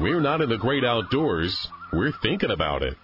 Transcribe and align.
We're 0.00 0.20
not 0.20 0.40
in 0.40 0.48
the 0.48 0.56
great 0.56 0.82
outdoors, 0.82 1.68
we're 1.92 2.14
thinking 2.22 2.50
about 2.50 2.82
it. 2.82 2.96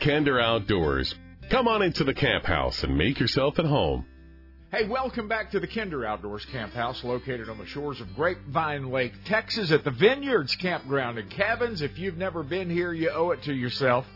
Kinder 0.00 0.38
Outdoors. 0.38 1.12
Come 1.50 1.66
on 1.66 1.82
into 1.82 2.04
the 2.04 2.14
camp 2.14 2.44
house 2.44 2.84
and 2.84 2.96
make 2.96 3.18
yourself 3.18 3.58
at 3.58 3.64
home. 3.64 4.06
Hey, 4.70 4.86
welcome 4.88 5.26
back 5.26 5.50
to 5.50 5.58
the 5.58 5.66
Kinder 5.66 6.06
Outdoors 6.06 6.44
Camp 6.52 6.72
House 6.72 7.02
located 7.02 7.48
on 7.48 7.58
the 7.58 7.66
shores 7.66 8.00
of 8.00 8.14
Grapevine 8.14 8.92
Lake, 8.92 9.14
Texas 9.24 9.72
at 9.72 9.82
the 9.82 9.90
Vineyards 9.90 10.54
Campground 10.54 11.18
and 11.18 11.28
Cabins. 11.28 11.82
If 11.82 11.98
you've 11.98 12.16
never 12.16 12.44
been 12.44 12.70
here, 12.70 12.92
you 12.92 13.10
owe 13.10 13.32
it 13.32 13.42
to 13.42 13.52
yourself 13.52 14.06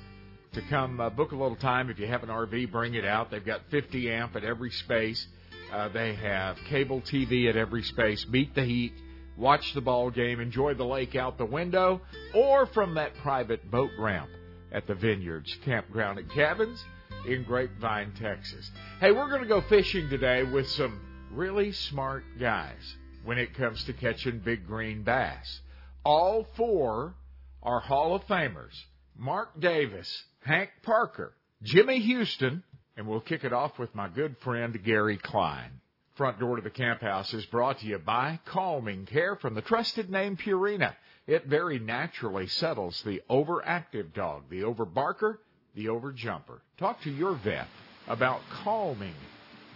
to 0.52 0.62
come 0.70 1.00
uh, 1.00 1.10
book 1.10 1.32
a 1.32 1.36
little 1.36 1.56
time. 1.56 1.90
If 1.90 1.98
you 1.98 2.06
have 2.06 2.22
an 2.22 2.28
RV, 2.28 2.70
bring 2.70 2.94
it 2.94 3.04
out. 3.04 3.32
They've 3.32 3.44
got 3.44 3.62
50 3.72 4.12
amp 4.12 4.36
at 4.36 4.44
every 4.44 4.70
space. 4.70 5.26
Uh, 5.72 5.88
they 5.88 6.14
have 6.14 6.56
cable 6.70 7.00
TV 7.00 7.48
at 7.48 7.56
every 7.56 7.82
space. 7.82 8.24
Beat 8.24 8.54
the 8.54 8.64
heat, 8.64 8.92
watch 9.38 9.72
the 9.72 9.80
ball 9.80 10.10
game, 10.10 10.40
enjoy 10.40 10.74
the 10.74 10.84
lake 10.84 11.14
out 11.14 11.38
the 11.38 11.46
window, 11.46 12.00
or 12.34 12.66
from 12.66 12.94
that 12.94 13.14
private 13.22 13.70
boat 13.70 13.90
ramp 13.98 14.28
at 14.72 14.86
the 14.86 14.94
Vineyards 14.94 15.56
Campground 15.64 16.18
and 16.18 16.30
Cabins 16.30 16.84
in 17.26 17.44
Grapevine, 17.44 18.12
Texas. 18.20 18.70
Hey, 19.00 19.12
we're 19.12 19.28
going 19.28 19.42
to 19.42 19.48
go 19.48 19.60
fishing 19.62 20.08
today 20.08 20.42
with 20.42 20.68
some 20.68 21.00
really 21.32 21.72
smart 21.72 22.24
guys 22.38 22.96
when 23.24 23.38
it 23.38 23.54
comes 23.54 23.82
to 23.84 23.92
catching 23.92 24.40
big 24.40 24.66
green 24.66 25.02
bass. 25.02 25.60
All 26.04 26.46
four 26.56 27.14
are 27.62 27.80
Hall 27.80 28.14
of 28.14 28.26
Famers 28.26 28.74
Mark 29.16 29.58
Davis, 29.60 30.24
Hank 30.44 30.70
Parker, 30.82 31.34
Jimmy 31.62 31.98
Houston, 32.00 32.62
and 32.96 33.06
we'll 33.06 33.20
kick 33.20 33.44
it 33.44 33.52
off 33.52 33.78
with 33.78 33.94
my 33.94 34.08
good 34.08 34.36
friend 34.38 34.78
Gary 34.84 35.18
Klein. 35.18 35.80
Front 36.18 36.40
door 36.40 36.56
to 36.56 36.62
the 36.62 36.68
camp 36.68 37.00
house 37.00 37.32
is 37.32 37.46
brought 37.46 37.78
to 37.78 37.86
you 37.86 37.96
by 37.96 38.40
Calming 38.44 39.06
Care 39.06 39.36
from 39.36 39.54
the 39.54 39.62
trusted 39.62 40.10
name 40.10 40.36
Purina. 40.36 40.96
It 41.28 41.46
very 41.46 41.78
naturally 41.78 42.48
settles 42.48 43.00
the 43.06 43.22
overactive 43.30 44.12
dog, 44.14 44.42
the 44.50 44.62
overbarker, 44.62 45.36
the 45.76 45.86
overjumper. 45.86 46.58
Talk 46.76 47.00
to 47.02 47.10
your 47.12 47.34
vet 47.36 47.68
about 48.08 48.40
calming 48.64 49.14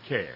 care. 0.08 0.34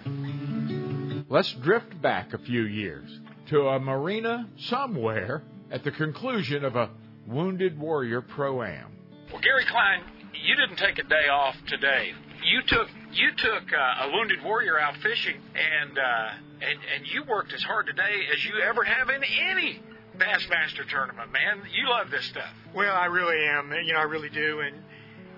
Let's 1.28 1.52
drift 1.54 2.00
back 2.00 2.32
a 2.34 2.38
few 2.38 2.62
years 2.62 3.10
to 3.48 3.66
a 3.66 3.80
marina 3.80 4.48
somewhere 4.58 5.42
at 5.72 5.82
the 5.82 5.90
conclusion 5.90 6.64
of 6.64 6.76
a 6.76 6.90
Wounded 7.26 7.76
Warrior 7.80 8.20
Pro 8.20 8.62
Am. 8.62 8.92
Well, 9.32 9.42
Gary 9.42 9.64
Klein, 9.68 10.04
you 10.40 10.54
didn't 10.54 10.76
take 10.76 11.04
a 11.04 11.08
day 11.08 11.28
off 11.28 11.56
today. 11.66 12.12
You 12.46 12.62
took 12.62 12.88
you 13.12 13.30
took 13.36 13.72
uh, 13.72 14.04
a 14.06 14.10
wounded 14.12 14.42
warrior 14.44 14.78
out 14.78 14.96
fishing, 14.98 15.36
and 15.54 15.98
uh, 15.98 16.28
and 16.60 16.78
and 16.94 17.06
you 17.06 17.24
worked 17.24 17.52
as 17.52 17.62
hard 17.62 17.86
today 17.86 18.20
as 18.32 18.44
you 18.44 18.60
ever 18.60 18.84
have 18.84 19.08
in 19.10 19.22
any 19.24 19.80
Bassmaster 20.16 20.88
tournament, 20.88 21.32
man. 21.32 21.62
You 21.72 21.88
love 21.90 22.10
this 22.10 22.24
stuff. 22.26 22.50
Well, 22.74 22.94
I 22.94 23.06
really 23.06 23.44
am. 23.46 23.72
You 23.84 23.92
know, 23.94 23.98
I 23.98 24.04
really 24.04 24.30
do, 24.30 24.60
and 24.60 24.76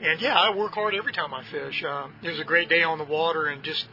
and 0.03 0.21
yeah, 0.21 0.37
I 0.39 0.55
work 0.55 0.73
hard 0.75 0.95
every 0.95 1.13
time 1.13 1.33
I 1.33 1.43
fish. 1.45 1.83
Uh, 1.83 2.09
it 2.23 2.31
was 2.31 2.41
a 2.41 2.45
great 2.45 2.69
day 2.69 2.83
on 2.83 2.99
the 2.99 3.05
water, 3.05 3.47
and 3.47 3.63
just 3.63 3.87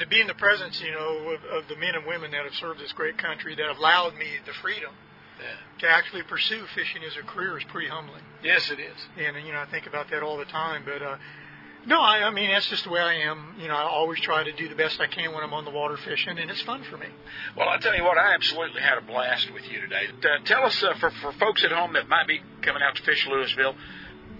to 0.00 0.06
be 0.08 0.20
in 0.20 0.26
the 0.26 0.34
presence, 0.34 0.80
you 0.80 0.90
know, 0.90 1.36
of, 1.36 1.44
of 1.62 1.68
the 1.68 1.76
men 1.76 1.94
and 1.94 2.04
women 2.06 2.30
that 2.32 2.44
have 2.44 2.54
served 2.54 2.80
this 2.80 2.92
great 2.92 3.16
country 3.18 3.54
that 3.54 3.66
have 3.68 3.78
allowed 3.78 4.16
me 4.16 4.26
the 4.44 4.52
freedom 4.54 4.90
Yeah. 5.40 5.54
to 5.80 5.88
actually 5.88 6.22
pursue 6.24 6.64
fishing 6.74 7.02
as 7.04 7.16
a 7.16 7.22
career 7.22 7.56
is 7.58 7.62
pretty 7.64 7.86
humbling. 7.88 8.22
Yes, 8.42 8.70
it 8.72 8.80
is. 8.80 8.96
And 9.18 9.46
you 9.46 9.52
know, 9.52 9.60
I 9.60 9.66
think 9.66 9.86
about 9.86 10.10
that 10.10 10.22
all 10.24 10.36
the 10.36 10.46
time. 10.46 10.82
But 10.84 11.00
uh, 11.02 11.16
no, 11.86 12.00
I, 12.00 12.24
I 12.24 12.30
mean 12.30 12.50
that's 12.50 12.68
just 12.68 12.84
the 12.84 12.90
way 12.90 13.00
I 13.00 13.14
am. 13.30 13.54
You 13.58 13.68
know, 13.68 13.74
I 13.74 13.82
always 13.82 14.20
try 14.20 14.42
to 14.44 14.52
do 14.52 14.68
the 14.68 14.74
best 14.74 15.00
I 15.00 15.06
can 15.06 15.32
when 15.32 15.42
I'm 15.42 15.54
on 15.54 15.64
the 15.64 15.70
water 15.70 15.96
fishing, 15.96 16.38
and 16.38 16.50
it's 16.50 16.62
fun 16.62 16.82
for 16.90 16.96
me. 16.96 17.06
Well, 17.56 17.68
I'll 17.68 17.78
tell 17.78 17.94
you 17.94 18.04
what, 18.04 18.18
I 18.18 18.34
absolutely 18.34 18.80
had 18.80 18.98
a 18.98 19.02
blast 19.02 19.52
with 19.52 19.64
you 19.70 19.80
today. 19.80 20.06
Uh, 20.22 20.44
tell 20.44 20.64
us, 20.64 20.82
uh, 20.82 20.94
for, 21.00 21.10
for 21.10 21.32
folks 21.32 21.64
at 21.64 21.72
home 21.72 21.92
that 21.94 22.08
might 22.08 22.26
be 22.26 22.40
coming 22.62 22.82
out 22.82 22.96
to 22.96 23.02
fish 23.02 23.26
Lewisville, 23.26 23.74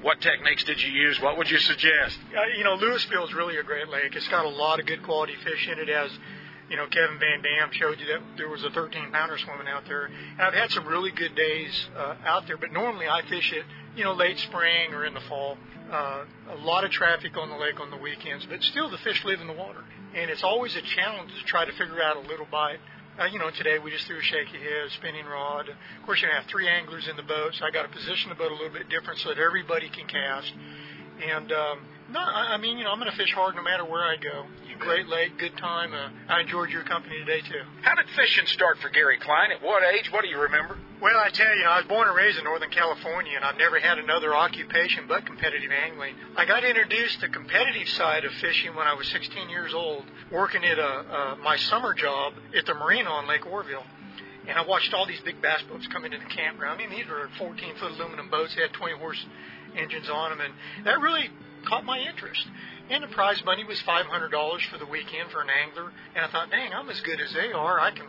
what 0.03 0.21
techniques 0.21 0.65
did 0.65 0.83
you 0.83 0.93
use? 0.93 1.19
What 1.21 1.39
would 1.39 1.51
you 1.51 1.59
suggest? 1.59 2.19
Uh, 2.37 2.57
you 2.59 2.65
know, 2.65 2.77
Lewisville 2.77 3.27
is 3.27 3.35
really 3.35 3.57
a 3.57 3.63
great 3.63 3.89
lake. 3.89 4.15
It's 4.15 4.29
got 4.29 4.45
a 4.45 4.51
lot 4.51 4.81
of 4.81 4.87
good 4.87 5.03
quality 5.03 5.35
fish 5.43 5.69
in 5.69 5.79
it. 5.79 5.89
As 5.89 6.11
you 6.69 6.77
know, 6.77 6.87
Kevin 6.87 7.19
Van 7.19 7.43
Dam 7.43 7.71
showed 7.73 8.01
you 8.01 8.07
that 8.07 8.21
there 8.37 8.49
was 8.49 8.65
a 8.65 8.71
13 8.71 9.13
pounder 9.13 9.39
swimming 9.39 9.69
out 9.69 9.85
there. 9.87 10.07
And 10.07 10.43
I've 10.43 10.55
had 10.55 10.71
some 10.71 10.87
really 10.87 11.11
good 11.11 11.35
days 11.35 11.89
uh, 11.97 12.17
out 12.25 12.47
there, 12.47 12.57
but 12.57 12.73
normally 12.73 13.07
I 13.09 13.23
fish 13.29 13.53
it, 13.53 13.65
you 13.97 14.05
know, 14.05 14.13
late 14.13 14.39
spring 14.39 14.93
or 14.93 15.05
in 15.05 15.15
the 15.15 15.21
fall. 15.29 15.57
Uh, 15.91 16.25
a 16.51 16.57
lot 16.57 16.85
of 16.85 16.91
traffic 16.91 17.37
on 17.37 17.51
the 17.51 17.57
lake 17.57 17.79
on 17.79 17.91
the 17.91 17.97
weekends, 17.97 18.47
but 18.47 18.63
still 18.63 18.91
the 18.91 18.99
fish 18.99 19.23
live 19.25 19.41
in 19.41 19.47
the 19.47 19.53
water. 19.53 19.85
And 20.15 20.31
it's 20.31 20.43
always 20.43 20.75
a 20.77 20.83
challenge 20.97 21.31
to 21.31 21.45
try 21.47 21.65
to 21.65 21.73
figure 21.73 22.03
out 22.03 22.17
a 22.17 22.21
little 22.21 22.47
bite. 22.51 22.79
Uh, 23.19 23.27
you 23.27 23.39
know, 23.39 23.51
today 23.51 23.79
we 23.79 23.91
just 23.93 24.07
threw 24.07 24.19
a 24.19 24.23
shaky 24.23 24.59
head, 24.59 24.87
a 24.89 24.91
spinning 24.91 25.27
rod. 25.27 25.69
Of 25.69 26.07
course, 26.07 26.21
you 26.21 26.29
have 26.29 26.47
three 26.51 26.69
anglers 26.69 27.07
in 27.09 27.17
the 27.17 27.23
boat, 27.23 27.55
so 27.55 27.65
I 27.65 27.71
got 27.71 27.83
to 27.83 27.89
position 27.89 28.31
the 28.31 28.35
boat 28.35 28.51
a 28.51 28.55
little 28.55 28.73
bit 28.73 28.89
different 28.89 29.21
so 29.21 29.29
that 29.29 29.39
everybody 29.39 29.89
can 29.89 30.09
cast. 30.09 30.53
And 31.23 31.53
um, 31.53 31.87
no, 32.15 32.21
I 32.21 32.55
I 32.55 32.57
mean, 32.57 32.79
you 32.79 32.85
know, 32.85 32.93
I'm 32.93 33.01
going 33.01 33.11
to 33.11 33.17
fish 33.17 33.33
hard 33.35 33.57
no 33.57 33.63
matter 33.63 33.85
where 33.85 34.03
I 34.03 34.17
go. 34.17 34.47
Great 34.79 35.09
lake, 35.09 35.39
good 35.39 35.57
time. 35.57 35.95
Uh, 35.95 36.11
I 36.29 36.41
enjoyed 36.41 36.71
your 36.71 36.83
company 36.83 37.19
today 37.19 37.41
too. 37.41 37.63
How 37.83 37.95
did 37.95 38.07
fishing 38.17 38.47
start 38.47 38.79
for 38.79 38.89
Gary 38.91 39.19
Klein? 39.19 39.51
At 39.51 39.63
what 39.63 39.83
age? 39.83 40.11
What 40.13 40.23
do 40.23 40.29
you 40.29 40.39
remember? 40.39 40.77
Well, 41.01 41.17
I 41.19 41.31
tell 41.31 41.57
you, 41.57 41.65
I 41.65 41.79
was 41.79 41.87
born 41.87 42.07
and 42.07 42.17
raised 42.17 42.39
in 42.39 42.45
Northern 42.45 42.71
California, 42.71 43.33
and 43.35 43.45
I've 43.45 43.57
never 43.57 43.79
had 43.79 43.99
another 43.99 44.35
occupation 44.35 45.05
but 45.09 45.27
competitive 45.27 45.71
angling. 45.71 46.15
I 46.37 46.45
got 46.45 46.65
introduced 46.65 47.21
to 47.21 47.29
the 47.29 47.33
competitive 47.33 47.89
side 47.91 48.25
of 48.25 48.33
fishing 48.35 48.75
when 48.75 48.87
I 48.87 48.95
was 48.95 49.09
16 49.09 49.49
years 49.49 49.75
old, 49.75 50.05
working 50.31 50.65
at 50.65 50.79
a, 50.79 50.87
uh, 50.87 51.37
my 51.43 51.57
summer 51.57 51.95
job 51.95 52.35
at 52.57 52.67
the 52.67 52.75
marina 52.75 53.11
on 53.11 53.27
Lake 53.27 53.47
Oroville. 53.47 53.85
And 54.47 54.59
I 54.59 54.63
watched 54.63 54.93
all 54.93 55.07
these 55.07 55.21
big 55.21 55.41
bass 55.41 55.63
boats 55.63 55.87
come 55.89 56.05
into 56.05 56.19
the 56.19 56.27
campground. 56.27 56.81
I 56.81 56.87
mean, 56.87 56.91
these 56.97 57.09
were 57.09 57.29
14 57.39 57.77
foot 57.77 57.93
aluminum 57.93 58.29
boats. 58.29 58.55
They 58.55 58.63
had 58.63 58.73
20 58.73 58.99
horse 58.99 59.25
engines 59.77 60.09
on 60.09 60.31
them, 60.31 60.41
and 60.41 60.53
that 60.85 61.01
really 61.01 61.31
caught 61.65 61.85
my 61.85 61.99
interest. 61.99 62.47
And 62.91 63.03
the 63.03 63.09
prize 63.09 63.43
money 63.45 63.65
was 63.65 63.81
$500 63.81 64.61
for 64.71 64.79
the 64.79 64.87
weekend 64.87 65.31
for 65.31 65.41
an 65.41 65.49
angler. 65.51 65.93
And 66.15 66.25
I 66.25 66.29
thought, 66.29 66.51
dang, 66.51 66.73
I'm 66.73 66.89
as 66.91 67.01
good 67.01 67.21
as 67.21 67.33
they 67.33 67.53
are. 67.53 67.81
I 67.81 67.91
can, 67.91 68.07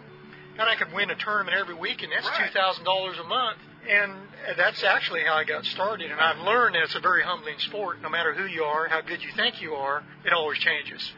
and 0.58 0.70
I 0.70 0.76
could 0.76 0.92
win 0.94 1.10
a 1.10 1.16
tournament 1.16 1.56
every 1.58 1.76
week, 1.76 2.04
and 2.04 2.12
that's 2.12 2.28
Right. 2.28 2.52
$2,000 2.54 3.20
a 3.20 3.24
month. 3.24 3.58
And 3.88 4.12
that's 4.58 4.84
actually 4.84 5.22
how 5.22 5.36
I 5.36 5.44
got 5.44 5.64
started. 5.66 6.10
And 6.12 6.20
I've 6.20 6.40
learned 6.40 6.76
that 6.76 6.84
it's 6.84 6.96
a 6.96 7.00
very 7.00 7.24
humbling 7.24 7.60
sport. 7.60 8.02
No 8.02 8.10
matter 8.10 8.34
who 8.34 8.46
you 8.46 8.64
are, 8.64 8.88
how 8.88 9.02
good 9.02 9.22
you 9.24 9.32
think 9.36 9.62
you 9.62 9.76
are, 9.76 10.04
it 10.26 10.34
always 10.34 10.58
changes. 10.58 11.12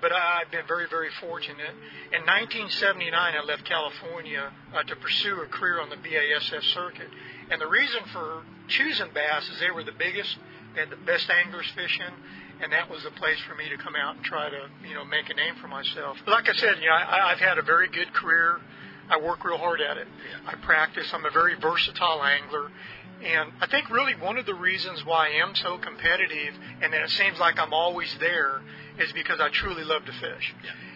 But 0.00 0.12
I've 0.12 0.50
been 0.50 0.66
very, 0.66 0.88
very 0.88 1.10
fortunate. 1.20 1.74
In 2.12 2.22
1979, 2.26 3.12
I 3.14 3.42
left 3.44 3.64
California 3.64 4.50
uh, 4.74 4.82
to 4.84 4.96
pursue 4.96 5.40
a 5.42 5.46
career 5.46 5.80
on 5.80 5.90
the 5.90 5.96
B.A.S.S. 5.96 6.64
circuit. 6.74 7.08
And 7.50 7.60
the 7.60 7.66
reason 7.66 8.02
for 8.12 8.42
choosing 8.68 9.08
bass 9.14 9.48
is 9.48 9.58
they 9.60 9.70
were 9.70 9.84
the 9.84 9.92
biggest, 9.96 10.36
had 10.78 10.90
the 10.90 10.96
best 11.04 11.28
anglers 11.30 11.66
fishing, 11.74 12.14
and 12.62 12.72
that 12.72 12.90
was 12.90 13.02
the 13.02 13.10
place 13.10 13.38
for 13.48 13.54
me 13.54 13.68
to 13.68 13.76
come 13.76 13.94
out 13.94 14.16
and 14.16 14.24
try 14.24 14.48
to, 14.48 14.68
you 14.86 14.94
know, 14.94 15.04
make 15.04 15.28
a 15.30 15.34
name 15.34 15.54
for 15.60 15.68
myself. 15.68 16.16
But 16.24 16.32
like 16.32 16.48
I 16.48 16.54
said, 16.54 16.78
you 16.80 16.88
know, 16.88 16.94
I, 16.94 17.32
I've 17.32 17.38
had 17.38 17.58
a 17.58 17.62
very 17.62 17.88
good 17.88 18.12
career. 18.12 18.60
I 19.10 19.18
work 19.18 19.44
real 19.44 19.58
hard 19.58 19.80
at 19.80 19.96
it. 19.96 20.06
I 20.46 20.54
practice. 20.56 21.08
I'm 21.12 21.24
a 21.24 21.30
very 21.30 21.54
versatile 21.54 22.22
angler. 22.22 22.70
And 23.24 23.52
I 23.60 23.66
think 23.66 23.90
really 23.90 24.14
one 24.14 24.38
of 24.38 24.46
the 24.46 24.54
reasons 24.54 25.04
why 25.04 25.28
I 25.28 25.42
am 25.42 25.54
so 25.54 25.78
competitive 25.78 26.54
and 26.80 26.92
that 26.92 27.02
it 27.02 27.10
seems 27.10 27.38
like 27.38 27.58
I'm 27.58 27.72
always 27.72 28.14
there 28.20 28.60
is 28.98 29.12
because 29.12 29.40
I 29.40 29.48
truly 29.48 29.82
love 29.82 30.04
to 30.04 30.12
fish. 30.12 30.54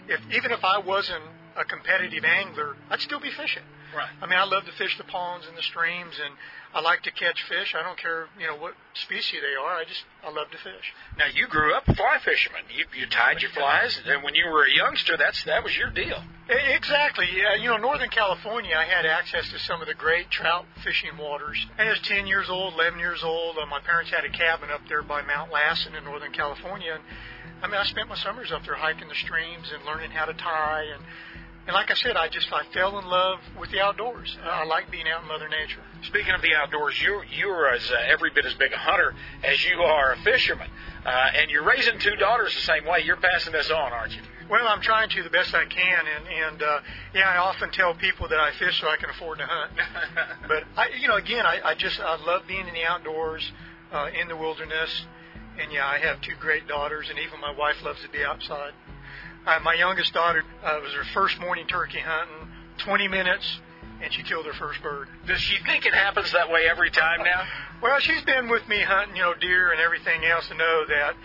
If 0.09 0.21
even 0.31 0.53
if 0.53 0.63
I 0.63 0.79
wasn't 0.79 1.25
a 1.57 1.65
competitive 1.65 2.25
angler, 2.25 2.77
I'd 2.91 3.01
still 3.01 3.21
be 3.21 3.31
fishing. 3.31 3.63
Right. 3.95 4.09
I 4.21 4.27
mean, 4.27 4.39
I 4.39 4.45
love 4.45 4.65
to 4.65 4.73
fish 4.73 4.97
the 4.97 5.05
ponds 5.05 5.47
and 5.47 5.57
the 5.57 5.63
streams, 5.63 6.15
and 6.25 6.35
I 6.75 6.81
like 6.81 7.03
to 7.03 7.11
catch 7.11 7.43
fish. 7.49 7.75
I 7.79 7.83
don't 7.83 7.99
care, 7.99 8.29
you 8.41 8.47
know, 8.47 8.57
what 8.57 8.75
species 8.95 9.41
they 9.43 9.55
are. 9.55 9.77
I 9.77 9.85
just 9.85 10.05
I 10.25 10.31
love 10.31 10.51
to 10.51 10.59
fish. 10.59 10.93
Now 11.19 11.27
you 11.33 11.47
grew 11.47 11.75
up 11.75 11.87
a 11.87 11.95
fly 11.95 12.19
fisherman. 12.25 12.63
You 12.75 12.87
you 12.99 13.07
tied 13.07 13.43
your 13.43 13.51
flies, 13.51 14.01
and 14.07 14.23
when 14.23 14.35
you 14.35 14.47
were 14.49 14.65
a 14.65 14.73
youngster, 14.75 15.17
that's 15.17 15.43
that 15.45 15.63
was 15.65 15.77
your 15.77 15.91
deal. 15.91 16.23
Exactly. 16.49 17.27
Yeah, 17.37 17.55
you 17.55 17.69
know, 17.69 17.77
Northern 17.77 18.09
California, 18.11 18.75
I 18.77 18.85
had 18.85 19.07
access 19.07 19.49
to 19.51 19.59
some 19.61 19.81
of 19.81 19.87
the 19.89 19.95
great 19.95 20.31
trout 20.31 20.65
fishing 20.83 21.17
waters. 21.19 21.65
I 21.79 21.89
was 21.89 22.01
10 22.01 22.27
years 22.27 22.49
old, 22.51 22.75
11 22.75 22.99
years 22.99 23.23
old. 23.23 23.57
Uh, 23.59 23.67
my 23.67 23.81
parents 23.81 24.11
had 24.11 24.25
a 24.25 24.31
cabin 24.31 24.71
up 24.71 24.81
there 24.89 25.03
by 25.03 25.23
Mount 25.23 25.53
Lassen 25.53 25.95
in 25.95 26.05
Northern 26.05 26.33
California. 26.33 26.95
And, 26.95 27.03
I 27.63 27.69
mean, 27.69 27.77
I 27.77 27.85
spent 27.85 28.09
my 28.09 28.17
summers 28.17 28.51
up 28.51 28.65
there 28.65 28.75
hiking 28.75 29.09
the 29.09 29.15
streams 29.15 29.71
and 29.73 29.85
learning 29.85 30.11
how 30.11 30.25
to 30.27 30.35
tie. 30.35 30.85
And, 30.93 31.03
and 31.67 31.75
like 31.75 31.93
I 31.93 31.95
said, 31.95 32.17
I 32.17 32.29
just 32.29 32.53
I 32.53 32.65
fell 32.73 32.99
in 32.99 33.07
love 33.07 33.39
with 33.59 33.71
the 33.71 33.81
outdoors. 33.81 34.37
I 34.43 34.65
like 34.65 34.91
being 34.91 35.07
out 35.09 35.23
in 35.23 35.29
Mother 35.29 35.49
Nature. 35.49 35.81
Speaking 36.03 36.35
of 36.35 36.43
the 36.43 36.55
outdoors, 36.55 37.01
you 37.01 37.23
you're 37.31 37.69
as 37.69 37.89
uh, 37.89 37.95
every 38.09 38.31
bit 38.31 38.45
as 38.45 38.55
big 38.55 38.73
a 38.73 38.77
hunter 38.77 39.15
as 39.45 39.65
you 39.65 39.81
are 39.81 40.13
a 40.13 40.17
fisherman, 40.23 40.69
uh, 41.07 41.09
and 41.37 41.53
you're 41.53 41.63
raising 41.63 42.01
two 42.01 42.17
daughters 42.17 42.53
the 42.55 42.63
same 42.63 42.85
way. 42.85 43.03
You're 43.05 43.17
passing 43.17 43.53
this 43.53 43.71
on, 43.71 43.93
aren't 43.93 44.13
you? 44.13 44.23
Well, 44.51 44.67
I'm 44.67 44.81
trying 44.81 45.09
to 45.11 45.23
the 45.23 45.31
best 45.31 45.55
I 45.55 45.65
can, 45.67 46.05
and 46.17 46.27
and 46.27 46.63
uh, 46.63 46.81
yeah, 47.15 47.31
I 47.31 47.37
often 47.37 47.71
tell 47.71 47.95
people 47.95 48.29
that 48.29 48.41
I 48.41 48.51
fish 48.53 48.81
so 48.81 48.89
I 48.89 48.97
can 48.97 49.11
afford 49.11 49.39
to 49.39 49.47
hunt. 49.47 49.71
but 50.49 50.65
I, 50.77 50.89
you 51.01 51.07
know, 51.07 51.17
again, 51.17 51.47
I, 51.47 51.61
I 51.65 51.75
just 51.75 52.01
I 52.01 52.17
love 52.25 52.43
being 52.49 52.67
in 52.67 52.75
the 52.75 52.85
outdoors, 52.85 53.51
uh, 53.93 54.09
in 54.21 54.27
the 54.27 54.37
wilderness, 54.37 55.07
and 55.61 55.73
yeah, 55.73 55.87
I 55.87 55.99
have 55.99 56.21
two 56.23 56.35
great 56.41 56.67
daughters, 56.67 57.09
and 57.09 57.21
even 57.21 57.41
my 57.41 57.53
wife 57.57 57.77
loves 57.85 58.03
to 58.03 58.09
be 58.09 58.25
outside. 58.25 58.73
Uh, 59.47 59.59
my 59.65 59.75
youngest 59.75 60.13
daughter 60.15 60.45
uh, 60.65 60.79
was 60.83 60.93
her 60.93 61.05
first 61.13 61.41
morning 61.41 61.67
turkey 61.67 61.99
hunting, 61.99 62.49
20 62.79 63.09
minutes, 63.09 63.61
and 64.03 64.13
she 64.13 64.23
killed 64.23 64.47
her 64.47 64.53
first 64.53 64.81
bird. 64.83 65.09
Does 65.27 65.41
she 65.41 65.63
think 65.65 65.85
it 65.85 65.95
happens 65.95 66.33
that 66.33 66.51
way 66.51 66.69
every 66.69 66.91
time 66.91 67.23
now? 67.25 67.45
Well, 67.83 67.99
she's 67.99 68.23
been 68.23 68.49
with 68.49 68.69
me 68.69 68.81
hunting, 68.81 69.17
you 69.17 69.23
know, 69.23 69.35
deer 69.35 69.73
and 69.73 69.81
everything 69.81 70.25
else 70.25 70.47
to 70.47 70.55
know 70.55 70.85
that 70.87 71.17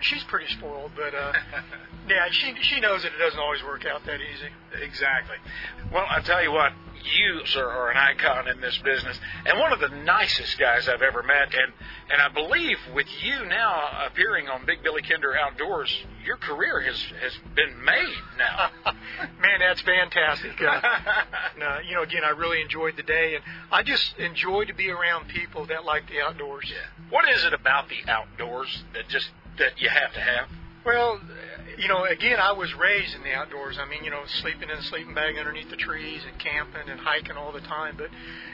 she's 0.00 0.22
pretty 0.24 0.46
spoiled, 0.54 0.92
but 0.96 1.14
uh, 1.14 1.32
yeah, 2.08 2.28
she 2.30 2.54
she 2.62 2.80
knows 2.80 3.02
that 3.02 3.12
it 3.12 3.18
doesn't 3.18 3.38
always 3.38 3.62
work 3.62 3.84
out 3.86 4.04
that 4.06 4.20
easy. 4.20 4.50
Exactly. 4.82 5.36
Well, 5.92 6.06
I 6.08 6.20
tell 6.20 6.42
you 6.42 6.52
what, 6.52 6.72
you 7.04 7.40
sir 7.46 7.68
are 7.68 7.90
an 7.90 7.96
icon 7.96 8.48
in 8.48 8.60
this 8.60 8.76
business, 8.78 9.18
and 9.46 9.58
one 9.58 9.72
of 9.72 9.80
the 9.80 9.88
nicest 9.88 10.58
guys 10.58 10.88
I've 10.88 11.02
ever 11.02 11.22
met. 11.22 11.54
And 11.54 11.72
and 12.10 12.22
I 12.22 12.28
believe 12.28 12.78
with 12.94 13.06
you 13.22 13.46
now 13.46 14.06
appearing 14.06 14.48
on 14.48 14.66
Big 14.66 14.82
Billy 14.82 15.02
Kinder 15.02 15.36
Outdoors, 15.36 15.94
your 16.24 16.36
career 16.36 16.80
has 16.80 17.00
has 17.20 17.32
been 17.54 17.82
made 17.84 18.16
now. 18.38 18.70
Man, 19.40 19.60
that's 19.60 19.80
fantastic. 19.82 20.60
Uh, 20.60 20.80
no, 21.58 21.78
you 21.86 21.94
know, 21.94 22.02
again, 22.02 22.24
I 22.24 22.30
really 22.30 22.60
enjoyed 22.60 22.96
the 22.96 23.02
day, 23.02 23.34
and 23.34 23.44
I 23.70 23.82
just 23.82 24.18
enjoy 24.18 24.64
to 24.64 24.74
be 24.74 24.90
around 24.90 25.28
people 25.28 25.66
that 25.66 25.84
like 25.84 26.08
the 26.08 26.20
outdoors. 26.20 26.66
Yeah. 26.68 26.76
What 27.10 27.28
is 27.28 27.44
it 27.44 27.52
about 27.52 27.88
the 27.88 28.10
outdoors 28.10 28.84
that 28.94 29.08
just 29.08 29.30
that 29.58 29.80
you 29.80 29.88
have 29.88 30.12
to 30.14 30.20
have? 30.20 30.48
Well, 30.84 31.20
you 31.78 31.88
know, 31.88 32.04
again, 32.04 32.38
I 32.38 32.52
was 32.52 32.72
raised 32.78 33.14
in 33.14 33.22
the 33.22 33.32
outdoors. 33.32 33.78
I 33.80 33.88
mean, 33.88 34.04
you 34.04 34.10
know, 34.10 34.22
sleeping 34.42 34.68
in 34.70 34.76
a 34.76 34.82
sleeping 34.82 35.14
bag 35.14 35.36
underneath 35.38 35.70
the 35.70 35.76
trees 35.76 36.22
and 36.26 36.38
camping 36.38 36.88
and 36.88 37.00
hiking 37.00 37.36
all 37.36 37.52
the 37.52 37.64
time. 37.64 37.96
But, 37.96 38.10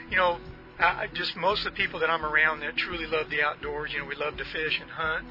you 0.09 0.17
know, 0.17 0.39
I, 0.79 1.07
just 1.13 1.35
most 1.35 1.65
of 1.65 1.73
the 1.73 1.77
people 1.77 1.99
that 1.99 2.09
I'm 2.09 2.25
around 2.25 2.61
that 2.61 2.77
truly 2.77 3.05
love 3.05 3.29
the 3.29 3.43
outdoors, 3.43 3.91
you 3.93 3.99
know, 3.99 4.05
we 4.05 4.15
love 4.15 4.37
to 4.37 4.45
fish 4.45 4.79
and 4.81 4.89
hunt. 4.89 5.25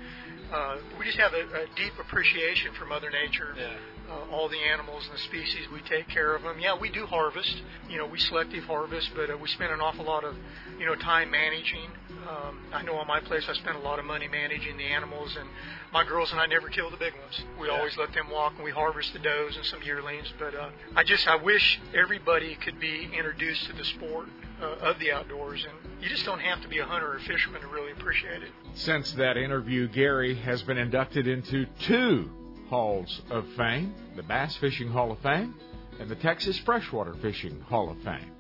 Uh, 0.52 0.76
we 0.98 1.04
just 1.04 1.18
have 1.18 1.32
a, 1.32 1.42
a 1.42 1.66
deep 1.76 1.94
appreciation 1.98 2.72
for 2.78 2.84
Mother 2.84 3.10
Nature. 3.10 3.54
Yeah 3.56 3.74
uh, 4.10 4.34
all 4.34 4.48
the 4.48 4.58
animals 4.58 5.04
and 5.06 5.14
the 5.14 5.22
species. 5.22 5.66
We 5.72 5.80
take 5.82 6.08
care 6.08 6.34
of 6.34 6.42
them. 6.42 6.58
Yeah, 6.58 6.76
we 6.76 6.88
do 6.90 7.06
harvest. 7.06 7.62
You 7.88 7.98
know, 7.98 8.06
we 8.06 8.18
selective 8.18 8.64
harvest, 8.64 9.10
but 9.14 9.30
uh, 9.30 9.36
we 9.36 9.48
spend 9.48 9.72
an 9.72 9.80
awful 9.80 10.04
lot 10.04 10.24
of, 10.24 10.34
you 10.78 10.86
know, 10.86 10.94
time 10.94 11.30
managing. 11.30 11.90
Um, 12.28 12.60
I 12.72 12.82
know 12.82 12.96
on 12.96 13.06
my 13.06 13.20
place 13.20 13.44
I 13.48 13.54
spend 13.54 13.76
a 13.76 13.80
lot 13.80 13.98
of 13.98 14.04
money 14.04 14.28
managing 14.28 14.76
the 14.76 14.84
animals, 14.84 15.36
and 15.38 15.48
my 15.92 16.04
girls 16.04 16.32
and 16.32 16.40
I 16.40 16.46
never 16.46 16.68
kill 16.68 16.90
the 16.90 16.96
big 16.96 17.14
ones. 17.14 17.42
We 17.58 17.68
yeah. 17.68 17.74
always 17.74 17.96
let 17.96 18.12
them 18.12 18.30
walk, 18.30 18.54
and 18.56 18.64
we 18.64 18.70
harvest 18.70 19.12
the 19.12 19.18
does 19.20 19.56
and 19.56 19.64
some 19.64 19.82
yearlings. 19.82 20.32
But 20.38 20.54
uh, 20.54 20.70
I 20.96 21.04
just 21.04 21.26
I 21.28 21.36
wish 21.36 21.80
everybody 21.94 22.56
could 22.56 22.80
be 22.80 23.08
introduced 23.16 23.66
to 23.66 23.72
the 23.72 23.84
sport 23.84 24.28
uh, 24.60 24.66
of 24.80 24.98
the 24.98 25.12
outdoors, 25.12 25.64
and 25.64 26.02
you 26.02 26.08
just 26.08 26.24
don't 26.24 26.40
have 26.40 26.60
to 26.62 26.68
be 26.68 26.78
a 26.78 26.84
hunter 26.84 27.12
or 27.12 27.16
a 27.16 27.20
fisherman 27.20 27.60
to 27.62 27.68
really 27.68 27.92
appreciate 27.92 28.42
it. 28.42 28.50
Since 28.74 29.12
that 29.12 29.36
interview, 29.36 29.88
Gary 29.88 30.34
has 30.34 30.62
been 30.62 30.78
inducted 30.78 31.26
into 31.26 31.66
two 31.80 32.30
Halls 32.70 33.20
of 33.30 33.44
Fame, 33.56 33.92
the 34.14 34.22
Bass 34.22 34.56
Fishing 34.58 34.88
Hall 34.88 35.10
of 35.10 35.18
Fame, 35.18 35.56
and 35.98 36.08
the 36.08 36.14
Texas 36.14 36.56
Freshwater 36.60 37.14
Fishing 37.14 37.60
Hall 37.62 37.90
of 37.90 37.98
Fame. 38.04 38.30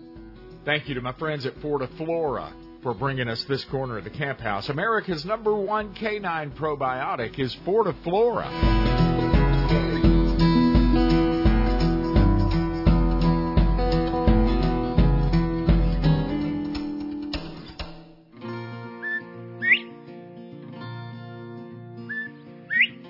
Thank 0.64 0.88
you 0.88 0.94
to 0.94 1.00
my 1.00 1.12
friends 1.14 1.46
at 1.46 1.56
Fortiflora 1.56 2.52
for 2.84 2.94
bringing 2.94 3.26
us 3.26 3.42
this 3.44 3.64
corner 3.64 3.98
of 3.98 4.04
the 4.04 4.10
camp 4.10 4.38
house. 4.38 4.68
America's 4.68 5.24
number 5.24 5.52
one 5.56 5.94
canine 5.94 6.52
probiotic 6.52 7.40
is 7.40 7.56
Fortiflora. 7.66 9.29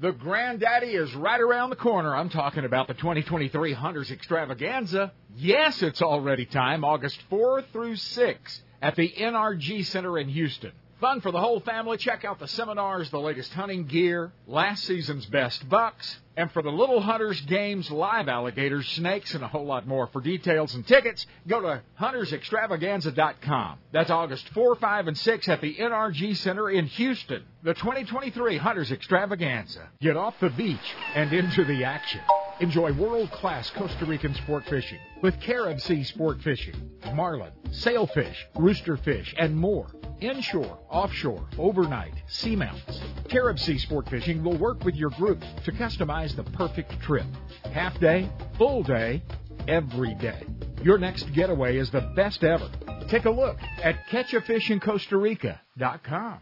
The 0.00 0.12
granddaddy 0.12 0.94
is 0.94 1.12
right 1.16 1.40
around 1.40 1.70
the 1.70 1.76
corner. 1.76 2.14
I'm 2.14 2.28
talking 2.28 2.64
about 2.64 2.86
the 2.86 2.94
2023 2.94 3.72
Hunters 3.72 4.12
Extravaganza. 4.12 5.12
Yes, 5.34 5.82
it's 5.82 6.00
already 6.00 6.46
time, 6.46 6.84
August 6.84 7.20
4 7.30 7.62
through 7.72 7.96
6 7.96 8.62
at 8.80 8.94
the 8.94 9.08
NRG 9.10 9.84
Center 9.86 10.16
in 10.16 10.28
Houston. 10.28 10.70
Fun 11.00 11.20
for 11.20 11.30
the 11.30 11.40
whole 11.40 11.60
family. 11.60 11.96
Check 11.96 12.24
out 12.24 12.40
the 12.40 12.48
seminars, 12.48 13.08
the 13.10 13.20
latest 13.20 13.52
hunting 13.52 13.84
gear, 13.84 14.32
last 14.48 14.82
season's 14.82 15.24
best 15.26 15.68
bucks, 15.68 16.18
and 16.36 16.50
for 16.50 16.60
the 16.60 16.72
little 16.72 17.00
hunters, 17.00 17.40
games, 17.42 17.88
live 17.88 18.28
alligators, 18.28 18.88
snakes, 18.88 19.32
and 19.34 19.44
a 19.44 19.48
whole 19.48 19.64
lot 19.64 19.86
more. 19.86 20.08
For 20.08 20.20
details 20.20 20.74
and 20.74 20.84
tickets, 20.84 21.24
go 21.46 21.60
to 21.60 21.82
huntersextravaganza.com. 22.00 23.78
That's 23.92 24.10
August 24.10 24.48
4, 24.48 24.74
5, 24.74 25.06
and 25.06 25.16
6 25.16 25.48
at 25.48 25.60
the 25.60 25.76
NRG 25.76 26.36
Center 26.38 26.68
in 26.68 26.86
Houston. 26.86 27.44
The 27.62 27.74
2023 27.74 28.56
Hunters 28.56 28.90
Extravaganza. 28.90 29.88
Get 30.00 30.16
off 30.16 30.34
the 30.40 30.50
beach 30.50 30.78
and 31.14 31.32
into 31.32 31.64
the 31.64 31.84
action. 31.84 32.22
Enjoy 32.60 32.92
world-class 32.92 33.70
Costa 33.70 34.04
Rican 34.04 34.34
sport 34.34 34.64
fishing 34.64 34.98
with 35.22 35.40
Carib 35.40 35.80
Sea 35.80 36.02
Sport 36.02 36.42
Fishing, 36.42 36.74
marlin, 37.14 37.52
sailfish, 37.70 38.44
roosterfish, 38.56 39.32
and 39.38 39.56
more 39.56 39.86
inshore, 40.20 40.80
offshore, 40.90 41.48
overnight, 41.56 42.14
seamounts. 42.28 42.98
Carib 43.28 43.60
Sea 43.60 43.78
Sport 43.78 44.08
Fishing 44.08 44.42
will 44.42 44.58
work 44.58 44.84
with 44.84 44.96
your 44.96 45.10
group 45.10 45.40
to 45.64 45.70
customize 45.70 46.34
the 46.34 46.42
perfect 46.42 47.00
trip. 47.00 47.26
Half 47.72 48.00
day, 48.00 48.28
full 48.56 48.82
day, 48.82 49.22
every 49.68 50.14
day. 50.14 50.42
Your 50.82 50.98
next 50.98 51.32
getaway 51.32 51.76
is 51.76 51.92
the 51.92 52.10
best 52.16 52.42
ever. 52.42 52.68
Take 53.08 53.26
a 53.26 53.30
look 53.30 53.58
at 53.82 53.94
catchafishincostarica.com. 54.10 56.38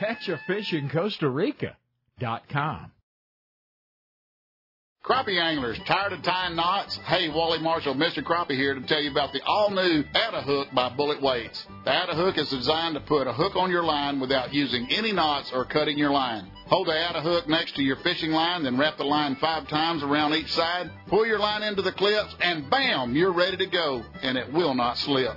Catchafishincostarica.com. 0.00 2.92
Crappie 5.04 5.40
anglers, 5.40 5.80
tired 5.80 6.12
of 6.12 6.22
tying 6.22 6.54
knots? 6.54 6.96
Hey, 6.98 7.28
Wally 7.28 7.58
Marshall, 7.58 7.96
Mr. 7.96 8.22
Crappie 8.22 8.54
here 8.54 8.72
to 8.72 8.80
tell 8.82 9.00
you 9.00 9.10
about 9.10 9.32
the 9.32 9.42
all-new 9.42 10.04
Atta 10.14 10.42
Hook 10.42 10.68
by 10.72 10.90
Bullet 10.90 11.20
Weights. 11.20 11.66
The 11.84 11.92
Atta 11.92 12.14
Hook 12.14 12.38
is 12.38 12.48
designed 12.50 12.94
to 12.94 13.00
put 13.00 13.26
a 13.26 13.32
hook 13.32 13.56
on 13.56 13.68
your 13.68 13.82
line 13.82 14.20
without 14.20 14.54
using 14.54 14.86
any 14.92 15.10
knots 15.10 15.50
or 15.52 15.64
cutting 15.64 15.98
your 15.98 16.12
line. 16.12 16.48
Hold 16.66 16.86
the 16.86 16.96
Atta 16.96 17.20
Hook 17.20 17.48
next 17.48 17.74
to 17.74 17.82
your 17.82 17.96
fishing 17.96 18.30
line, 18.30 18.62
then 18.62 18.78
wrap 18.78 18.96
the 18.96 19.02
line 19.02 19.34
five 19.40 19.66
times 19.66 20.04
around 20.04 20.34
each 20.34 20.52
side. 20.52 20.88
Pull 21.08 21.26
your 21.26 21.40
line 21.40 21.64
into 21.64 21.82
the 21.82 21.90
clips, 21.90 22.36
and 22.40 22.70
bam, 22.70 23.16
you're 23.16 23.32
ready 23.32 23.56
to 23.56 23.66
go, 23.66 24.04
and 24.22 24.38
it 24.38 24.52
will 24.52 24.76
not 24.76 24.98
slip. 24.98 25.36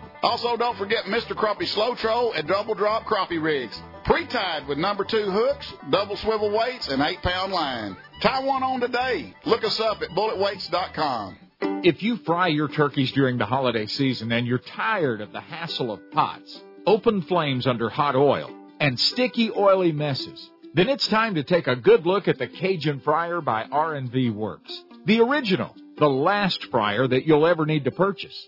Also, 0.23 0.55
don't 0.55 0.77
forget 0.77 1.05
Mr. 1.05 1.35
Crappie 1.35 1.67
Slow 1.67 1.95
Troll 1.95 2.33
and 2.33 2.47
Double 2.47 2.75
Drop 2.75 3.05
Crappie 3.05 3.41
Rigs. 3.41 3.81
Pre-tied 4.05 4.67
with 4.67 4.77
number 4.77 5.03
two 5.03 5.29
hooks, 5.29 5.73
double 5.89 6.15
swivel 6.17 6.51
weights, 6.51 6.87
and 6.89 7.01
eight 7.01 7.21
pound 7.21 7.51
line. 7.53 7.95
Tie 8.21 8.43
one 8.43 8.63
on 8.63 8.79
today. 8.79 9.33
Look 9.45 9.63
us 9.63 9.79
up 9.79 10.01
at 10.01 10.09
bulletweights.com. 10.09 11.37
If 11.83 12.01
you 12.03 12.17
fry 12.17 12.47
your 12.47 12.67
turkeys 12.67 13.11
during 13.11 13.37
the 13.37 13.45
holiday 13.45 13.85
season 13.85 14.31
and 14.31 14.45
you're 14.47 14.57
tired 14.59 15.21
of 15.21 15.31
the 15.31 15.41
hassle 15.41 15.91
of 15.91 16.11
pots, 16.11 16.61
open 16.85 17.21
flames 17.23 17.65
under 17.67 17.89
hot 17.89 18.15
oil, 18.15 18.51
and 18.79 18.99
sticky 18.99 19.51
oily 19.51 19.91
messes, 19.91 20.49
Then 20.73 20.87
it's 20.87 21.07
time 21.07 21.35
to 21.35 21.43
take 21.43 21.67
a 21.67 21.75
good 21.75 22.05
look 22.05 22.27
at 22.29 22.37
the 22.37 22.47
Cajun 22.47 23.01
Fryer 23.01 23.41
by 23.41 23.63
R&V 23.65 24.29
Works. 24.29 24.83
The 25.05 25.19
original, 25.19 25.75
the 25.97 26.07
last 26.09 26.63
fryer 26.65 27.07
that 27.07 27.25
you'll 27.27 27.45
ever 27.45 27.65
need 27.65 27.83
to 27.83 27.91
purchase. 27.91 28.47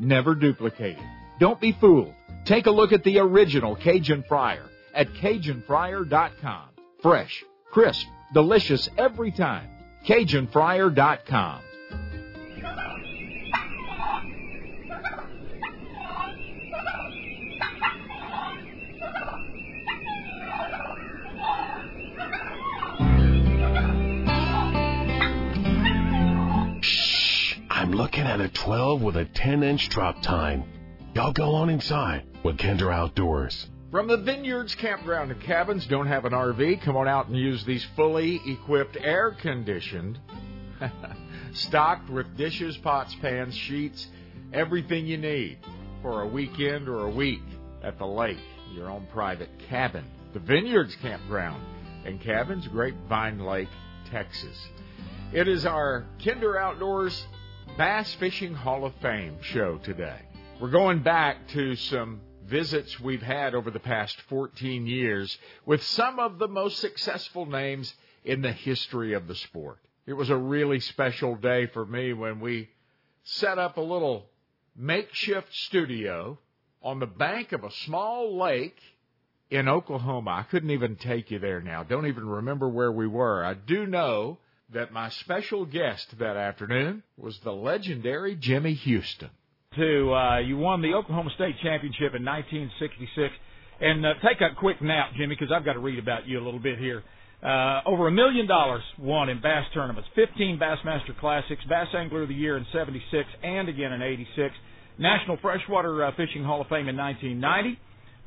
never 0.00 0.34
duplicated. 0.34 1.04
Don't 1.38 1.60
be 1.60 1.72
fooled. 1.72 2.14
Take 2.44 2.66
a 2.66 2.70
look 2.70 2.92
at 2.92 3.04
the 3.04 3.18
original 3.18 3.76
Cajun 3.76 4.24
Fryer 4.28 4.64
at 4.94 5.08
CajunFryer.com. 5.08 6.68
Fresh, 7.02 7.44
crisp, 7.70 8.06
delicious 8.32 8.88
every 8.96 9.30
time. 9.30 9.68
CajunFryer.com. 10.06 11.62
I'm 27.88 27.94
looking 27.94 28.24
at 28.24 28.38
a 28.38 28.50
12 28.50 29.00
with 29.00 29.16
a 29.16 29.24
10 29.24 29.62
inch 29.62 29.88
drop 29.88 30.20
time. 30.20 30.62
Y'all 31.14 31.32
go 31.32 31.54
on 31.54 31.70
inside 31.70 32.26
with 32.44 32.58
Kinder 32.58 32.92
Outdoors. 32.92 33.66
From 33.90 34.08
the 34.08 34.18
Vineyards 34.18 34.74
Campground 34.74 35.32
and 35.32 35.40
Cabins, 35.40 35.86
don't 35.86 36.06
have 36.06 36.26
an 36.26 36.34
RV? 36.34 36.82
Come 36.82 36.98
on 36.98 37.08
out 37.08 37.28
and 37.28 37.36
use 37.38 37.64
these 37.64 37.82
fully 37.96 38.42
equipped, 38.44 38.98
air 39.00 39.30
conditioned, 39.30 40.18
stocked 41.54 42.10
with 42.10 42.36
dishes, 42.36 42.76
pots, 42.76 43.14
pans, 43.22 43.54
sheets, 43.54 44.06
everything 44.52 45.06
you 45.06 45.16
need 45.16 45.56
for 46.02 46.20
a 46.20 46.26
weekend 46.26 46.90
or 46.90 47.06
a 47.06 47.10
week 47.10 47.40
at 47.82 47.96
the 47.96 48.06
lake, 48.06 48.36
your 48.74 48.90
own 48.90 49.06
private 49.14 49.48
cabin. 49.70 50.04
The 50.34 50.40
Vineyards 50.40 50.94
Campground 50.96 51.64
and 52.04 52.20
Cabins, 52.20 52.68
Grapevine 52.68 53.38
Lake, 53.38 53.70
Texas. 54.10 54.58
It 55.32 55.48
is 55.48 55.64
our 55.64 56.04
Kinder 56.22 56.58
Outdoors 56.58 57.26
Bass 57.78 58.12
Fishing 58.14 58.54
Hall 58.54 58.84
of 58.84 58.92
Fame 59.00 59.36
show 59.40 59.78
today. 59.78 60.18
We're 60.60 60.68
going 60.68 61.04
back 61.04 61.46
to 61.50 61.76
some 61.76 62.20
visits 62.44 62.98
we've 62.98 63.22
had 63.22 63.54
over 63.54 63.70
the 63.70 63.78
past 63.78 64.20
14 64.22 64.88
years 64.88 65.38
with 65.64 65.80
some 65.84 66.18
of 66.18 66.40
the 66.40 66.48
most 66.48 66.80
successful 66.80 67.46
names 67.46 67.94
in 68.24 68.42
the 68.42 68.50
history 68.50 69.12
of 69.12 69.28
the 69.28 69.36
sport. 69.36 69.78
It 70.06 70.14
was 70.14 70.28
a 70.28 70.36
really 70.36 70.80
special 70.80 71.36
day 71.36 71.66
for 71.66 71.86
me 71.86 72.12
when 72.14 72.40
we 72.40 72.68
set 73.22 73.60
up 73.60 73.76
a 73.76 73.80
little 73.80 74.26
makeshift 74.74 75.54
studio 75.54 76.36
on 76.82 76.98
the 76.98 77.06
bank 77.06 77.52
of 77.52 77.62
a 77.62 77.70
small 77.70 78.36
lake 78.36 78.80
in 79.50 79.68
Oklahoma. 79.68 80.32
I 80.32 80.42
couldn't 80.42 80.70
even 80.70 80.96
take 80.96 81.30
you 81.30 81.38
there 81.38 81.60
now. 81.60 81.84
Don't 81.84 82.08
even 82.08 82.28
remember 82.28 82.68
where 82.68 82.90
we 82.90 83.06
were. 83.06 83.44
I 83.44 83.54
do 83.54 83.86
know 83.86 84.38
that 84.72 84.92
my 84.92 85.08
special 85.10 85.64
guest 85.64 86.18
that 86.18 86.36
afternoon 86.36 87.02
was 87.16 87.38
the 87.40 87.52
legendary 87.52 88.36
Jimmy 88.36 88.74
Houston. 88.74 89.30
To 89.76 90.12
uh, 90.12 90.38
you 90.38 90.56
won 90.56 90.82
the 90.82 90.94
Oklahoma 90.94 91.30
State 91.34 91.56
Championship 91.62 92.14
in 92.14 92.24
1966. 92.24 93.34
And 93.80 94.04
uh, 94.04 94.14
take 94.22 94.40
a 94.40 94.54
quick 94.58 94.82
nap, 94.82 95.12
Jimmy, 95.16 95.36
because 95.36 95.52
I've 95.54 95.64
got 95.64 95.74
to 95.74 95.78
read 95.78 95.98
about 95.98 96.26
you 96.26 96.38
a 96.40 96.44
little 96.44 96.60
bit 96.60 96.78
here. 96.78 97.04
Uh, 97.42 97.80
over 97.86 98.08
a 98.08 98.10
million 98.10 98.48
dollars 98.48 98.82
won 98.98 99.28
in 99.28 99.40
bass 99.40 99.64
tournaments, 99.72 100.08
15 100.16 100.58
Bassmaster 100.58 101.16
Classics, 101.20 101.62
Bass 101.68 101.86
Angler 101.96 102.22
of 102.22 102.28
the 102.28 102.34
Year 102.34 102.56
in 102.56 102.66
76 102.72 103.28
and 103.44 103.68
again 103.68 103.92
in 103.92 104.02
86, 104.02 104.52
National 104.98 105.36
Freshwater 105.40 106.04
uh, 106.04 106.10
Fishing 106.16 106.42
Hall 106.42 106.60
of 106.60 106.66
Fame 106.66 106.88
in 106.88 106.96
1990, 106.96 107.78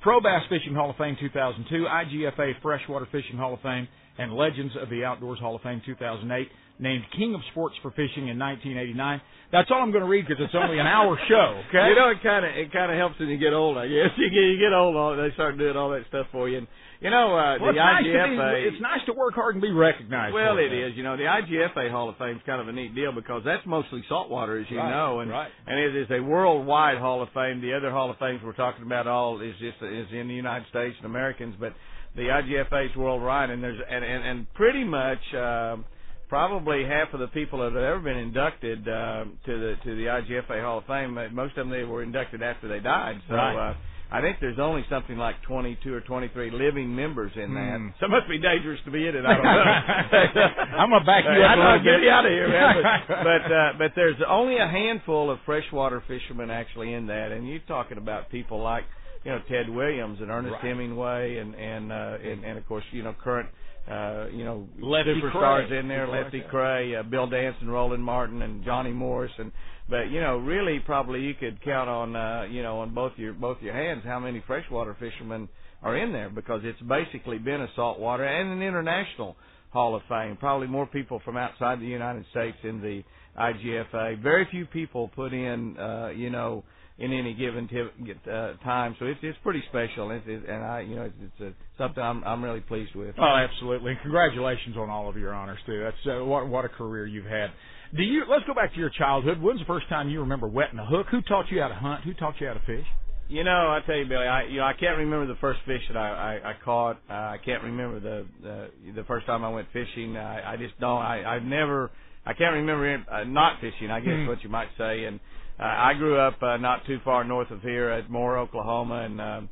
Pro 0.02 0.22
Bass 0.22 0.44
Fishing 0.48 0.74
Hall 0.74 0.90
of 0.90 0.96
Fame 0.96 1.18
2002, 1.20 1.86
IGFA 1.86 2.54
Freshwater 2.62 3.06
Fishing 3.12 3.36
Hall 3.36 3.54
of 3.54 3.60
Fame, 3.60 3.90
and 4.18 4.34
Legends 4.34 4.74
of 4.82 4.90
the 4.90 5.04
Outdoors 5.06 5.40
Hall 5.40 5.56
of 5.56 5.62
Fame 5.62 5.82
2008 5.86 6.48
named 6.80 7.04
King 7.16 7.36
of 7.36 7.42
Sports 7.52 7.76
for 7.84 7.92
Fishing 7.92 8.28
in 8.28 8.40
1989. 8.42 9.22
That's 9.52 9.70
all 9.70 9.84
I'm 9.84 9.92
going 9.92 10.04
to 10.04 10.10
read 10.10 10.26
because 10.28 10.42
it's 10.44 10.56
only 10.56 10.80
an 10.80 10.88
hour 10.88 11.20
show. 11.30 11.62
Okay. 11.70 11.90
You 11.92 11.96
know, 11.96 12.10
it 12.10 12.24
kind 12.24 12.46
of 12.46 12.52
it 12.56 12.72
kind 12.74 12.90
of 12.92 12.98
helps 12.98 13.20
when 13.20 13.30
you 13.30 13.38
get 13.38 13.54
old. 13.54 13.78
I 13.78 13.86
guess 13.88 14.10
you 14.18 14.30
get 14.32 14.46
you 14.50 14.58
get 14.58 14.74
old, 14.74 14.96
all 14.96 15.16
they 15.16 15.30
start 15.36 15.58
doing 15.58 15.76
all 15.78 15.92
that 15.92 16.04
stuff 16.10 16.28
for 16.32 16.50
you. 16.50 16.60
And 16.60 16.68
you 17.02 17.10
know, 17.10 17.34
uh, 17.36 17.58
well, 17.60 17.74
the 17.74 17.82
it's 17.82 18.08
IGFA. 18.08 18.38
Nice 18.38 18.56
be, 18.56 18.68
it's 18.70 18.82
nice 18.82 19.04
to 19.08 19.14
work 19.14 19.34
hard 19.36 19.56
and 19.56 19.62
be 19.62 19.72
recognized. 19.72 20.34
Well, 20.34 20.58
it 20.58 20.72
is. 20.72 20.94
You 20.96 21.04
know, 21.04 21.18
the 21.18 21.26
IGFA 21.28 21.92
Hall 21.92 22.10
of 22.10 22.18
Fame 22.18 22.38
is 22.38 22.42
kind 22.46 22.62
of 22.62 22.68
a 22.68 22.72
neat 22.72 22.96
deal 22.96 23.12
because 23.12 23.42
that's 23.46 23.66
mostly 23.66 24.04
saltwater, 24.08 24.58
as 24.60 24.66
you 24.70 24.78
Right, 24.78 24.90
know, 24.90 25.20
and 25.20 25.30
right. 25.30 25.50
and 25.68 25.78
it 25.80 25.96
is 25.96 26.08
a 26.10 26.22
worldwide 26.22 26.98
Hall 26.98 27.22
of 27.22 27.30
Fame. 27.34 27.62
The 27.62 27.74
other 27.76 27.92
Hall 27.92 28.10
of 28.10 28.18
Fames 28.18 28.40
we're 28.44 28.54
talking 28.54 28.86
about 28.86 29.06
all 29.08 29.42
is 29.42 29.54
just 29.60 29.78
is 29.82 30.08
in 30.14 30.28
the 30.30 30.34
United 30.34 30.68
States 30.70 30.96
and 30.98 31.06
Americans, 31.06 31.56
but 31.60 31.74
the 32.16 32.24
IGFA 32.24 32.90
is 32.90 32.96
worldwide, 32.96 33.50
and 33.50 33.64
there's 33.64 33.80
and 33.90 34.04
and, 34.04 34.24
and 34.26 34.54
pretty 34.54 34.84
much. 34.84 35.20
Um, 35.36 35.86
Probably 36.30 36.86
half 36.86 37.14
of 37.14 37.20
the 37.20 37.28
people 37.28 37.60
that 37.60 37.74
have 37.74 37.84
ever 37.84 38.00
been 38.00 38.16
inducted 38.16 38.88
uh, 38.88 39.26
to 39.46 39.52
the 39.60 39.76
to 39.84 39.96
the 39.98 40.06
IGFA 40.06 40.64
Hall 40.64 40.78
of 40.78 40.86
Fame, 40.86 41.18
uh, 41.18 41.28
most 41.34 41.58
of 41.58 41.68
them 41.68 41.70
they 41.70 41.84
were 41.84 42.04
inducted 42.04 42.42
after 42.42 42.70
they 42.70 42.80
died. 42.80 43.20
So 43.28 43.36
Right. 43.36 43.72
uh, 43.72 43.74
I 44.14 44.22
think 44.22 44.38
there's 44.40 44.58
only 44.58 44.86
something 44.90 45.18
like 45.18 45.42
22 45.42 45.94
or 45.94 46.00
23 46.00 46.52
living 46.52 46.96
members 46.96 47.34
in 47.36 47.54
that. 47.56 47.78
Hmm. 47.80 47.88
So 48.00 48.06
it 48.06 48.10
must 48.12 48.30
be 48.30 48.40
dangerous 48.40 48.80
to 48.86 48.92
be 48.92 49.06
in 49.10 49.14
it. 49.14 49.26
I 49.26 49.34
don't 49.36 49.44
know. 49.44 49.52
I'm 50.80 50.90
gonna 50.92 51.04
back 51.04 51.26
you 51.26 51.32
up 51.32 51.50
I 51.50 51.54
a 51.54 51.56
know, 51.58 51.64
little 51.64 51.84
get 51.84 52.00
me 52.00 52.10
out 52.10 52.26
of 52.26 52.32
here, 52.32 52.48
man. 52.48 52.76
But 53.10 53.24
but, 53.24 53.52
uh, 53.52 53.72
but 53.78 53.92
there's 53.98 54.16
only 54.26 54.56
a 54.58 54.68
handful 54.70 55.30
of 55.32 55.40
freshwater 55.46 56.02
fishermen 56.08 56.50
actually 56.50 56.94
in 56.94 57.08
that, 57.08 57.34
and 57.34 57.46
you're 57.46 57.60
talking 57.68 57.98
about 57.98 58.30
people 58.30 58.62
like 58.62 58.86
you 59.24 59.32
know 59.32 59.40
Ted 59.50 59.70
Williams 59.70 60.20
and 60.22 60.30
Ernest 60.32 60.54
Right. 60.54 60.64
Hemingway 60.66 61.38
and 61.38 61.56
and 61.56 61.92
uh, 61.92 62.18
and, 62.24 62.44
and 62.44 62.58
of 62.58 62.68
course 62.68 62.84
you 62.92 63.04
know 63.04 63.14
current 63.24 63.50
uh, 63.90 64.28
you 64.32 64.44
know 64.46 64.68
Lefty 64.80 65.20
superstars 65.22 65.70
Kreh. 65.70 65.80
in 65.80 65.88
there, 65.88 66.04
Of 66.04 66.10
Lefty. 66.10 66.42
Kreh, 66.52 67.00
uh, 67.00 67.04
Bill 67.04 67.28
Danson, 67.28 67.70
Roland 67.70 68.04
Martin, 68.04 68.42
and 68.42 68.64
Johnny 68.64 68.92
Morris, 68.92 69.32
and 69.38 69.52
but 69.90 70.10
you 70.12 70.22
know 70.22 70.38
really 70.38 70.80
probably 70.80 71.22
you 71.22 71.34
could 71.34 71.62
count 71.64 71.90
on 71.90 72.16
uh, 72.16 72.44
you 72.50 72.64
know 72.64 72.80
on 72.80 72.94
both 72.94 73.14
your 73.18 73.34
both 73.34 73.58
your 73.62 73.74
hands 73.74 74.04
how 74.06 74.20
many 74.20 74.44
freshwater 74.48 74.96
fishermen 75.00 75.50
are 75.84 75.98
in 75.98 76.14
there 76.14 76.30
because 76.30 76.62
it's 76.64 76.80
basically 76.82 77.40
been 77.40 77.62
a 77.62 77.68
saltwater 77.76 78.24
and 78.24 78.52
an 78.52 78.62
international 78.62 79.36
Hall 79.72 79.96
of 79.96 80.02
Fame. 80.08 80.38
Probably 80.38 80.68
more 80.68 80.86
people 80.86 81.22
from 81.26 81.38
outside 81.38 81.80
the 81.80 81.86
United 81.86 82.26
States 82.32 82.58
in 82.64 82.82
the 82.82 83.04
IGFA. 83.40 84.22
Very 84.22 84.48
few 84.52 84.66
people 84.66 85.08
put 85.16 85.34
in 85.34 85.78
uh, 85.78 86.10
you 86.16 86.30
know 86.30 86.64
in 87.02 87.12
any 87.14 87.34
given 87.34 87.68
t- 87.68 88.14
uh, 88.32 88.54
time, 88.64 88.96
so 89.00 89.06
it's 89.06 89.20
it's 89.24 89.38
pretty 89.44 89.64
special, 89.70 90.12
and, 90.12 90.22
it's, 90.26 90.46
and 90.48 90.64
I 90.64 90.82
you 90.82 90.96
know 90.96 91.04
it's, 91.04 91.16
it's 91.22 91.42
a, 91.42 91.54
something 91.78 92.02
I'm 92.04 92.24
I'm 92.24 92.44
really 92.44 92.62
pleased 92.62 92.96
with. 92.96 93.16
Oh, 93.18 93.24
absolutely. 93.24 93.92
And 93.92 94.02
congratulations 94.02 94.78
on 94.78 94.90
all 94.90 95.10
of 95.10 95.18
your 95.18 95.34
honors 95.34 95.60
too. 95.66 95.82
That's 95.84 96.20
uh, 96.20 96.24
what 96.26 96.48
what 96.48 96.66
a 96.66 96.70
career 96.70 97.06
you've 97.06 97.26
had. 97.26 97.52
Do 97.96 98.04
you? 98.04 98.24
Let's 98.30 98.46
go 98.46 98.54
back 98.54 98.74
to 98.74 98.80
your 98.80 98.92
childhood. 98.92 99.42
When's 99.42 99.60
the 99.60 99.66
first 99.66 99.90
time 99.90 100.10
you 100.10 100.22
remember 100.22 100.48
wetting 100.48 100.80
a 100.80 100.86
hook? 100.86 101.08
Who 101.12 101.22
taught 101.22 101.46
you 101.52 101.62
how 101.62 101.68
to 101.70 101.76
hunt? 101.76 102.04
Who 102.04 102.14
taught 102.14 102.36
you 102.40 102.48
how 102.48 102.54
to 102.54 102.62
fish? 102.66 102.86
You 103.28 103.44
know, 103.46 103.52
I 103.52 103.80
tell 103.86 103.96
you, 103.96 104.06
Billy, 104.06 104.28
I 104.28 104.44
you 104.44 104.58
know 104.60 104.66
I 104.66 104.74
can't 104.74 104.98
remember 104.98 105.26
the 105.28 105.40
first 105.40 105.60
fish 105.66 105.82
that 105.88 105.98
I 105.98 106.40
I, 106.44 106.50
I 106.52 106.54
caught. 106.64 106.98
Uh, 107.10 107.14
I 107.14 107.38
can't 107.44 107.64
remember 107.64 108.00
the, 108.00 108.28
the 108.44 108.70
the 108.94 109.04
first 109.06 109.26
time 109.26 109.44
I 109.44 109.50
went 109.50 109.68
fishing. 109.74 110.18
I, 110.18 110.54
I 110.54 110.58
just 110.58 110.80
don't. 110.80 111.02
I 111.02 111.36
I've 111.36 111.44
never. 111.44 111.92
I 112.26 112.34
can't 112.34 112.54
remember 112.54 112.94
it, 112.94 113.02
uh, 113.12 113.24
not 113.24 113.60
fishing. 113.62 113.90
I 113.90 114.00
guess 114.00 114.14
Hmm. 114.14 114.28
what 114.28 114.44
you 114.44 114.50
might 114.50 114.68
say. 114.78 115.06
And 115.06 115.20
uh, 115.62 115.66
I 115.66 115.94
grew 115.94 116.18
up 116.20 116.42
uh, 116.42 116.58
not 116.58 116.86
too 116.86 117.00
far 117.04 117.24
north 117.24 117.52
of 117.52 117.62
here 117.62 117.90
at 117.90 118.10
Moore, 118.10 118.38
Oklahoma, 118.40 119.04
and 119.06 119.22
um, 119.22 119.50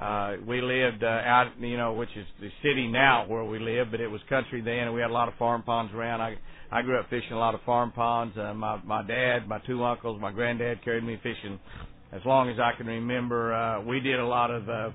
uh, 0.00 0.32
we 0.46 0.60
lived 0.60 1.04
uh, 1.04 1.06
out, 1.06 1.52
you 1.60 1.76
know, 1.76 1.92
which 1.92 2.08
is 2.16 2.26
the 2.40 2.50
city 2.62 2.88
now 2.88 3.26
where 3.28 3.44
we 3.44 3.58
live, 3.58 3.88
but 3.90 4.00
it 4.00 4.08
was 4.08 4.20
country 4.28 4.60
then, 4.60 4.78
and 4.88 4.94
we 4.94 5.00
had 5.00 5.10
a 5.10 5.12
lot 5.12 5.28
of 5.28 5.34
farm 5.34 5.62
ponds 5.62 5.92
around. 5.94 6.20
I 6.20 6.36
I 6.70 6.80
grew 6.80 6.98
up 6.98 7.08
fishing 7.10 7.32
a 7.32 7.38
lot 7.38 7.54
of 7.54 7.60
farm 7.62 7.92
ponds. 7.92 8.36
Uh, 8.36 8.54
my 8.54 8.80
my 8.84 9.02
dad, 9.06 9.46
my 9.46 9.58
two 9.60 9.84
uncles, 9.84 10.20
my 10.20 10.32
granddad 10.32 10.82
carried 10.82 11.04
me 11.04 11.18
fishing 11.22 11.58
as 12.12 12.22
long 12.24 12.48
as 12.48 12.58
I 12.58 12.72
can 12.76 12.86
remember. 12.86 13.54
Uh, 13.54 13.82
we 13.82 14.00
did 14.00 14.18
a 14.18 14.26
lot 14.26 14.50
of 14.50 14.68
uh, 14.68 14.90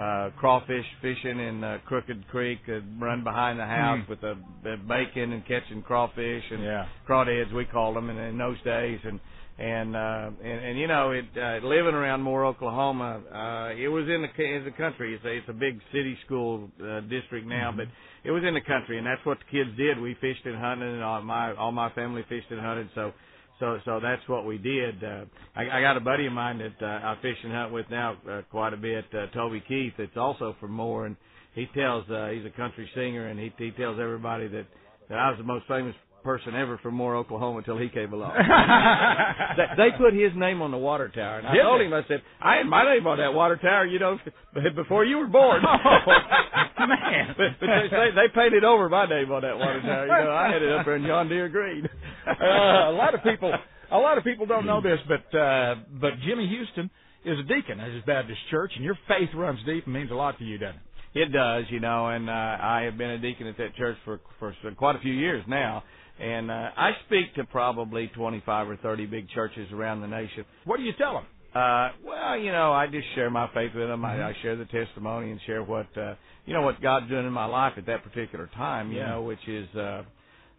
uh, 0.00 0.30
crawfish 0.38 0.86
fishing 1.02 1.38
in 1.40 1.62
uh, 1.64 1.78
Crooked 1.86 2.26
Creek, 2.28 2.60
uh, 2.68 2.80
run 2.98 3.24
behind 3.24 3.58
the 3.58 3.66
house 3.66 3.98
Mm. 4.04 4.08
with 4.08 4.20
the, 4.20 4.36
the 4.62 4.76
bacon 4.88 5.32
and 5.32 5.44
catching 5.46 5.82
crawfish 5.82 6.44
and 6.50 6.62
Yeah. 6.62 6.86
crawdads 7.08 7.52
we 7.52 7.64
called 7.64 7.96
them 7.96 8.08
in, 8.10 8.16
in 8.16 8.38
those 8.38 8.60
days 8.62 9.00
and 9.04 9.18
and 9.58 9.96
uh 9.96 10.30
and, 10.42 10.64
and 10.66 10.78
you 10.78 10.86
know 10.86 11.10
it 11.10 11.24
uh, 11.36 11.66
living 11.66 11.94
around 11.94 12.22
Moore, 12.22 12.46
Oklahoma 12.46 13.20
uh 13.26 13.74
it 13.76 13.88
was 13.88 14.04
in 14.04 14.22
the 14.22 14.44
in 14.44 14.64
the 14.64 14.70
country. 14.70 15.14
It's 15.14 15.24
a 15.24 15.36
it's 15.36 15.48
a 15.48 15.52
big 15.52 15.80
city 15.92 16.16
school 16.24 16.70
uh, 16.80 17.00
district 17.00 17.46
now 17.46 17.72
but 17.76 17.86
it 18.24 18.30
was 18.30 18.44
in 18.46 18.54
the 18.54 18.60
country 18.60 18.98
and 18.98 19.06
that's 19.06 19.24
what 19.24 19.38
the 19.38 19.50
kids 19.50 19.76
did. 19.76 20.00
We 20.00 20.14
fished 20.20 20.44
and 20.44 20.56
hunted 20.56 20.94
and 20.94 21.02
all 21.02 21.22
my 21.22 21.54
all 21.54 21.72
my 21.72 21.90
family 21.90 22.22
fished 22.28 22.46
and 22.50 22.60
hunted. 22.60 22.88
So 22.94 23.12
so 23.58 23.78
so 23.84 23.98
that's 24.00 24.22
what 24.28 24.46
we 24.46 24.58
did. 24.58 25.02
Uh 25.02 25.24
I, 25.56 25.78
I 25.78 25.80
got 25.80 25.96
a 25.96 26.00
buddy 26.00 26.26
of 26.26 26.32
mine 26.32 26.58
that 26.58 26.84
uh, 26.84 26.86
I 27.08 27.16
fish 27.20 27.38
and 27.42 27.52
hunt 27.52 27.72
with 27.72 27.86
now 27.90 28.16
uh, 28.30 28.42
quite 28.52 28.72
a 28.72 28.76
bit 28.76 29.06
uh, 29.12 29.26
Toby 29.34 29.62
Keith. 29.66 29.94
That's 29.98 30.16
also 30.16 30.54
from 30.60 30.70
Moore 30.72 31.06
and 31.06 31.16
he 31.56 31.66
tells 31.74 32.08
uh 32.10 32.28
he's 32.28 32.46
a 32.46 32.56
country 32.56 32.88
singer 32.94 33.26
and 33.26 33.40
he 33.40 33.52
he 33.58 33.72
tells 33.72 33.98
everybody 33.98 34.46
that 34.46 34.66
that 35.08 35.18
I 35.18 35.30
was 35.30 35.38
the 35.38 35.44
most 35.44 35.66
famous 35.66 35.96
person 36.28 36.54
ever 36.54 36.76
from 36.82 36.92
Moore, 36.92 37.16
Oklahoma 37.16 37.56
until 37.64 37.78
he 37.78 37.88
came 37.88 38.12
along. 38.12 38.36
they, 39.56 39.64
they 39.80 39.96
put 39.96 40.12
his 40.12 40.32
name 40.36 40.60
on 40.60 40.70
the 40.70 40.76
water 40.76 41.08
tower, 41.08 41.38
and 41.38 41.48
I 41.48 41.54
Did 41.54 41.62
told 41.62 41.80
they? 41.80 41.86
him, 41.86 41.94
I 41.94 42.02
said, 42.06 42.20
I 42.38 42.56
had 42.56 42.66
my 42.66 42.84
name 42.84 43.06
on 43.06 43.16
that 43.16 43.32
water 43.32 43.56
tower, 43.56 43.86
you 43.86 43.98
know, 43.98 44.18
before 44.76 45.06
you 45.06 45.16
were 45.16 45.26
born. 45.26 45.64
Oh, 45.64 46.84
man. 46.86 47.34
but, 47.34 47.56
but 47.58 47.66
they, 47.66 47.88
they, 47.88 48.08
they 48.12 48.28
painted 48.34 48.62
over 48.62 48.90
my 48.90 49.08
name 49.08 49.32
on 49.32 49.40
that 49.40 49.56
water 49.56 49.80
tower. 49.80 50.04
You 50.04 50.24
know, 50.28 50.36
I 50.36 50.52
had 50.52 50.60
it 50.60 50.70
up 50.70 50.84
there 50.84 50.96
in 50.96 51.06
John 51.06 51.30
Deere 51.30 51.48
Green. 51.48 51.88
uh, 52.26 52.92
a 52.92 52.92
lot 52.92 53.14
of 53.14 53.22
people, 53.22 53.50
a 53.90 53.96
lot 53.96 54.18
of 54.18 54.24
people 54.24 54.44
don't 54.44 54.66
know 54.66 54.82
this, 54.82 54.98
but 55.08 55.24
uh, 55.32 55.76
but 55.98 56.10
Jimmy 56.28 56.46
Houston 56.46 56.90
is 57.24 57.38
a 57.38 57.42
deacon 57.42 57.80
at 57.80 57.90
his 57.90 58.04
Baptist 58.04 58.40
church, 58.50 58.72
and 58.76 58.84
your 58.84 58.98
faith 59.08 59.30
runs 59.34 59.60
deep 59.64 59.86
and 59.86 59.94
means 59.94 60.10
a 60.10 60.14
lot 60.14 60.36
to 60.38 60.44
you, 60.44 60.58
doesn't 60.58 60.76
it? 60.76 60.82
It 61.14 61.32
does, 61.32 61.64
you 61.70 61.80
know, 61.80 62.08
and 62.08 62.28
uh, 62.28 62.32
I 62.32 62.82
have 62.84 62.98
been 62.98 63.10
a 63.10 63.18
deacon 63.18 63.46
at 63.46 63.56
that 63.56 63.74
church 63.76 63.96
for 64.04 64.20
for 64.38 64.52
quite 64.76 64.94
a 64.94 65.00
few 65.00 65.14
years 65.14 65.42
now, 65.48 65.82
and 66.20 66.50
uh, 66.50 66.70
I 66.76 66.92
speak 67.06 67.34
to 67.34 67.44
probably 67.44 68.08
25 68.08 68.68
or 68.70 68.76
30 68.76 69.06
big 69.06 69.28
churches 69.30 69.70
around 69.72 70.00
the 70.00 70.08
nation. 70.08 70.44
What 70.64 70.78
do 70.78 70.82
you 70.82 70.92
tell 70.98 71.14
them? 71.14 71.26
Uh, 71.54 71.90
well, 72.04 72.36
you 72.38 72.52
know, 72.52 72.72
I 72.72 72.86
just 72.86 73.06
share 73.14 73.30
my 73.30 73.48
faith 73.54 73.72
with 73.74 73.88
them. 73.88 74.04
I, 74.04 74.22
I 74.22 74.36
share 74.42 74.54
the 74.56 74.66
testimony 74.66 75.30
and 75.30 75.40
share 75.46 75.62
what 75.62 75.86
uh, 75.96 76.14
you 76.44 76.52
know 76.54 76.62
what 76.62 76.80
God's 76.82 77.08
doing 77.08 77.26
in 77.26 77.32
my 77.32 77.46
life 77.46 77.72
at 77.76 77.86
that 77.86 78.04
particular 78.04 78.48
time. 78.54 78.92
You 78.92 78.98
Yeah. 78.98 79.08
know, 79.12 79.22
which 79.22 79.46
is 79.48 79.66
uh, 79.74 80.02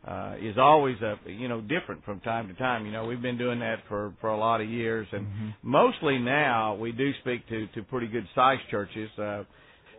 uh, 0.07 0.35
is 0.41 0.57
always 0.57 0.97
a 1.01 1.15
you 1.29 1.47
know 1.47 1.61
different 1.61 2.03
from 2.05 2.19
time 2.21 2.47
to 2.47 2.53
time. 2.55 2.85
You 2.87 2.91
know, 2.91 3.05
we've 3.05 3.21
been 3.21 3.37
doing 3.37 3.59
that 3.59 3.79
for 3.87 4.13
for 4.19 4.29
a 4.29 4.37
lot 4.37 4.61
of 4.61 4.69
years, 4.69 5.07
and 5.11 5.27
mostly 5.61 6.17
now 6.17 6.73
we 6.75 6.91
do 6.91 7.11
speak 7.21 7.47
to 7.49 7.67
to 7.67 7.83
pretty 7.83 8.07
good 8.07 8.27
sized 8.33 8.63
churches. 8.71 9.09
Uh, 9.17 9.43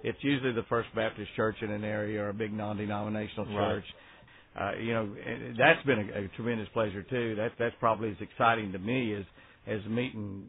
it's 0.02 0.18
usually 0.22 0.52
the 0.52 0.64
First 0.68 0.88
Baptist 0.94 1.30
Church 1.36 1.56
in 1.62 1.70
an 1.70 1.84
area 1.84 2.22
or 2.22 2.30
a 2.30 2.34
big 2.34 2.52
non-denominational 2.52 3.44
Right. 3.46 3.54
church. 3.74 3.84
Uh, 4.58 4.72
you 4.80 4.92
know, 4.92 5.08
that's 5.58 5.84
been 5.86 6.10
a, 6.10 6.24
a 6.24 6.28
tremendous 6.36 6.68
pleasure 6.72 7.02
too. 7.02 7.34
That 7.36 7.52
that's 7.58 7.74
probably 7.78 8.10
as 8.10 8.16
exciting 8.20 8.72
to 8.72 8.78
me 8.78 9.14
as 9.14 9.24
as 9.66 9.80
meeting, 9.86 10.46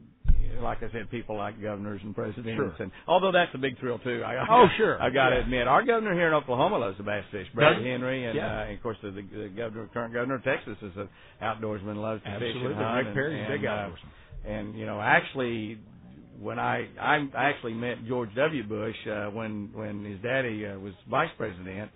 like 0.62 0.80
I 0.80 0.92
said, 0.92 1.12
people 1.12 1.38
like 1.38 1.62
governors 1.62 2.02
and 2.04 2.16
presidents. 2.16 2.56
Sure. 2.56 2.74
And 2.80 2.92
although 3.08 3.32
that's 3.32 3.52
a 3.54 3.58
big 3.60 3.78
thrill 3.80 4.00
too. 4.00 4.24
I, 4.26 4.44
Oh, 4.50 4.66
sure. 4.78 5.00
I 5.02 5.10
got 5.12 5.30
to 5.30 5.36
Yeah. 5.36 5.42
admit, 5.44 5.68
our 5.68 5.84
governor 5.86 6.14
here 6.16 6.28
in 6.28 6.34
Oklahoma 6.34 6.78
loves 6.80 6.98
the 6.98 7.04
bass 7.04 7.26
fish, 7.32 7.46
Brad 7.54 7.76
Does? 7.78 7.86
Henry, 7.86 8.26
and, 8.26 8.36
Yeah. 8.36 8.62
uh, 8.62 8.64
and 8.64 8.74
of 8.78 8.82
course 8.82 8.98
the, 9.04 9.12
the, 9.12 9.50
governor, 9.56 9.88
current 9.94 10.14
governor 10.14 10.36
of 10.36 10.44
Texas 10.44 10.78
is 10.82 10.92
an 10.96 11.10
outdoorsman, 11.42 11.98
loves 11.98 12.24
to 12.24 12.30
fish 12.40 12.56
Absolutely, 12.56 12.74
and 12.74 12.76
hunt. 12.76 12.98
Rick 12.98 13.06
and- 13.08 13.16
Perry's 13.16 13.46
a 13.46 13.52
big 13.52 13.64
and, 13.66 13.68
uh, 13.68 13.72
outdoorsman. 13.72 14.46
and 14.46 14.76
you 14.80 14.86
know, 14.86 15.00
actually, 15.02 15.78
when 16.40 16.58
I 16.58 16.88
I 17.00 17.28
actually 17.36 17.74
met 17.76 18.04
George 18.08 18.34
W. 18.36 18.64
Bush 18.64 18.96
uh, 19.08 19.26
when 19.30 19.70
when 19.74 20.04
his 20.06 20.20
daddy 20.22 20.66
uh, 20.66 20.80
was 20.80 20.94
vice 21.10 21.30
president, 21.38 21.92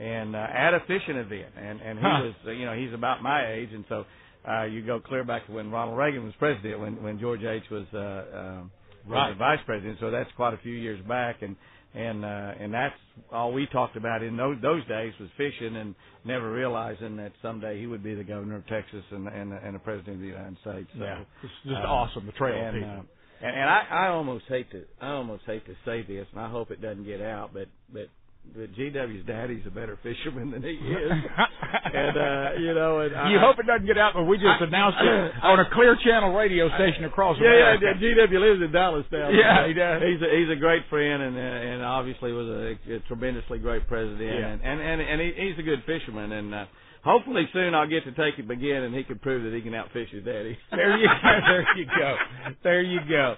and 0.00 0.34
uh, 0.34 0.38
at 0.38 0.72
a 0.74 0.80
fishing 0.86 1.16
event, 1.16 1.52
and 1.56 1.80
and 1.80 1.98
he 1.98 2.04
Huh. 2.04 2.22
was 2.24 2.34
uh, 2.46 2.50
you 2.52 2.64
know 2.66 2.74
he's 2.74 2.92
about 2.94 3.22
my 3.22 3.52
age, 3.52 3.68
and 3.72 3.84
so 3.88 4.04
uh, 4.48 4.64
you 4.64 4.84
go 4.84 4.98
clear 5.00 5.24
back 5.24 5.46
to 5.46 5.52
when 5.52 5.70
Ronald 5.70 5.98
Reagan 5.98 6.24
was 6.24 6.34
president, 6.38 6.80
when 6.80 7.02
when 7.02 7.20
George 7.20 7.42
H. 7.42 7.64
was 7.70 7.86
uh, 7.94 8.62
was 9.06 9.14
Right. 9.16 9.30
the 9.30 9.36
vice 9.38 9.60
president. 9.66 9.98
So 10.00 10.10
that's 10.10 10.30
quite 10.36 10.54
a 10.54 10.58
few 10.58 10.74
years 10.74 11.00
back, 11.06 11.42
and 11.42 11.56
and 11.94 12.24
uh, 12.24 12.52
and 12.60 12.72
that's 12.72 12.94
all 13.32 13.52
we 13.52 13.66
talked 13.66 13.96
about 13.96 14.22
in 14.22 14.36
those 14.36 14.56
those 14.62 14.86
days 14.86 15.12
was 15.20 15.28
fishing, 15.36 15.76
and 15.76 15.94
never 16.24 16.50
realizing 16.52 17.16
that 17.16 17.32
someday 17.42 17.78
he 17.80 17.86
would 17.86 18.02
be 18.02 18.14
the 18.14 18.24
governor 18.24 18.56
of 18.56 18.66
Texas 18.68 19.04
and 19.10 19.26
and, 19.28 19.52
and 19.52 19.74
the 19.74 19.78
president 19.80 20.16
of 20.16 20.20
the 20.22 20.28
United 20.28 20.56
States. 20.60 20.88
So, 20.96 21.04
yeah, 21.04 21.20
it's 21.42 21.52
just 21.64 21.76
uh, 21.76 21.88
awesome. 21.88 22.26
The 22.26 22.32
trail 22.32 22.54
and, 22.64 22.74
people. 22.74 22.90
uh, 22.90 23.46
and, 23.46 23.56
and 23.56 23.70
I, 23.70 23.86
I 23.90 24.08
almost 24.08 24.44
hate 24.48 24.70
to, 24.72 24.84
I 25.00 25.12
almost 25.12 25.44
hate 25.46 25.64
to 25.66 25.74
say 25.84 26.02
this, 26.02 26.26
and 26.32 26.40
I 26.40 26.48
hope 26.50 26.70
it 26.70 26.80
doesn't 26.82 27.04
get 27.06 27.22
out, 27.22 27.52
but, 27.54 27.68
but, 27.92 28.08
but 28.52 28.72
GW's 28.74 29.24
daddy's 29.26 29.62
a 29.66 29.70
better 29.70 29.96
fisherman 30.02 30.50
than 30.50 30.62
he 30.62 30.70
is. 30.74 31.10
and, 31.12 32.16
uh, 32.18 32.58
you 32.58 32.74
know, 32.74 33.00
and 33.00 33.12
you 33.30 33.38
I, 33.38 33.40
hope 33.40 33.58
it 33.60 33.66
doesn't 33.66 33.86
get 33.86 33.96
out, 33.98 34.12
but 34.14 34.24
we 34.24 34.36
just 34.38 34.58
I- 34.60 34.64
announced 34.66 34.98
it 35.00 35.32
on 35.42 35.60
a 35.60 35.70
clear 35.72 35.96
channel 36.04 36.34
radio 36.34 36.68
station 36.74 37.04
across 37.04 37.36
yeah, 37.40 37.46
yeah, 37.46 37.76
America. 37.78 38.00
yeah, 38.00 38.26
GW 38.26 38.40
lives 38.40 38.62
in 38.62 38.72
Dallas 38.72 39.06
now. 39.12 39.28
Yeah, 39.30 39.68
he 39.68 39.72
does. 39.74 40.02
He's 40.02 40.20
a, 40.22 40.28
he's 40.34 40.50
a 40.50 40.58
great 40.58 40.82
friend, 40.90 41.22
and 41.22 41.36
uh, 41.36 41.40
and 41.40 41.82
obviously 41.84 42.32
was 42.32 42.48
a, 42.48 42.94
a 42.94 42.98
tremendously 43.06 43.58
great 43.60 43.86
president, 43.86 44.18
Yeah. 44.20 44.48
and 44.50 44.60
and 44.62 44.80
and, 44.80 45.00
and 45.00 45.20
he, 45.20 45.30
he's 45.36 45.58
a 45.58 45.62
good 45.62 45.84
fisherman, 45.86 46.32
and 46.32 46.52
uh, 46.54 46.64
hopefully 47.04 47.46
soon 47.52 47.74
I'll 47.76 47.88
get 47.88 48.02
to 48.04 48.12
take 48.18 48.34
him 48.34 48.50
again, 48.50 48.82
and 48.82 48.94
he 48.94 49.04
can 49.04 49.20
prove 49.20 49.44
that 49.44 49.54
he 49.54 49.62
can 49.62 49.72
outfish 49.78 50.10
his 50.10 50.24
daddy. 50.24 50.58
There 50.74 50.96
you 50.98 51.06
go. 51.06 51.30
There 51.46 51.62
you 51.78 51.86
go. 51.86 52.16
There 52.64 52.82
you 52.82 53.00
go. 53.08 53.34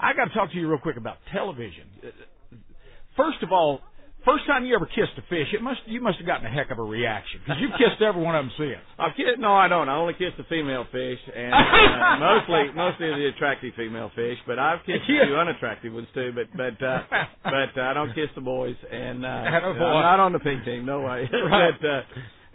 I 0.00 0.14
got 0.14 0.24
to 0.26 0.34
talk 0.34 0.50
to 0.50 0.56
you 0.58 0.68
real 0.68 0.78
quick 0.82 0.96
about 0.96 1.18
television. 1.32 1.84
First 3.16 3.42
of 3.42 3.50
all, 3.52 3.80
first 4.28 4.44
time 4.46 4.66
you 4.66 4.74
ever 4.76 4.84
kissed 4.84 5.16
a 5.16 5.24
fish, 5.32 5.48
it 5.56 5.62
must 5.62 5.80
you 5.86 6.00
must 6.00 6.18
have 6.18 6.26
gotten 6.26 6.44
a 6.44 6.52
heck 6.52 6.70
of 6.70 6.78
a 6.78 6.82
reaction 6.82 7.40
because 7.40 7.56
you've 7.60 7.72
kissed 7.80 8.02
every 8.04 8.20
one 8.20 8.36
of 8.36 8.44
them 8.44 8.52
since. 8.60 8.84
I've 8.98 9.16
kissed, 9.16 9.40
no, 9.40 9.54
I 9.56 9.68
don't. 9.68 9.88
I 9.88 9.96
only 9.96 10.12
kiss 10.12 10.36
the 10.36 10.44
female 10.44 10.84
fish, 10.92 11.18
and 11.32 11.54
uh, 11.54 12.20
mostly 12.28 12.68
mostly 12.76 13.08
the 13.08 13.32
attractive 13.34 13.72
female 13.74 14.12
fish. 14.14 14.36
But 14.46 14.58
I've 14.58 14.84
kissed 14.84 15.04
a 15.04 15.06
few 15.08 15.36
unattractive 15.42 15.92
ones 15.92 16.08
too. 16.12 16.36
But 16.36 16.52
but 16.52 16.76
uh, 16.84 17.00
but 17.44 17.72
uh, 17.72 17.88
I 17.88 17.94
don't 17.94 18.12
kiss 18.14 18.28
the 18.34 18.44
boys, 18.44 18.76
and 18.92 19.24
uh, 19.24 19.28
I'm 19.28 19.78
not 19.78 20.20
on 20.20 20.32
the 20.32 20.44
pink 20.44 20.64
team. 20.64 20.84
No 20.84 21.00
way. 21.00 21.24
Right. 21.48 21.72
but 21.80 21.88
uh, 21.88 22.00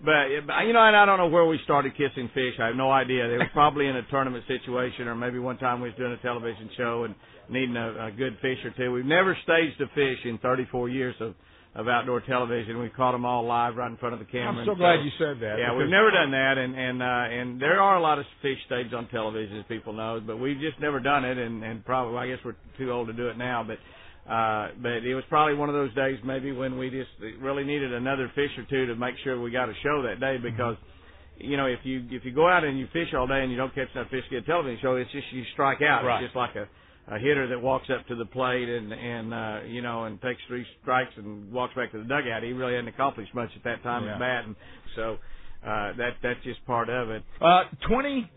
but 0.05 0.45
but, 0.45 0.61
you 0.67 0.73
know, 0.73 0.83
and 0.83 0.95
I 0.95 1.05
don't 1.05 1.17
know 1.17 1.31
where 1.31 1.45
we 1.45 1.59
started 1.63 1.93
kissing 1.97 2.29
fish. 2.33 2.59
I 2.61 2.67
have 2.67 2.75
no 2.75 2.91
idea. 2.91 3.25
It 3.25 3.37
was 3.37 3.49
probably 3.53 3.87
in 3.87 3.95
a 3.95 4.03
tournament 4.11 4.43
situation, 4.47 5.07
or 5.07 5.15
maybe 5.15 5.39
one 5.39 5.57
time 5.57 5.81
we 5.81 5.89
was 5.89 5.97
doing 5.97 6.11
a 6.11 6.21
television 6.21 6.69
show 6.77 7.05
and 7.05 7.15
needing 7.49 7.75
a, 7.77 8.07
a 8.07 8.11
good 8.11 8.37
fish 8.41 8.59
or 8.63 8.71
two. 8.77 8.91
We've 8.91 9.05
never 9.05 9.37
staged 9.43 9.79
a 9.81 9.87
fish 9.95 10.19
in 10.25 10.37
34 10.39 10.89
years 10.89 11.15
of 11.19 11.35
of 11.75 11.87
outdoor 11.87 12.21
television. 12.21 12.79
We 12.79 12.89
caught 12.89 13.13
them 13.13 13.25
all 13.25 13.45
live 13.45 13.75
right 13.75 13.89
in 13.89 13.97
front 13.97 14.13
of 14.13 14.19
the 14.19 14.25
camera. 14.25 14.61
I'm 14.61 14.65
so 14.65 14.75
glad 14.75 15.03
you 15.03 15.11
said 15.17 15.41
that. 15.41 15.57
yeah, 15.57 15.75
we've 15.75 15.89
never 15.89 16.11
done 16.11 16.31
that, 16.31 16.57
and 16.57 16.75
and 16.77 17.01
uh, 17.01 17.05
and 17.05 17.61
there 17.61 17.81
are 17.81 17.97
a 17.97 18.01
lot 18.01 18.19
of 18.19 18.25
fish 18.41 18.57
staged 18.67 18.93
on 18.93 19.07
television, 19.09 19.57
as 19.57 19.65
people 19.67 19.93
know, 19.93 20.21
but 20.25 20.37
we've 20.37 20.59
just 20.59 20.79
never 20.79 20.99
done 20.99 21.25
it, 21.25 21.37
and 21.37 21.63
and 21.63 21.83
probably 21.83 22.17
I 22.17 22.27
guess 22.27 22.39
we're 22.45 22.55
too 22.77 22.91
old 22.91 23.07
to 23.07 23.13
do 23.13 23.29
it 23.29 23.37
now, 23.37 23.63
but. 23.65 23.77
Uh, 24.23 24.69
but 24.81 25.03
it 25.03 25.13
was 25.15 25.23
probably 25.27 25.53
one 25.53 25.67
of 25.67 25.75
those 25.75 25.93
days 25.95 26.17
maybe 26.23 26.53
when 26.53 26.77
we 26.77 26.89
just 26.89 27.09
really 27.41 27.65
needed 27.65 27.91
another 27.91 28.31
fish 28.33 28.51
or 28.57 28.63
two 28.69 28.85
to 28.85 28.95
make 28.95 29.15
sure 29.21 29.41
we 29.41 29.51
got 29.51 29.67
a 29.67 29.73
show 29.83 30.01
that 30.01 30.17
day 30.21 30.37
because, 30.41 30.77
you 31.35 31.57
know, 31.57 31.65
if 31.65 31.79
you 31.83 32.05
if 32.09 32.23
you 32.23 32.31
go 32.31 32.47
out 32.47 32.63
and 32.63 32.79
you 32.79 32.87
fish 32.93 33.13
all 33.13 33.27
day 33.27 33.41
and 33.41 33.51
you 33.51 33.57
don't 33.57 33.75
catch 33.75 33.89
enough 33.93 34.09
fish 34.09 34.23
to 34.29 34.29
get 34.29 34.43
a 34.43 34.45
television 34.45 34.79
show, 34.81 34.95
it's 34.95 35.11
just 35.11 35.25
you 35.33 35.43
strike 35.51 35.81
out. 35.81 36.05
Right. 36.05 36.23
It's 36.23 36.31
just 36.31 36.37
like 36.37 36.55
a 36.55 36.69
a 37.07 37.19
hitter 37.19 37.47
that 37.47 37.61
walks 37.61 37.87
up 37.89 38.07
to 38.07 38.15
the 38.15 38.25
plate 38.25 38.69
and 38.69 38.93
and 38.93 39.33
uh, 39.33 39.59
you 39.67 39.81
know 39.81 40.05
and 40.05 40.21
takes 40.21 40.41
three 40.47 40.65
strikes 40.81 41.11
and 41.17 41.51
walks 41.51 41.75
back 41.75 41.91
to 41.91 41.97
the 41.97 42.05
dugout. 42.05 42.43
He 42.43 42.53
really 42.53 42.73
hadn't 42.73 42.87
accomplished 42.87 43.33
much 43.35 43.49
at 43.55 43.63
that 43.65 43.83
time 43.83 44.05
Yeah. 44.05 44.13
at 44.13 44.19
bat, 44.19 44.45
and 44.45 44.55
so 44.95 45.17
uh, 45.65 45.93
that 45.97 46.11
that's 46.21 46.43
just 46.43 46.65
part 46.65 46.89
of 46.89 47.09
it. 47.09 47.23
Uh, 47.41 47.63
23 47.87 48.29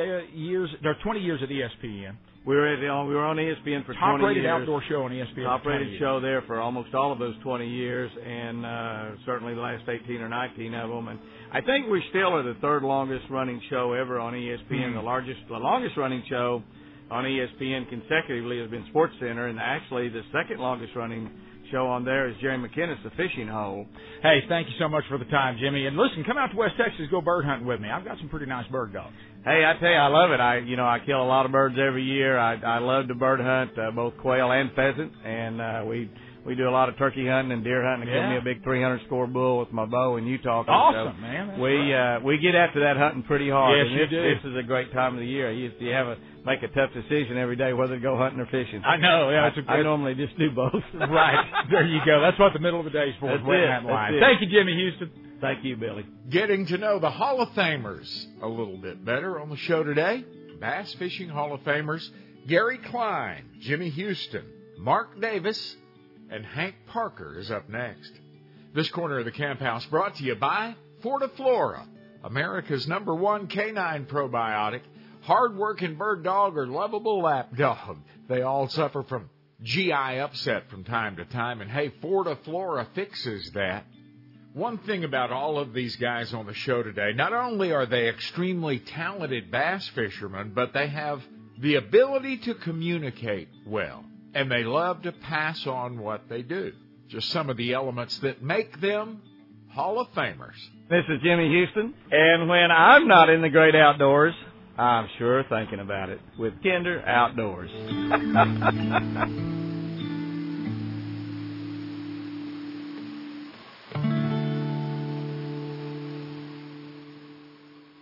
uh, 0.00 0.36
years, 0.36 0.70
or 0.84 0.96
20 1.02 1.20
years 1.20 1.40
at 1.42 1.48
ESPN. 1.48 2.14
We 2.44 2.56
were 2.56 2.66
at, 2.66 2.82
on 2.90 3.08
we 3.08 3.14
were 3.14 3.24
on 3.24 3.36
ESPN 3.36 3.86
for 3.86 3.94
Top 3.94 4.18
20 4.18 4.24
rated 4.24 4.42
years. 4.42 4.60
outdoor 4.62 4.82
show 4.88 5.04
on 5.04 5.12
ESPN. 5.12 5.44
Top 5.44 5.64
rated 5.64 5.98
show 6.00 6.20
there 6.20 6.42
for 6.42 6.60
almost 6.60 6.92
all 6.92 7.12
of 7.12 7.20
those 7.20 7.36
20 7.44 7.68
years, 7.68 8.10
and 8.26 8.66
uh, 8.66 9.10
certainly 9.24 9.54
the 9.54 9.60
last 9.60 9.84
18 9.88 10.20
or 10.20 10.28
19 10.28 10.74
of 10.74 10.90
them. 10.90 11.06
And 11.08 11.20
I 11.52 11.60
think 11.60 11.86
we 11.88 12.02
still 12.10 12.34
are 12.34 12.42
the 12.42 12.58
third 12.60 12.82
longest 12.82 13.26
running 13.30 13.62
show 13.70 13.92
ever 13.92 14.18
on 14.18 14.34
ESPN. 14.34 14.90
Hmm. 14.90 14.94
The 14.96 15.02
largest, 15.02 15.38
the 15.48 15.54
longest 15.54 15.96
running 15.96 16.24
show 16.28 16.64
on 17.12 17.24
ESPN 17.24 17.88
consecutively 17.88 18.58
has 18.60 18.70
been 18.70 18.84
Sports 18.88 19.14
Center, 19.20 19.46
and 19.48 19.58
actually 19.60 20.08
the 20.08 20.22
second 20.32 20.58
longest 20.60 20.96
running 20.96 21.30
show 21.70 21.86
on 21.86 22.04
there 22.04 22.28
is 22.28 22.34
Jerry 22.40 22.58
McKinnis, 22.58 23.02
the 23.04 23.10
Fishing 23.10 23.48
Hole. 23.48 23.86
Hey, 24.22 24.40
thank 24.48 24.66
you 24.68 24.74
so 24.78 24.88
much 24.88 25.04
for 25.08 25.18
the 25.18 25.24
time, 25.26 25.56
Jimmy. 25.60 25.86
And 25.86 25.96
listen, 25.96 26.24
come 26.24 26.36
out 26.38 26.48
to 26.50 26.56
West 26.56 26.74
Texas, 26.76 27.06
go 27.10 27.20
bird 27.20 27.44
hunting 27.44 27.66
with 27.66 27.80
me. 27.80 27.88
I've 27.88 28.04
got 28.04 28.18
some 28.18 28.28
pretty 28.28 28.46
nice 28.46 28.66
bird 28.68 28.92
dogs. 28.92 29.14
Hey, 29.44 29.64
I 29.64 29.78
tell 29.80 29.90
you, 29.90 29.96
I 29.96 30.06
love 30.08 30.30
it. 30.30 30.40
I, 30.40 30.58
you 30.58 30.76
know, 30.76 30.84
I 30.84 30.98
kill 31.04 31.20
a 31.22 31.26
lot 31.26 31.46
of 31.46 31.52
birds 31.52 31.76
every 31.80 32.04
year. 32.04 32.38
I, 32.38 32.56
I 32.56 32.78
love 32.78 33.08
to 33.08 33.14
bird 33.14 33.40
hunt, 33.40 33.76
uh, 33.78 33.90
both 33.90 34.14
quail 34.18 34.50
and 34.52 34.70
pheasant, 34.74 35.12
and 35.24 35.60
uh, 35.60 35.84
we 35.86 36.10
we 36.44 36.56
do 36.56 36.68
a 36.68 36.74
lot 36.74 36.88
of 36.88 36.98
turkey 36.98 37.26
hunting 37.26 37.52
and 37.52 37.62
deer 37.64 37.86
hunting. 37.86 38.08
I 38.08 38.12
Yeah. 38.12 38.18
killed 38.20 38.44
me 38.44 38.50
a 38.50 38.54
big 38.54 38.64
300 38.64 39.00
score 39.06 39.26
bull 39.26 39.58
with 39.60 39.72
my 39.72 39.84
bow 39.86 40.16
in 40.16 40.26
Utah. 40.26 40.64
Awesome, 40.66 41.14
so 41.16 41.20
man. 41.22 41.48
That's 41.48 41.60
we 41.60 41.94
uh, 41.94 42.20
we 42.20 42.38
get 42.38 42.54
after 42.54 42.80
that 42.80 42.96
hunting 42.96 43.22
pretty 43.22 43.48
hard. 43.48 43.78
Yes, 43.78 43.86
and 43.86 43.94
you 43.94 44.06
this, 44.06 44.10
do. 44.10 44.22
This 44.22 44.52
is 44.52 44.56
a 44.58 44.66
great 44.66 44.92
time 44.92 45.14
of 45.14 45.20
the 45.20 45.26
year. 45.26 45.50
You, 45.52 45.70
you 45.78 45.92
have 45.92 46.08
a 46.08 46.16
make 46.44 46.62
a 46.62 46.68
tough 46.68 46.92
decision 46.92 47.38
every 47.38 47.56
day 47.56 47.72
whether 47.72 47.94
to 47.94 48.00
go 48.00 48.16
hunting 48.16 48.40
or 48.40 48.46
fishing. 48.46 48.82
I 48.84 48.96
know. 48.96 49.30
Yeah, 49.30 49.48
it's 49.48 49.58
a 49.58 49.60
I, 49.60 49.74
I 49.74 49.76
great. 49.76 49.84
normally 49.84 50.14
just 50.14 50.36
do 50.38 50.50
both. 50.50 50.72
right 50.94 51.64
there, 51.70 51.86
you 51.86 52.00
go. 52.04 52.20
That's 52.20 52.38
what 52.38 52.52
the 52.52 52.58
middle 52.60 52.80
of 52.80 52.84
the 52.84 52.90
day 52.90 53.08
is 53.10 53.14
for. 53.20 53.28
That's 53.30 53.46
waiting 53.46 53.64
it. 53.64 53.68
that 53.68 53.84
line. 53.84 54.12
That's 54.12 54.22
it. 54.22 54.26
Thank 54.26 54.40
you, 54.42 54.58
Jimmy 54.58 54.74
Houston. 54.74 55.10
Thank 55.40 55.64
you, 55.64 55.76
Billy. 55.76 56.06
Getting 56.30 56.66
to 56.66 56.78
know 56.78 56.98
the 56.98 57.10
Hall 57.10 57.40
of 57.40 57.48
Famers 57.50 58.08
a 58.40 58.46
little 58.48 58.76
bit 58.76 59.04
better 59.04 59.40
on 59.40 59.50
the 59.50 59.56
show 59.56 59.82
today. 59.82 60.24
Bass 60.60 60.94
Fishing 60.94 61.28
Hall 61.28 61.52
of 61.52 61.60
Famers 61.62 62.08
Gary 62.46 62.78
Klein, 62.78 63.44
Jimmy 63.60 63.90
Houston, 63.90 64.44
Mark 64.78 65.20
Davis, 65.20 65.76
and 66.30 66.44
Hank 66.44 66.74
Parker 66.86 67.38
is 67.38 67.50
up 67.50 67.68
next. 67.68 68.10
This 68.74 68.88
corner 68.90 69.18
of 69.18 69.24
the 69.24 69.32
camp 69.32 69.60
house 69.60 69.84
brought 69.86 70.16
to 70.16 70.24
you 70.24 70.34
by 70.34 70.74
Fortiflora, 71.04 71.86
America's 72.24 72.88
number 72.88 73.14
one 73.14 73.46
canine 73.48 74.06
probiotic. 74.06 74.80
Hard-working 75.22 75.94
bird 75.94 76.24
dog 76.24 76.56
or 76.56 76.66
lovable 76.66 77.22
lap 77.22 77.54
dog. 77.56 77.98
They 78.28 78.42
all 78.42 78.68
suffer 78.68 79.02
from 79.04 79.30
GI 79.62 79.92
upset 79.92 80.68
from 80.68 80.82
time 80.82 81.16
to 81.16 81.24
time, 81.24 81.60
and 81.60 81.70
hey, 81.70 81.92
Fortiflora 82.02 82.88
fixes 82.94 83.50
that. 83.52 83.86
One 84.52 84.78
thing 84.78 85.04
about 85.04 85.30
all 85.30 85.58
of 85.58 85.72
these 85.72 85.96
guys 85.96 86.34
on 86.34 86.46
the 86.46 86.54
show 86.54 86.82
today, 86.82 87.12
not 87.14 87.32
only 87.32 87.72
are 87.72 87.86
they 87.86 88.08
extremely 88.08 88.80
talented 88.80 89.50
bass 89.50 89.88
fishermen, 89.94 90.52
but 90.54 90.74
they 90.74 90.88
have 90.88 91.22
the 91.58 91.76
ability 91.76 92.38
to 92.38 92.54
communicate 92.54 93.48
well, 93.64 94.04
and 94.34 94.50
they 94.50 94.64
love 94.64 95.02
to 95.02 95.12
pass 95.12 95.66
on 95.66 96.00
what 96.00 96.28
they 96.28 96.42
do. 96.42 96.72
Just 97.08 97.30
some 97.30 97.48
of 97.48 97.56
the 97.56 97.74
elements 97.74 98.18
that 98.18 98.42
make 98.42 98.80
them 98.80 99.22
Hall 99.70 100.00
of 100.00 100.08
Famers. 100.08 100.58
This 100.90 101.04
is 101.08 101.22
Jimmy 101.22 101.48
Houston, 101.48 101.94
and 102.10 102.48
when 102.48 102.70
I'm 102.70 103.06
not 103.06 103.30
in 103.30 103.40
the 103.40 103.48
great 103.48 103.74
outdoors, 103.74 104.34
I'm 104.78 105.08
sure 105.18 105.44
thinking 105.44 105.80
about 105.80 106.08
it 106.08 106.20
with 106.38 106.62
Kinder 106.62 107.02
Outdoors. 107.06 107.70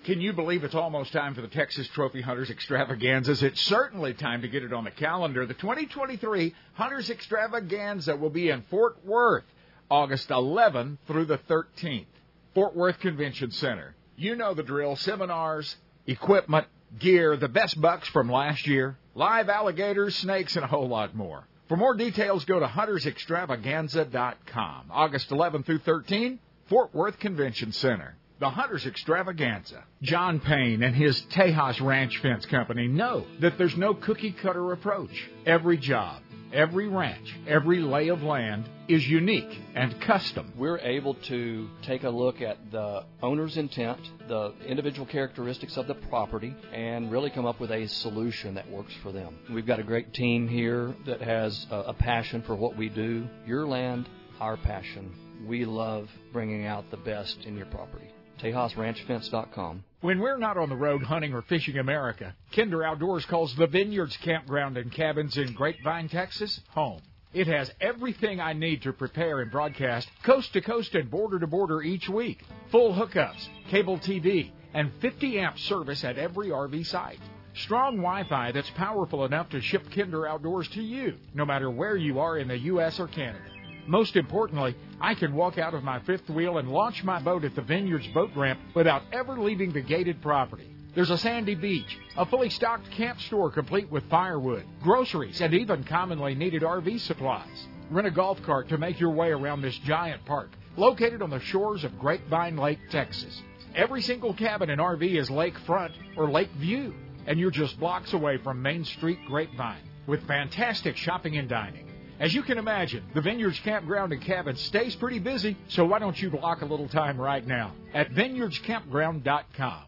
Can 0.04 0.20
you 0.20 0.32
believe 0.32 0.64
it's 0.64 0.74
almost 0.74 1.12
time 1.12 1.34
for 1.34 1.40
the 1.40 1.48
Texas 1.48 1.86
Trophy 1.88 2.20
Hunters 2.20 2.50
Extravaganzas? 2.50 3.42
It's 3.42 3.60
certainly 3.60 4.14
time 4.14 4.42
to 4.42 4.48
get 4.48 4.64
it 4.64 4.72
on 4.72 4.84
the 4.84 4.90
calendar. 4.90 5.46
The 5.46 5.54
2023 5.54 6.54
Hunters 6.74 7.10
Extravaganza 7.10 8.16
will 8.16 8.30
be 8.30 8.48
in 8.48 8.62
Fort 8.70 9.04
Worth, 9.04 9.44
August 9.90 10.30
11 10.30 10.98
through 11.06 11.26
the 11.26 11.38
13th. 11.38 12.06
Fort 12.54 12.74
Worth 12.74 12.98
Convention 12.98 13.50
Center. 13.50 13.94
You 14.16 14.34
know 14.36 14.54
the 14.54 14.62
drill. 14.62 14.96
Seminars, 14.96 15.76
equipment, 16.10 16.66
gear, 16.98 17.36
the 17.36 17.48
best 17.48 17.80
bucks 17.80 18.08
from 18.08 18.28
last 18.30 18.66
year, 18.66 18.96
live 19.14 19.48
alligators, 19.48 20.16
snakes, 20.16 20.56
and 20.56 20.64
a 20.64 20.68
whole 20.68 20.88
lot 20.88 21.14
more. 21.14 21.46
For 21.68 21.76
more 21.76 21.94
details, 21.94 22.44
go 22.44 22.58
to 22.58 22.66
huntersextravaganza.com. 22.66 24.86
August 24.90 25.30
11 25.30 25.62
through 25.62 25.78
13, 25.78 26.40
Fort 26.68 26.92
Worth 26.94 27.20
Convention 27.20 27.70
Center. 27.72 28.16
The 28.40 28.48
Hunters 28.48 28.86
Extravaganza. 28.86 29.84
John 30.00 30.40
Payne 30.40 30.82
and 30.82 30.96
his 30.96 31.20
Tejas 31.30 31.78
Ranch 31.80 32.16
Fence 32.22 32.46
Company 32.46 32.88
know 32.88 33.26
that 33.40 33.58
there's 33.58 33.76
no 33.76 33.92
cookie 33.92 34.32
cutter 34.32 34.72
approach. 34.72 35.28
Every 35.44 35.76
job, 35.76 36.22
every 36.52 36.88
ranch, 36.88 37.36
every 37.46 37.80
lay 37.80 38.08
of 38.08 38.22
land 38.22 38.68
is 38.88 39.06
unique 39.06 39.58
and 39.74 40.00
custom. 40.00 40.52
We're 40.56 40.78
able 40.78 41.14
to 41.14 41.68
take 41.82 42.04
a 42.04 42.10
look 42.10 42.40
at 42.40 42.70
the 42.70 43.04
owner's 43.22 43.56
intent, 43.56 44.00
the 44.28 44.54
individual 44.66 45.06
characteristics 45.06 45.76
of 45.76 45.86
the 45.86 45.94
property, 45.94 46.54
and 46.72 47.10
really 47.10 47.30
come 47.30 47.46
up 47.46 47.60
with 47.60 47.70
a 47.70 47.86
solution 47.86 48.54
that 48.54 48.68
works 48.70 48.92
for 49.02 49.12
them. 49.12 49.38
We've 49.52 49.66
got 49.66 49.78
a 49.78 49.84
great 49.84 50.12
team 50.12 50.48
here 50.48 50.94
that 51.06 51.20
has 51.20 51.66
a, 51.70 51.94
passion 52.00 52.42
for 52.42 52.56
what 52.56 52.76
we 52.76 52.88
do. 52.88 53.28
Your 53.46 53.66
land, 53.66 54.08
our 54.40 54.56
passion. 54.56 55.12
We 55.46 55.66
love 55.66 56.08
bringing 56.32 56.66
out 56.66 56.90
the 56.90 56.96
best 56.96 57.44
in 57.44 57.56
your 57.56 57.66
property. 57.66 58.10
TejasRanchFence.com. 58.42 59.84
When 60.00 60.18
we're 60.18 60.38
not 60.38 60.56
on 60.56 60.68
the 60.68 60.76
road 60.76 61.02
hunting 61.02 61.34
or 61.34 61.42
fishing 61.42 61.78
America, 61.78 62.34
Kinder 62.54 62.82
Outdoors 62.82 63.24
calls 63.26 63.54
the 63.54 63.66
Vineyards 63.66 64.16
Campground 64.18 64.76
and 64.76 64.90
Cabins 64.90 65.36
in 65.36 65.52
Grapevine, 65.52 66.08
Texas, 66.08 66.60
home. 66.70 67.02
It 67.32 67.46
has 67.46 67.70
everything 67.80 68.40
I 68.40 68.54
need 68.54 68.82
to 68.82 68.92
prepare 68.92 69.40
and 69.40 69.50
broadcast 69.50 70.08
coast 70.24 70.52
to 70.54 70.60
coast 70.60 70.94
and 70.94 71.10
border 71.10 71.38
to 71.38 71.46
border 71.46 71.82
each 71.82 72.08
week. 72.08 72.42
Full 72.72 72.92
hookups, 72.92 73.46
cable 73.68 73.98
TV, 73.98 74.50
and 74.74 74.90
50 75.00 75.38
amp 75.38 75.58
service 75.58 76.02
at 76.02 76.18
every 76.18 76.48
RV 76.48 76.86
site. 76.86 77.20
Strong 77.54 77.96
Wi 77.96 78.24
Fi 78.24 78.52
that's 78.52 78.70
powerful 78.70 79.24
enough 79.24 79.48
to 79.50 79.60
ship 79.60 79.90
Kinder 79.94 80.26
Outdoors 80.26 80.68
to 80.68 80.82
you, 80.82 81.16
no 81.34 81.44
matter 81.44 81.70
where 81.70 81.96
you 81.96 82.20
are 82.20 82.38
in 82.38 82.48
the 82.48 82.58
U.S. 82.58 82.98
or 82.98 83.08
Canada. 83.08 83.49
Most 83.86 84.16
importantly, 84.16 84.74
I 85.00 85.14
can 85.14 85.34
walk 85.34 85.58
out 85.58 85.74
of 85.74 85.82
my 85.84 85.98
fifth 86.00 86.28
wheel 86.30 86.58
and 86.58 86.68
launch 86.68 87.02
my 87.02 87.20
boat 87.20 87.44
at 87.44 87.54
the 87.54 87.62
Vineyards 87.62 88.06
boat 88.08 88.30
ramp 88.36 88.60
without 88.74 89.02
ever 89.12 89.38
leaving 89.38 89.72
the 89.72 89.80
gated 89.80 90.20
property. 90.22 90.76
There's 90.94 91.10
a 91.10 91.18
sandy 91.18 91.54
beach, 91.54 91.98
a 92.16 92.26
fully 92.26 92.50
stocked 92.50 92.90
camp 92.90 93.20
store 93.20 93.50
complete 93.50 93.90
with 93.90 94.08
firewood, 94.10 94.64
groceries, 94.82 95.40
and 95.40 95.54
even 95.54 95.84
commonly 95.84 96.34
needed 96.34 96.62
RV 96.62 97.00
supplies. 97.00 97.68
Rent 97.90 98.08
a 98.08 98.10
golf 98.10 98.42
cart 98.42 98.68
to 98.68 98.78
make 98.78 98.98
your 98.98 99.10
way 99.10 99.30
around 99.30 99.62
this 99.62 99.78
giant 99.78 100.24
park, 100.24 100.50
located 100.76 101.22
on 101.22 101.30
the 101.30 101.40
shores 101.40 101.84
of 101.84 101.98
Grapevine 101.98 102.56
Lake, 102.56 102.78
Texas. 102.90 103.40
Every 103.74 104.02
single 104.02 104.34
cabin 104.34 104.70
and 104.70 104.80
RV 104.80 105.02
is 105.16 105.30
lakefront 105.30 105.92
or 106.16 106.28
lake 106.28 106.50
view, 106.52 106.94
and 107.26 107.38
you're 107.38 107.50
just 107.52 107.78
blocks 107.78 108.12
away 108.12 108.38
from 108.38 108.60
Main 108.60 108.84
Street 108.84 109.20
Grapevine 109.26 109.82
with 110.06 110.26
fantastic 110.26 110.96
shopping 110.96 111.36
and 111.36 111.48
dining. 111.48 111.89
As 112.20 112.34
you 112.34 112.42
can 112.42 112.58
imagine, 112.58 113.02
the 113.14 113.22
Vineyards 113.22 113.58
Campground 113.60 114.12
and 114.12 114.20
Cabin 114.20 114.54
stays 114.54 114.94
pretty 114.94 115.18
busy, 115.18 115.56
so 115.68 115.86
why 115.86 115.98
don't 115.98 116.20
you 116.20 116.28
block 116.28 116.60
a 116.60 116.66
little 116.66 116.86
time 116.86 117.18
right 117.18 117.44
now 117.44 117.72
at 117.94 118.10
vineyardscampground.com. 118.10 119.84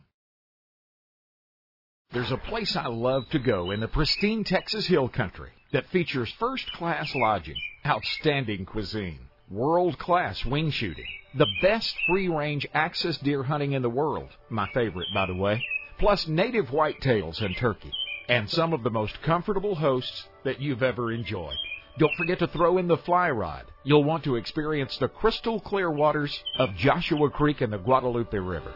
There's 2.12 2.32
a 2.32 2.38
place 2.38 2.74
I 2.74 2.86
love 2.86 3.28
to 3.30 3.38
go 3.38 3.70
in 3.70 3.80
the 3.80 3.88
pristine 3.88 4.44
Texas 4.44 4.86
Hill 4.86 5.10
Country 5.10 5.50
that 5.74 5.88
features 5.88 6.32
first 6.38 6.72
class 6.72 7.14
lodging, 7.14 7.60
outstanding 7.84 8.64
cuisine, 8.64 9.20
world 9.50 9.98
class 9.98 10.42
wing 10.42 10.70
shooting, 10.70 11.08
the 11.34 11.48
best 11.60 11.94
free 12.08 12.28
range 12.28 12.66
access 12.72 13.18
deer 13.18 13.42
hunting 13.42 13.72
in 13.72 13.82
the 13.82 13.90
world, 13.90 14.30
my 14.48 14.70
favorite 14.72 15.08
by 15.12 15.26
the 15.26 15.34
way, 15.34 15.62
plus 15.98 16.26
native 16.26 16.68
whitetails 16.68 17.42
and 17.42 17.54
turkey, 17.58 17.92
and 18.30 18.48
some 18.48 18.72
of 18.72 18.82
the 18.82 18.90
most 18.90 19.20
comfortable 19.20 19.74
hosts 19.74 20.28
that 20.44 20.62
you've 20.62 20.82
ever 20.82 21.12
enjoyed. 21.12 21.56
Don't 21.98 22.14
forget 22.16 22.38
to 22.38 22.46
throw 22.46 22.78
in 22.78 22.88
the 22.88 22.96
fly 22.96 23.30
rod. 23.30 23.64
You'll 23.84 24.04
want 24.04 24.24
to 24.24 24.36
experience 24.36 24.96
the 24.96 25.08
crystal 25.08 25.60
clear 25.60 25.90
waters 25.90 26.42
of 26.56 26.74
Joshua 26.76 27.28
Creek 27.28 27.60
and 27.60 27.72
the 27.72 27.78
Guadalupe 27.78 28.36
River. 28.38 28.72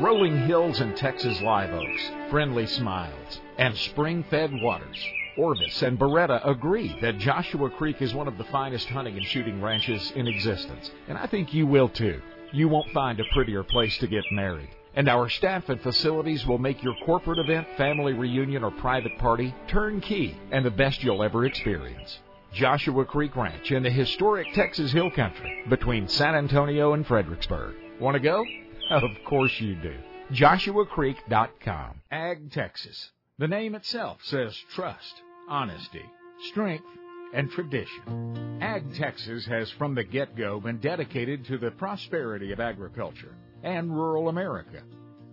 Rolling 0.00 0.38
hills 0.46 0.80
and 0.80 0.96
Texas 0.96 1.40
live 1.40 1.72
oaks, 1.72 2.10
friendly 2.30 2.66
smiles, 2.66 3.40
and 3.56 3.74
spring 3.76 4.22
fed 4.30 4.50
waters. 4.60 5.02
Orvis 5.38 5.82
and 5.82 5.98
Beretta 5.98 6.46
agree 6.46 6.98
that 7.00 7.18
Joshua 7.18 7.70
Creek 7.70 8.02
is 8.02 8.12
one 8.12 8.28
of 8.28 8.36
the 8.36 8.44
finest 8.44 8.88
hunting 8.88 9.16
and 9.16 9.24
shooting 9.24 9.62
ranches 9.62 10.12
in 10.14 10.28
existence, 10.28 10.90
and 11.08 11.16
I 11.16 11.26
think 11.26 11.54
you 11.54 11.66
will 11.66 11.88
too. 11.88 12.20
You 12.52 12.68
won't 12.68 12.92
find 12.92 13.18
a 13.18 13.24
prettier 13.32 13.62
place 13.62 13.96
to 13.98 14.06
get 14.06 14.24
married. 14.30 14.68
And 14.98 15.08
our 15.08 15.28
staff 15.28 15.68
and 15.68 15.80
facilities 15.80 16.44
will 16.44 16.58
make 16.58 16.82
your 16.82 16.96
corporate 17.06 17.38
event, 17.38 17.68
family 17.76 18.14
reunion, 18.14 18.64
or 18.64 18.72
private 18.72 19.16
party 19.16 19.54
turnkey 19.68 20.36
and 20.50 20.66
the 20.66 20.72
best 20.72 21.04
you'll 21.04 21.22
ever 21.22 21.46
experience. 21.46 22.18
Joshua 22.52 23.04
Creek 23.04 23.36
Ranch 23.36 23.70
in 23.70 23.84
the 23.84 23.90
historic 23.90 24.52
Texas 24.54 24.90
Hill 24.90 25.12
Country 25.12 25.62
between 25.68 26.08
San 26.08 26.34
Antonio 26.34 26.94
and 26.94 27.06
Fredericksburg. 27.06 27.76
Want 28.00 28.16
to 28.16 28.20
go? 28.20 28.44
Of 28.90 29.02
course 29.26 29.52
you 29.60 29.76
do. 29.76 29.94
JoshuaCreek.com. 30.32 32.00
Ag 32.10 32.50
Texas. 32.50 33.10
The 33.38 33.46
name 33.46 33.74
itself 33.74 34.18
says 34.24 34.56
trust, 34.74 35.22
honesty, 35.48 36.04
strength, 36.48 36.86
and 37.34 37.50
tradition. 37.50 38.58
Ag 38.62 38.94
Texas 38.94 39.44
has 39.44 39.70
from 39.72 39.94
the 39.94 40.04
get 40.04 40.34
go 40.34 40.58
been 40.58 40.78
dedicated 40.78 41.44
to 41.44 41.58
the 41.58 41.70
prosperity 41.70 42.50
of 42.50 42.60
agriculture 42.60 43.34
and 43.62 43.94
rural 43.94 44.28
America. 44.28 44.82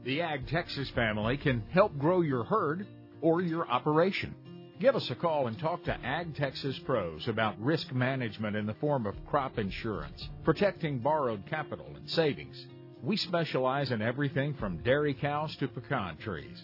The 0.03 0.21
Ag 0.21 0.47
Texas 0.47 0.89
family 0.91 1.37
can 1.37 1.63
help 1.71 1.97
grow 1.97 2.21
your 2.21 2.43
herd 2.43 2.87
or 3.21 3.41
your 3.41 3.67
operation. 3.67 4.35
Give 4.79 4.95
us 4.95 5.09
a 5.09 5.15
call 5.15 5.47
and 5.47 5.57
talk 5.57 5.83
to 5.85 5.97
Ag 6.05 6.35
Texas 6.35 6.77
pros 6.79 7.27
about 7.27 7.59
risk 7.61 7.91
management 7.93 8.55
in 8.55 8.65
the 8.65 8.73
form 8.75 9.05
of 9.07 9.15
crop 9.25 9.57
insurance, 9.57 10.27
protecting 10.43 10.99
borrowed 10.99 11.45
capital 11.47 11.87
and 11.95 12.09
savings. 12.09 12.65
We 13.01 13.17
specialize 13.17 13.91
in 13.91 14.01
everything 14.01 14.53
from 14.55 14.77
dairy 14.83 15.13
cows 15.13 15.55
to 15.57 15.67
pecan 15.67 16.17
trees. 16.17 16.61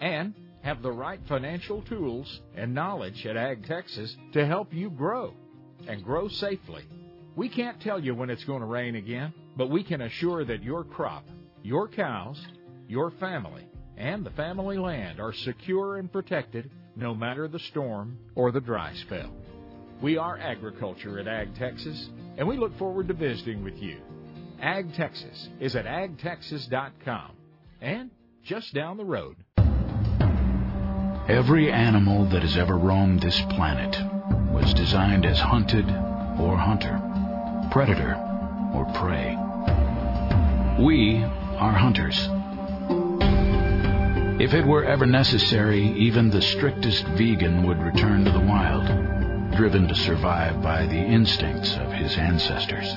And 0.00 0.34
have 0.62 0.82
the 0.82 0.90
right 0.92 1.20
financial 1.28 1.82
tools 1.82 2.40
and 2.56 2.74
knowledge 2.74 3.26
at 3.26 3.36
Ag 3.36 3.66
Texas 3.66 4.16
to 4.32 4.46
help 4.46 4.72
you 4.72 4.90
grow. 4.90 5.34
and 5.86 6.02
grow 6.02 6.28
safely. 6.28 6.84
We 7.36 7.48
can't 7.48 7.80
tell 7.80 8.00
you 8.00 8.14
when 8.14 8.30
it's 8.30 8.44
going 8.44 8.60
to 8.60 8.66
rain 8.66 8.94
again, 8.96 9.32
but 9.56 9.70
we 9.70 9.84
can 9.84 10.02
assure 10.02 10.44
that 10.44 10.62
your 10.62 10.84
crop, 10.84 11.24
your 11.62 11.88
cows, 11.88 12.40
your 12.88 13.10
family, 13.12 13.66
and 13.96 14.24
the 14.24 14.30
family 14.30 14.78
land 14.78 15.20
are 15.20 15.32
secure 15.32 15.96
and 15.96 16.12
protected 16.12 16.70
no 16.96 17.14
matter 17.14 17.48
the 17.48 17.58
storm 17.58 18.18
or 18.34 18.52
the 18.52 18.60
dry 18.60 18.92
spell. 18.94 19.32
We 20.02 20.16
are 20.16 20.38
agriculture 20.38 21.18
at 21.18 21.28
Ag 21.28 21.54
Texas, 21.56 22.08
and 22.36 22.46
we 22.46 22.56
look 22.56 22.76
forward 22.78 23.08
to 23.08 23.14
visiting 23.14 23.62
with 23.62 23.76
you. 23.78 23.98
Ag 24.60 24.92
Texas 24.94 25.48
is 25.60 25.76
at 25.76 25.86
agtexas.com 25.86 27.30
and 27.80 28.10
just 28.42 28.74
down 28.74 28.96
the 28.96 29.04
road. 29.04 29.36
Every 31.28 31.72
animal 31.72 32.28
that 32.30 32.42
has 32.42 32.56
ever 32.56 32.76
roamed 32.76 33.22
this 33.22 33.40
planet 33.50 33.96
was 34.52 34.74
designed 34.74 35.24
as 35.24 35.38
hunted 35.40 35.86
or 36.38 36.56
hunter, 36.56 37.00
predator 37.72 38.33
or 38.74 38.84
prey. 38.92 39.36
We 40.78 41.22
are 41.22 41.72
hunters. 41.72 42.18
If 44.40 44.52
it 44.52 44.66
were 44.66 44.84
ever 44.84 45.06
necessary, 45.06 45.92
even 45.96 46.28
the 46.28 46.42
strictest 46.42 47.04
vegan 47.16 47.66
would 47.66 47.78
return 47.78 48.24
to 48.24 48.32
the 48.32 48.40
wild, 48.40 48.84
driven 49.56 49.86
to 49.86 49.94
survive 49.94 50.60
by 50.60 50.86
the 50.86 50.98
instincts 50.98 51.76
of 51.76 51.92
his 51.92 52.16
ancestors. 52.18 52.92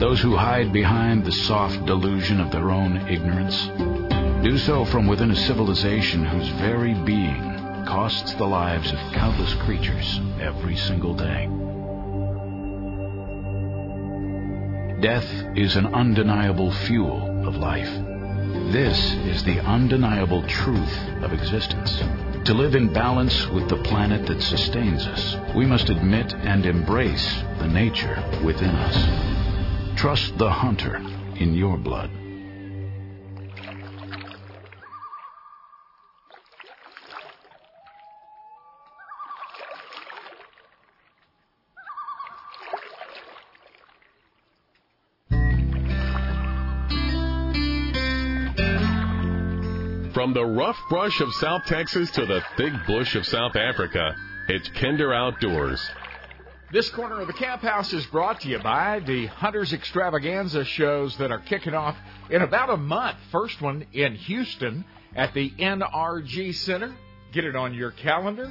Those 0.00 0.20
who 0.20 0.36
hide 0.36 0.72
behind 0.72 1.24
the 1.24 1.32
soft 1.32 1.84
delusion 1.84 2.40
of 2.40 2.50
their 2.50 2.70
own 2.70 2.96
ignorance 3.08 3.68
do 4.42 4.56
so 4.56 4.84
from 4.84 5.06
within 5.06 5.30
a 5.30 5.36
civilization 5.36 6.24
whose 6.24 6.48
very 6.60 6.94
being 6.94 7.84
costs 7.84 8.32
the 8.34 8.46
lives 8.46 8.92
of 8.92 8.98
countless 9.12 9.52
creatures 9.54 10.20
every 10.40 10.76
single 10.76 11.14
day. 11.14 11.57
Death 15.00 15.30
is 15.56 15.76
an 15.76 15.86
undeniable 15.94 16.72
fuel 16.72 17.46
of 17.46 17.54
life. 17.54 17.88
This 18.72 18.98
is 19.26 19.44
the 19.44 19.60
undeniable 19.60 20.42
truth 20.48 20.98
of 21.22 21.32
existence. 21.32 22.02
To 22.46 22.52
live 22.52 22.74
in 22.74 22.92
balance 22.92 23.46
with 23.46 23.68
the 23.68 23.76
planet 23.76 24.26
that 24.26 24.42
sustains 24.42 25.06
us, 25.06 25.54
we 25.54 25.66
must 25.66 25.88
admit 25.88 26.34
and 26.34 26.66
embrace 26.66 27.42
the 27.60 27.68
nature 27.68 28.20
within 28.42 28.70
us. 28.70 29.96
Trust 29.96 30.36
the 30.36 30.50
hunter 30.50 30.96
in 31.36 31.54
your 31.54 31.76
blood. 31.76 32.10
The 50.38 50.46
rough 50.46 50.78
brush 50.88 51.20
of 51.20 51.34
South 51.34 51.64
Texas 51.64 52.08
to 52.12 52.24
the 52.24 52.40
thick 52.56 52.72
bush 52.86 53.16
of 53.16 53.26
South 53.26 53.56
Africa, 53.56 54.14
it's 54.48 54.68
Kinder 54.68 55.12
Outdoors. 55.12 55.84
This 56.72 56.88
corner 56.90 57.20
of 57.20 57.26
the 57.26 57.32
camp 57.32 57.60
house 57.60 57.92
is 57.92 58.06
brought 58.06 58.42
to 58.42 58.48
you 58.48 58.60
by 58.60 59.00
the 59.00 59.26
Hunters 59.26 59.72
Extravaganza 59.72 60.64
shows 60.64 61.16
that 61.16 61.32
are 61.32 61.40
kicking 61.40 61.74
off 61.74 61.96
in 62.30 62.42
about 62.42 62.70
a 62.70 62.76
month. 62.76 63.16
First 63.32 63.60
one 63.60 63.84
in 63.92 64.14
Houston 64.14 64.84
at 65.16 65.34
the 65.34 65.50
NRG 65.58 66.54
Center. 66.54 66.94
Get 67.32 67.44
it 67.44 67.56
on 67.56 67.74
your 67.74 67.90
calendar. 67.90 68.48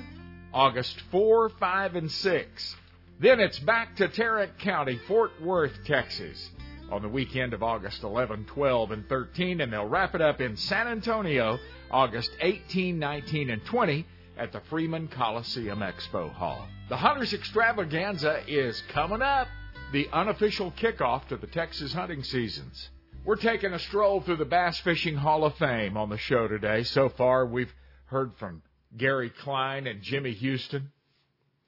August 0.53 1.01
4, 1.11 1.51
5, 1.57 1.95
and 1.95 2.11
6. 2.11 2.75
Then 3.21 3.39
it's 3.39 3.59
back 3.59 3.95
to 3.95 4.09
Tarrant 4.09 4.59
County, 4.59 4.99
Fort 5.07 5.41
Worth, 5.41 5.85
Texas 5.85 6.49
on 6.91 7.01
the 7.01 7.09
weekend 7.09 7.53
of 7.53 7.63
August 7.63 8.03
11, 8.03 8.45
12, 8.45 8.91
and 8.91 9.09
13, 9.09 9.61
and 9.61 9.71
they'll 9.71 9.87
wrap 9.87 10.15
it 10.15 10.21
up 10.21 10.39
in 10.39 10.55
San 10.55 10.87
Antonio 10.87 11.59
August 11.91 12.31
18, 12.41 12.97
19, 12.99 13.49
and 13.49 13.63
20 13.65 14.05
at 14.37 14.51
the 14.51 14.61
Freeman 14.69 15.07
Coliseum 15.07 15.79
Expo 15.79 16.31
Hall. 16.31 16.67
The 16.89 16.97
Hunters 16.97 17.33
Extravaganza 17.33 18.41
is 18.47 18.81
coming 18.89 19.21
up, 19.21 19.47
the 19.91 20.07
unofficial 20.13 20.71
kickoff 20.71 21.27
to 21.27 21.37
the 21.37 21.47
Texas 21.47 21.93
hunting 21.93 22.23
seasons. 22.23 22.89
We're 23.25 23.35
taking 23.35 23.73
a 23.73 23.79
stroll 23.79 24.21
through 24.21 24.37
the 24.37 24.45
Bass 24.45 24.79
Fishing 24.79 25.15
Hall 25.15 25.43
of 25.43 25.55
Fame 25.55 25.97
on 25.97 26.09
the 26.09 26.17
show 26.17 26.47
today. 26.47 26.83
So 26.83 27.09
far, 27.09 27.45
we've 27.45 27.73
heard 28.05 28.31
from 28.37 28.61
Gary 28.95 29.29
Klein 29.29 29.85
and 29.85 30.01
Jimmy 30.01 30.31
Houston. 30.31 30.91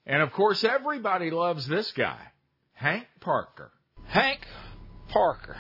And 0.06 0.22
of 0.22 0.32
course, 0.32 0.64
everybody 0.64 1.32
loves 1.32 1.68
this 1.68 1.92
guy, 1.92 2.20
Hank 2.74 3.08
Parker. 3.20 3.72
Hank, 4.06 4.40
Parker. 5.10 5.58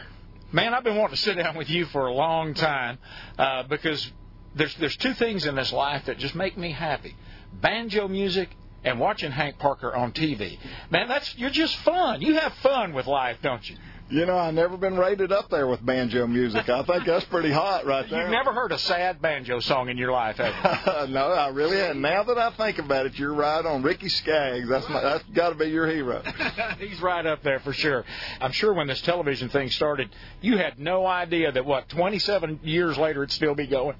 Man, 0.51 0.73
I've 0.73 0.83
been 0.83 0.95
wanting 0.95 1.15
to 1.15 1.21
sit 1.21 1.37
down 1.37 1.55
with 1.55 1.69
you 1.69 1.85
for 1.85 2.07
a 2.07 2.13
long 2.13 2.53
time 2.55 2.97
uh, 3.37 3.63
because 3.63 4.11
there's 4.59 4.75
there's 4.75 4.97
two 4.97 5.13
things 5.15 5.45
in 5.47 5.55
this 5.55 5.73
life 5.73 6.05
that 6.05 6.19
just 6.19 6.35
make 6.35 6.55
me 6.57 6.71
happy: 6.71 7.15
banjo 7.53 8.07
music 8.07 8.49
and 8.83 8.99
watching 8.99 9.31
Hank 9.31 9.57
Parker 9.57 9.95
on 9.95 10.11
TV. 10.11 10.59
Man, 10.91 11.07
that's 11.07 11.35
you're 11.37 11.49
just 11.49 11.75
fun. 11.77 12.21
You 12.21 12.35
have 12.35 12.53
fun 12.55 12.93
with 12.93 13.07
life, 13.07 13.37
don't 13.41 13.67
you? 13.67 13.75
You 14.11 14.25
know, 14.25 14.35
I've 14.35 14.55
never 14.55 14.75
been 14.75 14.97
rated 14.97 15.31
up 15.31 15.51
there 15.51 15.67
with 15.67 15.85
banjo 15.85 16.25
music. 16.25 16.67
I 16.67 16.81
think 16.81 17.05
that's 17.05 17.25
pretty 17.25 17.51
hot 17.51 17.85
right 17.85 18.09
there. 18.09 18.21
You've 18.23 18.31
never 18.31 18.51
heard 18.51 18.71
a 18.71 18.79
sad 18.79 19.21
banjo 19.21 19.59
song 19.59 19.87
in 19.87 19.99
your 19.99 20.11
life, 20.11 20.37
have 20.37 21.07
you? 21.07 21.13
no, 21.13 21.27
I 21.27 21.49
really 21.49 21.77
haven't. 21.77 22.01
Now 22.01 22.23
that 22.23 22.37
I 22.39 22.49
think 22.49 22.79
about 22.79 23.05
it, 23.05 23.19
you're 23.19 23.35
right 23.35 23.63
on. 23.63 23.83
Ricky 23.83 24.09
Skaggs, 24.09 24.67
that's 24.67 24.89
my, 24.89 25.01
that's 25.03 25.23
got 25.25 25.49
to 25.49 25.55
be 25.55 25.67
your 25.67 25.85
hero. 25.85 26.23
He's 26.79 26.99
right 26.99 27.23
up 27.23 27.43
there 27.43 27.59
for 27.59 27.71
sure. 27.71 28.03
I'm 28.41 28.51
sure 28.51 28.73
when 28.73 28.87
this 28.87 29.01
television 29.01 29.49
thing 29.49 29.69
started, 29.69 30.09
you 30.41 30.57
had 30.57 30.79
no 30.79 31.05
idea 31.05 31.51
that 31.51 31.63
what 31.63 31.87
27 31.89 32.61
years 32.63 32.97
later 32.97 33.21
it'd 33.21 33.31
still 33.31 33.53
be 33.53 33.67
going 33.67 33.95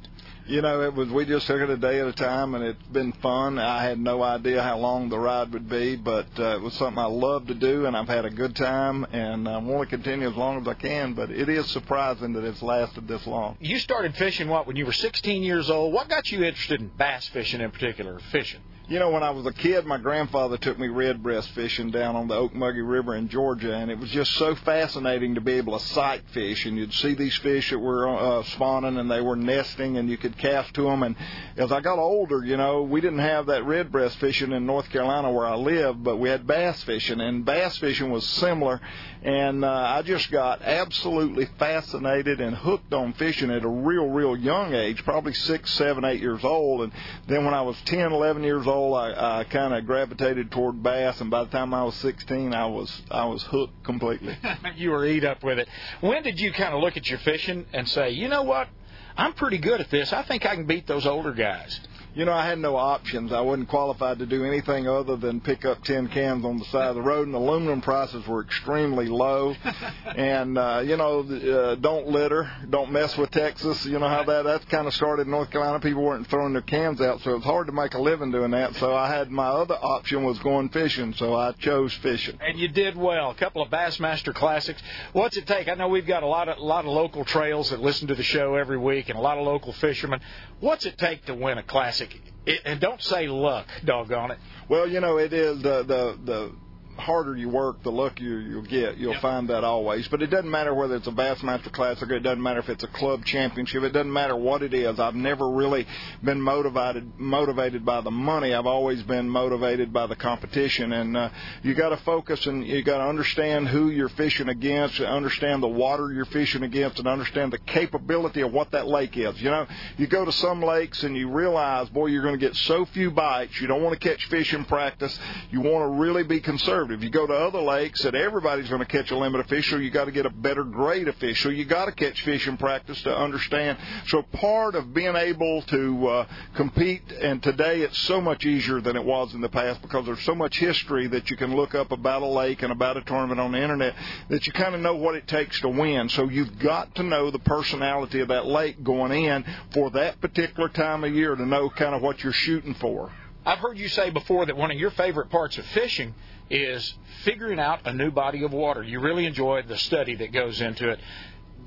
you 0.49 0.63
know, 0.63 0.81
it 0.81 0.95
was 0.95 1.09
we 1.09 1.25
just 1.25 1.45
took 1.45 1.62
it 1.62 1.69
a 1.69 1.77
day 1.77 1.99
at 1.99 2.07
a 2.07 2.13
time, 2.13 2.55
and 2.55 2.63
it's 2.63 2.83
been 2.91 3.12
fun. 3.13 3.59
I 3.59 3.83
had 3.83 3.99
no 3.99 4.23
idea 4.23 4.63
how 4.63 4.79
long 4.79 5.09
the 5.09 5.19
ride 5.19 5.53
would 5.53 5.69
be, 5.69 5.95
but 5.95 6.27
uh, 6.39 6.55
it 6.55 6.62
was 6.62 6.73
something 6.73 6.97
I 6.97 7.05
love 7.05 7.45
to 7.47 7.53
do, 7.53 7.85
and 7.85 7.95
I've 7.95 8.07
had 8.07 8.25
a 8.25 8.31
good 8.31 8.55
time, 8.55 9.05
and 9.12 9.47
I 9.47 9.59
want 9.59 9.88
to 9.88 9.95
continue 9.95 10.27
as 10.27 10.35
long 10.35 10.59
as 10.59 10.67
I 10.67 10.73
can. 10.73 11.13
But 11.13 11.29
it 11.29 11.49
is 11.49 11.69
surprising 11.69 12.33
that 12.33 12.43
it's 12.43 12.63
lasted 12.63 13.07
this 13.07 13.25
long. 13.27 13.57
You 13.59 13.77
started 13.77 14.15
fishing 14.15 14.47
what 14.47 14.65
when 14.65 14.75
you 14.75 14.88
were 14.88 14.91
16 14.91 15.43
years 15.43 15.69
old? 15.69 15.93
What 15.93 16.09
got 16.09 16.31
you 16.31 16.43
interested 16.43 16.81
in 16.81 16.88
bass 16.97 17.27
fishing 17.27 17.62
in 17.62 17.69
particular, 17.69 18.19
fishing? 18.31 18.62
You 18.89 18.97
know, 18.97 19.12
when 19.12 19.21
I 19.21 19.30
was 19.30 19.45
a 19.45 19.54
kid, 19.54 19.86
my 19.86 19.99
grandfather 19.99 20.58
took 20.58 20.80
me 20.80 20.88
redbreast 20.88 21.52
fishing 21.52 21.91
down 21.91 22.15
on 22.15 22.28
the 22.28 22.34
Ocmulgee 22.34 22.82
River 22.82 23.15
in 23.15 23.30
Georgia, 23.30 23.75
and 23.75 23.91
it 23.91 23.99
was 23.99 24.10
just 24.10 24.32
so 24.32 24.56
fascinating 24.56 25.36
to 25.36 25.41
be 25.41 25.52
able 25.54 25.78
to 25.78 25.86
sight 25.86 26.23
fish. 26.32 26.65
And 26.65 26.75
you'd 26.75 26.93
see 26.93 27.13
these 27.13 27.36
fish 27.36 27.69
that 27.69 27.78
were 27.78 28.10
uh, 28.10 28.41
spawning 28.45 28.97
and 28.97 29.12
they 29.12 29.21
were 29.21 29.36
nesting, 29.36 29.97
and 29.97 30.10
you 30.10 30.17
could 30.17 30.39
cast 30.39 30.73
to 30.73 30.86
them. 30.86 31.04
And 31.04 31.15
as 31.56 31.71
I 31.71 31.82
got 31.82 31.99
older, 31.99 32.43
you 32.43 32.58
know, 32.58 32.82
we 32.82 32.99
didn't 32.99 33.19
have 33.19 33.45
that 33.45 33.63
redbreast 33.63 34.17
fishing 34.17 34.52
in 34.54 34.65
North 34.65 34.89
Carolina 34.89 35.32
where 35.32 35.45
I 35.45 35.54
lived, 35.54 36.04
but 36.04 36.17
we 36.17 36.30
had 36.30 36.47
bass 36.47 36.82
fishing, 36.82 37.21
and 37.21 37.45
bass 37.45 37.78
fishing 37.78 38.10
was 38.10 38.25
similar. 38.25 38.82
And 39.21 39.65
uh, 39.65 39.69
I 39.69 40.01
just 40.01 40.32
got 40.32 40.62
absolutely 40.62 41.45
fascinated 41.58 42.39
and 42.39 42.55
hooked 42.55 42.93
on 42.93 43.12
fishing 43.13 43.51
at 43.51 43.65
a 43.65 43.67
real, 43.67 44.08
real 44.08 44.38
young 44.38 44.73
age, 44.73 45.03
probably 45.03 45.34
six, 45.34 45.73
seven, 45.73 46.05
eight 46.05 46.21
years 46.21 46.43
old. 46.45 46.84
And 46.84 46.93
then 47.27 47.43
when 47.43 47.53
I 47.53 47.62
was 47.62 47.75
10, 47.86 48.13
11 48.13 48.43
years 48.43 48.65
old, 48.65 48.95
I, 48.95 49.39
I 49.39 49.43
kind 49.43 49.73
of 49.73 49.86
gravitated 49.86 50.51
toward 50.51 50.82
bass, 50.82 51.19
and 51.19 51.29
by 51.29 51.43
the 51.43 51.49
time 51.49 51.73
I 51.73 51.84
was 51.84 51.95
16, 51.95 52.53
I 52.53 52.65
was 52.67 53.01
I 53.12 53.25
was 53.25 53.43
hooked 53.43 53.84
completely. 53.84 54.38
you 54.77 54.91
were 54.91 55.05
eat 55.05 55.25
up 55.25 55.43
with 55.43 55.60
it. 55.60 55.67
When 55.99 56.23
did 56.23 56.39
you 56.39 56.53
kind 56.53 56.73
of 56.73 56.82
look 56.82 56.95
at 56.95 57.08
your 57.08 57.19
fishing 57.19 57.65
and 57.73 57.89
say, 57.89 58.12
you 58.12 58.29
know 58.29 58.43
what, 58.43 58.69
I'm 59.17 59.34
pretty 59.34 59.58
good 59.58 59.82
at 59.82 59.91
this. 59.91 60.13
I 60.13 60.23
think 60.23 60.45
I 60.45 60.55
can 60.55 60.65
beat 60.65 60.88
those 60.88 61.05
older 61.05 61.34
guys 61.34 61.77
you 62.15 62.26
know, 62.26 62.34
I 62.34 62.45
had 62.45 62.58
no 62.58 62.76
options. 62.76 63.32
I 63.32 63.41
wasn't 63.41 63.69
qualified 63.69 64.19
to 64.19 64.26
do 64.26 64.43
anything 64.43 64.88
other 64.88 65.15
than 65.15 65.41
pick 65.41 65.63
up 65.63 65.84
tin 65.84 66.08
cans 66.08 66.43
on 66.43 66.58
the 66.58 66.65
side 66.65 66.89
of 66.89 66.95
the 66.95 67.02
road, 67.02 67.28
and 67.28 67.36
aluminum 67.36 67.82
prices 67.82 68.26
were 68.26 68.41
extremely 68.41 69.08
low. 69.08 69.56
and 70.15 70.58
uh, 70.58 70.82
you 70.84 70.98
know, 70.98 71.19
uh, 71.19 71.76
don't 71.76 72.08
litter, 72.08 72.52
don't 72.69 72.91
mess 72.91 73.15
with 73.15 73.30
Texas. 73.30 73.86
You 73.86 74.00
know 74.00 74.08
how 74.08 74.24
that 74.24 74.43
that's 74.43 74.65
kind 74.65 74.88
of 74.88 74.93
started 74.95 75.24
in 75.24 75.32
North 75.32 75.52
Carolina. 75.52 75.80
People 75.80 76.02
weren't 76.02 76.28
throwing 76.28 76.54
their 76.54 76.63
cans 76.63 77.00
out, 77.00 77.22
so 77.22 77.32
it 77.32 77.36
was 77.36 77.43
hard 77.43 77.67
to 77.67 77.74
make 77.74 77.93
a 77.93 78.02
living 78.02 78.32
doing 78.32 78.52
that. 78.52 78.76
So 78.78 78.95
I 78.95 79.08
had 79.08 79.30
my 79.30 79.48
other 79.48 79.76
option 79.76 80.24
was 80.24 80.39
going 80.39 80.69
fishing, 80.69 81.13
so 81.13 81.36
I 81.36 81.52
chose 81.54 81.93
fishing. 81.95 82.39
And 82.41 82.58
you 82.58 82.69
did 82.69 82.98
well. 82.98 83.30
A 83.30 83.36
couple 83.36 83.62
of 83.62 83.69
Bassmaster 83.69 84.34
classics. 84.34 84.82
What's 85.13 85.38
it 85.38 85.45
take? 85.45 85.67
I 85.67 85.76
know 85.76 85.89
we've 85.89 86.08
got 86.08 86.24
a 86.24 86.28
lot 86.28 86.50
of 86.50 86.58
a 86.58 86.63
lot 86.63 86.86
of 86.86 86.91
local 86.91 87.24
trails 87.24 87.69
that 87.69 87.82
listen 87.82 88.08
to 88.08 88.15
the 88.15 88.24
show 88.24 88.56
every 88.56 88.80
week, 88.80 89.10
and 89.10 89.17
a 89.17 89.22
lot 89.22 89.38
of 89.38 89.45
local 89.45 89.74
fishermen. 89.74 90.22
What's 90.60 90.86
it 90.86 90.98
take 90.98 91.26
to 91.26 91.36
win 91.36 91.60
a 91.60 91.63
classic? 91.63 91.98
It, 92.45 92.62
and 92.65 92.79
don't 92.79 93.01
say 93.01 93.27
luck, 93.27 93.67
doggone 93.83 94.31
it. 94.31 94.39
Well, 94.67 94.88
you 94.88 94.99
know, 94.99 95.17
it 95.17 95.33
is 95.33 95.62
the 95.62 95.83
the 95.83 96.17
the 96.23 96.51
harder 96.99 97.35
you 97.35 97.49
work, 97.49 97.83
the 97.83 97.91
luckier 97.91 98.39
you'll 98.39 98.62
get. 98.62 98.97
You'll 98.97 99.13
yep. 99.13 99.21
find 99.21 99.49
that 99.49 99.63
always. 99.63 100.07
But 100.07 100.21
it 100.21 100.27
doesn't 100.27 100.49
matter 100.49 100.73
whether 100.73 100.95
it's 100.95 101.07
a 101.07 101.12
Bassmaster 101.12 101.71
Classic, 101.71 102.09
it 102.09 102.19
doesn't 102.19 102.41
matter 102.41 102.59
if 102.59 102.69
it's 102.69 102.83
a 102.83 102.88
club 102.88 103.25
championship, 103.25 103.83
it 103.83 103.93
doesn't 103.93 104.12
matter 104.12 104.35
what 104.35 104.62
it 104.62 104.73
is. 104.73 104.99
I've 104.99 105.15
never 105.15 105.49
really 105.49 105.88
been 106.23 106.41
motivated 106.41 107.19
motivated 107.19 107.85
by 107.85 108.01
the 108.01 108.12
money. 108.12 108.53
I've 108.53 108.65
always 108.65 109.01
been 109.03 109.29
motivated 109.29 109.93
by 109.93 110.07
the 110.07 110.15
competition, 110.15 110.93
and 110.93 111.15
uh, 111.15 111.29
you 111.63 111.73
got 111.73 111.89
to 111.89 111.97
focus 111.97 112.45
and 112.45 112.65
you 112.65 112.83
got 112.83 112.97
to 112.97 113.05
understand 113.05 113.67
who 113.67 113.89
you're 113.89 114.09
fishing 114.09 114.49
against, 114.49 114.99
understand 114.99 115.63
the 115.63 115.67
water 115.67 116.12
you're 116.12 116.25
fishing 116.25 116.63
against, 116.63 116.99
and 116.99 117.07
understand 117.07 117.53
the 117.53 117.57
capability 117.59 118.41
of 118.41 118.51
what 118.51 118.71
that 118.71 118.88
lake 118.88 119.17
is. 119.17 119.41
You 119.41 119.49
know, 119.51 119.67
you 119.97 120.07
go 120.07 120.25
to 120.25 120.31
some 120.31 120.62
lakes 120.62 121.03
and 121.03 121.15
you 121.15 121.29
realize, 121.29 121.89
boy, 121.89 122.07
you're 122.07 122.23
going 122.23 122.39
to 122.39 122.45
get 122.45 122.55
so 122.55 122.85
few 122.85 123.12
bites. 123.12 123.59
You 123.62 123.67
don't 123.67 123.83
want 123.83 123.99
to 123.99 124.07
catch 124.07 124.25
fish 124.25 124.53
in 124.53 124.65
practice. 124.65 125.17
You 125.51 125.62
want 125.62 125.83
to 125.83 125.99
really 125.99 126.23
be 126.23 126.39
conservative. 126.39 126.88
If 126.91 127.04
you 127.04 127.10
go 127.10 127.28
to 127.28 127.34
other 127.34 127.62
lakes 127.62 128.02
that 128.04 128.15
everybody's 128.15 128.69
going 128.69 128.80
to 128.82 128.88
catch 128.88 129.12
a 129.12 129.17
limit 129.17 129.41
of 129.41 129.47
fish, 129.47 129.69
so 129.69 129.78
you 129.78 129.89
got 129.89 130.06
to 130.06 130.12
get 130.12 130.25
a 130.25 130.30
better 130.30 130.63
grade 130.63 131.08
of 131.08 131.15
fish. 131.15 131.41
So 131.41 131.49
you 131.49 131.65
got 131.65 131.86
to 131.86 131.91
catch 131.91 132.21
fish 132.23 132.47
in 132.47 132.58
practice 132.58 133.02
to 133.04 133.15
understand. 133.15 133.78
So 134.08 134.21
part 134.21 134.75
of 134.75 134.93
being 134.93 135.15
able 135.15 135.62
to 135.63 136.08
uh, 136.08 136.28
compete, 136.56 137.04
and 137.12 137.41
today 137.41 137.82
it's 137.82 137.97
so 137.99 138.19
much 138.21 138.45
easier 138.45 138.82
than 138.82 138.95
it 138.95 139.04
was 139.04 139.34
in 139.34 139.41
the 139.41 139.49
past 139.49 139.82
because 139.82 140.06
there's 140.06 140.23
so 140.23 140.36
much 140.36 140.58
history 140.58 141.08
that 141.08 141.30
you 141.30 141.38
can 141.38 141.56
look 141.56 141.75
up 141.75 141.91
about 141.91 142.21
a 142.21 142.28
lake 142.28 142.63
and 142.63 142.71
about 142.71 142.97
a 142.97 143.02
tournament 143.02 143.39
on 143.39 143.52
the 143.52 143.62
internet 143.62 143.95
that 144.30 144.47
you 144.47 144.54
kind 144.54 144.75
of 144.75 144.82
know 144.82 144.95
what 144.95 145.15
it 145.15 145.28
takes 145.28 145.60
to 145.62 145.69
win. 145.69 146.10
So 146.10 146.30
you've 146.30 146.60
got 146.60 146.95
to 146.95 147.04
know 147.04 147.32
the 147.32 147.39
personality 147.39 148.19
of 148.21 148.30
that 148.30 148.45
lake 148.45 148.84
going 148.84 149.12
in 149.12 149.45
for 149.73 149.89
that 149.91 150.19
particular 150.21 150.69
time 150.69 151.04
of 151.04 151.13
year 151.13 151.36
to 151.36 151.45
know 151.45 151.69
kind 151.69 151.95
of 151.95 152.02
what 152.02 152.23
you're 152.23 152.34
shooting 152.34 152.73
for. 152.75 153.12
I've 153.45 153.60
heard 153.60 153.78
you 153.78 153.88
say 153.88 154.10
before 154.10 154.45
that 154.45 154.58
one 154.58 154.69
of 154.69 154.78
your 154.78 154.91
favorite 154.91 155.30
parts 155.30 155.58
of 155.58 155.65
fishing 155.67 156.13
is 156.49 156.95
figuring 157.23 157.59
out 157.59 157.85
a 157.85 157.93
new 157.93 158.12
body 158.12 158.43
of 158.43 158.51
water. 158.51 158.83
You 158.83 158.99
really 158.99 159.25
enjoy 159.25 159.62
the 159.63 159.77
study 159.77 160.15
that 160.15 160.31
goes 160.31 160.62
into 160.62 160.89
it. 160.89 160.99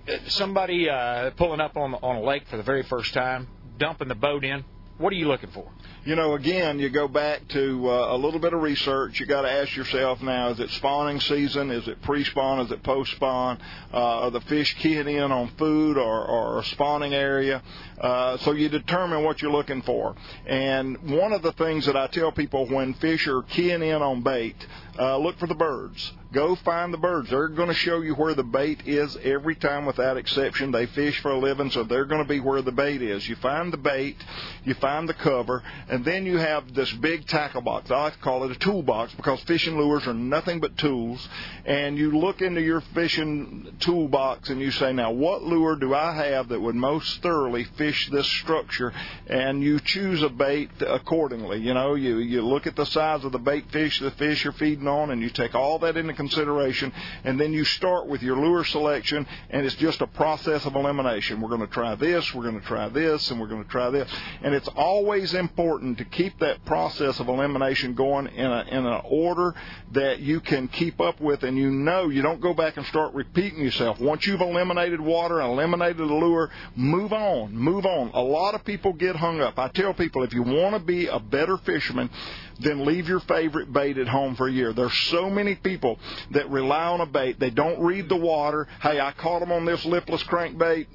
Uh, 0.09 0.29
somebody 0.29 0.89
uh, 0.89 1.31
pulling 1.31 1.61
up 1.61 1.77
on 1.77 1.95
on 1.95 2.17
a 2.17 2.23
lake 2.23 2.47
for 2.49 2.57
the 2.57 2.63
very 2.63 2.83
first 2.83 3.15
time, 3.15 3.49
dumping 3.79 4.09
the 4.09 4.15
boat 4.15 4.45
in. 4.45 4.65
What 4.99 5.13
are 5.13 5.17
you 5.17 5.29
looking 5.29 5.51
for? 5.51 5.71
you 6.05 6.17
know, 6.17 6.35
again, 6.35 6.81
you 6.81 6.91
go 6.91 7.07
back 7.07 7.47
to 7.49 7.89
uh, 7.89 8.17
a 8.17 8.17
little 8.17 8.41
bit 8.41 8.53
of 8.53 8.61
research. 8.61 9.21
You 9.21 9.27
got 9.27 9.43
to 9.43 9.51
ask 9.51 9.77
yourself 9.77 10.21
now: 10.21 10.49
Is 10.49 10.59
it 10.59 10.71
spawning 10.71 11.21
season? 11.21 11.71
Is 11.71 11.87
it 11.87 12.03
pre-spawn? 12.03 12.59
Is 12.61 12.73
it 12.73 12.83
post-spawn? 12.83 13.59
Uh, 13.93 13.97
are 13.97 14.31
the 14.33 14.41
fish 14.43 14.75
keying 14.79 15.09
in 15.09 15.31
on 15.31 15.49
food 15.59 15.97
or, 15.97 16.25
or 16.25 16.59
a 16.59 16.65
spawning 16.65 17.15
area? 17.15 17.63
Uh, 18.01 18.37
so 18.39 18.51
you 18.53 18.69
determine 18.69 19.23
what 19.23 19.41
you're 19.41 19.53
looking 19.53 19.83
for. 19.83 20.17
And 20.47 20.99
one 21.13 21.33
of 21.33 21.43
the 21.43 21.53
things 21.53 21.87
that 21.87 21.97
I 21.97 22.09
tell 22.09 22.33
people 22.33 22.67
when 22.67 22.95
fish 22.95 23.29
are 23.29 23.43
keying 23.43 23.83
in 23.83 24.03
on 24.03 24.23
bait, 24.23 24.57
uh, 24.99 25.19
look 25.19 25.39
for 25.39 25.47
the 25.47 25.55
birds. 25.55 26.13
Go 26.33 26.57
find 26.57 26.95
the 26.95 26.99
birds. 26.99 27.29
They're 27.29 27.49
going 27.49 27.69
to 27.69 27.75
show 27.75 28.01
you 28.01 28.15
where 28.15 28.33
the 28.33 28.43
bait 28.43 28.87
is 28.87 29.19
every 29.23 29.55
time 29.55 29.85
without 29.85 30.17
exception. 30.17 30.73
They 30.73 30.87
fish 30.87 31.21
for 31.21 31.31
a 31.31 31.39
living, 31.39 31.71
so 31.71 31.85
they're 31.85 32.07
going 32.07 32.23
to 32.23 32.29
be 32.29 32.41
where 32.41 32.63
the 32.63 32.73
bait 32.73 33.03
is. 33.03 33.29
You 33.29 33.37
find 33.37 33.71
the 33.71 33.77
bait, 33.77 34.17
you 34.65 34.73
find 34.75 35.07
the 35.07 35.15
cover, 35.15 35.63
and 35.91 36.05
then 36.07 36.25
you 36.25 36.39
have 36.39 36.73
this 36.73 36.91
big 36.95 37.27
tackle 37.27 37.61
box. 37.61 37.91
I 37.91 38.05
like 38.05 38.15
to 38.15 38.19
call 38.21 38.45
it 38.45 38.51
a 38.51 38.59
toolbox 38.59 39.13
because 39.15 39.41
fishing 39.43 39.77
lures 39.77 40.07
are 40.07 40.15
nothing 40.15 40.61
but 40.61 40.79
tools. 40.79 41.29
And 41.67 41.99
you 41.99 42.13
look 42.19 42.41
into 42.41 42.63
your 42.63 42.81
fishing 42.95 43.77
toolbox 43.81 44.49
and 44.49 44.59
you 44.59 44.71
say, 44.71 44.95
now 44.95 45.13
what 45.13 45.43
lure 45.43 45.77
do 45.77 45.95
I 45.95 46.15
have 46.15 46.49
that 46.49 46.61
would 46.61 46.75
most 46.75 47.21
thoroughly 47.23 47.65
fish 47.77 48.09
this 48.11 48.27
structure? 48.27 48.91
And 49.27 49.63
you 49.63 49.81
choose 49.81 50.23
a 50.23 50.31
bait 50.31 50.71
accordingly. 50.81 51.61
You 51.61 51.75
know, 51.75 51.95
you, 51.95 52.19
you 52.19 52.41
look 52.41 52.67
at 52.67 52.75
the 52.75 52.87
size 52.87 53.23
of 53.23 53.33
the 53.33 53.39
bait 53.39 53.71
fish 53.71 54.01
the 54.01 54.11
fish 54.13 54.47
are 54.47 54.53
feeding 54.53 54.89
on 54.89 55.11
and 55.11 55.21
you 55.21 55.29
take 55.29 55.55
all 55.55 55.79
that 55.81 55.99
into 55.99 56.15
consideration 56.23 56.93
and 57.25 57.41
then 57.41 57.53
you 57.53 57.65
start 57.65 58.07
with 58.07 58.23
your 58.23 58.37
lure 58.37 58.65
selection 58.65 59.27
and 59.51 59.67
it's 59.67 59.75
just 59.75 60.01
a 60.01 60.07
process 60.07 60.65
of 60.67 60.75
elimination. 60.77 61.41
We're 61.41 61.49
going 61.49 61.67
to 61.67 61.67
try 61.67 61.97
this, 61.97 62.33
we're 62.33 62.45
going 62.45 62.61
to 62.61 62.67
try 62.67 62.89
this, 62.89 63.31
and 63.31 63.41
we're 63.41 63.49
going 63.49 63.65
to 63.65 63.71
try 63.71 63.91
this. 63.91 64.09
And 64.43 64.55
it's 64.55 64.69
always 64.77 65.35
important 65.35 65.99
to 65.99 66.05
keep 66.05 66.39
that 66.39 66.65
process 66.65 67.19
of 67.19 67.29
elimination 67.29 67.95
going 67.95 68.29
in, 68.29 68.51
in 68.51 68.87
an 68.87 69.03
order 69.05 69.55
that 69.93 70.21
you 70.21 70.41
can 70.41 70.69
keep 70.69 71.01
up 71.01 71.21
with 71.21 71.43
and 71.43 71.59
you 71.59 71.71
know 71.71 72.09
you 72.09 72.23
don't 72.23 72.41
go 72.41 72.55
back 72.55 72.77
and 72.77 72.87
start 72.87 73.13
repeating 73.15 73.59
yourself. 73.59 74.01
Once 74.01 74.25
you've 74.25 74.41
eliminated 74.41 75.01
water, 75.01 75.41
eliminated 75.41 75.99
the 75.99 76.05
lure, 76.05 76.51
move 76.77 77.13
on, 77.13 77.55
move 77.55 77.85
on. 77.85 78.11
A 78.15 78.23
lot 78.23 78.55
of 78.55 78.65
people 78.65 78.93
get 78.93 79.17
hung 79.17 79.41
up. 79.41 79.59
I 79.59 79.69
tell 79.69 79.93
people 79.93 80.23
if 80.23 80.33
you 80.33 80.43
want 80.43 80.75
to 80.75 80.81
be 80.81 81.09
a 81.09 81.19
better 81.19 81.57
fisherman, 81.59 82.11
then 82.61 82.85
leave 82.85 83.09
your 83.09 83.21
favorite 83.21 83.73
bait 83.73 83.99
at 83.99 84.09
home 84.09 84.37
for 84.37 84.49
a 84.49 84.53
year. 84.53 84.73
There's 84.73 84.97
so 85.11 85.31
many 85.31 85.55
people 85.55 85.99
that 86.33 86.51
rely 86.51 86.85
on 86.85 87.01
a 87.01 87.07
bait. 87.07 87.39
They 87.39 87.51
don't 87.51 87.81
read 87.81 88.09
the 88.09 88.17
water. 88.17 88.67
Hey, 88.81 89.01
I 89.01 89.13
caught 89.13 89.41
them 89.41 89.53
on 89.53 89.65
this 89.65 89.85
lipless 89.85 90.23
crankbait 90.25 90.87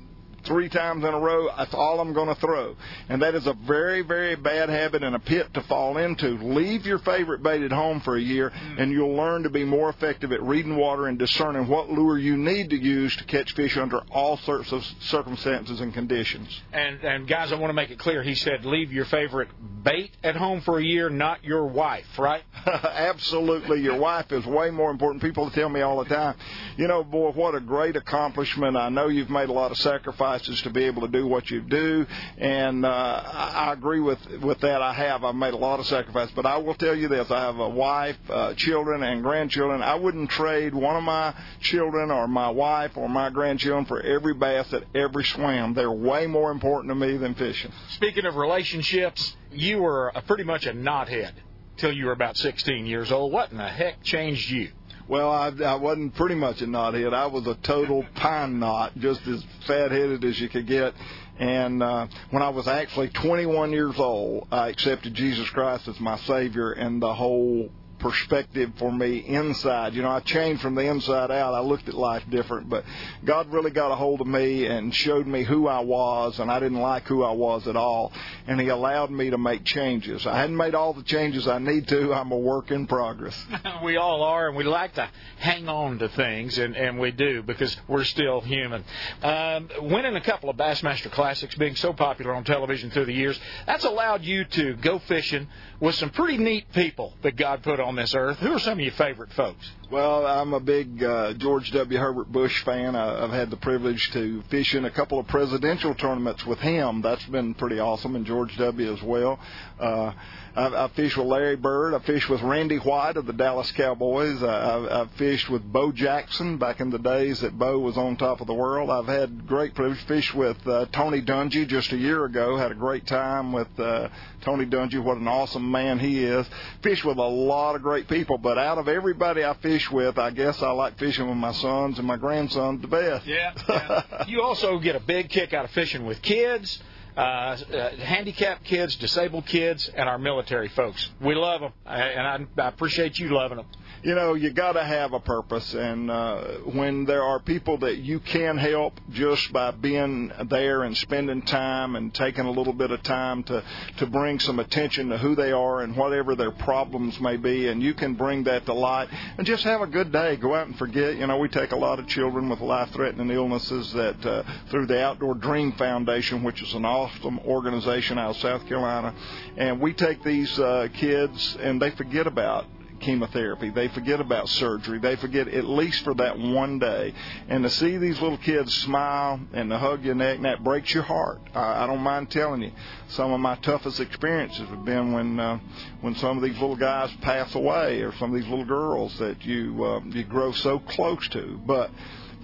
three 0.48 0.70
times 0.70 1.04
in 1.04 1.14
a 1.14 1.20
row, 1.20 1.50
that's 1.56 1.74
all 1.74 2.00
I'm 2.00 2.14
going 2.14 2.34
to 2.34 2.40
throw. 2.40 2.76
And 3.10 3.22
that 3.22 3.36
is 3.36 3.46
a 3.46 3.54
very, 3.54 4.02
very 4.02 4.36
bad 4.36 4.70
habit 4.70 5.04
and 5.04 5.16
a 5.16 5.20
pit 5.20 5.54
to 5.54 5.62
fall 5.64 5.98
into. 5.98 6.30
Leave 6.38 6.86
your 6.86 7.00
favorite 7.00 7.44
bait 7.44 7.62
at 7.62 7.72
home 7.72 8.00
for 8.02 8.16
a 8.16 8.22
year, 8.22 8.50
mm. 8.50 8.82
and 8.82 8.92
you'll 8.92 9.16
learn 9.16 9.44
to 9.44 9.50
be 9.50 9.64
more 9.64 9.90
effective 9.90 10.32
at 10.32 10.42
reading 10.42 10.78
water 10.78 11.08
and 11.08 11.20
discerning 11.20 11.68
what 11.68 11.90
lure 11.90 12.18
you 12.18 12.38
need 12.38 12.70
to 12.70 12.78
use 12.78 13.16
to 13.18 13.24
catch 13.26 13.54
fish 13.54 13.78
under 13.78 14.00
all 14.12 14.38
sorts 14.38 14.72
of 14.72 14.84
circumstances 15.02 15.82
and 15.82 15.94
conditions. 15.94 16.62
And, 16.72 17.04
and 17.04 17.28
guys, 17.28 17.52
I 17.52 17.56
want 17.56 17.70
to 17.70 17.76
make 17.76 17.92
it 17.92 18.00
clear. 18.00 18.24
He 18.24 18.36
said, 18.36 18.66
leave 18.66 18.92
your 18.92 19.06
favorite 19.06 19.50
bait 19.84 20.12
at 20.24 20.36
home 20.36 20.62
for 20.62 20.80
a 20.80 20.84
year, 20.84 21.10
not 21.10 21.44
your 21.44 21.66
wife, 21.66 22.18
right? 22.18 22.44
Absolutely. 22.66 23.82
Your 23.82 24.00
wife 24.00 24.32
is 24.32 24.46
way 24.46 24.70
more 24.70 24.92
important. 24.92 25.22
People 25.22 25.50
tell 25.52 25.70
me 25.70 25.82
all 25.82 26.04
the 26.04 26.10
time, 26.10 26.36
you 26.78 26.88
know, 26.88 27.04
boy, 27.04 27.32
what 27.32 27.56
a 27.56 27.60
great 27.60 27.96
accomplishment. 27.96 28.76
I 28.76 28.90
know 28.90 29.08
you've 29.08 29.30
made 29.30 29.50
a 29.50 29.54
lot 29.54 29.72
of 29.72 29.78
sacrifices 29.78 30.37
sacrifices 30.38 30.62
to 30.64 30.70
be 30.70 30.86
able 30.86 31.02
to 31.02 31.08
do 31.08 31.28
what 31.28 31.50
you 31.50 31.62
do. 31.62 32.06
And 32.38 32.86
uh, 32.86 32.90
I, 32.90 33.74
agree 33.74 34.00
with 34.00 34.20
with 34.42 34.60
that. 34.62 34.82
I 34.82 34.94
have. 34.94 35.24
I've 35.24 35.36
made 35.36 35.54
a 35.54 35.58
lot 35.58 35.80
of 35.80 35.86
sacrifices, 35.86 36.34
but 36.36 36.46
I 36.46 36.58
will 36.58 36.76
tell 36.76 36.96
you 36.96 37.08
this: 37.08 37.30
I 37.32 37.42
have 37.42 37.60
a 37.60 37.70
wife, 37.70 38.18
uh, 38.30 38.54
children, 38.56 39.04
and 39.04 39.24
grandchildren. 39.24 39.82
I 39.82 39.96
wouldn't 39.96 40.30
trade 40.30 40.74
one 40.74 40.96
of 40.96 41.04
my 41.04 41.34
children 41.62 42.12
or 42.12 42.28
my 42.28 42.50
wife 42.50 42.96
or 42.96 43.10
my 43.10 43.30
grandchildren 43.30 43.86
for 43.86 44.02
every 44.02 44.34
bass 44.34 44.72
at 44.74 44.84
every 44.96 45.24
swim. 45.24 45.74
They're 45.74 45.92
way 45.92 46.28
more 46.28 46.52
important 46.52 46.92
to 46.92 46.96
me 46.96 47.18
than 47.18 47.36
fishing. 47.36 47.72
Speaking 47.90 48.26
of 48.26 48.36
relationships, 48.36 49.36
you 49.52 49.80
were 49.80 50.10
a, 50.16 50.22
pretty 50.22 50.44
much 50.44 50.66
a 50.66 50.74
knothead 50.74 51.32
till 51.78 51.92
you 51.92 52.06
were 52.06 52.12
about 52.12 52.38
16 52.38 52.86
years 52.86 53.12
old. 53.12 53.32
What 53.32 53.52
in 53.52 53.58
the 53.58 53.68
heck 53.68 54.04
changed 54.04 54.50
you? 54.50 54.70
Well, 55.10 55.32
I, 55.32 55.54
I 55.64 55.76
wasn't 55.76 56.16
pretty 56.16 56.36
much 56.36 56.62
a 56.62 56.66
knothead. 56.66 57.14
I 57.14 57.28
was 57.28 57.48
a 57.48 57.56
total 57.56 58.06
pine 58.16 58.60
knot, 58.60 58.92
just 58.98 59.26
as 59.26 59.42
fat 59.66 59.92
headed 59.92 60.26
as 60.26 60.38
you 60.38 60.50
could 60.50 60.68
get. 60.68 60.94
And 61.40 61.82
uh, 61.82 62.08
when 62.32 62.44
I 62.44 62.50
was 62.50 62.68
actually 62.68 63.10
21 63.10 63.72
years 63.72 63.96
old, 63.98 64.50
I 64.52 64.68
accepted 64.68 65.14
Jesus 65.14 65.50
Christ 65.52 65.88
as 65.88 65.98
my 66.02 66.18
Savior, 66.20 66.74
and 66.74 67.02
the 67.02 67.14
whole 67.14 67.70
perspective 68.00 68.72
for 68.78 68.92
me 68.92 69.18
inside. 69.18 69.94
You 69.94 70.02
know, 70.02 70.10
I 70.10 70.20
changed 70.20 70.62
from 70.62 70.76
the 70.76 70.82
inside 70.82 71.32
out. 71.32 71.54
I 71.54 71.62
looked 71.62 71.88
at 71.88 71.94
life 71.94 72.24
different, 72.30 72.70
but 72.70 72.84
God 73.26 73.52
really 73.52 73.72
got 73.72 73.92
a 73.92 73.96
hold 73.96 74.22
of 74.22 74.28
me 74.28 74.66
and 74.66 74.94
showed 74.94 75.28
me 75.28 75.44
who 75.44 75.68
I 75.68 75.80
was, 75.80 76.40
and 76.40 76.52
I 76.52 76.60
didn't 76.60 76.80
like 76.80 77.08
who 77.08 77.24
I 77.24 77.32
was 77.32 77.68
at 77.68 77.76
all. 77.76 78.12
And 78.48 78.60
He 78.60 78.68
allowed 78.70 79.12
me 79.12 79.30
to 79.30 79.38
make 79.38 79.64
changes. 79.64 80.26
I 80.26 80.38
hadn't 80.38 80.58
made 80.58 80.76
all 80.76 80.94
the 80.94 81.04
changes 81.04 81.48
I 81.48 81.60
need 81.60 81.88
to. 81.90 82.14
I'm 82.14 82.32
a 82.32 82.38
work 82.38 82.72
in 82.72 82.88
progress. 82.88 83.36
we 83.84 83.98
all 83.98 84.24
are, 84.24 84.48
and 84.48 84.58
we 84.58 84.64
like 84.64 84.94
to 84.96 85.10
hang 85.38 85.68
on 85.70 86.00
to 86.00 86.10
things, 86.10 86.58
and, 86.58 86.76
and 86.76 87.00
we 87.00 87.12
do 87.12 87.44
because 87.44 87.76
we're 87.88 88.04
still 88.04 88.42
human. 88.42 88.84
Um, 89.22 89.70
winning 89.82 90.16
a 90.16 90.22
couple 90.22 90.50
of 90.50 90.58
Bassmaster 90.58 91.12
Classics, 91.12 91.56
being 91.56 91.76
so 91.76 91.94
popular 91.94 92.34
on 92.34 92.44
television 92.44 92.92
through 92.92 93.06
the 93.06 93.14
years, 93.14 93.40
that's 93.66 93.86
allowed 93.86 94.24
you 94.24 94.46
to 94.46 94.76
go 94.76 95.00
fishing 95.00 95.48
with 95.80 95.96
some 95.96 96.10
pretty 96.10 96.38
neat 96.38 96.72
people 96.74 97.14
that 97.22 97.36
God 97.36 97.62
put 97.64 97.80
on 97.80 97.96
this 97.96 98.16
earth. 98.16 98.38
Who 98.40 98.54
are 98.54 98.60
some 98.60 98.74
of 98.74 98.80
your 98.80 98.94
favorite 98.94 99.32
folks? 99.34 99.70
Well, 99.92 100.26
I'm 100.26 100.54
a 100.54 100.60
big 100.60 101.04
uh, 101.04 101.34
George 101.34 101.72
W. 101.72 102.00
Herbert 102.00 102.32
Bush 102.32 102.64
fan. 102.64 102.96
I, 102.96 103.24
I've 103.24 103.30
had 103.30 103.50
the 103.50 103.58
privilege 103.58 104.10
to 104.12 104.42
fish 104.50 104.74
in 104.76 104.86
a 104.86 104.92
couple 104.92 105.20
of 105.20 105.28
presidential 105.28 105.94
tournaments 105.94 106.46
with 106.46 106.60
him. 106.60 107.02
That's 107.02 107.26
been 107.26 107.54
pretty 107.54 107.80
awesome, 107.80 108.16
and 108.16 108.26
George 108.26 108.56
W. 108.58 108.92
as 108.92 109.02
well. 109.04 109.40
Uh, 109.80 110.14
I, 110.58 110.86
I 110.86 110.88
fished 110.90 111.16
with 111.16 111.28
Larry 111.28 111.56
Bird. 111.56 111.94
I 111.94 112.00
fished 112.00 112.30
with 112.30 112.42
Randy 112.42 112.78
White 112.78 113.16
of 113.16 113.28
the 113.28 113.34
Dallas 113.34 113.72
Cowboys. 113.74 114.42
I, 114.42 115.04
I 115.04 115.08
fished 115.16 115.52
with 115.52 115.62
Bo 115.62 115.92
Jackson 115.92 116.58
back 116.58 116.80
in 116.80 116.90
the 116.90 116.98
days 116.98 117.42
that 117.42 117.58
Bo 117.58 117.78
was 117.78 117.96
on 117.96 118.18
top 118.18 118.42
of 118.42 118.48
the 118.48 118.56
world. 118.56 118.90
I've 118.90 119.06
had 119.06 119.46
great 119.46 119.76
privilege. 119.76 120.04
fish 120.06 120.34
with 120.34 120.58
uh, 120.68 120.88
Tony 120.92 121.22
Dungy 121.22 121.68
just 121.68 121.92
a 121.92 121.98
year 121.98 122.26
ago. 122.26 122.58
Had 122.58 122.72
a 122.72 122.76
great 122.76 123.06
time 123.06 123.54
with 123.54 123.68
uh, 123.80 124.10
Tony 124.42 124.66
Dungy. 124.66 125.00
What 125.00 125.18
an 125.18 125.28
awesome 125.28 125.70
man 125.70 126.00
he 126.00 126.24
is. 126.24 126.48
Fished 126.82 127.06
with 127.06 127.20
a 127.20 127.22
lot 127.22 127.76
of 127.76 127.84
great 127.84 128.08
people, 128.08 128.40
but 128.40 128.58
out 128.58 128.80
of 128.80 128.88
everybody 128.88 129.46
I 129.46 129.54
fish 129.58 129.92
with, 129.92 130.18
I 130.18 130.32
guess 130.32 130.64
I 130.64 130.72
like 130.72 130.98
fishing 130.98 131.28
with 131.28 131.38
my 131.38 131.52
sons 131.52 132.00
and 132.00 132.08
my 132.08 132.18
grandsons 132.18 132.82
the 132.82 132.88
best. 132.88 133.28
Yeah. 133.28 133.54
yeah. 133.70 134.26
you 134.28 134.42
also 134.42 134.80
get 134.80 134.96
a 134.96 135.00
big 135.00 135.30
kick 135.30 135.54
out 135.54 135.66
of 135.66 135.72
fishing 135.72 136.04
with 136.04 136.24
kids 136.24 136.82
handicapped 137.18 138.64
kids, 138.64 138.96
disabled 138.96 139.46
kids, 139.48 139.90
and 139.96 140.08
our 140.08 140.20
military 140.20 140.70
folks. 140.70 141.10
We 141.20 141.34
love 141.36 141.62
them, 141.62 141.74
and 141.86 142.48
I, 142.58 142.62
I 142.62 142.68
appreciate 142.68 143.18
you 143.18 143.30
loving 143.30 143.58
them. 143.58 143.66
you 144.04 144.14
know, 144.14 144.36
you 144.36 144.52
got 144.52 144.74
to 144.74 144.84
have 144.84 145.14
a 145.14 145.20
purpose. 145.20 145.74
And 145.74 146.12
uh, 146.12 146.44
when 146.74 147.06
there 147.06 147.24
are 147.24 147.40
people 147.40 147.80
that 147.80 147.98
you 147.98 148.20
can 148.20 148.58
help 148.58 149.00
just 149.12 149.52
by 149.52 149.72
being 149.72 150.32
there 150.50 150.84
and 150.84 150.96
spending 150.96 151.42
time 151.42 151.96
and 151.96 152.14
taking 152.14 152.46
a 152.46 152.52
little 152.52 152.74
bit 152.74 152.92
of 152.92 153.02
time 153.04 153.44
to, 153.44 153.64
to 153.98 154.06
bring 154.06 154.40
some 154.40 154.60
attention 154.60 155.10
to 155.10 155.18
who 155.18 155.36
they 155.36 155.52
are 155.52 155.82
and 155.82 155.96
whatever 155.98 156.36
their 156.36 156.52
problems 156.52 157.20
may 157.20 157.38
be, 157.38 157.68
and 157.68 157.82
you 157.82 157.94
can 157.94 158.14
bring 158.14 158.44
that 158.44 158.66
to 158.66 158.74
light 158.74 159.10
and 159.38 159.48
just 159.48 159.64
have 159.64 159.82
a 159.82 159.88
good 159.88 160.12
day. 160.12 160.36
Go 160.36 160.54
out 160.54 160.68
and 160.68 160.78
forget. 160.78 161.18
You 161.18 161.26
know, 161.26 161.38
we 161.38 161.50
take 161.50 161.72
a 161.72 161.76
lot 161.76 161.98
of 162.00 162.08
children 162.08 162.50
with 162.50 162.60
life 162.60 162.92
threatening 162.92 163.32
illnesses 163.32 163.92
that 163.94 164.26
uh, 164.26 164.44
through 164.70 164.86
the 164.86 165.02
Outdoor 165.04 165.34
Dream 165.34 165.72
Foundation, 165.74 166.44
which 166.44 166.62
is 166.62 166.74
an 166.76 166.86
awesome 166.86 167.07
organization 167.46 168.18
out 168.18 168.32
of 168.32 168.38
South 168.38 168.66
Carolina, 168.68 169.14
and 169.58 169.80
we 169.80 169.94
take 169.94 170.24
these 170.24 170.60
uh, 170.60 170.88
kids 170.94 171.58
and 171.60 171.82
they 171.82 171.92
forget 171.92 172.28
about 172.28 172.66
chemotherapy. 173.00 173.70
They 173.70 173.88
forget 173.90 174.20
about 174.20 174.50
surgery. 174.50 175.00
They 175.00 175.16
forget 175.18 175.48
at 175.48 175.66
least 175.66 176.04
for 176.04 176.14
that 176.16 176.38
one 176.38 176.80
day. 176.80 177.14
And 177.48 177.64
to 177.64 177.70
see 177.70 177.98
these 177.98 178.20
little 178.22 178.38
kids 178.38 178.74
smile 178.78 179.40
and 179.54 179.70
to 179.70 179.78
hug 179.78 180.04
your 180.04 180.16
neck, 180.16 180.38
and 180.38 180.46
that 180.46 180.64
breaks 180.64 180.94
your 180.94 181.04
heart. 181.04 181.40
I, 181.54 181.84
I 181.84 181.88
don't 181.88 182.02
mind 182.02 182.30
telling 182.32 182.62
you. 182.62 182.72
Some 183.10 183.32
of 183.32 183.40
my 183.40 183.56
toughest 183.56 184.00
experiences 184.00 184.68
have 184.70 184.86
been 184.86 185.14
when 185.14 185.40
uh, 185.40 185.60
when 186.02 186.16
some 186.16 186.38
of 186.38 186.44
these 186.44 186.60
little 186.60 186.76
guys 186.76 187.12
pass 187.22 187.54
away, 187.56 188.02
or 188.02 188.14
some 188.18 188.34
of 188.34 188.40
these 188.40 188.50
little 188.50 188.66
girls 188.66 189.18
that 189.20 189.44
you 189.46 189.84
uh, 189.84 190.02
you 190.06 190.24
grow 190.24 190.52
so 190.52 190.80
close 190.80 191.28
to. 191.30 191.60
But 191.66 191.92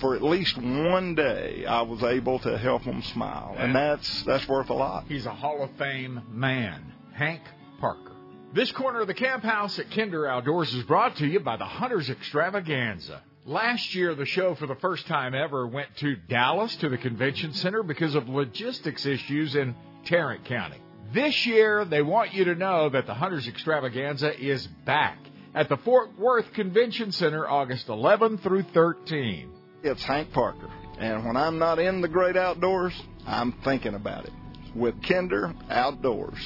for 0.03 0.17
at 0.17 0.21
least 0.21 0.57
one 0.57 1.15
day, 1.15 1.63
I 1.65 1.81
was 1.81 2.03
able 2.03 2.37
to 2.39 2.57
help 2.57 2.83
them 2.83 3.01
smile, 3.03 3.55
and 3.57 3.73
that's 3.73 4.23
that's 4.23 4.45
worth 4.49 4.69
a 4.69 4.73
lot. 4.73 5.05
He's 5.07 5.25
a 5.25 5.33
Hall 5.33 5.63
of 5.63 5.71
Fame 5.77 6.21
man, 6.29 6.91
Hank 7.13 7.39
Parker. 7.79 8.11
This 8.51 8.69
corner 8.73 8.99
of 8.99 9.07
the 9.07 9.13
camp 9.13 9.43
house 9.43 9.79
at 9.79 9.91
Kinder 9.91 10.27
Outdoors 10.27 10.73
is 10.73 10.83
brought 10.83 11.15
to 11.17 11.25
you 11.25 11.39
by 11.39 11.55
the 11.55 11.63
Hunters 11.63 12.09
Extravaganza. 12.09 13.23
Last 13.45 13.95
year, 13.95 14.13
the 14.13 14.25
show 14.25 14.55
for 14.55 14.67
the 14.67 14.75
first 14.75 15.07
time 15.07 15.33
ever 15.33 15.65
went 15.65 15.95
to 15.99 16.17
Dallas 16.17 16.75
to 16.77 16.89
the 16.89 16.97
convention 16.97 17.53
center 17.53 17.81
because 17.81 18.13
of 18.13 18.27
logistics 18.27 19.05
issues 19.05 19.55
in 19.55 19.73
Tarrant 20.03 20.43
County. 20.43 20.81
This 21.13 21.45
year, 21.45 21.85
they 21.85 22.01
want 22.01 22.33
you 22.33 22.43
to 22.43 22.55
know 22.55 22.89
that 22.89 23.05
the 23.05 23.13
Hunters 23.13 23.47
Extravaganza 23.47 24.37
is 24.37 24.67
back 24.85 25.17
at 25.55 25.69
the 25.69 25.77
Fort 25.77 26.19
Worth 26.19 26.51
Convention 26.51 27.13
Center 27.13 27.47
August 27.47 27.87
11 27.87 28.39
through 28.39 28.63
13. 28.63 29.52
It's 29.85 30.01
Hank 30.05 30.31
Parker, 30.31 30.69
and 30.97 31.25
when 31.25 31.35
I'm 31.35 31.59
not 31.59 31.77
in 31.77 31.99
the 31.99 32.07
great 32.07 32.37
outdoors, 32.37 32.93
I'm 33.27 33.51
thinking 33.65 33.95
about 33.95 34.23
it 34.23 34.31
with 34.73 34.95
Kinder 35.03 35.53
Outdoors. 35.69 36.39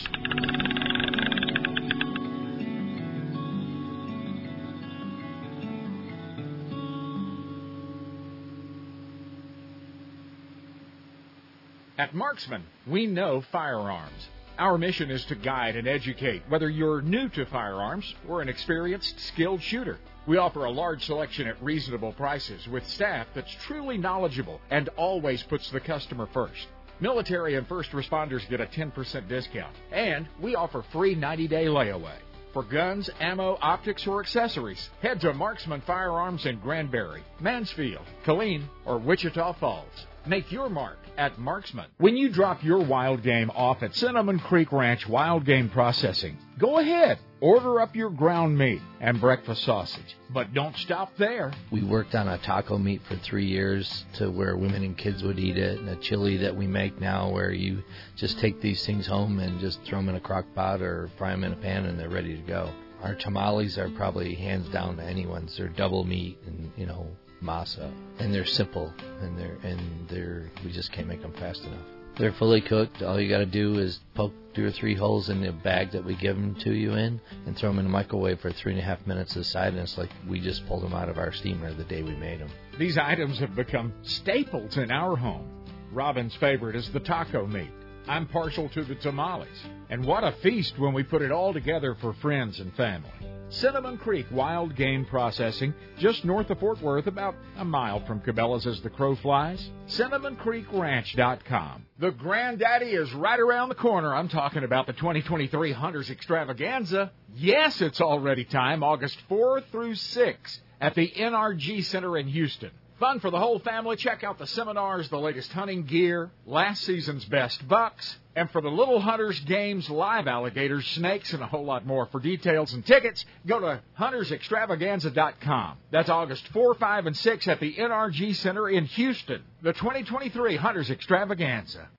At 11.99 12.15
Marksman, 12.15 12.63
we 12.87 13.05
know 13.05 13.43
firearms. 13.51 14.29
Our 14.57 14.79
mission 14.79 15.11
is 15.11 15.23
to 15.25 15.35
guide 15.35 15.75
and 15.75 15.87
educate, 15.87 16.41
whether 16.49 16.71
you're 16.71 17.03
new 17.03 17.29
to 17.29 17.45
firearms 17.45 18.15
or 18.27 18.41
an 18.41 18.49
experienced, 18.49 19.19
skilled 19.19 19.61
shooter. 19.61 19.99
We 20.27 20.35
offer 20.35 20.65
a 20.65 20.71
large 20.71 21.05
selection 21.05 21.47
at 21.47 21.63
reasonable 21.63 22.11
prices 22.11 22.67
with 22.67 22.85
staff 22.85 23.27
that's 23.33 23.55
truly 23.65 23.97
knowledgeable 23.97 24.59
and 24.69 24.89
always 24.97 25.41
puts 25.43 25.71
the 25.71 25.79
customer 25.79 26.27
first. 26.33 26.67
Military 26.99 27.55
and 27.55 27.65
first 27.65 27.91
responders 27.91 28.47
get 28.49 28.59
a 28.59 28.65
10% 28.65 29.29
discount, 29.29 29.73
and 29.89 30.27
we 30.41 30.55
offer 30.55 30.83
free 30.91 31.15
90 31.15 31.47
day 31.47 31.65
layaway. 31.67 32.17
For 32.51 32.63
guns, 32.63 33.09
ammo, 33.21 33.57
optics, 33.61 34.05
or 34.05 34.19
accessories, 34.19 34.89
head 35.01 35.21
to 35.21 35.33
Marksman 35.33 35.81
Firearms 35.87 36.45
in 36.45 36.59
Granbury, 36.59 37.23
Mansfield, 37.39 38.05
Killeen, 38.25 38.63
or 38.83 38.97
Wichita 38.97 39.53
Falls. 39.53 40.07
Make 40.27 40.51
your 40.51 40.69
mark 40.69 40.97
at 41.17 41.39
Marksman. 41.39 41.85
When 41.99 42.17
you 42.17 42.27
drop 42.27 42.61
your 42.61 42.79
wild 42.79 43.23
game 43.23 43.49
off 43.51 43.81
at 43.81 43.95
Cinnamon 43.95 44.39
Creek 44.39 44.73
Ranch 44.73 45.07
Wild 45.07 45.45
Game 45.45 45.69
Processing, 45.69 46.37
go 46.59 46.79
ahead. 46.79 47.19
Order 47.39 47.79
up 47.79 47.95
your 47.95 48.09
ground 48.09 48.57
meat 48.57 48.81
and 48.99 49.21
breakfast 49.21 49.63
sausage. 49.63 50.17
But 50.29 50.53
don't 50.53 50.75
stop 50.75 51.15
there. 51.17 51.53
We 51.71 51.81
worked 51.81 52.13
on 52.13 52.27
a 52.27 52.37
taco 52.39 52.77
meat 52.77 53.03
for 53.07 53.15
three 53.15 53.45
years 53.45 54.03
to 54.15 54.29
where 54.29 54.57
women 54.57 54.83
and 54.83 54.97
kids 54.97 55.23
would 55.23 55.39
eat 55.39 55.57
it, 55.57 55.79
and 55.79 55.87
a 55.87 55.95
chili 55.95 56.35
that 56.37 56.57
we 56.57 56.67
make 56.67 56.99
now 56.99 57.29
where 57.29 57.53
you 57.53 57.81
just 58.17 58.37
take 58.39 58.59
these 58.59 58.85
things 58.85 59.07
home 59.07 59.39
and 59.39 59.61
just 59.61 59.81
throw 59.85 59.99
them 59.99 60.09
in 60.09 60.15
a 60.15 60.19
crock 60.19 60.45
pot 60.55 60.81
or 60.81 61.09
fry 61.17 61.31
them 61.31 61.45
in 61.45 61.53
a 61.53 61.57
pan 61.57 61.85
and 61.85 61.97
they're 61.97 62.09
ready 62.09 62.35
to 62.35 62.41
go. 62.41 62.69
Our 63.01 63.15
tamales 63.15 63.77
are 63.77 63.89
probably 63.91 64.35
hands 64.35 64.67
down 64.69 64.97
to 64.97 65.03
anyone's. 65.03 65.55
They're 65.55 65.69
double 65.69 66.03
meat 66.03 66.37
and, 66.47 66.71
you 66.75 66.85
know, 66.85 67.07
masa, 67.41 67.91
and 68.19 68.33
they're 68.33 68.45
simple, 68.45 68.93
and 69.21 69.37
they're 69.37 69.57
and 69.63 70.09
they're 70.09 70.51
we 70.63 70.71
just 70.71 70.91
can't 70.91 71.07
make 71.07 71.21
them 71.21 71.33
fast 71.33 71.63
enough. 71.63 71.85
They're 72.17 72.33
fully 72.33 72.61
cooked. 72.61 73.03
All 73.03 73.19
you 73.19 73.29
got 73.29 73.39
to 73.39 73.45
do 73.45 73.77
is 73.77 73.99
poke 74.15 74.33
two 74.55 74.65
or 74.65 74.71
three 74.71 74.95
holes 74.95 75.29
in 75.29 75.41
the 75.41 75.51
bag 75.51 75.91
that 75.91 76.03
we 76.03 76.15
give 76.15 76.35
them 76.35 76.55
to 76.61 76.73
you 76.73 76.93
in, 76.93 77.21
and 77.45 77.55
throw 77.55 77.69
them 77.69 77.79
in 77.79 77.85
the 77.85 77.91
microwave 77.91 78.39
for 78.39 78.51
three 78.51 78.71
and 78.71 78.81
a 78.81 78.83
half 78.83 79.05
minutes 79.05 79.35
aside, 79.35 79.73
and 79.73 79.81
it's 79.81 79.97
like 79.97 80.09
we 80.27 80.39
just 80.39 80.67
pulled 80.67 80.83
them 80.83 80.93
out 80.93 81.09
of 81.09 81.17
our 81.17 81.31
steamer 81.31 81.71
the 81.73 81.83
day 81.83 82.01
we 82.01 82.15
made 82.15 82.39
them. 82.39 82.49
These 82.79 82.97
items 82.97 83.37
have 83.39 83.55
become 83.55 83.93
staples 84.01 84.77
in 84.77 84.89
our 84.89 85.15
home. 85.15 85.47
Robin's 85.91 86.35
favorite 86.35 86.75
is 86.75 86.89
the 86.91 86.99
taco 86.99 87.45
meat. 87.45 87.69
I'm 88.07 88.27
partial 88.27 88.69
to 88.69 88.83
the 88.83 88.95
tamales. 88.95 89.47
And 89.89 90.05
what 90.05 90.23
a 90.23 90.31
feast 90.41 90.79
when 90.79 90.93
we 90.93 91.03
put 91.03 91.21
it 91.21 91.31
all 91.31 91.53
together 91.53 91.95
for 92.01 92.13
friends 92.13 92.59
and 92.59 92.73
family. 92.75 93.09
Cinnamon 93.49 93.97
Creek 93.97 94.25
Wild 94.29 94.75
Game 94.75 95.05
Processing, 95.05 95.73
just 95.97 96.25
north 96.25 96.49
of 96.49 96.59
Fort 96.59 96.81
Worth, 96.81 97.07
about 97.07 97.33
a 97.55 97.63
mile 97.63 98.05
from 98.05 98.19
Cabela's 98.19 98.67
as 98.67 98.81
the 98.81 98.89
crow 98.89 99.15
flies. 99.15 99.69
CinnamonCreekRanch.com. 99.87 101.85
The 101.99 102.11
granddaddy 102.11 102.87
is 102.87 103.11
right 103.13 103.39
around 103.39 103.69
the 103.69 103.75
corner. 103.75 104.13
I'm 104.13 104.27
talking 104.27 104.65
about 104.65 104.85
the 104.85 104.93
2023 104.93 105.71
Hunters 105.71 106.09
Extravaganza. 106.09 107.11
Yes, 107.35 107.81
it's 107.81 108.01
already 108.01 108.43
time, 108.43 108.83
August 108.83 109.17
4 109.29 109.61
through 109.71 109.95
6 109.95 110.61
at 110.81 110.95
the 110.95 111.09
NRG 111.09 111.85
Center 111.85 112.17
in 112.17 112.27
Houston. 112.27 112.71
Fun 112.99 113.19
for 113.19 113.29
the 113.29 113.39
whole 113.39 113.59
family. 113.59 113.95
Check 113.95 114.23
out 114.23 114.39
the 114.39 114.47
seminars, 114.47 115.07
the 115.09 115.19
latest 115.19 115.51
hunting 115.53 115.83
gear, 115.83 116.31
last 116.47 116.83
season's 116.83 117.23
best 117.25 117.67
bucks, 117.67 118.17
and 118.35 118.49
for 118.49 118.59
the 118.59 118.71
little 118.71 118.99
hunters, 118.99 119.39
games, 119.41 119.87
live 119.87 120.27
alligators, 120.27 120.87
snakes, 120.87 121.31
and 121.31 121.43
a 121.43 121.45
whole 121.45 121.63
lot 121.63 121.85
more. 121.85 122.07
For 122.07 122.19
details 122.19 122.73
and 122.73 122.83
tickets, 122.83 123.23
go 123.45 123.59
to 123.59 123.81
huntersextravaganza.com. 123.99 125.77
That's 125.91 126.09
August 126.09 126.47
4, 126.47 126.73
5, 126.73 127.05
and 127.05 127.15
6 127.15 127.47
at 127.47 127.59
the 127.59 127.75
NRG 127.75 128.35
Center 128.35 128.67
in 128.67 128.85
Houston. 128.85 129.43
The 129.61 129.73
2023 129.73 130.55
Hunters 130.55 130.89
Extravaganza. 130.89 131.89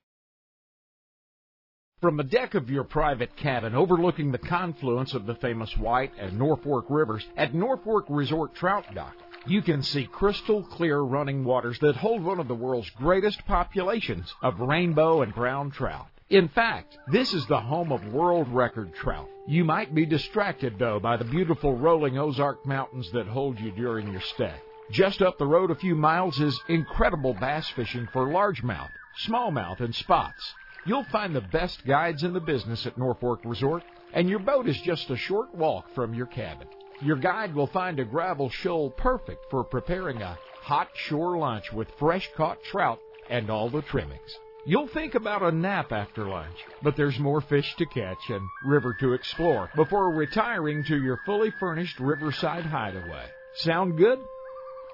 From 2.01 2.15
the 2.15 2.23
deck 2.23 2.55
of 2.55 2.69
your 2.69 2.85
private 2.85 3.35
cabin 3.35 3.75
overlooking 3.75 4.31
the 4.31 4.37
confluence 4.37 5.13
of 5.13 5.25
the 5.25 5.35
famous 5.35 5.75
White 5.75 6.13
and 6.17 6.39
Norfork 6.39 6.85
rivers 6.87 7.27
at 7.35 7.51
Norfork 7.51 8.05
Resort 8.07 8.55
Trout 8.55 8.85
Dock, 8.95 9.17
you 9.45 9.61
can 9.61 9.83
see 9.83 10.05
crystal 10.05 10.63
clear 10.63 11.01
running 11.01 11.43
waters 11.43 11.77
that 11.79 11.97
hold 11.97 12.23
one 12.23 12.39
of 12.39 12.47
the 12.47 12.55
world's 12.55 12.89
greatest 12.91 13.45
populations 13.45 14.33
of 14.41 14.61
rainbow 14.61 15.23
and 15.23 15.35
brown 15.35 15.71
trout. 15.71 16.07
In 16.29 16.47
fact, 16.47 16.97
this 17.11 17.33
is 17.33 17.45
the 17.47 17.59
home 17.59 17.91
of 17.91 18.13
world 18.13 18.47
record 18.47 18.93
trout. 18.95 19.27
You 19.45 19.65
might 19.65 19.93
be 19.93 20.05
distracted, 20.05 20.79
though, 20.79 21.01
by 21.01 21.17
the 21.17 21.25
beautiful 21.25 21.75
rolling 21.75 22.17
Ozark 22.17 22.65
Mountains 22.65 23.11
that 23.11 23.27
hold 23.27 23.59
you 23.59 23.71
during 23.71 24.09
your 24.09 24.21
stay. 24.21 24.55
Just 24.89 25.21
up 25.21 25.37
the 25.37 25.45
road 25.45 25.69
a 25.69 25.75
few 25.75 25.95
miles 25.95 26.39
is 26.39 26.57
incredible 26.69 27.33
bass 27.33 27.67
fishing 27.71 28.07
for 28.13 28.27
largemouth, 28.27 28.91
smallmouth, 29.27 29.81
and 29.81 29.93
spots. 29.93 30.53
You'll 30.85 31.05
find 31.05 31.35
the 31.35 31.41
best 31.41 31.85
guides 31.85 32.23
in 32.23 32.33
the 32.33 32.39
business 32.39 32.85
at 32.85 32.97
Norfork 32.97 33.39
Resort, 33.43 33.83
and 34.13 34.29
your 34.29 34.39
boat 34.39 34.67
is 34.67 34.79
just 34.81 35.09
a 35.09 35.17
short 35.17 35.53
walk 35.53 35.93
from 35.93 36.13
your 36.13 36.25
cabin. 36.25 36.67
Your 37.01 37.17
guide 37.17 37.53
will 37.53 37.67
find 37.67 37.99
a 37.99 38.05
gravel 38.05 38.49
shoal 38.49 38.89
perfect 38.91 39.45
for 39.49 39.63
preparing 39.63 40.21
a 40.21 40.37
hot 40.61 40.89
shore 40.95 41.37
lunch 41.37 41.71
with 41.71 41.87
fresh 41.97 42.29
caught 42.35 42.61
trout 42.63 42.99
and 43.29 43.49
all 43.49 43.69
the 43.69 43.81
trimmings. 43.83 44.39
You'll 44.65 44.87
think 44.87 45.15
about 45.15 45.41
a 45.41 45.51
nap 45.51 45.91
after 45.91 46.27
lunch, 46.27 46.57
but 46.83 46.95
there's 46.95 47.17
more 47.17 47.41
fish 47.41 47.73
to 47.77 47.85
catch 47.85 48.29
and 48.29 48.41
river 48.65 48.95
to 48.99 49.13
explore 49.13 49.69
before 49.75 50.13
retiring 50.13 50.83
to 50.85 51.01
your 51.01 51.19
fully 51.25 51.51
furnished 51.59 51.99
riverside 51.99 52.65
hideaway. 52.65 53.25
Sound 53.55 53.97
good? 53.97 54.19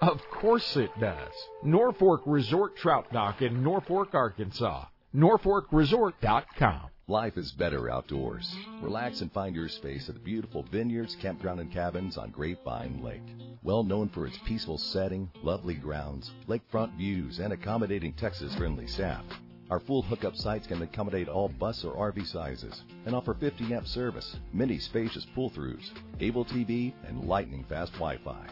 Of 0.02 0.22
course 0.30 0.78
it 0.78 0.92
does. 1.00 1.34
Norfork 1.64 2.22
Resort 2.26 2.76
Trout 2.78 3.12
Dock 3.12 3.42
in 3.42 3.64
Norfork, 3.64 4.14
Arkansas. 4.14 4.86
NorforkResort.com. 5.16 6.90
Life 7.08 7.38
is 7.38 7.54
better 7.54 7.90
outdoors. 7.90 8.54
Relax 8.82 9.22
and 9.22 9.32
find 9.32 9.56
your 9.56 9.70
space 9.70 10.10
at 10.10 10.16
the 10.16 10.20
beautiful 10.20 10.64
vineyards, 10.64 11.16
campground, 11.22 11.62
and 11.62 11.72
cabins 11.72 12.18
on 12.18 12.32
Grapevine 12.32 13.02
Lake. 13.02 13.22
Well 13.64 13.84
known 13.84 14.10
for 14.10 14.28
its 14.28 14.38
peaceful 14.46 14.78
setting, 14.78 15.30
lovely 15.42 15.76
grounds, 15.76 16.32
lakefront 16.50 16.98
views, 16.98 17.40
and 17.40 17.54
accommodating 17.54 18.12
Texas 18.12 18.54
friendly 18.56 18.88
staff. 18.88 19.24
Our 19.70 19.80
full 19.80 20.02
hookup 20.02 20.36
sites 20.36 20.68
can 20.68 20.82
accommodate 20.82 21.30
all 21.30 21.48
bus 21.48 21.86
or 21.86 22.12
RV 22.12 22.28
sizes 22.28 22.84
and 23.06 23.16
offer 23.16 23.36
50 23.36 23.74
amp 23.74 23.88
service, 23.88 24.36
many 24.52 24.80
spacious 24.80 25.26
pull 25.34 25.50
throughs, 25.50 25.92
able 26.20 26.44
TV, 26.44 26.92
and 27.08 27.24
lightning 27.24 27.64
fast 27.70 27.94
Wi 27.94 28.18
Fi. 28.18 28.48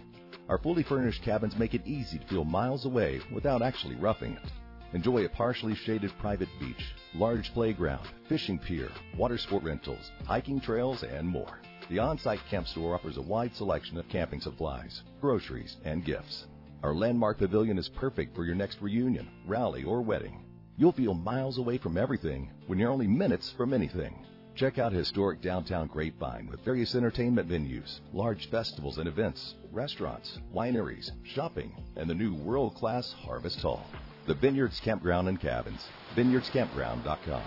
Our 0.47 0.59
fully 0.59 0.83
furnished 0.83 1.23
cabins 1.23 1.57
make 1.57 1.73
it 1.73 1.85
easy 1.85 2.19
to 2.19 2.27
feel 2.27 2.45
miles 2.45 2.85
away 2.85 3.19
without 3.33 3.61
actually 3.61 3.95
roughing 3.95 4.33
it. 4.33 4.51
Enjoy 4.93 5.25
a 5.25 5.29
partially 5.29 5.73
shaded 5.73 6.11
private 6.19 6.49
beach, 6.59 6.93
large 7.15 7.51
playground, 7.51 8.07
fishing 8.29 8.59
pier, 8.59 8.89
water 9.17 9.39
sport 9.39 9.63
rentals, 9.63 10.11
hiking 10.25 10.61
trails, 10.61 11.01
and 11.01 11.27
more. 11.27 11.59
The 11.89 11.97
on 11.97 12.19
site 12.19 12.45
camp 12.47 12.67
store 12.67 12.93
offers 12.93 13.17
a 13.17 13.21
wide 13.21 13.55
selection 13.55 13.97
of 13.97 14.07
camping 14.07 14.39
supplies, 14.39 15.01
groceries, 15.19 15.77
and 15.83 16.05
gifts. 16.05 16.45
Our 16.83 16.93
landmark 16.93 17.39
pavilion 17.39 17.79
is 17.79 17.89
perfect 17.89 18.35
for 18.35 18.45
your 18.45 18.53
next 18.53 18.81
reunion, 18.81 19.29
rally, 19.47 19.83
or 19.83 20.01
wedding. 20.03 20.45
You'll 20.77 20.91
feel 20.91 21.15
miles 21.15 21.57
away 21.57 21.79
from 21.79 21.97
everything 21.97 22.51
when 22.67 22.77
you're 22.77 22.91
only 22.91 23.07
minutes 23.07 23.51
from 23.57 23.73
anything. 23.73 24.23
Check 24.55 24.77
out 24.77 24.91
historic 24.91 25.41
downtown 25.41 25.87
Grapevine 25.87 26.47
with 26.47 26.63
various 26.63 26.93
entertainment 26.93 27.49
venues, 27.49 27.99
large 28.13 28.51
festivals 28.51 28.99
and 28.99 29.07
events, 29.07 29.55
restaurants, 29.71 30.37
wineries, 30.53 31.09
shopping, 31.23 31.75
and 31.95 32.07
the 32.07 32.13
new 32.13 32.35
world 32.35 32.75
class 32.75 33.11
Harvest 33.11 33.59
Hall. 33.61 33.87
The 34.25 34.33
Vineyards 34.35 34.79
Campground 34.79 35.27
and 35.27 35.39
Cabins. 35.39 35.85
VineyardsCampground.com. 36.15 37.43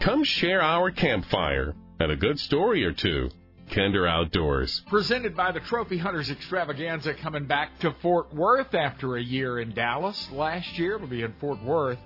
Come 0.00 0.24
share 0.24 0.62
our 0.62 0.90
campfire 0.90 1.74
and 2.00 2.12
a 2.12 2.16
good 2.16 2.38
story 2.38 2.84
or 2.84 2.92
two. 2.92 3.30
Kinder 3.74 4.06
Outdoors. 4.06 4.82
Presented 4.88 5.36
by 5.36 5.52
the 5.52 5.60
Trophy 5.60 5.98
Hunters 5.98 6.30
Extravaganza 6.30 7.14
coming 7.14 7.44
back 7.44 7.78
to 7.80 7.94
Fort 8.00 8.34
Worth 8.34 8.74
after 8.74 9.16
a 9.16 9.22
year 9.22 9.60
in 9.60 9.74
Dallas. 9.74 10.28
Last 10.32 10.78
year 10.78 10.96
it'll 10.96 11.06
be 11.06 11.22
in 11.22 11.34
Fort 11.40 11.62
Worth 11.62 11.98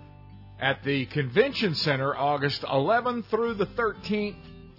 at 0.63 0.85
the 0.85 1.07
Convention 1.07 1.75
Center 1.75 2.17
August 2.17 2.63
11th 2.63 3.25
through 3.27 3.55
the 3.55 3.67
13th. 3.67 4.37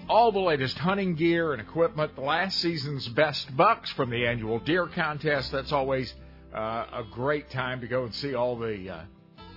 All 0.07 0.31
the 0.31 0.39
latest 0.39 0.77
hunting 0.77 1.15
gear 1.15 1.51
and 1.51 1.61
equipment, 1.61 2.15
the 2.15 2.21
last 2.21 2.59
season's 2.59 3.05
best 3.09 3.55
bucks 3.57 3.89
from 3.91 4.09
the 4.09 4.25
annual 4.25 4.59
deer 4.59 4.87
contest. 4.87 5.51
That's 5.51 5.73
always 5.73 6.13
uh, 6.55 6.85
a 6.93 7.03
great 7.11 7.49
time 7.49 7.81
to 7.81 7.87
go 7.87 8.05
and 8.05 8.15
see 8.15 8.33
all 8.33 8.57
the 8.57 8.89
uh, 8.89 9.01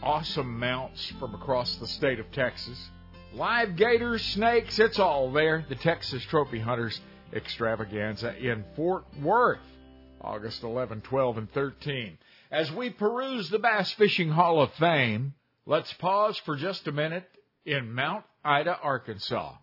awesome 0.03 0.59
mounts 0.59 1.13
from 1.21 1.33
across 1.37 1.77
the 1.77 1.87
state 1.87 2.19
of 2.19 2.31
Texas. 2.33 2.91
Live 3.33 3.77
gators, 3.77 4.25
snakes, 4.25 4.81
it's 4.81 4.99
all 4.99 5.31
there. 5.31 5.65
The 5.69 5.77
Texas 5.77 6.25
Trophy 6.25 6.59
Hunters 6.59 7.01
Extravaganza 7.33 8.37
in 8.37 8.65
Fort 8.75 9.05
Worth, 9.23 9.61
August 10.21 10.65
11, 10.65 11.03
12, 11.03 11.39
and 11.39 11.53
13. 11.53 12.19
As 12.51 12.73
we 12.73 12.91
peruse 12.91 13.49
the 13.49 13.61
Bass 13.61 13.93
Fishing 13.93 14.31
Hall 14.31 14.61
of 14.61 14.73
Fame, 14.75 15.35
let's 15.67 15.93
pause 15.95 16.41
for 16.45 16.57
just 16.57 16.87
a 16.87 16.93
minute 16.93 17.29
in 17.65 17.93
Mount 17.93 18.25
Ida, 18.45 18.79
Arkansas, 18.83 19.55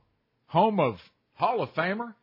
home 0.48 0.80
of 0.80 1.00
Hall 1.36 1.62
of 1.62 1.74
Famer 1.74 2.14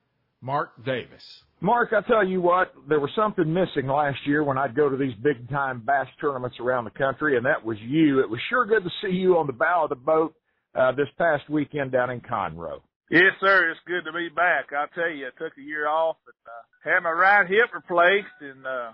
Mark 0.42 0.84
Davis. 0.84 1.42
Mark, 1.62 1.92
I 1.92 2.00
tell 2.02 2.26
you 2.26 2.40
what, 2.40 2.72
there 2.88 3.00
was 3.00 3.10
something 3.14 3.52
missing 3.52 3.86
last 3.86 4.18
year 4.26 4.42
when 4.44 4.56
I'd 4.56 4.74
go 4.74 4.88
to 4.88 4.96
these 4.96 5.14
big 5.22 5.48
time 5.50 5.82
bass 5.84 6.06
tournaments 6.20 6.56
around 6.58 6.84
the 6.84 6.90
country, 6.90 7.36
and 7.36 7.44
that 7.44 7.64
was 7.64 7.78
you. 7.80 8.20
It 8.20 8.30
was 8.30 8.40
sure 8.48 8.64
good 8.64 8.84
to 8.84 8.90
see 9.02 9.14
you 9.14 9.36
on 9.36 9.46
the 9.46 9.52
bow 9.52 9.84
of 9.84 9.90
the 9.90 9.96
boat 9.96 10.34
uh, 10.74 10.92
this 10.92 11.08
past 11.18 11.48
weekend 11.50 11.92
down 11.92 12.10
in 12.10 12.20
Conroe. 12.20 12.80
Yes, 13.10 13.32
sir. 13.40 13.70
It's 13.70 13.80
good 13.86 14.04
to 14.04 14.12
be 14.12 14.28
back. 14.28 14.72
I'll 14.72 14.86
tell 14.94 15.10
you, 15.10 15.26
I 15.26 15.30
took 15.38 15.58
a 15.58 15.62
year 15.62 15.88
off 15.88 16.16
and 16.26 16.90
uh, 16.90 16.94
had 16.94 17.00
my 17.02 17.10
right 17.10 17.46
hip 17.46 17.74
replaced, 17.74 18.40
and 18.40 18.64
uh, 18.64 18.92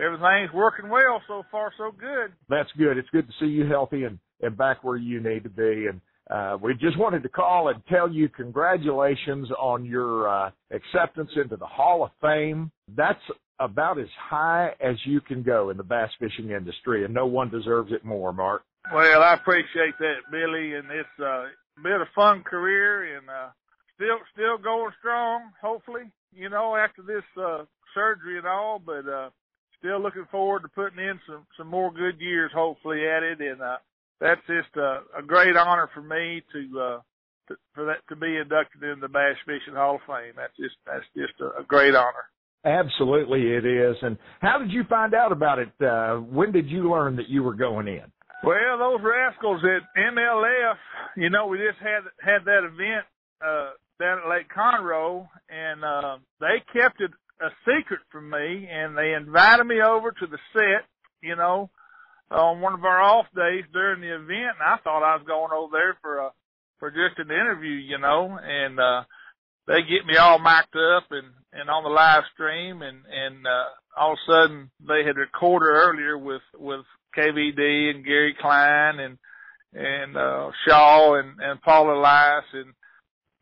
everything's 0.00 0.52
working 0.52 0.88
well 0.88 1.20
so 1.26 1.42
far. 1.50 1.72
So 1.78 1.90
good. 1.90 2.32
That's 2.48 2.70
good. 2.78 2.98
It's 2.98 3.08
good 3.10 3.26
to 3.26 3.32
see 3.40 3.50
you 3.50 3.66
healthy 3.66 4.04
and 4.04 4.18
and 4.44 4.56
back 4.56 4.84
where 4.84 4.96
you 4.96 5.20
need 5.20 5.42
to 5.44 5.50
be. 5.50 5.86
And 5.88 6.00
uh, 6.30 6.56
we 6.60 6.74
just 6.74 6.98
wanted 6.98 7.22
to 7.22 7.28
call 7.28 7.68
and 7.68 7.82
tell 7.86 8.10
you 8.10 8.28
congratulations 8.28 9.48
on 9.58 9.84
your 9.84 10.28
uh, 10.28 10.50
acceptance 10.70 11.30
into 11.36 11.56
the 11.56 11.66
Hall 11.66 12.04
of 12.04 12.10
Fame. 12.20 12.70
That's 12.96 13.20
about 13.60 13.98
as 13.98 14.08
high 14.18 14.74
as 14.80 14.96
you 15.04 15.20
can 15.20 15.42
go 15.42 15.70
in 15.70 15.76
the 15.76 15.82
bass 15.82 16.10
fishing 16.18 16.50
industry, 16.50 17.04
and 17.04 17.14
no 17.14 17.26
one 17.26 17.50
deserves 17.50 17.92
it 17.92 18.04
more, 18.04 18.32
Mark. 18.32 18.62
Well, 18.92 19.22
I 19.22 19.34
appreciate 19.34 19.94
that, 19.98 20.16
Billy, 20.30 20.74
and 20.74 20.90
it's 20.90 21.20
uh, 21.24 21.44
been 21.82 22.02
a 22.02 22.10
fun 22.14 22.42
career 22.42 23.16
and 23.16 23.28
uh, 23.28 23.48
still 23.94 24.18
still 24.32 24.58
going 24.58 24.92
strong. 24.98 25.52
Hopefully, 25.62 26.02
you 26.34 26.48
know, 26.50 26.76
after 26.76 27.02
this 27.02 27.24
uh, 27.40 27.64
surgery 27.94 28.38
and 28.38 28.46
all, 28.46 28.80
but 28.84 29.08
uh, 29.08 29.30
still 29.78 30.02
looking 30.02 30.26
forward 30.30 30.62
to 30.62 30.68
putting 30.68 30.98
in 30.98 31.18
some 31.26 31.46
some 31.56 31.68
more 31.68 31.92
good 31.92 32.20
years, 32.20 32.50
hopefully, 32.54 33.06
at 33.06 33.22
it. 33.22 33.40
And 33.40 33.62
uh, 33.62 33.76
that's 34.20 34.40
just 34.46 34.74
a, 34.76 35.00
a 35.18 35.22
great 35.26 35.56
honor 35.56 35.88
for 35.94 36.02
me 36.02 36.42
to, 36.52 36.80
uh, 36.80 37.00
to 37.48 37.56
for 37.74 37.84
that 37.86 37.98
to 38.08 38.16
be 38.16 38.36
inducted 38.36 38.82
in 38.82 39.00
the 39.00 39.08
Bass 39.08 39.36
Fishing 39.44 39.74
Hall 39.74 39.96
of 39.96 40.00
Fame. 40.06 40.34
That's 40.36 40.56
just 40.56 40.76
that's 40.86 41.04
just 41.16 41.40
a, 41.40 41.60
a 41.60 41.64
great 41.64 41.94
honor. 41.94 42.26
Absolutely, 42.64 43.42
it 43.52 43.66
is. 43.66 43.96
And 44.00 44.16
how 44.40 44.58
did 44.58 44.70
you 44.72 44.84
find 44.88 45.12
out 45.12 45.32
about 45.32 45.58
it? 45.58 45.68
Uh, 45.84 46.16
when 46.16 46.50
did 46.50 46.68
you 46.68 46.90
learn 46.90 47.16
that 47.16 47.28
you 47.28 47.42
were 47.42 47.54
going 47.54 47.88
in? 47.88 48.04
Well, 48.42 48.78
those 48.78 49.00
rascals 49.02 49.62
at 49.64 50.00
MLF, 50.00 50.76
you 51.16 51.30
know, 51.30 51.46
we 51.46 51.58
just 51.58 51.78
had 51.78 52.04
had 52.20 52.44
that 52.46 52.64
event 52.64 53.04
uh 53.44 53.70
down 54.00 54.18
at 54.24 54.28
Lake 54.28 54.48
Conroe, 54.54 55.28
and 55.48 55.84
uh, 55.84 56.16
they 56.40 56.62
kept 56.72 57.00
it 57.00 57.10
a 57.40 57.48
secret 57.66 58.00
from 58.10 58.30
me, 58.30 58.68
and 58.70 58.96
they 58.96 59.12
invited 59.12 59.64
me 59.64 59.80
over 59.82 60.10
to 60.10 60.26
the 60.26 60.38
set, 60.52 60.86
you 61.22 61.36
know, 61.36 61.70
on 62.30 62.60
one 62.60 62.74
of 62.74 62.84
our 62.84 63.02
off 63.02 63.26
days 63.34 63.64
during 63.72 64.00
the 64.00 64.14
event, 64.14 64.56
and 64.58 64.66
I 64.66 64.76
thought 64.82 65.02
I 65.02 65.16
was 65.16 65.26
going 65.26 65.52
over 65.52 65.72
there 65.72 65.96
for 66.00 66.18
a 66.18 66.30
for 66.78 66.90
just 66.90 67.18
an 67.18 67.30
interview, 67.30 67.76
you 67.76 67.98
know, 67.98 68.38
and 68.42 68.78
uh 68.78 69.04
they 69.66 69.80
get 69.82 70.06
me 70.06 70.16
all 70.16 70.38
mic'd 70.38 70.76
up 70.76 71.04
and 71.10 71.28
and 71.52 71.70
on 71.70 71.84
the 71.84 71.90
live 71.90 72.24
stream 72.34 72.82
and 72.82 72.98
and 73.10 73.46
uh 73.46 73.64
all 73.96 74.12
of 74.12 74.18
a 74.18 74.30
sudden 74.30 74.70
they 74.86 75.04
had 75.06 75.16
recorded 75.16 75.66
earlier 75.66 76.18
with 76.18 76.42
with 76.58 76.84
KVD 77.16 77.90
and 77.90 78.04
Gary 78.04 78.36
Klein 78.40 78.98
and 78.98 79.18
and 79.72 80.16
uh 80.16 80.50
Shaw 80.66 81.14
and 81.14 81.40
and 81.40 81.62
Paul 81.62 81.96
Elias 81.96 82.44
and 82.52 82.74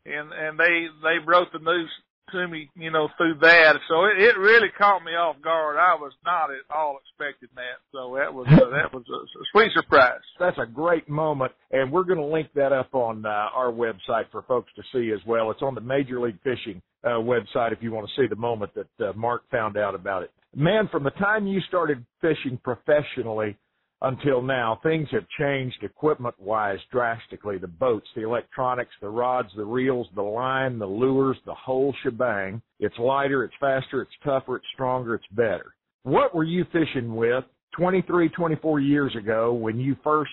and 0.05 0.31
and 0.31 0.59
they 0.59 0.87
they 1.01 1.23
broke 1.23 1.51
the 1.51 1.59
news 1.59 1.89
to 2.31 2.47
me, 2.47 2.69
you 2.75 2.91
know, 2.91 3.09
through 3.17 3.35
that. 3.41 3.75
So 3.87 4.05
it, 4.05 4.21
it 4.21 4.37
really 4.37 4.69
caught 4.77 5.03
me 5.03 5.11
off 5.11 5.41
guard. 5.41 5.77
I 5.77 5.95
was 5.95 6.13
not 6.25 6.49
at 6.51 6.75
all 6.75 6.99
expecting 7.01 7.49
that. 7.55 7.79
So 7.91 8.15
that 8.17 8.33
was 8.33 8.47
uh, 8.49 8.69
that 8.69 8.93
was 8.93 9.03
a, 9.09 9.13
a 9.13 9.43
sweet 9.51 9.71
surprise. 9.75 10.21
That's 10.39 10.57
a 10.57 10.65
great 10.65 11.09
moment, 11.09 11.51
and 11.71 11.91
we're 11.91 12.03
going 12.03 12.19
to 12.19 12.25
link 12.25 12.49
that 12.55 12.71
up 12.71 12.93
on 12.93 13.25
uh, 13.25 13.29
our 13.29 13.71
website 13.71 14.29
for 14.31 14.43
folks 14.43 14.71
to 14.75 14.83
see 14.93 15.11
as 15.11 15.19
well. 15.25 15.51
It's 15.51 15.61
on 15.61 15.75
the 15.75 15.81
Major 15.81 16.19
League 16.19 16.39
Fishing 16.43 16.81
uh, 17.03 17.19
website 17.19 17.71
if 17.71 17.81
you 17.81 17.91
want 17.91 18.07
to 18.07 18.21
see 18.21 18.27
the 18.27 18.35
moment 18.35 18.71
that 18.75 19.09
uh, 19.09 19.13
Mark 19.13 19.43
found 19.51 19.77
out 19.77 19.95
about 19.95 20.23
it. 20.23 20.31
Man, 20.55 20.87
from 20.91 21.03
the 21.03 21.11
time 21.11 21.47
you 21.47 21.59
started 21.67 22.05
fishing 22.21 22.59
professionally 22.63 23.57
until 24.03 24.41
now, 24.41 24.79
things 24.83 25.07
have 25.11 25.25
changed 25.39 25.81
equipment 25.81 26.35
wise 26.37 26.79
drastically. 26.91 27.57
The 27.57 27.67
boats, 27.67 28.07
the 28.15 28.23
electronics, 28.23 28.91
the 29.01 29.07
rods, 29.07 29.49
the 29.55 29.65
reels, 29.65 30.07
the 30.13 30.21
line, 30.21 30.77
the 30.77 30.85
lures, 30.85 31.37
the 31.45 31.53
whole 31.53 31.95
shebang. 32.03 32.61
It's 32.79 32.97
lighter, 32.99 33.45
it's 33.45 33.53
faster, 33.61 34.01
it's 34.01 34.11
tougher, 34.23 34.57
it's 34.57 34.65
stronger, 34.73 35.15
it's 35.15 35.25
better. 35.31 35.73
What 36.03 36.35
were 36.35 36.43
you 36.43 36.65
fishing 36.73 37.15
with 37.15 37.45
23, 37.77 38.27
24 38.29 38.79
years 38.81 39.15
ago 39.15 39.53
when 39.53 39.79
you 39.79 39.95
first 40.03 40.31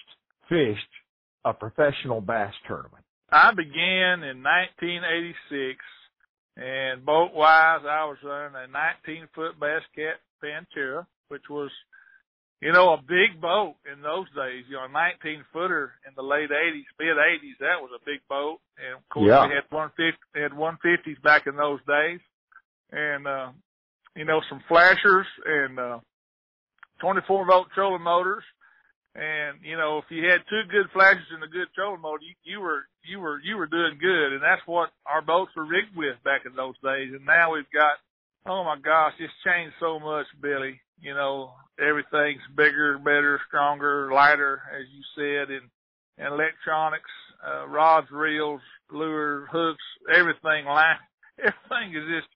fished 0.49 0.81
a 1.45 1.55
professional 1.55 2.21
bass 2.21 2.53
tournament? 2.67 3.05
I 3.31 3.53
began 3.55 4.25
in 4.25 4.43
1986 4.43 5.79
and 6.57 7.07
boat 7.07 7.33
wise, 7.33 7.83
I 7.89 8.05
was 8.05 8.19
running 8.25 8.57
a 8.57 8.67
19 8.67 9.29
foot 9.33 9.61
bass 9.61 9.83
cat 9.95 10.19
which 11.29 11.43
was 11.49 11.71
you 12.61 12.73
know, 12.73 12.93
a 12.93 13.01
big 13.01 13.41
boat 13.41 13.77
in 13.91 14.03
those 14.03 14.29
days, 14.37 14.65
you 14.69 14.77
know, 14.77 14.85
a 14.85 14.93
19 14.93 15.45
footer 15.53 15.93
in 16.07 16.13
the 16.15 16.23
late 16.23 16.51
80s, 16.51 16.85
mid 16.99 17.17
80s, 17.17 17.57
that 17.61 17.81
was 17.81 17.91
a 17.97 18.05
big 18.05 18.21
boat. 18.29 18.61
And 18.77 18.97
of 18.97 19.09
course 19.09 19.29
yeah. 19.29 19.49
we 19.49 19.55
had 19.55 19.65
150, 19.71 20.21
had 20.37 20.53
150s 20.53 21.23
back 21.23 21.47
in 21.47 21.57
those 21.57 21.81
days. 21.89 22.21
And, 22.93 23.27
uh, 23.27 23.53
you 24.15 24.27
know, 24.27 24.41
some 24.51 24.61
flashers 24.69 25.27
and, 25.47 25.79
uh, 25.79 25.99
24 27.01 27.47
volt 27.47 27.69
trolling 27.75 28.03
motors. 28.03 28.45
And, 29.15 29.59
you 29.65 29.77
know, 29.77 29.99
if 29.99 30.05
you 30.11 30.29
had 30.29 30.45
two 30.51 30.69
good 30.71 30.91
flashes 30.93 31.33
and 31.33 31.43
a 31.43 31.49
good 31.49 31.73
trolling 31.75 32.03
motor, 32.03 32.23
you, 32.23 32.37
you 32.45 32.61
were, 32.61 32.85
you 33.09 33.21
were, 33.21 33.41
you 33.41 33.57
were 33.57 33.67
doing 33.67 33.97
good. 33.99 34.35
And 34.35 34.43
that's 34.43 34.63
what 34.67 34.91
our 35.07 35.23
boats 35.23 35.51
were 35.57 35.65
rigged 35.65 35.97
with 35.97 36.23
back 36.25 36.43
in 36.45 36.55
those 36.55 36.77
days. 36.85 37.11
And 37.17 37.25
now 37.25 37.55
we've 37.55 37.71
got, 37.73 37.97
oh 38.45 38.65
my 38.65 38.77
gosh, 38.79 39.15
it's 39.19 39.33
changed 39.45 39.75
so 39.81 39.99
much, 39.99 40.27
Billy. 40.43 40.81
You 41.01 41.15
know, 41.15 41.55
everything's 41.81 42.43
bigger, 42.57 42.99
better, 42.99 43.41
stronger, 43.49 44.13
lighter, 44.13 44.63
as 44.73 44.87
you 44.93 45.03
said, 45.17 45.51
and, 45.51 45.71
and 46.19 46.35
electronics. 46.35 47.11
uh, 47.47 47.67
rods, 47.69 48.09
reels, 48.11 48.61
lures, 48.93 49.49
hooks, 49.51 49.85
everything. 50.15 50.67
Line, 50.67 50.97
everything 51.39 51.97
is 51.97 52.07
just 52.09 52.31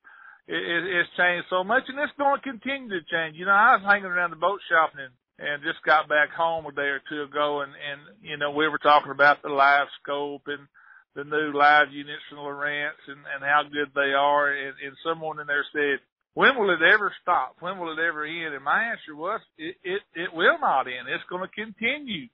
it, 0.49 0.57
it, 0.61 0.83
it's 0.85 1.17
changed 1.17 1.47
so 1.51 1.65
much, 1.65 1.85
and 1.89 1.99
it's 1.99 2.13
going 2.19 2.37
to 2.37 2.51
continue 2.51 2.89
to 2.89 3.05
change. 3.11 3.37
You 3.37 3.47
know, 3.47 3.53
I 3.57 3.77
was 3.77 3.85
hanging 3.85 4.07
around 4.07 4.31
the 4.31 4.37
boat 4.41 4.61
shop 4.69 4.93
and 4.97 5.13
and 5.37 5.65
just 5.65 5.83
got 5.85 6.09
back 6.09 6.31
home 6.31 6.65
a 6.67 6.73
day 6.73 6.95
or 6.95 7.03
two 7.09 7.23
ago, 7.23 7.63
and 7.63 7.73
and 7.73 8.01
you 8.23 8.37
know 8.37 8.51
we 8.51 8.69
were 8.69 8.79
talking 8.79 9.13
about 9.13 9.43
the 9.43 9.49
live 9.49 9.89
scope 10.03 10.43
and 10.47 10.69
the 11.15 11.25
new 11.25 11.57
live 11.57 11.93
units 11.93 12.23
from 12.29 12.39
Lowrance 12.39 13.03
and 13.09 13.21
and 13.35 13.43
how 13.43 13.63
good 13.65 13.91
they 13.95 14.13
are, 14.15 14.53
and, 14.53 14.75
and 14.85 14.97
someone 15.05 15.41
in 15.41 15.47
there 15.47 15.67
said, 15.73 16.01
when 16.35 16.57
will 16.59 16.71
it 16.71 16.83
ever 16.83 17.13
stop? 17.23 17.57
When 17.61 17.79
will 17.79 17.93
it 17.93 18.03
ever 18.03 18.25
end? 18.25 18.55
And 18.55 18.65
my 18.65 18.85
answer 18.85 19.17
was, 19.17 19.41
it 19.59 19.77
it, 19.83 20.03
it 20.15 20.35
will 20.35 20.59
not 20.61 20.87
end. 20.87 21.09
It's 21.09 21.25
going 21.29 21.49
to 21.49 21.55
continue 21.55 22.29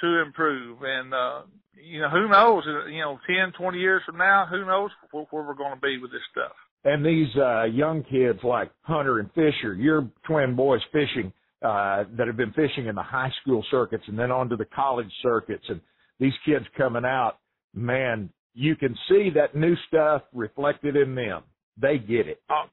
to 0.00 0.22
improve, 0.22 0.78
and 0.82 1.14
uh, 1.14 1.42
you 1.80 2.00
know 2.00 2.10
who 2.10 2.28
knows? 2.28 2.64
You 2.90 3.00
know, 3.00 3.18
ten, 3.26 3.52
twenty 3.58 3.78
years 3.78 4.02
from 4.06 4.18
now, 4.18 4.46
who 4.50 4.64
knows 4.64 4.90
where, 5.10 5.24
where 5.30 5.44
we're 5.44 5.54
going 5.54 5.74
to 5.74 5.80
be 5.80 5.98
with 5.98 6.10
this 6.10 6.20
stuff. 6.30 6.52
And 6.84 7.04
these 7.04 7.34
uh, 7.36 7.64
young 7.64 8.04
kids 8.04 8.40
like 8.42 8.70
Hunter 8.82 9.18
and 9.18 9.30
Fisher, 9.32 9.74
your 9.74 10.08
twin 10.26 10.54
boys 10.54 10.82
fishing 10.92 11.32
uh, 11.62 12.04
that 12.16 12.26
have 12.26 12.36
been 12.36 12.52
fishing 12.52 12.86
in 12.86 12.94
the 12.94 13.02
high 13.02 13.32
school 13.40 13.64
circuits 13.70 14.04
and 14.06 14.18
then 14.18 14.30
on 14.30 14.50
to 14.50 14.56
the 14.56 14.66
college 14.66 15.10
circuits 15.22 15.64
and 15.68 15.80
these 16.20 16.34
kids 16.44 16.64
coming 16.76 17.04
out, 17.04 17.38
man, 17.74 18.28
you 18.52 18.76
can 18.76 18.94
see 19.08 19.30
that 19.34 19.56
new 19.56 19.74
stuff 19.88 20.22
reflected 20.32 20.94
in 20.94 21.14
them. 21.14 21.42
They 21.80 21.98
get 21.98 22.28
it. 22.28 22.40
Oh, 22.50 22.64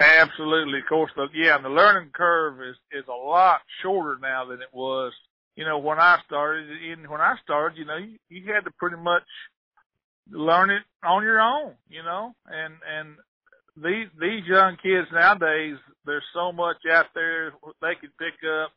absolutely. 0.00 0.80
Of 0.80 0.86
course, 0.88 1.12
the, 1.16 1.26
yeah, 1.34 1.56
and 1.56 1.64
the 1.64 1.68
learning 1.68 2.10
curve 2.14 2.60
is, 2.60 2.76
is 2.92 3.04
a 3.08 3.12
lot 3.12 3.60
shorter 3.82 4.18
now 4.20 4.44
than 4.46 4.60
it 4.60 4.72
was, 4.72 5.12
you 5.56 5.64
know, 5.64 5.78
when 5.78 5.98
I 5.98 6.18
started. 6.26 6.68
Even 6.82 7.10
when 7.10 7.20
I 7.20 7.36
started, 7.42 7.78
you 7.78 7.84
know, 7.84 7.96
you, 7.96 8.18
you 8.28 8.52
had 8.52 8.64
to 8.64 8.70
pretty 8.78 8.96
much 8.96 9.22
learn 10.30 10.70
it 10.70 10.82
on 11.04 11.22
your 11.22 11.40
own, 11.40 11.74
you 11.88 12.02
know, 12.02 12.34
and, 12.46 12.74
and 12.88 13.16
these 13.76 14.06
these 14.20 14.46
young 14.46 14.76
kids 14.82 15.08
nowadays, 15.12 15.76
there's 16.06 16.24
so 16.32 16.52
much 16.52 16.76
out 16.90 17.06
there 17.14 17.52
they 17.80 17.94
can 18.00 18.10
pick 18.18 18.38
up. 18.48 18.70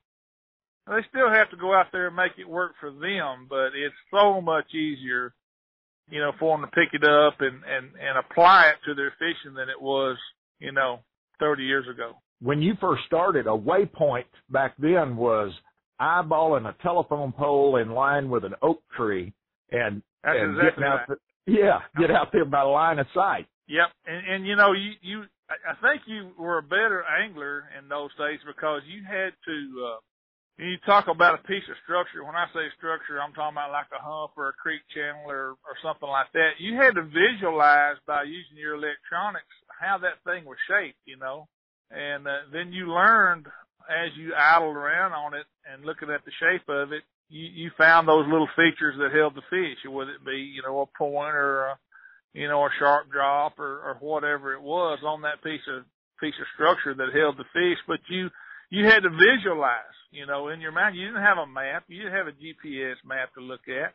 They 0.87 1.05
still 1.09 1.29
have 1.29 1.49
to 1.51 1.57
go 1.57 1.73
out 1.73 1.87
there 1.91 2.07
and 2.07 2.15
make 2.15 2.33
it 2.39 2.49
work 2.49 2.73
for 2.79 2.91
them, 2.91 3.47
but 3.49 3.75
it's 3.75 3.95
so 4.09 4.41
much 4.41 4.73
easier, 4.73 5.33
you 6.09 6.19
know, 6.19 6.31
for 6.39 6.57
them 6.57 6.65
to 6.65 6.71
pick 6.71 6.93
it 6.93 7.03
up 7.03 7.41
and 7.41 7.61
and 7.63 7.91
and 7.99 8.17
apply 8.17 8.69
it 8.69 8.77
to 8.85 8.95
their 8.95 9.13
fishing 9.19 9.53
than 9.53 9.69
it 9.69 9.81
was, 9.81 10.17
you 10.59 10.71
know, 10.71 10.99
30 11.39 11.63
years 11.63 11.85
ago. 11.87 12.13
When 12.41 12.61
you 12.61 12.73
first 12.79 13.03
started, 13.05 13.47
a 13.47 13.57
waypoint 13.57 14.25
back 14.49 14.75
then 14.77 15.15
was 15.15 15.51
eyeballing 15.99 16.67
a 16.67 16.75
telephone 16.83 17.31
pole 17.31 17.77
in 17.77 17.91
line 17.91 18.29
with 18.29 18.45
an 18.45 18.53
oak 18.61 18.81
tree 18.95 19.33
and 19.71 20.01
That's 20.23 20.37
and 20.39 20.51
exactly 20.51 20.69
getting 20.69 20.83
out 20.83 21.09
right. 21.09 21.17
the, 21.45 21.51
yeah, 21.51 21.79
get 21.99 22.11
out 22.11 22.29
there 22.31 22.45
by 22.45 22.61
line 22.61 22.99
of 22.99 23.07
sight. 23.13 23.47
Yep, 23.67 23.87
and 24.05 24.27
and 24.27 24.47
you 24.47 24.55
know 24.55 24.73
you 24.73 24.91
you 25.01 25.23
I 25.49 25.73
think 25.81 26.03
you 26.05 26.31
were 26.37 26.59
a 26.59 26.63
better 26.63 27.03
angler 27.03 27.65
in 27.77 27.89
those 27.89 28.11
days 28.17 28.39
because 28.45 28.81
you 28.87 29.01
had 29.03 29.33
to. 29.45 29.85
uh 29.85 29.99
you 30.57 30.73
talk 30.89 31.05
about 31.05 31.37
a 31.37 31.43
piece 31.45 31.69
of 31.69 31.77
structure, 31.85 32.25
when 32.25 32.33
I 32.33 32.49
say 32.49 32.65
structure, 32.81 33.21
I'm 33.21 33.29
talking 33.37 33.53
about 33.53 33.69
like 33.69 33.93
a 33.93 34.01
hump 34.01 34.33
or 34.41 34.49
a 34.49 34.57
creek 34.57 34.81
channel 34.89 35.29
or, 35.29 35.53
or 35.61 35.77
something 35.85 36.09
like 36.09 36.33
that. 36.33 36.57
You 36.57 36.73
had 36.73 36.97
to 36.97 37.05
visualize 37.05 38.01
by 38.09 38.25
using 38.25 38.57
your 38.57 38.73
electronics 38.73 39.53
how 39.79 39.97
that 39.99 40.23
thing 40.25 40.45
was 40.45 40.57
shaped, 40.67 40.99
you 41.05 41.17
know, 41.17 41.47
and 41.91 42.27
uh, 42.27 42.49
then 42.51 42.73
you 42.73 42.91
learned 42.91 43.47
as 43.87 44.11
you 44.17 44.33
idled 44.35 44.75
around 44.75 45.13
on 45.13 45.33
it 45.33 45.45
and 45.71 45.85
looking 45.85 46.09
at 46.09 46.23
the 46.25 46.31
shape 46.39 46.67
of 46.67 46.91
it, 46.91 47.03
you, 47.29 47.47
you 47.53 47.71
found 47.77 48.07
those 48.07 48.27
little 48.27 48.49
features 48.55 48.95
that 48.99 49.15
held 49.15 49.35
the 49.35 49.47
fish, 49.49 49.79
whether 49.89 50.11
it 50.11 50.25
be, 50.25 50.37
you 50.37 50.61
know, 50.61 50.81
a 50.81 50.97
point 50.97 51.35
or 51.35 51.67
a, 51.67 51.79
you 52.33 52.47
know, 52.47 52.63
a 52.65 52.69
sharp 52.79 53.11
drop 53.11 53.59
or, 53.59 53.79
or 53.79 53.97
whatever 53.99 54.53
it 54.53 54.61
was 54.61 54.99
on 55.03 55.21
that 55.21 55.43
piece 55.43 55.63
of 55.69 55.83
piece 56.19 56.35
of 56.41 56.47
structure 56.55 56.95
that 56.95 57.13
held 57.13 57.37
the 57.37 57.45
fish, 57.53 57.77
but 57.87 57.99
you 58.09 58.29
you 58.69 58.85
had 58.85 59.03
to 59.03 59.09
visualize, 59.09 59.95
you 60.11 60.25
know, 60.25 60.49
in 60.49 60.59
your 60.59 60.71
mind. 60.71 60.95
You 60.95 61.07
didn't 61.07 61.23
have 61.23 61.37
a 61.37 61.47
map, 61.47 61.83
you 61.87 62.03
didn't 62.03 62.17
have 62.17 62.27
a 62.27 62.31
GPS 62.31 62.95
map 63.05 63.33
to 63.35 63.41
look 63.41 63.67
at. 63.67 63.93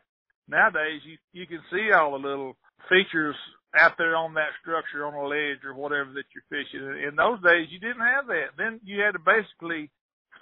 Nowadays 0.49 1.01
you 1.05 1.16
you 1.33 1.47
can 1.47 1.61
see 1.70 1.93
all 1.93 2.12
the 2.12 2.28
little 2.28 2.57
features 2.89 3.37
out 3.77 3.97
there 3.97 4.16
on 4.16 4.35
that 4.35 4.53
structure 4.61 5.07
on 5.07 5.14
a 5.14 5.27
ledge 5.27 5.64
or 5.64 5.75
whatever 5.75 6.12
that 6.12 6.29
you're 6.35 6.49
fishing. 6.53 6.85
In 7.09 7.16
those 7.16 7.41
days 7.43 7.68
you 7.70 7.81
didn't 7.81 8.05
have 8.05 8.27
that. 8.29 8.53
Then 8.59 8.81
you 8.85 9.01
had 9.01 9.12
to 9.12 9.23
basically 9.23 9.91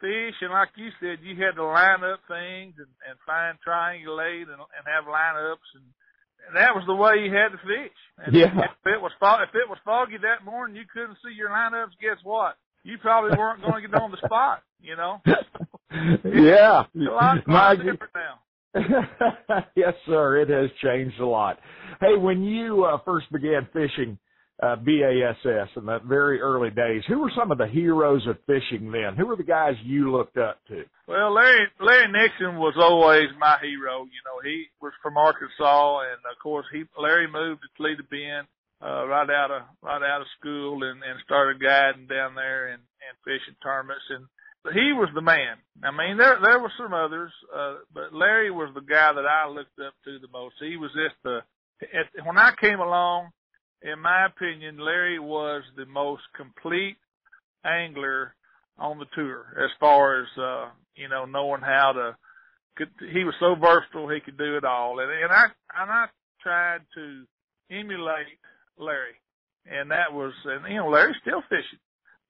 fish 0.00 0.34
and 0.40 0.50
like 0.50 0.70
you 0.76 0.90
said, 0.98 1.18
you 1.22 1.36
had 1.38 1.54
to 1.56 1.64
line 1.64 2.02
up 2.02 2.20
things 2.26 2.74
and, 2.78 2.90
and 3.06 3.16
find 3.26 3.58
triangulate 3.62 4.48
and, 4.50 4.58
and 4.58 4.84
have 4.86 5.04
lineups 5.04 5.68
and 5.74 5.84
and 6.48 6.56
that 6.56 6.74
was 6.74 6.84
the 6.86 6.94
way 6.94 7.20
you 7.22 7.30
had 7.30 7.52
to 7.52 7.58
fish. 7.58 7.98
And 8.24 8.34
Yeah. 8.34 8.48
If 8.48 8.86
it 8.86 9.00
was 9.00 9.12
fog, 9.20 9.40
if 9.46 9.54
it 9.54 9.68
was 9.68 9.78
foggy 9.84 10.16
that 10.18 10.42
morning, 10.44 10.74
you 10.74 10.84
couldn't 10.90 11.18
see 11.22 11.34
your 11.36 11.50
lineups. 11.50 12.00
Guess 12.00 12.16
what? 12.24 12.56
You 12.82 12.96
probably 12.98 13.36
weren't 13.36 13.60
going 13.60 13.82
to 13.82 13.88
get 13.88 14.00
on 14.00 14.10
the 14.10 14.16
spot. 14.24 14.62
You 14.80 14.96
know. 14.96 15.20
yeah. 15.26 16.84
It's 16.94 17.06
a 17.08 17.12
lot, 17.12 17.46
My- 17.46 17.72
lot 17.74 17.76
different 17.76 18.14
now. 18.14 18.40
yes, 19.76 19.94
sir. 20.06 20.40
It 20.40 20.48
has 20.48 20.70
changed 20.82 21.18
a 21.20 21.26
lot. 21.26 21.58
Hey, 22.00 22.16
when 22.16 22.42
you 22.42 22.84
uh, 22.84 22.98
first 23.04 23.30
began 23.32 23.68
fishing 23.72 24.18
uh, 24.62 24.76
B.A.S.S 24.76 25.68
in 25.76 25.86
the 25.86 25.98
very 26.06 26.40
early 26.40 26.70
days, 26.70 27.02
who 27.08 27.18
were 27.18 27.32
some 27.36 27.50
of 27.50 27.58
the 27.58 27.66
heroes 27.66 28.26
of 28.28 28.36
fishing 28.46 28.92
then? 28.92 29.16
Who 29.16 29.26
were 29.26 29.36
the 29.36 29.42
guys 29.42 29.74
you 29.84 30.12
looked 30.12 30.36
up 30.36 30.58
to? 30.68 30.84
Well, 31.08 31.34
Larry 31.34 31.66
Larry 31.80 32.12
Nixon 32.12 32.56
was 32.56 32.74
always 32.78 33.28
my 33.38 33.56
hero. 33.62 34.04
You 34.04 34.22
know, 34.24 34.38
he 34.44 34.66
was 34.80 34.92
from 35.02 35.16
Arkansas, 35.16 36.00
and 36.00 36.20
of 36.30 36.38
course, 36.42 36.66
he 36.72 36.84
Larry 36.98 37.26
moved 37.26 37.62
to 37.62 37.68
Toledo 37.76 38.04
Bend 38.10 38.46
uh, 38.84 39.06
right 39.06 39.30
out 39.30 39.50
of 39.50 39.62
right 39.82 40.02
out 40.02 40.20
of 40.20 40.26
school 40.38 40.84
and 40.84 41.02
and 41.02 41.18
started 41.24 41.60
guiding 41.60 42.06
down 42.06 42.34
there 42.34 42.68
and 42.68 42.82
and 43.00 43.16
fishing 43.24 43.56
tournaments 43.62 44.04
and. 44.10 44.26
He 44.64 44.92
was 44.92 45.08
the 45.14 45.22
man. 45.22 45.56
I 45.82 45.90
mean, 45.90 46.18
there 46.18 46.38
there 46.42 46.58
were 46.58 46.72
some 46.76 46.92
others, 46.92 47.32
uh, 47.54 47.76
but 47.94 48.12
Larry 48.12 48.50
was 48.50 48.70
the 48.74 48.82
guy 48.82 49.12
that 49.12 49.24
I 49.24 49.48
looked 49.48 49.78
up 49.78 49.94
to 50.04 50.18
the 50.18 50.28
most. 50.32 50.54
He 50.60 50.76
was 50.76 50.90
just 50.92 51.16
the. 51.24 51.40
At, 51.82 52.26
when 52.26 52.36
I 52.36 52.52
came 52.60 52.78
along, 52.78 53.30
in 53.80 53.98
my 54.00 54.26
opinion, 54.26 54.78
Larry 54.78 55.18
was 55.18 55.62
the 55.76 55.86
most 55.86 56.22
complete 56.36 56.98
angler 57.64 58.34
on 58.78 58.98
the 58.98 59.06
tour 59.14 59.46
as 59.62 59.70
far 59.78 60.22
as 60.22 60.28
uh 60.38 60.70
you 60.96 61.08
know 61.08 61.26
knowing 61.26 61.60
how 61.60 61.92
to 61.92 62.16
could 62.76 62.88
he 63.12 63.24
was 63.24 63.34
so 63.38 63.54
versatile 63.54 64.08
he 64.08 64.20
could 64.20 64.38
do 64.38 64.56
it 64.56 64.64
all 64.64 64.98
and 65.00 65.10
and 65.10 65.30
I 65.30 65.44
and 65.78 65.90
I 65.90 66.06
tried 66.42 66.80
to 66.94 67.24
emulate 67.70 68.40
Larry 68.78 69.20
and 69.66 69.90
that 69.90 70.12
was 70.12 70.32
and 70.46 70.72
you 70.72 70.78
know 70.78 70.88
Larry's 70.88 71.16
still 71.20 71.42
fishing 71.50 71.78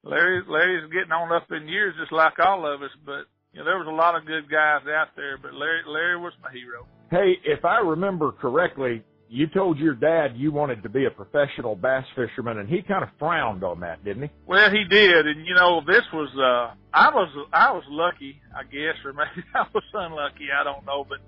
Larry 0.03 0.41
Larry's 0.47 0.91
getting 0.91 1.11
on 1.11 1.31
up 1.31 1.51
in 1.51 1.67
years 1.67 1.95
just 1.99 2.11
like 2.11 2.39
all 2.39 2.65
of 2.65 2.81
us 2.81 2.91
but 3.05 3.25
you 3.53 3.59
know 3.59 3.65
there 3.65 3.77
was 3.77 3.87
a 3.87 3.95
lot 3.95 4.15
of 4.15 4.25
good 4.25 4.49
guys 4.49 4.81
out 4.87 5.09
there 5.15 5.37
but 5.37 5.53
Larry 5.53 5.81
Larry 5.87 6.17
was 6.17 6.33
my 6.41 6.51
hero 6.51 6.87
Hey, 7.11 7.35
if 7.43 7.65
I 7.65 7.79
remember 7.79 8.31
correctly, 8.31 9.03
you 9.27 9.45
told 9.47 9.77
your 9.77 9.95
dad 9.95 10.37
you 10.37 10.53
wanted 10.53 10.81
to 10.83 10.89
be 10.89 11.05
a 11.05 11.09
professional 11.11 11.75
bass 11.75 12.05
fisherman, 12.15 12.57
and 12.57 12.69
he 12.69 12.81
kind 12.81 13.03
of 13.03 13.09
frowned 13.19 13.65
on 13.65 13.81
that, 13.81 14.03
didn't 14.05 14.23
he? 14.23 14.29
Well, 14.47 14.71
he 14.71 14.85
did, 14.89 15.27
and 15.27 15.45
you 15.45 15.53
know, 15.53 15.81
this 15.85 16.03
was 16.13 16.29
uh 16.39 16.73
I 16.93 17.09
was 17.09 17.27
I 17.51 17.73
was 17.73 17.83
lucky, 17.89 18.39
I 18.55 18.63
guess, 18.63 18.95
or 19.03 19.11
maybe 19.11 19.45
I 19.53 19.65
was 19.73 19.83
unlucky, 19.93 20.47
I 20.57 20.63
don't 20.63 20.85
know, 20.85 21.05
but 21.07 21.19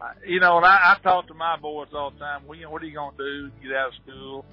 uh, 0.00 0.12
you 0.24 0.38
know, 0.38 0.58
and 0.58 0.66
I, 0.66 0.94
I 0.94 1.02
talk 1.02 1.26
to 1.26 1.34
my 1.34 1.56
boys 1.56 1.88
all 1.92 2.12
the 2.12 2.20
time. 2.20 2.46
Well, 2.46 2.56
you 2.56 2.64
know, 2.64 2.70
what 2.70 2.82
are 2.82 2.86
you 2.86 2.94
going 2.94 3.16
to 3.16 3.22
do? 3.24 3.50
Get 3.62 3.76
out 3.76 3.88
of 3.88 3.94
school? 4.06 4.44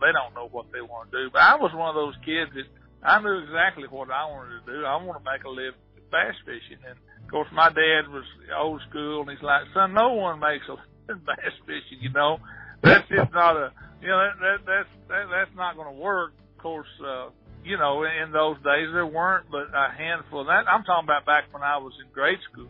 They 0.00 0.12
don't 0.12 0.34
know 0.34 0.48
what 0.48 0.66
they 0.72 0.80
want 0.80 1.10
to 1.10 1.24
do, 1.24 1.30
but 1.32 1.42
I 1.42 1.56
was 1.56 1.72
one 1.74 1.88
of 1.88 1.96
those 1.96 2.14
kids 2.24 2.50
that 2.54 2.66
I 3.02 3.20
knew 3.20 3.38
exactly 3.38 3.84
what 3.88 4.10
I 4.10 4.26
wanted 4.26 4.64
to 4.64 4.72
do. 4.72 4.84
I 4.84 4.96
want 5.02 5.22
to 5.22 5.30
make 5.30 5.44
a 5.44 5.48
living 5.48 5.80
bass 6.10 6.34
fishing, 6.44 6.82
and 6.86 6.96
of 7.24 7.30
course, 7.30 7.48
my 7.52 7.68
dad 7.68 8.08
was 8.08 8.24
old 8.56 8.80
school, 8.88 9.22
and 9.22 9.30
he's 9.30 9.42
like, 9.42 9.62
"Son, 9.74 9.94
no 9.94 10.14
one 10.14 10.40
makes 10.40 10.64
a 10.68 10.78
living 11.08 11.24
bass 11.26 11.54
fishing, 11.66 12.00
you 12.00 12.10
know." 12.10 12.38
That's 12.82 13.08
just 13.08 13.32
not 13.32 13.56
a, 13.56 13.72
you 14.00 14.08
know, 14.08 14.18
that, 14.18 14.38
that 14.40 14.58
that's 14.66 14.92
that, 15.08 15.24
that's 15.30 15.56
not 15.56 15.76
going 15.76 15.94
to 15.94 16.00
work. 16.00 16.34
Of 16.56 16.62
course, 16.62 16.88
uh, 17.04 17.30
you 17.64 17.76
know, 17.78 18.04
in 18.04 18.32
those 18.32 18.56
days 18.58 18.88
there 18.92 19.06
weren't 19.06 19.50
but 19.50 19.74
a 19.74 19.92
handful. 19.96 20.40
And 20.40 20.48
that 20.48 20.70
I'm 20.70 20.84
talking 20.84 21.06
about 21.06 21.26
back 21.26 21.52
when 21.52 21.62
I 21.62 21.78
was 21.78 21.92
in 22.04 22.12
grade 22.12 22.38
school. 22.52 22.68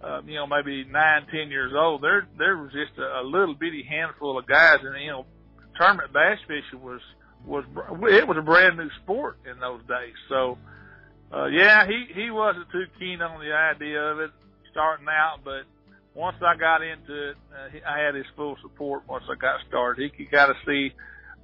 Uh, 0.00 0.22
you 0.22 0.34
know, 0.34 0.46
maybe 0.46 0.84
nine, 0.84 1.26
ten 1.26 1.50
years 1.50 1.72
old. 1.76 2.02
There, 2.02 2.28
there 2.38 2.56
was 2.56 2.70
just 2.70 2.96
a, 2.98 3.20
a 3.20 3.24
little 3.26 3.54
bitty 3.54 3.82
handful 3.82 4.38
of 4.38 4.46
guys, 4.46 4.78
and 4.82 4.94
you 5.02 5.10
know, 5.10 5.26
tournament 5.76 6.12
bass 6.12 6.38
fishing 6.46 6.80
was 6.80 7.00
was 7.46 7.64
it 8.10 8.26
was 8.26 8.36
a 8.36 8.42
brand 8.42 8.76
new 8.76 8.90
sport 9.02 9.38
in 9.50 9.58
those 9.60 9.80
days. 9.82 10.14
So, 10.28 10.58
uh, 11.32 11.46
yeah, 11.46 11.86
he 11.86 12.06
he 12.14 12.30
wasn't 12.30 12.70
too 12.70 12.86
keen 12.98 13.22
on 13.22 13.40
the 13.40 13.52
idea 13.52 14.00
of 14.00 14.20
it 14.20 14.30
starting 14.70 15.06
out, 15.08 15.38
but 15.44 15.62
once 16.14 16.36
I 16.44 16.56
got 16.56 16.82
into 16.82 17.30
it, 17.30 17.36
uh, 17.52 17.68
he, 17.70 17.82
I 17.82 18.00
had 18.00 18.14
his 18.14 18.26
full 18.36 18.56
support 18.62 19.02
once 19.08 19.24
I 19.30 19.36
got 19.36 19.60
started. 19.68 20.02
He 20.02 20.10
could 20.24 20.32
kind 20.32 20.50
of 20.50 20.56
see 20.66 20.92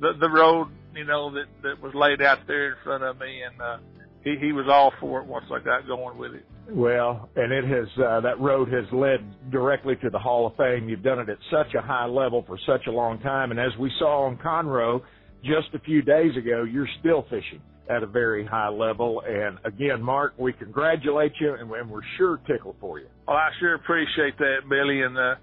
the 0.01 0.13
the 0.21 0.29
road, 0.29 0.69
you 0.95 1.05
know, 1.05 1.33
that 1.35 1.47
that 1.63 1.81
was 1.81 1.95
laid 1.95 2.21
out 2.23 2.47
there 2.47 2.71
in 2.71 2.77
front 2.83 3.05
of 3.05 3.19
me, 3.19 3.43
and 3.43 3.61
uh, 3.61 3.79
he 4.25 4.37
he 4.41 4.53
was 4.53 4.67
all 4.69 4.93
for 5.01 5.21
it 5.21 5.27
once 5.27 5.47
I 5.53 5.61
got 5.61 5.87
going 5.87 6.19
with 6.19 6.35
it. 6.35 6.45
Well, 6.69 7.29
and 7.37 7.53
it 7.53 7.65
has 7.65 7.87
uh, 8.03 8.21
that 8.23 8.41
road 8.41 8.73
has 8.73 8.85
led 8.93 9.51
directly 9.51 9.97
to 9.97 10.11
the 10.11 10.19
Hall 10.19 10.47
of 10.47 10.57
Fame. 10.57 10.89
You've 10.89 11.03
done 11.03 11.19
it 11.19 11.29
at 11.29 11.39
such 11.51 11.75
a 11.75 11.83
high 11.83 12.07
level 12.07 12.43
for 12.47 12.59
such 12.67 12.87
a 12.87 12.91
long 12.91 13.21
time, 13.21 13.51
and 13.51 13.61
as 13.61 13.77
we 13.79 13.93
saw 13.99 14.27
on 14.27 14.37
Conroe 14.39 15.03
just 15.45 15.75
a 15.75 15.79
few 15.79 16.03
days 16.03 16.37
ago, 16.37 16.65
you're 16.65 16.89
still 17.01 17.23
fishing 17.31 17.61
at 17.89 18.03
a 18.03 18.07
very 18.07 18.47
high 18.47 18.69
level. 18.69 19.23
And 19.27 19.59
again, 19.65 20.03
Mark, 20.03 20.35
we 20.39 20.53
congratulate 20.53 21.33
you, 21.41 21.55
and, 21.55 21.71
we're 21.71 22.01
sure 22.17 22.39
tickled 22.47 22.77
for 22.81 22.99
you. 22.99 23.07
Well, 23.29 23.37
I 23.37 23.51
sure 23.61 23.75
appreciate 23.75 24.39
that, 24.39 24.69
Billy. 24.69 25.03
And 25.03 25.17
uh, 25.19 25.35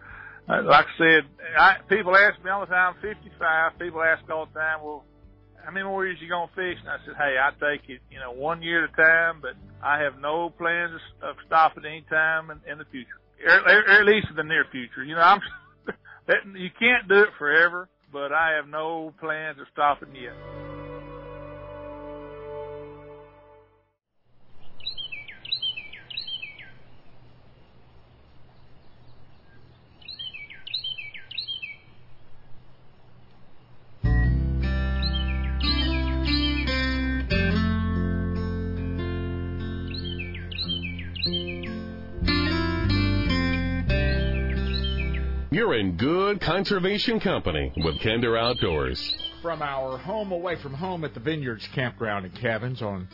like 0.47 0.85
I 0.85 0.97
said, 0.97 1.23
I, 1.57 1.75
people 1.87 2.15
ask 2.15 2.43
me 2.43 2.49
all 2.49 2.61
the 2.61 2.67
time. 2.67 2.95
55. 3.01 3.79
People 3.79 4.01
ask 4.01 4.27
all 4.29 4.47
the 4.47 4.59
time, 4.59 4.79
well 4.83 5.05
how 5.63 5.71
many 5.71 5.85
more 5.85 6.05
years 6.05 6.17
you 6.21 6.29
gonna 6.29 6.51
fish? 6.55 6.77
And 6.81 6.89
I 6.89 6.97
said, 7.05 7.15
hey, 7.17 7.35
I 7.37 7.51
take 7.59 7.89
it, 7.89 8.01
you 8.09 8.19
know, 8.19 8.31
one 8.31 8.61
year 8.61 8.85
at 8.85 8.89
a 8.91 8.95
time, 8.95 9.41
but 9.41 9.53
I 9.83 9.99
have 10.01 10.19
no 10.19 10.49
plans 10.49 10.99
of 11.21 11.35
stopping 11.45 11.85
any 11.85 12.05
time 12.09 12.51
in, 12.51 12.59
in 12.71 12.77
the 12.77 12.85
future, 12.85 13.19
or, 13.45 13.59
or 13.59 14.01
at 14.01 14.05
least 14.05 14.27
in 14.29 14.35
the 14.35 14.43
near 14.43 14.65
future. 14.71 15.03
You 15.03 15.15
know, 15.15 15.21
I'm 15.21 15.41
you 16.55 16.69
can't 16.79 17.07
do 17.07 17.23
it 17.23 17.29
forever, 17.37 17.89
but 18.11 18.31
I 18.31 18.53
have 18.55 18.67
no 18.67 19.13
plans 19.19 19.57
of 19.59 19.67
stopping 19.71 20.15
yet. 20.15 20.80
You're 45.61 45.75
in 45.75 45.95
good 45.95 46.41
conservation 46.41 47.19
company 47.19 47.71
with 47.77 48.01
Kinder 48.01 48.35
Outdoors. 48.35 49.15
From 49.43 49.61
our 49.61 49.95
home 49.99 50.31
away 50.31 50.55
from 50.55 50.73
home 50.73 51.03
at 51.05 51.13
the 51.13 51.19
Vineyards 51.19 51.67
Campground 51.75 52.25
and 52.25 52.33
Cabins 52.33 52.81
on 52.81 53.07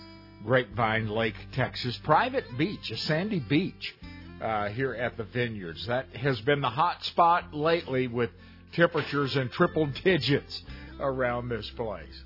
Grapevine 0.45 1.09
Lake, 1.09 1.35
Texas, 1.51 1.97
private 2.05 2.45
beach, 2.57 2.89
a 2.89 2.95
sandy 2.95 3.39
beach 3.39 3.93
uh, 4.41 4.69
here 4.69 4.93
at 4.93 5.17
the 5.17 5.25
Vineyards. 5.25 5.87
That 5.87 6.15
has 6.15 6.39
been 6.39 6.61
the 6.61 6.69
hot 6.69 7.03
spot 7.03 7.53
lately 7.53 8.07
with 8.07 8.29
temperatures 8.71 9.35
in 9.35 9.49
triple 9.49 9.87
digits 10.05 10.63
around 11.01 11.49
this 11.49 11.69
place. 11.71 12.23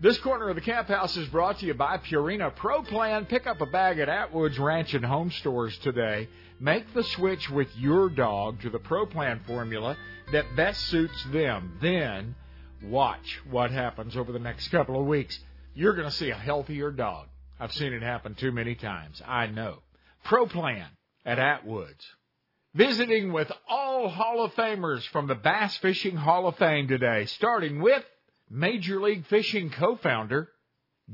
This 0.00 0.18
corner 0.18 0.48
of 0.48 0.56
the 0.56 0.62
camp 0.62 0.88
house 0.88 1.16
is 1.16 1.28
brought 1.28 1.60
to 1.60 1.66
you 1.66 1.74
by 1.74 1.98
Purina 1.98 2.56
Pro 2.56 2.82
Plan. 2.82 3.24
Pick 3.24 3.46
up 3.46 3.60
a 3.60 3.66
bag 3.66 4.00
at 4.00 4.08
Atwood's 4.08 4.58
Ranch 4.58 4.94
and 4.94 5.04
Home 5.04 5.30
Stores 5.30 5.78
today. 5.78 6.26
Make 6.62 6.92
the 6.92 7.02
switch 7.02 7.48
with 7.48 7.74
your 7.74 8.10
dog 8.10 8.60
to 8.60 8.70
the 8.70 8.78
Pro 8.78 9.06
Plan 9.06 9.40
formula 9.46 9.96
that 10.30 10.44
best 10.56 10.82
suits 10.88 11.24
them. 11.32 11.78
Then 11.80 12.34
watch 12.82 13.40
what 13.48 13.70
happens 13.70 14.14
over 14.14 14.30
the 14.30 14.38
next 14.38 14.68
couple 14.68 15.00
of 15.00 15.06
weeks. 15.06 15.38
You're 15.72 15.94
going 15.94 16.08
to 16.08 16.14
see 16.14 16.28
a 16.28 16.34
healthier 16.34 16.90
dog. 16.90 17.28
I've 17.58 17.72
seen 17.72 17.94
it 17.94 18.02
happen 18.02 18.34
too 18.34 18.52
many 18.52 18.74
times. 18.74 19.22
I 19.26 19.46
know. 19.46 19.78
Pro 20.24 20.46
Plan 20.46 20.86
at 21.24 21.38
Atwood's. 21.38 22.06
Visiting 22.74 23.32
with 23.32 23.50
all 23.66 24.10
Hall 24.10 24.44
of 24.44 24.54
Famers 24.54 25.02
from 25.08 25.28
the 25.28 25.34
Bass 25.34 25.78
Fishing 25.78 26.16
Hall 26.16 26.46
of 26.46 26.58
Fame 26.58 26.88
today, 26.88 27.24
starting 27.24 27.80
with 27.80 28.04
Major 28.50 29.00
League 29.00 29.26
Fishing 29.26 29.70
co-founder 29.70 30.50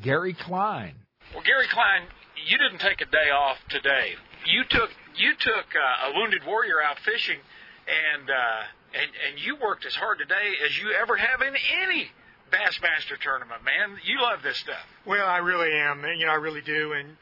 Gary 0.00 0.34
Klein. 0.34 0.96
Well, 1.32 1.44
Gary 1.44 1.68
Klein, 1.70 2.08
you 2.48 2.58
didn't 2.58 2.80
take 2.80 3.00
a 3.00 3.10
day 3.10 3.30
off 3.30 3.58
today. 3.68 4.14
You 4.44 4.64
took 4.68 4.90
you 5.16 5.34
took 5.38 5.66
uh, 5.74 6.10
a 6.10 6.14
wounded 6.14 6.42
warrior 6.46 6.82
out 6.82 6.98
fishing, 7.00 7.38
and 7.86 8.30
uh, 8.30 8.62
and 8.94 9.10
and 9.28 9.44
you 9.44 9.56
worked 9.56 9.84
as 9.84 9.94
hard 9.94 10.18
today 10.18 10.54
as 10.64 10.78
you 10.78 10.92
ever 10.92 11.16
have 11.16 11.42
in 11.42 11.54
any 11.82 12.10
Bassmaster 12.50 13.18
tournament. 13.20 13.64
Man, 13.64 13.98
you 14.04 14.20
love 14.20 14.42
this 14.42 14.58
stuff. 14.58 14.86
Well, 15.04 15.26
I 15.26 15.38
really 15.38 15.72
am. 15.72 16.04
You 16.18 16.26
know, 16.26 16.32
I 16.32 16.36
really 16.36 16.62
do, 16.62 16.92
and 16.92 17.16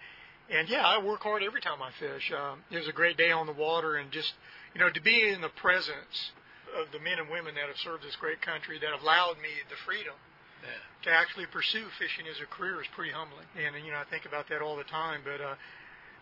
and 0.50 0.68
yeah, 0.68 0.84
I 0.84 1.02
work 1.02 1.22
hard 1.22 1.42
every 1.42 1.60
time 1.60 1.80
I 1.82 1.90
fish. 1.98 2.32
Um, 2.32 2.60
it 2.70 2.78
was 2.78 2.88
a 2.88 2.92
great 2.92 3.16
day 3.16 3.30
on 3.30 3.46
the 3.46 3.52
water, 3.52 3.96
and 3.96 4.10
just 4.10 4.32
you 4.74 4.80
know 4.80 4.90
to 4.90 5.00
be 5.00 5.28
in 5.28 5.40
the 5.40 5.48
presence 5.48 6.32
of 6.78 6.90
the 6.92 6.98
men 6.98 7.18
and 7.18 7.30
women 7.30 7.54
that 7.54 7.68
have 7.68 7.78
served 7.78 8.02
this 8.02 8.16
great 8.16 8.42
country 8.42 8.78
that 8.78 8.90
have 8.90 9.02
allowed 9.02 9.38
me 9.38 9.50
the 9.70 9.78
freedom 9.86 10.14
yeah. 10.62 10.82
to 11.06 11.10
actually 11.10 11.46
pursue 11.46 11.86
fishing 11.98 12.26
as 12.26 12.40
a 12.42 12.46
career 12.50 12.80
is 12.82 12.88
pretty 12.94 13.12
humbling. 13.12 13.46
And 13.54 13.78
you 13.84 13.92
know, 13.92 13.98
I 13.98 14.08
think 14.10 14.26
about 14.26 14.48
that 14.48 14.60
all 14.60 14.76
the 14.76 14.88
time. 14.88 15.20
But 15.24 15.40
uh, 15.40 15.54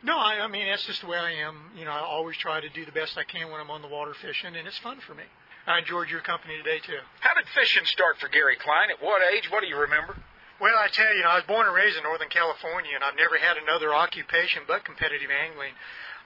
no, 0.05 0.17
I, 0.17 0.41
I 0.43 0.49
mean 0.49 0.67
that's 0.67 0.85
just 0.85 1.01
the 1.01 1.07
way 1.07 1.19
I 1.19 1.33
am. 1.47 1.71
You 1.77 1.85
know, 1.85 1.91
I 1.91 2.01
always 2.01 2.37
try 2.37 2.61
to 2.61 2.69
do 2.71 2.85
the 2.85 2.93
best 2.93 3.17
I 3.17 3.25
can 3.25 3.51
when 3.51 3.61
I'm 3.61 3.71
on 3.71 3.83
the 3.83 3.89
water 3.89 4.15
fishing, 4.15 4.57
and 4.57 4.67
it's 4.67 4.79
fun 4.79 4.99
for 5.07 5.15
me. 5.15 5.25
I 5.67 5.79
enjoyed 5.79 6.11
your 6.11 6.21
company 6.21 6.57
today 6.59 6.81
too. 6.81 6.99
How 7.21 7.35
did 7.35 7.47
fishing 7.55 7.85
start 7.87 8.19
for 8.19 8.29
Gary 8.29 8.57
Klein? 8.57 8.91
At 8.91 9.03
what 9.03 9.23
age? 9.23 9.51
What 9.51 9.63
do 9.63 9.69
you 9.69 9.79
remember? 9.79 10.17
Well, 10.61 10.75
I 10.79 10.89
tell 10.89 11.15
you, 11.15 11.23
I 11.25 11.37
was 11.37 11.45
born 11.45 11.67
and 11.67 11.75
raised 11.75 11.97
in 11.97 12.03
Northern 12.03 12.29
California, 12.29 12.93
and 12.95 13.03
I've 13.03 13.17
never 13.17 13.39
had 13.39 13.57
another 13.57 13.95
occupation 13.95 14.63
but 14.67 14.85
competitive 14.85 15.31
angling. 15.31 15.75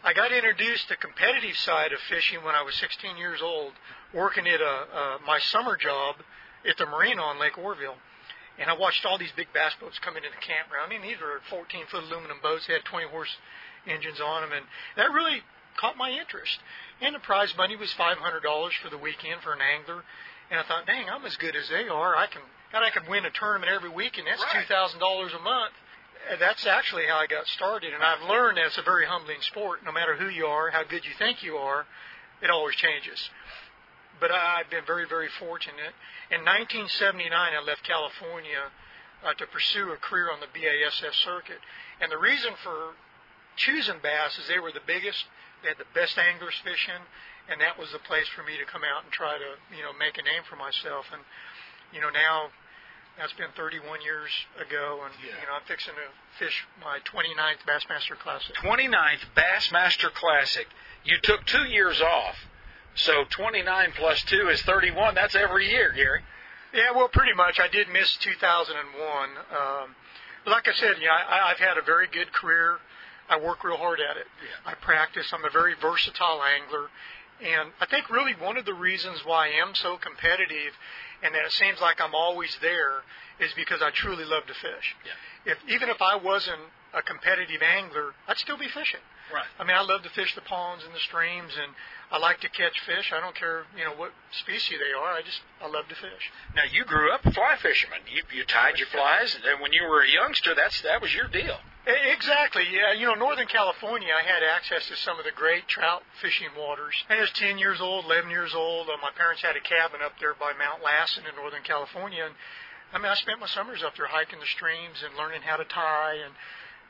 I 0.05 0.13
got 0.13 0.33
introduced 0.33 0.89
to 0.89 0.97
competitive 0.97 1.57
side 1.57 1.93
of 1.93 2.01
fishing 2.01 2.45
when 2.45 2.55
I 2.55 2.63
was 2.63 2.75
16 2.77 3.17
years 3.17 3.41
old, 3.43 3.73
working 4.13 4.47
at 4.47 4.61
a, 4.61 4.77
uh, 4.93 5.19
my 5.27 5.39
summer 5.39 5.77
job 5.77 6.17
at 6.69 6.77
the 6.77 6.87
marina 6.87 7.23
on 7.23 7.41
Lake 7.41 7.57
Oroville. 7.57 7.97
And 8.59 8.71
I 8.71 8.75
watched 8.75 9.05
all 9.05 9.19
these 9.19 9.33
big 9.37 9.53
bass 9.53 9.73
boats 9.81 9.99
come 9.99 10.17
into 10.17 10.29
the 10.29 10.41
campground. 10.41 10.85
I 10.87 10.89
mean, 10.89 11.03
these 11.03 11.21
were 11.21 11.41
14 11.51 11.87
foot 11.91 12.05
aluminum 12.05 12.39
boats. 12.43 12.67
They 12.67 12.75
had 12.75 12.85
20 12.85 13.09
horse 13.09 13.37
engines 13.89 14.21
on 14.21 14.43
them, 14.43 14.53
and 14.53 14.67
that 14.97 15.13
really 15.13 15.43
caught 15.77 15.97
my 15.97 16.11
interest. 16.11 16.59
And 17.01 17.15
the 17.15 17.21
prize 17.21 17.53
money 17.57 17.77
was 17.77 17.93
$500 17.99 18.17
for 18.83 18.91
the 18.91 18.99
weekend 18.99 19.43
for 19.43 19.53
an 19.53 19.61
angler. 19.61 20.03
And 20.51 20.61
I 20.61 20.63
thought, 20.63 20.87
dang, 20.87 21.09
I'm 21.11 21.25
as 21.25 21.37
good 21.37 21.57
as 21.57 21.69
they 21.69 21.89
are. 21.89 22.17
I 22.17 22.27
can, 22.27 22.41
and 22.73 22.85
I 22.85 22.91
can 22.91 23.11
win 23.11 23.25
a 23.25 23.31
tournament 23.31 23.71
every 23.71 23.91
week, 23.91 24.17
and 24.17 24.27
that's 24.27 24.43
right. 24.43 24.67
$2,000 24.67 25.37
a 25.37 25.43
month 25.43 25.75
that's 26.39 26.67
actually 26.67 27.07
how 27.07 27.19
I 27.19 27.27
got 27.27 27.47
started, 27.49 27.95
and 27.95 28.03
I've 28.03 28.29
learned 28.29 28.59
that 28.59 28.67
it's 28.67 28.79
a 28.79 28.83
very 28.83 29.07
humbling 29.07 29.41
sport. 29.43 29.85
No 29.85 29.93
matter 29.93 30.17
who 30.17 30.29
you 30.29 30.47
are, 30.47 30.71
how 30.71 30.83
good 30.83 31.05
you 31.05 31.13
think 31.19 31.43
you 31.43 31.57
are, 31.57 31.87
it 32.43 32.51
always 32.51 32.75
changes. 32.77 33.31
But 34.19 34.33
I've 34.33 34.71
been 34.71 34.85
very, 34.87 35.07
very 35.07 35.29
fortunate. 35.39 35.95
In 36.31 36.43
1979, 36.43 37.31
I 37.31 37.63
left 37.63 37.85
California 37.85 38.73
uh, 39.25 39.35
to 39.35 39.47
pursue 39.47 39.93
a 39.93 39.97
career 39.97 40.33
on 40.33 40.41
the 40.41 40.51
B.A.S.S 40.53 41.15
circuit, 41.23 41.61
and 42.01 42.11
the 42.11 42.19
reason 42.19 42.53
for 42.63 42.97
choosing 43.57 43.99
bass 44.03 44.39
is 44.39 44.49
they 44.49 44.61
were 44.61 44.73
the 44.73 44.85
biggest, 44.87 45.25
they 45.63 45.73
had 45.73 45.79
the 45.79 45.91
best 45.95 46.17
anglers 46.19 46.57
fishing, 46.63 47.03
and 47.49 47.61
that 47.61 47.79
was 47.79 47.93
the 47.93 48.03
place 48.03 48.29
for 48.35 48.43
me 48.43 48.59
to 48.59 48.67
come 48.67 48.83
out 48.85 49.05
and 49.05 49.13
try 49.13 49.39
to, 49.39 49.51
you 49.75 49.83
know, 49.83 49.93
make 49.97 50.19
a 50.19 50.25
name 50.25 50.43
for 50.49 50.57
myself. 50.57 51.07
And 51.13 51.23
you 51.93 52.01
know, 52.01 52.11
now 52.11 52.51
that's 53.19 53.33
been 53.35 53.53
31 53.57 54.03
years 54.03 54.31
ago, 54.61 55.01
and 55.05 55.13
yeah. 55.25 55.33
you 55.41 55.47
know 55.47 55.57
I'm 55.57 55.67
fixing 55.67 55.95
to 55.95 56.09
fish 56.39 56.67
my 56.83 56.99
29th 57.09 57.65
Bassmaster 57.65 58.19
Classic. 58.19 58.55
29th 58.57 59.25
Bassmaster 59.37 60.13
Classic. 60.13 60.67
You 61.05 61.17
took 61.23 61.45
two 61.47 61.65
years 61.65 62.01
off, 62.01 62.37
so 62.95 63.25
29 63.31 63.93
plus 63.97 64.23
two 64.25 64.49
is 64.49 64.61
31. 64.63 65.15
That's 65.15 65.35
every 65.35 65.71
year, 65.71 65.93
Gary. 65.93 66.21
Yeah, 66.75 66.93
well, 66.95 67.09
pretty 67.09 67.33
much. 67.33 67.59
I 67.61 67.69
did 67.69 67.89
miss 67.89 68.17
2001. 68.19 69.31
Um, 69.31 69.95
like 70.47 70.69
I 70.69 70.75
said, 70.75 70.97
you 71.01 71.07
know, 71.07 71.13
I, 71.13 71.51
I've 71.51 71.59
had 71.59 71.79
a 71.79 71.83
very 71.83 72.07
good 72.09 72.33
career. 72.33 72.79
I 73.29 73.41
work 73.41 73.65
real 73.65 73.77
hard 73.77 74.01
at 74.01 74.17
it. 74.17 74.27
Yeah. 74.43 74.71
I 74.71 74.75
practice. 74.75 75.33
I'm 75.33 75.45
a 75.45 75.51
very 75.51 75.75
versatile 75.75 76.43
angler. 76.43 76.89
And 77.43 77.73
I 77.81 77.87
think 77.87 78.09
really 78.09 78.33
one 78.33 78.57
of 78.57 78.65
the 78.65 78.75
reasons 78.75 79.21
why 79.25 79.49
I 79.49 79.61
am 79.61 79.75
so 79.75 79.97
competitive 79.99 80.73
and 81.23 81.35
that 81.35 81.45
it 81.45 81.53
seems 81.53 81.81
like 81.81 82.01
I'm 82.01 82.15
always 82.15 82.57
there 82.63 83.03
is 83.41 83.53
because 83.55 83.83
I 83.83 83.91
truly 83.91 84.25
love 84.25 84.47
to 84.47 84.55
fish. 84.55 84.97
Yeah. 85.05 85.53
If 85.53 85.59
even 85.69 85.89
if 85.89 86.01
I 86.01 86.17
wasn't 86.17 86.73
a 86.95 87.03
competitive 87.03 87.61
angler, 87.61 88.15
I'd 88.27 88.39
still 88.39 88.57
be 88.57 88.69
fishing. 88.69 89.05
Right. 89.33 89.45
I 89.59 89.65
mean, 89.65 89.77
I 89.77 89.83
love 89.83 90.03
to 90.05 90.09
fish 90.11 90.35
the 90.35 90.41
ponds 90.41 90.85
and 90.85 90.95
the 90.95 91.01
streams, 91.01 91.53
and 91.61 91.73
I 92.11 92.19
like 92.19 92.41
to 92.41 92.49
catch 92.49 92.79
fish. 92.87 93.13
I 93.13 93.21
don't 93.21 93.35
care, 93.35 93.65
you 93.77 93.85
know, 93.85 93.93
what 93.93 94.13
species 94.31 94.79
they 94.79 94.95
are. 94.97 95.13
I 95.13 95.21
just 95.23 95.41
I 95.61 95.67
love 95.67 95.89
to 95.89 95.95
fish. 95.95 96.31
Now, 96.55 96.63
you 96.71 96.85
grew 96.85 97.13
up 97.13 97.27
a 97.27 97.33
fly 97.33 97.57
fisherman. 97.61 98.01
You 98.09 98.23
you 98.33 98.45
tied 98.45 98.79
your 98.79 98.89
flies, 98.89 99.35
and 99.35 99.61
when 99.61 99.73
you 99.73 99.83
were 99.85 100.03
a 100.03 100.09
youngster, 100.09 100.55
that's 100.55 100.81
that 100.83 101.03
was 101.03 101.13
your 101.13 101.29
deal. 101.29 101.59
Exactly. 101.87 102.65
Yeah. 102.73 102.93
You 102.93 103.07
know, 103.07 103.15
Northern 103.15 103.47
California, 103.47 104.09
I 104.11 104.27
had 104.27 104.43
access 104.43 104.89
to 104.89 104.97
some 104.97 105.19
of 105.19 105.25
the 105.25 105.31
great 105.31 105.69
trout 105.69 106.03
fishing 106.21 106.49
waters. 106.59 106.95
I 107.09 107.21
was 107.21 107.31
10 107.31 107.59
years 107.59 107.81
old, 107.81 108.07
11 108.07 108.29
years 108.29 108.55
old. 108.55 108.89
Uh, 108.89 108.97
my 109.01 109.11
parents 109.15 109.43
had 109.43 109.55
a 109.55 109.61
cabin 109.61 110.01
up 110.05 110.19
there 110.19 110.35
by 110.35 110.53
Mount 110.59 110.83
Lassen 110.83 111.23
in 111.31 111.37
Northern 111.37 111.63
California, 111.63 112.25
and 112.25 112.35
I 112.93 112.99
mean, 112.99 113.07
I 113.07 113.15
spent 113.15 113.39
my 113.39 113.47
summers 113.47 113.83
up 113.85 113.97
there 113.97 114.07
hiking 114.09 114.41
the 114.41 114.47
streams 114.47 115.03
and 115.05 115.17
learning 115.17 115.43
how 115.43 115.57
to 115.57 115.65
tie 115.65 116.15
and 116.25 116.35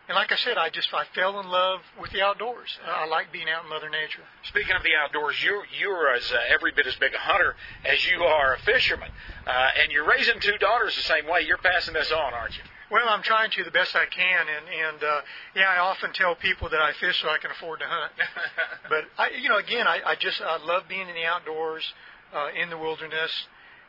and 0.08 0.14
like 0.14 0.30
I 0.30 0.36
said, 0.36 0.56
I 0.56 0.70
just 0.70 0.94
I 0.94 1.04
fell 1.16 1.40
in 1.40 1.48
love 1.48 1.80
with 2.00 2.12
the 2.12 2.22
outdoors. 2.22 2.78
I 2.86 3.06
like 3.06 3.32
being 3.32 3.48
out 3.48 3.64
in 3.64 3.70
Mother 3.70 3.90
Nature. 3.90 4.22
Speaking 4.44 4.76
of 4.76 4.84
the 4.84 4.94
outdoors, 4.94 5.42
you 5.42 5.62
you're 5.80 6.14
as 6.14 6.30
uh, 6.30 6.38
every 6.48 6.70
bit 6.70 6.86
as 6.86 6.94
big 6.94 7.12
a 7.12 7.18
hunter 7.18 7.56
as 7.84 8.06
you 8.06 8.22
are 8.22 8.54
a 8.54 8.58
fisherman, 8.60 9.10
uh, 9.46 9.70
and 9.82 9.90
you're 9.90 10.06
raising 10.06 10.38
two 10.38 10.58
daughters 10.58 10.94
the 10.94 11.02
same 11.02 11.26
way. 11.26 11.42
You're 11.42 11.58
passing 11.58 11.94
this 11.94 12.12
on, 12.12 12.34
aren't 12.34 12.56
you? 12.56 12.62
Well, 12.90 13.08
I'm 13.08 13.22
trying 13.22 13.50
to 13.50 13.64
the 13.64 13.72
best 13.72 13.96
I 13.96 14.06
can, 14.06 14.46
and 14.46 14.66
and 14.70 15.02
uh, 15.02 15.20
yeah, 15.56 15.70
I 15.70 15.78
often 15.78 16.12
tell 16.12 16.36
people 16.36 16.68
that 16.70 16.80
I 16.80 16.92
fish 17.00 17.20
so 17.20 17.28
I 17.28 17.38
can 17.38 17.50
afford 17.50 17.80
to 17.80 17.86
hunt. 17.86 18.12
but 18.88 19.04
I, 19.18 19.30
you 19.30 19.48
know, 19.48 19.58
again, 19.58 19.86
I, 19.88 20.00
I 20.06 20.14
just 20.14 20.40
I 20.40 20.62
love 20.64 20.84
being 20.88 21.08
in 21.08 21.14
the 21.14 21.24
outdoors, 21.24 21.82
uh, 22.32 22.48
in 22.54 22.70
the 22.70 22.78
wilderness, 22.78 23.32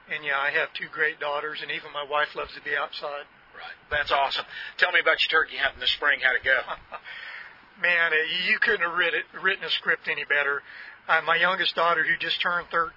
and 0.09 0.25
yeah, 0.25 0.39
I 0.39 0.49
have 0.49 0.73
two 0.73 0.87
great 0.91 1.19
daughters, 1.19 1.59
and 1.61 1.69
even 1.69 1.93
my 1.93 2.05
wife 2.09 2.33
loves 2.35 2.53
to 2.55 2.61
be 2.61 2.75
outside. 2.75 3.29
Right, 3.53 3.77
that's 3.89 4.11
awesome. 4.11 4.45
Tell 4.77 4.91
me 4.91 4.99
about 4.99 5.21
your 5.21 5.29
turkey 5.41 5.57
hunting 5.57 5.79
this 5.79 5.91
spring. 5.91 6.19
How'd 6.21 6.35
it 6.35 6.43
go? 6.43 6.57
Man, 7.81 8.13
uh, 8.13 8.49
you 8.49 8.57
couldn't 8.59 8.81
have 8.81 8.97
written, 8.97 9.21
written 9.41 9.63
a 9.63 9.69
script 9.69 10.07
any 10.09 10.25
better. 10.25 10.63
Uh, 11.07 11.21
my 11.21 11.35
youngest 11.35 11.75
daughter, 11.75 12.03
who 12.03 12.17
just 12.17 12.41
turned 12.41 12.67
13, 12.71 12.89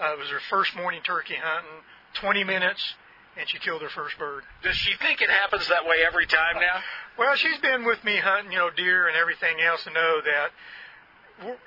uh, 0.00 0.12
it 0.12 0.18
was 0.18 0.28
her 0.28 0.40
first 0.50 0.76
morning 0.76 1.00
turkey 1.02 1.36
hunting. 1.40 1.80
20 2.20 2.44
minutes, 2.44 2.82
and 3.38 3.48
she 3.48 3.58
killed 3.58 3.82
her 3.82 3.88
first 3.88 4.18
bird. 4.18 4.42
Does 4.62 4.76
she 4.76 4.92
think 5.00 5.20
it 5.22 5.30
happens 5.30 5.68
that 5.68 5.86
way 5.86 5.98
every 6.06 6.26
time 6.26 6.56
now? 6.56 6.80
well, 7.18 7.34
she's 7.36 7.58
been 7.58 7.84
with 7.84 8.02
me 8.04 8.16
hunting, 8.16 8.52
you 8.52 8.58
know, 8.58 8.70
deer 8.70 9.08
and 9.08 9.16
everything 9.16 9.60
else, 9.60 9.84
to 9.84 9.90
know 9.90 10.20
that 10.24 10.50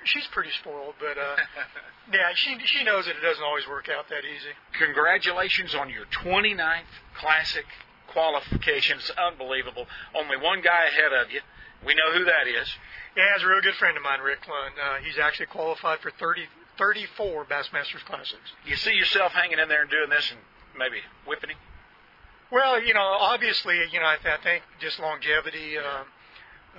she's 0.04 0.26
pretty 0.28 0.50
spoiled. 0.60 0.94
But 1.00 1.18
uh, 1.18 1.36
yeah, 2.12 2.32
she 2.34 2.56
she 2.64 2.84
knows 2.84 3.06
that 3.06 3.16
it 3.16 3.22
doesn't 3.22 3.44
always 3.44 3.66
work 3.66 3.88
out 3.88 4.08
that 4.08 4.24
easy. 4.24 4.52
Congratulations 4.78 5.74
on 5.74 5.90
your 5.90 6.04
29th 6.24 6.92
Classic 7.18 7.64
qualifications. 8.08 9.10
Unbelievable. 9.16 9.86
Only 10.14 10.36
one 10.36 10.60
guy 10.62 10.86
ahead 10.86 11.12
of 11.12 11.30
you. 11.30 11.40
We 11.84 11.94
know 11.94 12.12
who 12.12 12.24
that 12.24 12.46
is. 12.46 12.68
Yeah, 13.16 13.24
he's 13.34 13.44
a 13.44 13.46
real 13.46 13.60
good 13.60 13.74
friend 13.74 13.96
of 13.96 14.02
mine, 14.02 14.20
Rick 14.20 14.42
Clunn. 14.42 14.72
Uh, 14.78 15.02
he's 15.04 15.18
actually 15.18 15.46
qualified 15.46 15.98
for 16.00 16.10
30, 16.10 16.44
34 16.78 17.44
Bassmasters 17.46 18.04
Classics. 18.06 18.52
You 18.64 18.76
see 18.76 18.92
yourself 18.92 19.32
hanging 19.32 19.58
in 19.58 19.68
there 19.68 19.82
and 19.82 19.90
doing 19.90 20.08
this 20.08 20.30
and 20.30 20.40
maybe 20.76 20.98
whipping 21.26 21.50
him? 21.50 21.58
Well, 22.50 22.82
you 22.82 22.92
know, 22.92 23.00
obviously, 23.00 23.76
you 23.92 24.00
know, 24.00 24.06
I, 24.06 24.16
th- 24.22 24.38
I 24.38 24.42
think 24.42 24.62
just 24.80 25.00
longevity. 25.00 25.78
Uh, 25.78 26.04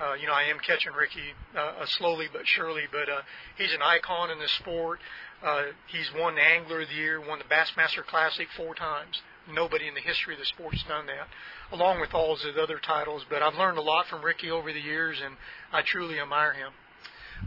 uh, 0.02 0.14
you 0.14 0.28
know, 0.28 0.34
I 0.34 0.44
am 0.44 0.58
catching 0.60 0.94
Ricky 0.94 1.34
uh, 1.58 1.86
slowly 1.86 2.28
but 2.32 2.42
surely, 2.46 2.84
but 2.92 3.10
uh, 3.10 3.22
he's 3.58 3.74
an 3.74 3.82
icon 3.82 4.32
in 4.32 4.40
this 4.40 4.52
sport. 4.52 5.00
Uh, 5.44 5.66
he's 5.88 6.10
won 6.18 6.36
the 6.36 6.42
Angler 6.42 6.82
of 6.82 6.90
the 6.90 6.96
Year, 6.96 7.20
won 7.20 7.40
the 7.40 7.46
Bassmaster 7.46 8.06
Classic 8.06 8.48
four 8.56 8.74
times. 8.76 9.22
Nobody 9.52 9.88
in 9.88 9.94
the 9.94 10.02
history 10.02 10.36
of 10.36 10.40
the 10.40 10.46
sport's 10.46 10.84
done 10.84 11.06
that, 11.08 11.28
along 11.72 12.00
with 12.00 12.14
all 12.14 12.36
his 12.36 12.56
other 12.58 12.80
titles. 12.80 13.26
But 13.30 13.42
I've 13.42 13.56
learned 13.56 13.78
a 13.78 13.82
lot 13.82 14.08
from 14.08 14.24
Ricky 14.24 14.50
over 14.50 14.72
the 14.72 14.80
years, 14.80 15.22
and 15.24 15.36
I 15.72 15.82
truly 15.82 16.20
admire 16.20 16.54
him. 16.54 16.72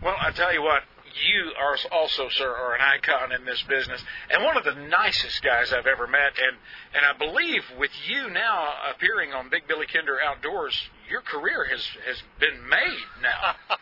Well, 0.03 0.14
I 0.20 0.30
tell 0.30 0.53
you 0.53 0.62
what, 0.62 0.82
you 1.24 1.52
are 1.59 1.76
also, 1.92 2.28
sir, 2.28 2.48
are 2.48 2.74
an 2.74 2.80
icon 2.80 3.32
in 3.32 3.44
this 3.44 3.62
business, 3.68 4.02
and 4.30 4.44
one 4.44 4.57
of 4.57 4.64
the 4.64 4.74
nicest 4.74 5.42
guys 5.42 5.72
I've 5.72 5.86
ever 5.86 6.07
met. 6.07 6.32
And 6.38 6.57
and 6.94 7.04
I 7.04 7.16
believe 7.16 7.62
with 7.78 7.90
you 8.07 8.30
now 8.30 8.74
appearing 8.94 9.32
on 9.32 9.48
Big 9.48 9.66
Billy 9.68 9.86
Kinder 9.86 10.18
Outdoors, 10.20 10.74
your 11.09 11.20
career 11.22 11.66
has 11.70 11.86
has 12.07 12.22
been 12.38 12.68
made 12.68 13.04
now. 13.22 13.54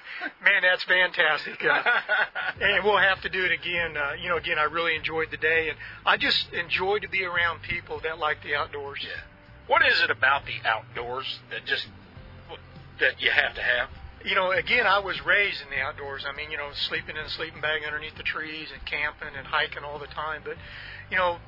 Man, 0.45 0.63
that's 0.63 0.85
fantastic. 0.85 1.65
Uh, 1.65 1.83
and 2.61 2.85
we'll 2.85 2.99
have 2.99 3.21
to 3.23 3.29
do 3.29 3.45
it 3.45 3.53
again. 3.53 3.97
Uh, 3.97 4.13
you 4.21 4.29
know, 4.29 4.37
again, 4.37 4.59
I 4.59 4.65
really 4.65 4.95
enjoyed 4.95 5.31
the 5.31 5.37
day, 5.37 5.69
and 5.69 5.79
I 6.07 6.17
just 6.17 6.53
enjoy 6.53 6.99
to 7.01 7.09
be 7.09 7.25
around 7.25 7.63
people 7.63 8.01
that 8.01 8.19
like 8.19 8.43
the 8.43 8.55
outdoors. 8.55 9.01
Yeah. 9.03 9.21
What 9.67 9.83
is 9.87 10.01
it 10.03 10.11
about 10.11 10.45
the 10.47 10.69
outdoors 10.69 11.41
that 11.51 11.65
just 11.65 11.87
that 13.01 13.21
you 13.21 13.31
have 13.31 13.55
to 13.55 13.63
have? 13.63 13.89
You 14.25 14.35
know, 14.35 14.53
again, 14.53 14.87
I 14.87 14.99
was 14.99 15.21
raised 15.25 15.61
in 15.63 15.69
the 15.71 15.81
outdoors. 15.85 16.25
I 16.27 16.35
mean, 16.35 16.51
you 16.51 16.57
know, 16.57 16.71
sleeping 16.89 17.17
in 17.17 17.25
a 17.25 17.31
sleeping 17.31 17.61
bag 17.61 17.83
underneath 17.85 18.17
the 18.17 18.23
trees 18.23 18.69
and 18.73 18.85
camping 18.87 19.37
and 19.37 19.47
hiking 19.47 19.85
all 19.85 19.99
the 19.99 20.09
time. 20.09 20.43
But, 20.45 20.57
you 21.11 21.17
know, 21.17 21.39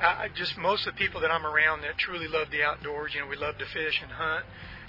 I, 0.00 0.28
just 0.34 0.56
most 0.56 0.86
of 0.86 0.94
the 0.94 0.98
people 0.98 1.20
that 1.22 1.30
I'm 1.30 1.44
around 1.44 1.82
that 1.82 1.98
truly 1.98 2.28
love 2.28 2.48
the 2.50 2.62
outdoors, 2.62 3.12
you 3.14 3.20
know, 3.20 3.26
we 3.26 3.36
love 3.36 3.58
to 3.58 3.66
fish 3.66 4.00
and 4.00 4.12
hunt. 4.12 4.46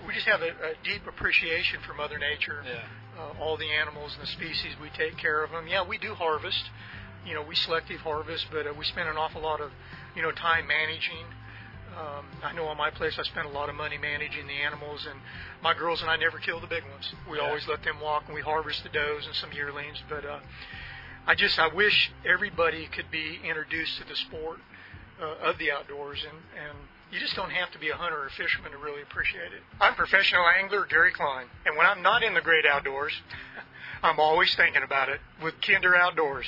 We 0.07 0.13
just 0.13 0.27
have 0.27 0.41
a, 0.41 0.49
a 0.49 0.73
deep 0.83 1.05
appreciation 1.07 1.79
for 1.85 1.93
Mother 1.93 2.17
Nature, 2.17 2.63
yeah. 2.65 2.85
uh, 3.19 3.33
all 3.41 3.57
the 3.57 3.69
animals 3.69 4.13
and 4.13 4.23
the 4.23 4.31
species. 4.31 4.73
We 4.81 4.89
take 4.89 5.17
care 5.17 5.43
of 5.43 5.51
them. 5.51 5.67
Yeah, 5.67 5.85
we 5.87 5.97
do 5.97 6.13
harvest. 6.13 6.69
You 7.25 7.33
know, 7.35 7.43
we 7.43 7.55
selective 7.55 8.01
harvest, 8.01 8.47
but 8.51 8.65
uh, 8.65 8.73
we 8.77 8.85
spend 8.85 9.09
an 9.09 9.17
awful 9.17 9.41
lot 9.41 9.61
of, 9.61 9.71
you 10.15 10.21
know, 10.21 10.31
time 10.31 10.67
managing 10.67 11.25
um, 11.97 12.25
I 12.43 12.53
know 12.53 12.65
on 12.65 12.77
my 12.77 12.89
place 12.89 13.17
I 13.19 13.23
spent 13.23 13.47
a 13.47 13.49
lot 13.49 13.69
of 13.69 13.75
money 13.75 13.97
managing 13.97 14.47
the 14.47 14.53
animals, 14.53 15.05
and 15.09 15.19
my 15.61 15.73
girls 15.73 16.01
and 16.01 16.09
I 16.09 16.15
never 16.15 16.39
kill 16.39 16.59
the 16.59 16.67
big 16.67 16.83
ones. 16.83 17.13
We 17.29 17.37
yeah. 17.37 17.43
always 17.43 17.67
let 17.67 17.83
them 17.83 17.99
walk, 18.01 18.23
and 18.27 18.35
we 18.35 18.41
harvest 18.41 18.83
the 18.83 18.89
does 18.89 19.25
and 19.25 19.35
some 19.35 19.51
yearlings. 19.51 19.97
But 20.09 20.25
uh, 20.25 20.39
I 21.27 21.35
just 21.35 21.59
I 21.59 21.67
wish 21.67 22.11
everybody 22.25 22.87
could 22.87 23.11
be 23.11 23.39
introduced 23.43 23.97
to 23.99 24.07
the 24.07 24.15
sport 24.15 24.59
uh, 25.21 25.49
of 25.49 25.57
the 25.57 25.71
outdoors, 25.71 26.19
and 26.23 26.37
and 26.57 26.77
you 27.11 27.19
just 27.19 27.35
don't 27.35 27.51
have 27.51 27.71
to 27.71 27.79
be 27.79 27.89
a 27.89 27.95
hunter 27.95 28.17
or 28.17 28.27
a 28.27 28.31
fisherman 28.31 28.71
to 28.71 28.77
really 28.77 29.01
appreciate 29.01 29.51
it. 29.51 29.61
I'm 29.79 29.95
professional 29.95 30.45
angler 30.47 30.85
Gary 30.85 31.11
Klein, 31.11 31.47
and 31.65 31.77
when 31.77 31.85
I'm 31.85 32.01
not 32.01 32.23
in 32.23 32.33
the 32.33 32.41
great 32.41 32.65
outdoors, 32.65 33.13
I'm 34.03 34.19
always 34.19 34.55
thinking 34.55 34.83
about 34.83 35.09
it 35.09 35.19
with 35.43 35.55
Kinder 35.61 35.95
Outdoors. 35.95 36.47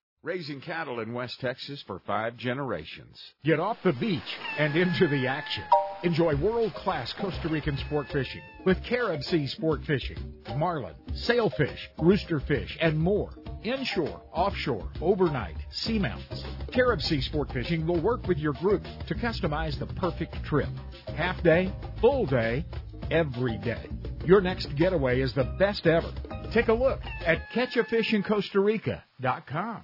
raising 0.23 0.61
cattle 0.61 0.99
in 0.99 1.13
West 1.13 1.39
Texas 1.39 1.81
for 1.87 1.99
five 2.05 2.37
generations. 2.37 3.19
Get 3.43 3.59
off 3.59 3.77
the 3.83 3.93
beach 3.93 4.21
and 4.59 4.75
into 4.75 5.07
the 5.07 5.25
action. 5.25 5.63
Enjoy 6.03 6.35
world-class 6.35 7.13
Costa 7.13 7.49
Rican 7.49 7.75
sport 7.77 8.05
fishing 8.11 8.43
with 8.63 8.83
Carib 8.83 9.23
Sea 9.23 9.47
Sport 9.47 9.83
Fishing, 9.85 10.19
marlin, 10.57 10.93
sailfish, 11.13 11.89
roosterfish, 11.97 12.77
and 12.79 12.99
more. 12.99 13.31
Inshore, 13.63 14.21
offshore, 14.31 14.91
overnight, 15.01 15.55
seamounts. 15.71 16.43
Carib 16.71 17.01
Sea 17.01 17.21
Sport 17.21 17.51
Fishing 17.51 17.87
will 17.87 17.99
work 17.99 18.27
with 18.27 18.37
your 18.37 18.53
group 18.53 18.83
to 19.07 19.15
customize 19.15 19.79
the 19.79 19.87
perfect 19.87 20.43
trip. 20.43 20.69
Half 21.15 21.41
day, 21.41 21.73
full 21.99 22.27
day, 22.27 22.63
every 23.09 23.57
day. 23.57 23.89
Your 24.25 24.41
next 24.41 24.75
getaway 24.75 25.21
is 25.21 25.33
the 25.33 25.45
best 25.57 25.87
ever. 25.87 26.11
Take 26.51 26.67
a 26.67 26.73
look 26.73 26.99
at 27.25 27.49
catchafishincostarica.com. 27.53 29.83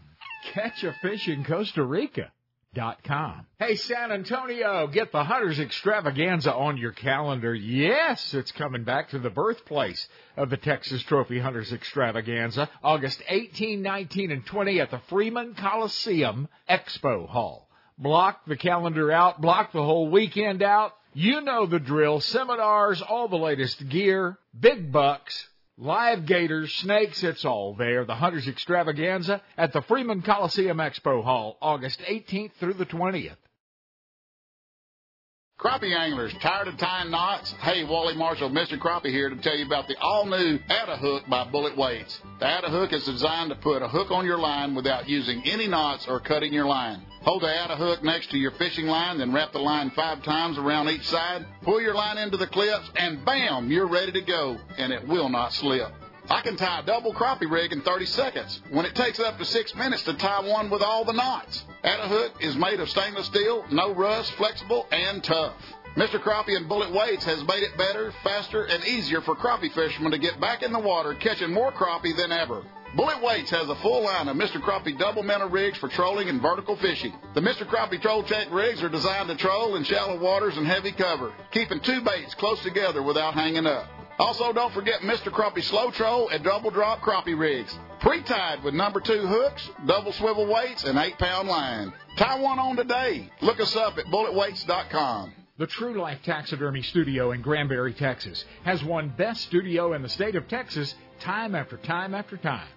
Catch 0.54 0.84
a 0.84 0.94
fish 1.02 1.28
in 1.28 1.44
Costa. 1.44 2.32
Hey, 3.60 3.76
San 3.76 4.12
Antonio, 4.12 4.88
get 4.88 5.12
the 5.12 5.24
Hunters 5.24 5.60
Extravaganza 5.60 6.54
on 6.54 6.78
your 6.78 6.92
calendar. 6.92 7.54
Yes, 7.54 8.34
it's 8.34 8.52
coming 8.52 8.84
back 8.84 9.10
to 9.10 9.20
the 9.20 9.30
birthplace 9.30 10.08
of 10.36 10.50
the 10.50 10.58
Texas 10.58 11.02
Trophy 11.04 11.40
Hunters 11.40 11.74
Extravaganza, 11.74 12.70
August 12.84 13.22
18, 13.28 13.82
19, 13.82 14.32
and 14.32 14.46
20 14.46 14.80
at 14.80 14.92
the 14.92 15.02
Freeman 15.10 15.56
Coliseum 15.56 16.48
Expo 16.70 17.28
Hall. 17.28 17.68
Block 17.98 18.46
the 18.46 18.58
calendar 18.58 19.12
out, 19.12 19.42
block 19.42 19.72
the 19.72 19.84
whole 19.84 20.10
weekend 20.10 20.62
out. 20.62 20.94
You 21.14 21.42
know 21.42 21.66
the 21.66 21.80
drill. 21.80 22.22
Seminars, 22.22 23.02
all 23.02 23.28
the 23.28 23.38
latest 23.38 23.90
gear, 23.90 24.38
big 24.58 24.92
bucks, 24.92 25.48
Live 25.80 26.26
gators, 26.26 26.74
snakes, 26.74 27.22
it's 27.22 27.46
all 27.46 27.76
there. 27.76 28.04
The 28.04 28.16
Hunters 28.16 28.48
Extravaganza 28.48 29.44
at 29.56 29.74
the 29.74 29.84
Freeman 29.84 30.24
Coliseum 30.24 30.78
Expo 30.78 31.24
Hall, 31.24 31.56
August 31.62 32.00
18th 32.00 32.54
through 32.60 32.74
the 32.74 32.86
20th. 32.88 33.38
Crappie 35.60 35.96
anglers, 35.96 36.34
tired 36.42 36.68
of 36.68 36.78
tying 36.78 37.12
knots? 37.12 37.52
Hey, 37.62 37.84
Wally 37.84 38.16
Marshall, 38.16 38.50
Mr. 38.50 38.80
Crappie 38.80 39.12
here 39.12 39.30
to 39.30 39.36
tell 39.38 39.56
you 39.56 39.68
about 39.68 39.88
the 39.88 39.98
all-new 40.00 40.60
Atta 40.68 40.98
Hook 40.98 41.24
by 41.30 41.44
Bullet 41.46 41.78
Weights. 41.78 42.22
The 42.40 42.48
Atta 42.48 42.70
Hook 42.70 42.92
is 42.92 43.06
designed 43.06 43.52
to 43.52 43.56
put 43.56 43.84
a 43.84 43.88
hook 43.88 44.10
on 44.10 44.26
your 44.26 44.38
line 44.40 44.74
without 44.74 45.08
using 45.08 45.44
any 45.46 45.68
knots 45.68 46.08
or 46.08 46.20
cutting 46.20 46.54
your 46.54 46.66
line. 46.66 47.07
Hold 47.24 47.42
the 47.44 47.54
Atta 47.54 47.76
Hook 47.76 48.04
next 48.04 48.32
to 48.32 48.38
your 48.38 48.52
fishing 48.52 48.88
line, 48.88 49.18
then 49.18 49.34
wrap 49.34 49.52
the 49.52 49.60
line 49.60 49.92
five 49.92 50.24
times 50.24 50.58
around 50.58 50.90
each 50.90 51.06
side. 51.06 51.46
Pull 51.64 51.82
your 51.82 51.94
line 51.94 52.18
into 52.18 52.38
the 52.38 52.48
clips, 52.48 52.90
and 52.96 53.26
bam, 53.26 53.70
you're 53.70 53.88
ready 53.88 54.12
to 54.14 54.22
go, 54.22 54.58
and 54.78 54.94
it 54.94 55.08
will 55.08 55.30
not 55.30 55.54
slip. 55.54 55.92
I 56.30 56.42
can 56.42 56.58
tie 56.58 56.80
a 56.80 56.86
double 56.86 57.14
crappie 57.14 57.50
rig 57.50 57.72
in 57.72 57.82
30 57.82 58.06
seconds 58.06 58.62
when 58.70 58.86
it 58.86 58.96
takes 58.96 59.20
up 59.20 59.38
to 59.38 59.46
six 59.46 59.74
minutes 59.76 60.04
to 60.04 60.14
tie 60.14 60.42
one 60.42 60.70
with 60.70 60.82
all 60.82 61.06
the 61.06 61.14
knots. 61.14 61.64
Atta 61.84 62.08
Hook 62.08 62.34
is 62.42 62.56
made 62.56 62.80
of 62.80 62.90
stainless 62.90 63.28
steel, 63.28 63.66
no 63.72 63.94
rust, 63.94 64.32
flexible, 64.34 64.88
and 64.92 65.24
tough. 65.24 65.54
Mr. 65.96 66.22
Crappie 66.22 66.56
and 66.56 66.70
Bullet 66.70 66.92
Weights 66.94 67.26
has 67.26 67.44
made 67.48 67.64
it 67.64 67.76
better, 67.78 68.14
faster, 68.24 68.66
and 68.66 68.86
easier 68.86 69.22
for 69.22 69.36
crappie 69.36 69.74
fishermen 69.74 70.12
to 70.12 70.20
get 70.20 70.40
back 70.40 70.62
in 70.64 70.72
the 70.72 70.80
water 70.80 71.16
catching 71.16 71.52
more 71.52 71.72
crappie 71.72 72.16
than 72.16 72.32
ever. 72.32 72.62
Bullet 72.96 73.22
Weights 73.22 73.52
has 73.52 73.70
a 73.70 73.76
full 73.76 74.04
line 74.04 74.28
of 74.28 74.38
Mr. 74.38 74.62
Crappie 74.62 74.98
double 74.98 75.22
minnow 75.22 75.48
rigs 75.50 75.78
for 75.78 75.90
trolling 75.90 76.30
and 76.30 76.42
vertical 76.42 76.76
fishing. 76.78 77.14
The 77.34 77.42
Mr. 77.42 77.68
Crappie 77.68 78.02
Troll 78.02 78.24
Check 78.24 78.48
rigs 78.52 78.82
are 78.82 78.90
designed 78.90 79.30
to 79.30 79.36
troll 79.36 79.76
in 79.76 79.84
shallow 79.84 80.18
waters 80.18 80.58
and 80.58 80.66
heavy 80.66 80.92
cover, 80.92 81.34
keeping 81.52 81.80
two 81.82 82.02
baits 82.02 82.34
close 82.36 82.62
together 82.64 83.04
without 83.04 83.34
hanging 83.34 83.68
up. 83.68 83.88
Also, 84.20 84.52
don't 84.52 84.74
forget 84.74 85.02
Mr. 85.02 85.32
Crappie 85.32 85.64
Slow 85.64 85.92
Troll 85.92 86.30
and 86.30 86.44
Double 86.44 86.72
Drop 86.72 87.02
Crappie 87.02 87.38
Rigs. 87.38 87.78
Pre-tied 88.00 88.64
with 88.64 88.74
number 88.74 89.00
two 89.00 89.28
hooks, 89.28 89.70
double 89.86 90.12
swivel 90.14 90.48
weights, 90.48 90.84
and 90.84 90.98
eight-pound 90.98 91.48
line. 91.48 91.94
Tie 92.16 92.40
one 92.40 92.58
on 92.58 92.78
today. 92.78 93.30
Look 93.42 93.60
us 93.60 93.76
up 93.76 93.98
at 93.98 94.06
bulletweights.com. 94.06 95.34
The 95.60 95.68
True 95.68 96.00
Life 96.00 96.20
Taxidermy 96.24 96.84
Studio 96.84 97.32
in 97.32 97.42
Granbury, 97.42 97.94
Texas, 97.94 98.46
has 98.64 98.84
won 98.84 99.10
Best 99.18 99.42
Studio 99.42 99.94
in 99.94 100.04
the 100.04 100.10
state 100.10 100.36
of 100.36 100.48
Texas 100.48 100.96
time 101.20 101.54
after 101.56 101.78
time 101.78 102.14
after 102.14 102.38
time. 102.38 102.68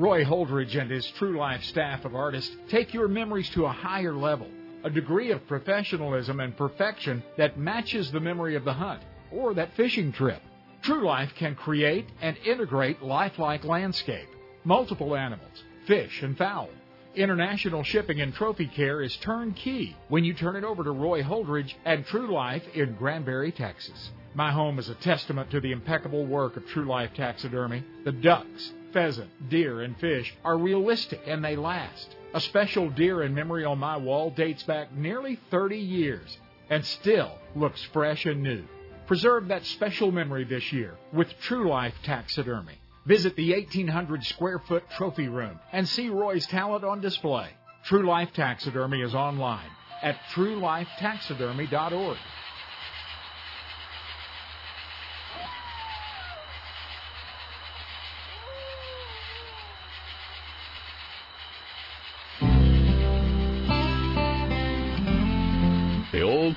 Roy 0.00 0.24
Holdridge 0.24 0.80
and 0.80 0.90
his 0.90 1.06
True 1.18 1.36
Life 1.36 1.62
staff 1.64 2.06
of 2.06 2.14
artists 2.14 2.56
take 2.70 2.94
your 2.94 3.06
memories 3.06 3.50
to 3.50 3.66
a 3.66 3.72
higher 3.72 4.14
level, 4.14 4.48
a 4.82 4.88
degree 4.88 5.30
of 5.30 5.46
professionalism 5.46 6.40
and 6.40 6.56
perfection 6.56 7.22
that 7.36 7.58
matches 7.58 8.10
the 8.10 8.18
memory 8.18 8.56
of 8.56 8.64
the 8.64 8.72
hunt 8.72 9.02
or 9.30 9.52
that 9.52 9.74
fishing 9.76 10.10
trip. 10.10 10.40
True 10.80 11.04
Life 11.04 11.34
can 11.34 11.54
create 11.54 12.06
and 12.22 12.34
integrate 12.46 13.02
lifelike 13.02 13.62
landscape, 13.64 14.30
multiple 14.64 15.14
animals, 15.14 15.64
fish, 15.86 16.22
and 16.22 16.34
fowl. 16.38 16.70
International 17.14 17.84
shipping 17.84 18.22
and 18.22 18.32
trophy 18.32 18.68
care 18.68 19.02
is 19.02 19.14
turnkey 19.18 19.94
when 20.08 20.24
you 20.24 20.32
turn 20.32 20.56
it 20.56 20.64
over 20.64 20.82
to 20.82 20.92
Roy 20.92 21.22
Holdridge 21.22 21.74
and 21.84 22.06
True 22.06 22.32
Life 22.32 22.62
in 22.72 22.94
Granbury, 22.94 23.52
Texas. 23.52 24.12
My 24.32 24.50
home 24.50 24.78
is 24.78 24.88
a 24.88 24.94
testament 24.94 25.50
to 25.50 25.60
the 25.60 25.72
impeccable 25.72 26.24
work 26.24 26.56
of 26.56 26.66
True 26.68 26.86
Life 26.86 27.10
Taxidermy. 27.14 27.84
The 28.06 28.12
ducks, 28.12 28.72
pheasant, 28.92 29.48
deer, 29.48 29.82
and 29.82 29.98
fish 29.98 30.34
are 30.44 30.58
realistic 30.58 31.20
and 31.26 31.44
they 31.44 31.56
last. 31.56 32.16
A 32.34 32.40
special 32.40 32.90
deer 32.90 33.22
in 33.22 33.34
memory 33.34 33.64
on 33.64 33.78
my 33.78 33.96
wall 33.96 34.30
dates 34.30 34.62
back 34.62 34.92
nearly 34.92 35.38
30 35.50 35.76
years 35.76 36.38
and 36.68 36.84
still 36.84 37.32
looks 37.56 37.82
fresh 37.92 38.26
and 38.26 38.42
new. 38.42 38.62
Preserve 39.06 39.48
that 39.48 39.66
special 39.66 40.12
memory 40.12 40.44
this 40.44 40.72
year 40.72 40.96
with 41.12 41.28
True 41.40 41.68
Life 41.68 41.94
Taxidermy. 42.04 42.78
Visit 43.06 43.34
the 43.34 43.52
1,800 43.52 44.24
square 44.24 44.60
foot 44.60 44.84
trophy 44.96 45.28
room 45.28 45.58
and 45.72 45.88
see 45.88 46.08
Roy's 46.08 46.46
talent 46.46 46.84
on 46.84 47.00
display. 47.00 47.48
True 47.84 48.06
Life 48.06 48.32
Taxidermy 48.34 49.02
is 49.02 49.14
online 49.14 49.70
at 50.02 50.16
truelifetaxidermy.org. 50.32 52.18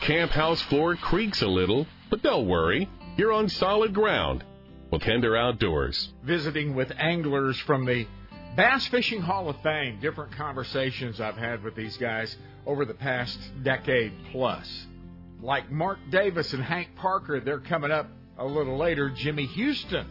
camp 0.04 0.32
house 0.32 0.62
floor 0.64 0.98
creaks 0.98 1.42
a 1.42 1.48
little, 1.48 1.88
but 2.10 2.22
don't 2.22 2.46
worry. 2.46 2.90
You're 3.16 3.32
on 3.32 3.48
solid 3.48 3.94
ground. 3.94 4.44
Wakender 4.92 5.40
Outdoors. 5.40 6.12
Visiting 6.24 6.76
with 6.76 6.92
anglers 6.98 7.58
from 7.60 7.86
the 7.86 8.06
Bass 8.58 8.86
Fishing 8.88 9.22
Hall 9.22 9.48
of 9.48 9.56
Fame. 9.62 10.02
Different 10.02 10.34
conversations 10.34 11.22
I've 11.22 11.38
had 11.38 11.64
with 11.64 11.76
these 11.76 11.96
guys 11.96 12.36
over 12.66 12.84
the 12.84 12.94
past 12.94 13.40
decade 13.64 14.12
plus. 14.34 14.88
Like 15.42 15.72
Mark 15.72 16.00
Davis 16.12 16.52
and 16.52 16.64
Hank 16.64 16.90
Parker, 16.98 17.40
they're 17.40 17.62
coming 17.62 17.92
up 17.92 18.10
a 18.38 18.46
little 18.46 18.78
later. 18.78 19.10
Jimmy 19.10 19.46
Houston 19.46 20.08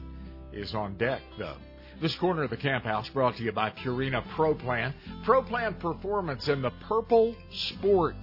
is 0.55 0.75
on 0.75 0.97
deck, 0.97 1.21
though. 1.39 1.59
This 2.01 2.15
corner 2.15 2.45
of 2.45 2.51
the 2.51 2.57
camp 2.57 2.85
house 2.85 3.11
brought 3.11 3.37
to 3.37 3.43
you 3.43 3.53
by 3.53 3.69
Purina 3.69 4.27
Pro 4.31 4.55
Plan. 4.55 4.95
Pro 5.23 5.43
Plan 5.43 5.75
Performance 5.75 6.49
in 6.49 6.63
the 6.63 6.73
Purple 6.89 7.37
Sport 7.51 8.17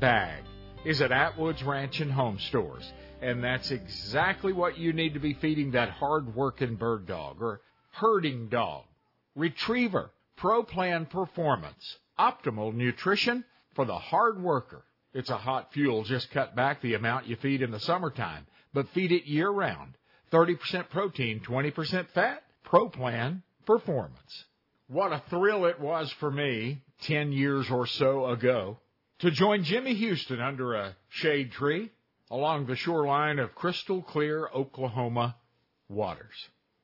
bag 0.00 0.45
is 0.86 1.02
at 1.02 1.10
Atwood's 1.10 1.64
Ranch 1.64 2.00
and 2.00 2.12
Home 2.12 2.38
Stores. 2.38 2.92
And 3.20 3.42
that's 3.42 3.72
exactly 3.72 4.52
what 4.52 4.78
you 4.78 4.92
need 4.92 5.14
to 5.14 5.20
be 5.20 5.34
feeding 5.34 5.72
that 5.72 5.90
hard 5.90 6.36
working 6.36 6.76
bird 6.76 7.06
dog 7.06 7.42
or 7.42 7.60
herding 7.90 8.46
dog. 8.48 8.84
Retriever, 9.34 10.10
Pro 10.36 10.62
Plan 10.62 11.06
Performance, 11.06 11.96
optimal 12.16 12.72
nutrition 12.72 13.44
for 13.74 13.84
the 13.84 13.98
hard 13.98 14.40
worker. 14.40 14.84
It's 15.12 15.30
a 15.30 15.36
hot 15.36 15.72
fuel. 15.72 16.04
Just 16.04 16.30
cut 16.30 16.54
back 16.54 16.80
the 16.80 16.94
amount 16.94 17.26
you 17.26 17.34
feed 17.34 17.62
in 17.62 17.72
the 17.72 17.80
summertime, 17.80 18.46
but 18.72 18.88
feed 18.90 19.10
it 19.10 19.24
year 19.24 19.50
round. 19.50 19.94
30% 20.30 20.88
protein, 20.90 21.40
20% 21.40 22.08
fat. 22.10 22.44
Pro 22.62 22.88
Plan 22.88 23.42
Performance. 23.64 24.44
What 24.86 25.12
a 25.12 25.22
thrill 25.30 25.64
it 25.64 25.80
was 25.80 26.12
for 26.20 26.30
me 26.30 26.82
10 27.02 27.32
years 27.32 27.68
or 27.70 27.86
so 27.88 28.26
ago 28.26 28.78
to 29.20 29.30
join 29.30 29.64
Jimmy 29.64 29.94
Houston 29.94 30.40
under 30.40 30.74
a 30.74 30.96
shade 31.08 31.52
tree 31.52 31.90
along 32.30 32.66
the 32.66 32.76
shoreline 32.76 33.38
of 33.38 33.54
crystal 33.54 34.02
clear 34.02 34.48
Oklahoma 34.54 35.36
waters. 35.88 36.34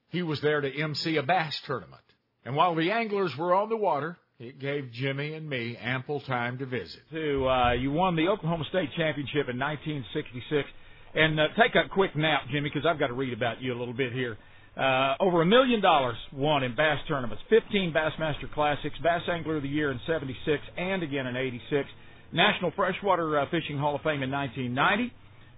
He 0.08 0.22
was 0.22 0.40
there 0.40 0.60
to 0.60 0.70
MC 0.70 1.16
a 1.16 1.22
bass 1.22 1.60
tournament. 1.66 2.02
And 2.44 2.56
while 2.56 2.74
the 2.74 2.90
anglers 2.90 3.36
were 3.36 3.54
on 3.54 3.68
the 3.68 3.76
water, 3.76 4.18
it 4.38 4.58
gave 4.58 4.90
Jimmy 4.92 5.34
and 5.34 5.48
me 5.48 5.76
ample 5.80 6.20
time 6.20 6.58
to 6.58 6.66
visit. 6.66 7.00
To 7.12 7.48
uh, 7.48 7.72
you 7.72 7.92
won 7.92 8.16
the 8.16 8.28
Oklahoma 8.28 8.64
State 8.68 8.90
Championship 8.96 9.48
in 9.48 9.58
1966, 9.58 10.68
and 11.14 11.38
uh, 11.38 11.48
take 11.56 11.74
a 11.74 11.88
quick 11.88 12.16
nap, 12.16 12.42
Jimmy, 12.50 12.68
because 12.68 12.86
I've 12.86 12.98
got 12.98 13.08
to 13.08 13.14
read 13.14 13.32
about 13.32 13.62
you 13.62 13.72
a 13.72 13.78
little 13.78 13.94
bit 13.94 14.12
here. 14.12 14.36
Uh, 14.76 15.14
over 15.20 15.42
a 15.42 15.46
million 15.46 15.80
dollars 15.82 16.16
won 16.32 16.62
in 16.62 16.74
bass 16.74 16.98
tournaments, 17.06 17.42
15 17.50 17.92
Bassmaster 17.92 18.50
Classics, 18.52 18.96
Bass 19.02 19.20
Angler 19.30 19.56
of 19.56 19.62
the 19.62 19.68
Year 19.68 19.90
in 19.92 20.00
76 20.06 20.62
and 20.78 21.02
again 21.02 21.26
in 21.26 21.36
86, 21.36 21.88
National 22.32 22.72
Freshwater 22.74 23.38
uh, 23.38 23.46
Fishing 23.50 23.78
Hall 23.78 23.94
of 23.94 24.02
Fame 24.02 24.22
in 24.22 24.30
1990, 24.30 25.12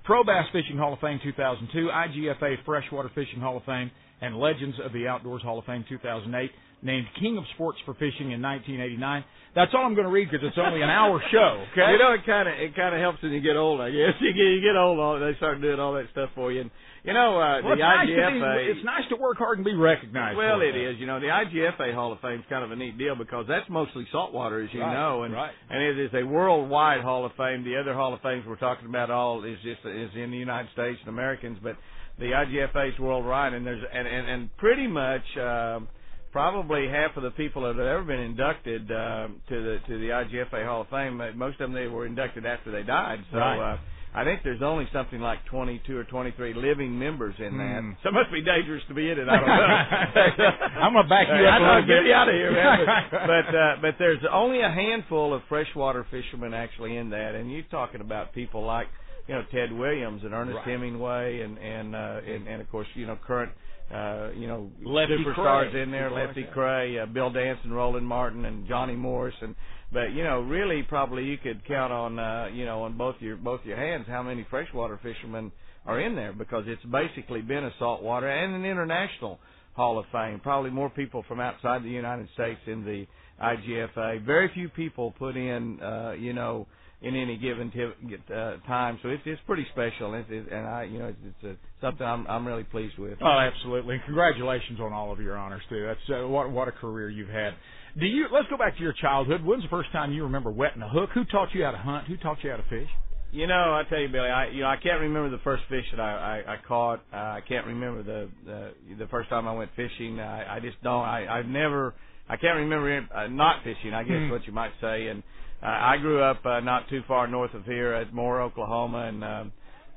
Pro 0.04 0.24
Bass 0.24 0.46
Fishing 0.52 0.76
Hall 0.76 0.92
of 0.92 1.00
Fame 1.00 1.20
2002, 1.22 1.88
IGFA 1.88 2.56
Freshwater 2.66 3.10
Fishing 3.14 3.40
Hall 3.40 3.56
of 3.56 3.64
Fame, 3.64 3.90
and 4.24 4.36
Legends 4.38 4.76
of 4.84 4.92
the 4.92 5.06
Outdoors 5.06 5.42
Hall 5.42 5.58
of 5.58 5.64
Fame 5.66 5.84
2008. 5.88 6.50
Named 6.84 7.06
King 7.18 7.38
of 7.40 7.44
Sports 7.56 7.78
for 7.88 7.94
Fishing 7.96 8.36
in 8.36 8.44
1989. 8.44 9.24
That's 9.56 9.72
all 9.72 9.86
I'm 9.88 9.94
going 9.96 10.04
to 10.04 10.12
read 10.12 10.28
because 10.30 10.44
it's 10.44 10.58
only 10.60 10.82
an 10.84 10.90
hour 10.92 11.16
show. 11.32 11.64
Okay. 11.72 11.80
You 11.80 11.96
know, 11.96 12.12
it 12.12 12.26
kind 12.28 12.44
of 12.44 12.52
it 12.60 12.76
kind 12.76 12.92
of 12.92 13.00
helps 13.00 13.22
when 13.24 13.32
you 13.32 13.40
get 13.40 13.56
old. 13.56 13.80
I 13.80 13.88
guess 13.88 14.12
you 14.20 14.36
get 14.36 14.44
you 14.52 14.60
get 14.60 14.76
old, 14.76 15.00
all 15.00 15.16
they 15.16 15.32
start 15.40 15.62
doing 15.64 15.80
all 15.80 15.94
that 15.94 16.12
stuff 16.12 16.28
for 16.34 16.52
you. 16.52 16.60
And 16.60 16.70
you 17.02 17.14
know, 17.16 17.40
uh, 17.40 17.64
well, 17.64 17.72
the 17.72 17.80
it's 17.80 18.12
IGFA. 18.12 18.36
to 18.36 18.60
be, 18.60 18.72
it's 18.76 18.84
nice 18.84 19.08
to 19.08 19.16
work 19.16 19.38
hard 19.40 19.56
and 19.56 19.64
be 19.64 19.72
recognized. 19.72 20.36
Well, 20.36 20.60
it 20.60 20.76
is. 20.76 21.00
You 21.00 21.06
know, 21.06 21.20
the 21.20 21.32
IGFA 21.32 21.94
Hall 21.94 22.12
of 22.12 22.20
Fame 22.20 22.40
is 22.40 22.46
kind 22.52 22.64
of 22.64 22.70
a 22.70 22.76
neat 22.76 22.98
deal 22.98 23.16
because 23.16 23.46
that's 23.48 23.64
mostly 23.70 24.04
saltwater, 24.12 24.60
as 24.60 24.68
you 24.74 24.80
Right, 24.84 24.92
know, 24.92 25.22
and 25.22 25.32
right. 25.32 25.52
and 25.70 25.80
it 25.80 25.96
is 26.04 26.10
a 26.12 26.24
worldwide 26.26 27.00
Hall 27.00 27.24
of 27.24 27.32
Fame. 27.38 27.64
The 27.64 27.80
other 27.80 27.94
Hall 27.94 28.12
of 28.12 28.20
Fames 28.20 28.44
we're 28.46 28.56
talking 28.60 28.88
about 28.92 29.08
all 29.10 29.40
is 29.44 29.56
just 29.64 29.80
is 29.88 30.10
in 30.20 30.32
the 30.32 30.36
United 30.36 30.68
States 30.76 30.98
and 31.00 31.08
Americans, 31.08 31.56
but 31.62 31.76
the 32.18 32.26
IGFA 32.26 32.92
is 32.92 32.98
worldwide, 32.98 33.54
and 33.54 33.66
there's 33.66 33.82
and 33.92 34.06
and, 34.08 34.28
and 34.28 34.56
pretty 34.58 34.86
much. 34.86 35.24
Um, 35.38 35.88
Probably 36.32 36.88
half 36.88 37.16
of 37.16 37.22
the 37.22 37.30
people 37.30 37.62
that 37.62 37.76
have 37.76 37.86
ever 37.86 38.02
been 38.02 38.18
inducted 38.18 38.90
uh, 38.90 39.28
to 39.48 39.54
the 39.62 39.78
to 39.86 39.98
the 40.00 40.08
IGFA 40.08 40.66
Hall 40.66 40.80
of 40.80 40.88
Fame, 40.88 41.20
uh, 41.20 41.30
most 41.36 41.60
of 41.60 41.70
them 41.70 41.72
they 41.72 41.86
were 41.86 42.06
inducted 42.06 42.44
after 42.44 42.72
they 42.72 42.82
died. 42.82 43.20
So 43.30 43.38
Right. 43.38 43.74
uh, 43.74 43.76
I 44.16 44.24
think 44.24 44.40
there's 44.42 44.60
only 44.60 44.88
something 44.92 45.20
like 45.20 45.44
22 45.44 45.96
or 45.96 46.02
23 46.02 46.54
living 46.54 46.98
members 46.98 47.36
in 47.38 47.56
that. 47.58 47.82
Hmm. 47.82 47.90
So 48.02 48.08
it 48.08 48.14
must 48.14 48.32
be 48.32 48.42
dangerous 48.42 48.82
to 48.88 48.94
be 48.94 49.08
in 49.12 49.16
it. 49.20 49.28
I 49.28 49.36
don't 49.38 49.46
know. 49.46 50.44
I'm 50.82 50.92
gonna 50.94 51.08
back 51.08 51.28
you 51.28 51.34
up 51.46 51.54
I 51.54 51.56
a 51.56 51.60
know, 51.60 51.66
little 51.74 51.86
get 51.86 52.02
me 52.02 52.12
out 52.12 52.28
of 52.28 52.34
here, 52.34 52.50
man. 52.50 52.86
But 53.12 53.26
but, 53.30 53.54
uh, 53.54 53.76
but 53.80 53.94
there's 54.00 54.24
only 54.32 54.60
a 54.60 54.70
handful 54.72 55.34
of 55.34 55.42
freshwater 55.48 56.04
fishermen 56.10 56.52
actually 56.52 56.96
in 56.96 57.10
that, 57.10 57.36
and 57.36 57.50
you're 57.52 57.62
talking 57.70 58.00
about 58.00 58.32
people 58.34 58.64
like 58.64 58.88
you 59.26 59.34
know 59.34 59.42
Ted 59.52 59.72
Williams 59.72 60.22
and 60.24 60.32
Ernest 60.34 60.56
Right. 60.56 60.68
Hemingway 60.68 61.40
and 61.40 61.58
and 61.58 61.94
uh, 61.94 62.20
and, 62.26 62.46
and 62.48 62.60
of 62.62 62.70
course 62.70 62.86
you 62.94 63.06
know 63.06 63.18
current 63.26 63.52
uh, 63.92 64.30
you 64.34 64.46
know, 64.48 64.70
Lefty 64.82 65.18
superstars 65.18 65.72
Kreh. 65.72 65.82
in 65.82 65.90
there, 65.90 66.06
Of 66.06 66.14
Lefty. 66.14 66.46
Kreh, 66.56 67.02
uh, 67.02 67.06
Bill 67.06 67.30
Danson, 67.30 67.70
Roland 67.70 68.06
Martin, 68.06 68.46
and 68.46 68.66
Johnny 68.66 68.96
Morris, 68.96 69.34
and 69.42 69.54
but 69.92 70.12
you 70.12 70.24
know, 70.24 70.40
really, 70.40 70.82
probably 70.82 71.24
you 71.24 71.36
could 71.36 71.64
count 71.66 71.92
on 71.92 72.18
uh, 72.18 72.48
you 72.52 72.64
know 72.64 72.82
on 72.82 72.96
both 72.96 73.16
your 73.20 73.36
both 73.36 73.60
your 73.64 73.76
hands 73.76 74.06
how 74.08 74.22
many 74.22 74.46
freshwater 74.48 74.98
fishermen 75.02 75.52
are 75.86 76.00
in 76.00 76.16
there 76.16 76.32
because 76.32 76.64
it's 76.66 76.82
basically 76.84 77.42
been 77.42 77.64
a 77.64 77.70
saltwater 77.78 78.28
and 78.28 78.54
an 78.54 78.64
international 78.64 79.38
Hall 79.74 79.98
of 79.98 80.06
Fame. 80.10 80.40
Probably 80.42 80.70
more 80.70 80.88
people 80.90 81.22
from 81.28 81.40
outside 81.40 81.84
the 81.84 81.90
United 81.90 82.28
States 82.34 82.60
in 82.66 82.84
the 82.84 83.06
IGFA. 83.42 84.24
Very 84.24 84.50
few 84.54 84.68
people 84.70 85.12
put 85.18 85.36
in, 85.36 85.80
uh, 85.82 86.12
you 86.18 86.32
know, 86.32 86.66
in 87.04 87.14
any 87.16 87.36
given 87.36 87.70
t- 87.70 88.34
uh, 88.34 88.56
time. 88.66 88.98
So 89.02 89.08
it's 89.10 89.22
it's 89.26 89.40
pretty 89.46 89.66
special, 89.72 90.14
and, 90.14 90.24
it's, 90.28 90.48
and 90.50 90.66
I, 90.66 90.84
you 90.84 90.98
know, 90.98 91.06
it's, 91.08 91.18
it's 91.24 91.44
a, 91.44 91.56
something 91.84 92.06
I'm 92.06 92.26
I'm 92.26 92.46
really 92.46 92.64
pleased 92.64 92.98
with. 92.98 93.18
Oh, 93.22 93.26
absolutely. 93.38 93.96
And 93.96 94.04
congratulations 94.04 94.80
on 94.80 94.92
all 94.92 95.12
of 95.12 95.20
your 95.20 95.36
honors 95.36 95.62
too. 95.68 95.86
That's 95.86 96.22
uh, 96.22 96.26
what 96.28 96.50
what 96.50 96.68
a 96.68 96.72
career 96.72 97.10
you've 97.10 97.28
had. 97.28 97.54
Do 97.98 98.06
you? 98.06 98.26
Let's 98.32 98.48
go 98.48 98.56
back 98.56 98.76
to 98.76 98.82
your 98.82 98.94
childhood. 98.94 99.44
When's 99.44 99.62
the 99.62 99.68
first 99.68 99.92
time 99.92 100.12
you 100.12 100.24
remember 100.24 100.50
wetting 100.50 100.82
a 100.82 100.88
hook? 100.88 101.10
Who 101.14 101.24
taught 101.26 101.48
you 101.54 101.64
how 101.64 101.72
to 101.72 101.78
hunt? 101.78 102.08
Who 102.08 102.16
taught 102.16 102.38
you 102.42 102.50
how 102.50 102.56
to 102.56 102.62
fish? 102.64 102.88
You 103.30 103.48
know, 103.48 103.54
I 103.54 103.82
tell 103.88 103.98
you, 103.98 104.08
Billy, 104.08 104.28
I 104.28 104.48
you 104.48 104.60
know 104.62 104.68
I 104.68 104.76
can't 104.76 105.00
remember 105.00 105.28
the 105.30 105.42
first 105.42 105.64
fish 105.68 105.84
that 105.90 106.00
I 106.00 106.42
I, 106.46 106.54
I 106.54 106.56
caught. 106.66 107.00
Uh, 107.12 107.16
I 107.16 107.40
can't 107.46 107.66
remember 107.66 108.02
the, 108.02 108.30
the 108.46 108.96
the 108.96 109.06
first 109.08 109.28
time 109.28 109.46
I 109.48 109.52
went 109.52 109.70
fishing. 109.76 110.20
I, 110.20 110.56
I 110.56 110.60
just 110.60 110.80
don't. 110.82 111.04
I 111.04 111.26
I've 111.38 111.46
never. 111.46 111.94
I 112.28 112.36
can't 112.36 112.56
remember 112.56 112.90
it, 112.96 113.04
uh, 113.14 113.26
not 113.26 113.62
fishing. 113.64 113.92
I 113.92 114.02
guess 114.02 114.16
Hmm. 114.16 114.30
what 114.30 114.46
you 114.46 114.52
might 114.54 114.72
say. 114.80 115.08
And 115.08 115.22
uh, 115.62 115.66
I 115.66 115.96
grew 115.98 116.22
up 116.22 116.44
uh, 116.44 116.60
not 116.60 116.88
too 116.88 117.02
far 117.08 117.26
north 117.26 117.54
of 117.54 117.64
here 117.64 117.92
at 117.94 118.12
Moore, 118.12 118.42
Oklahoma, 118.42 119.06
and 119.08 119.24
um, 119.24 119.52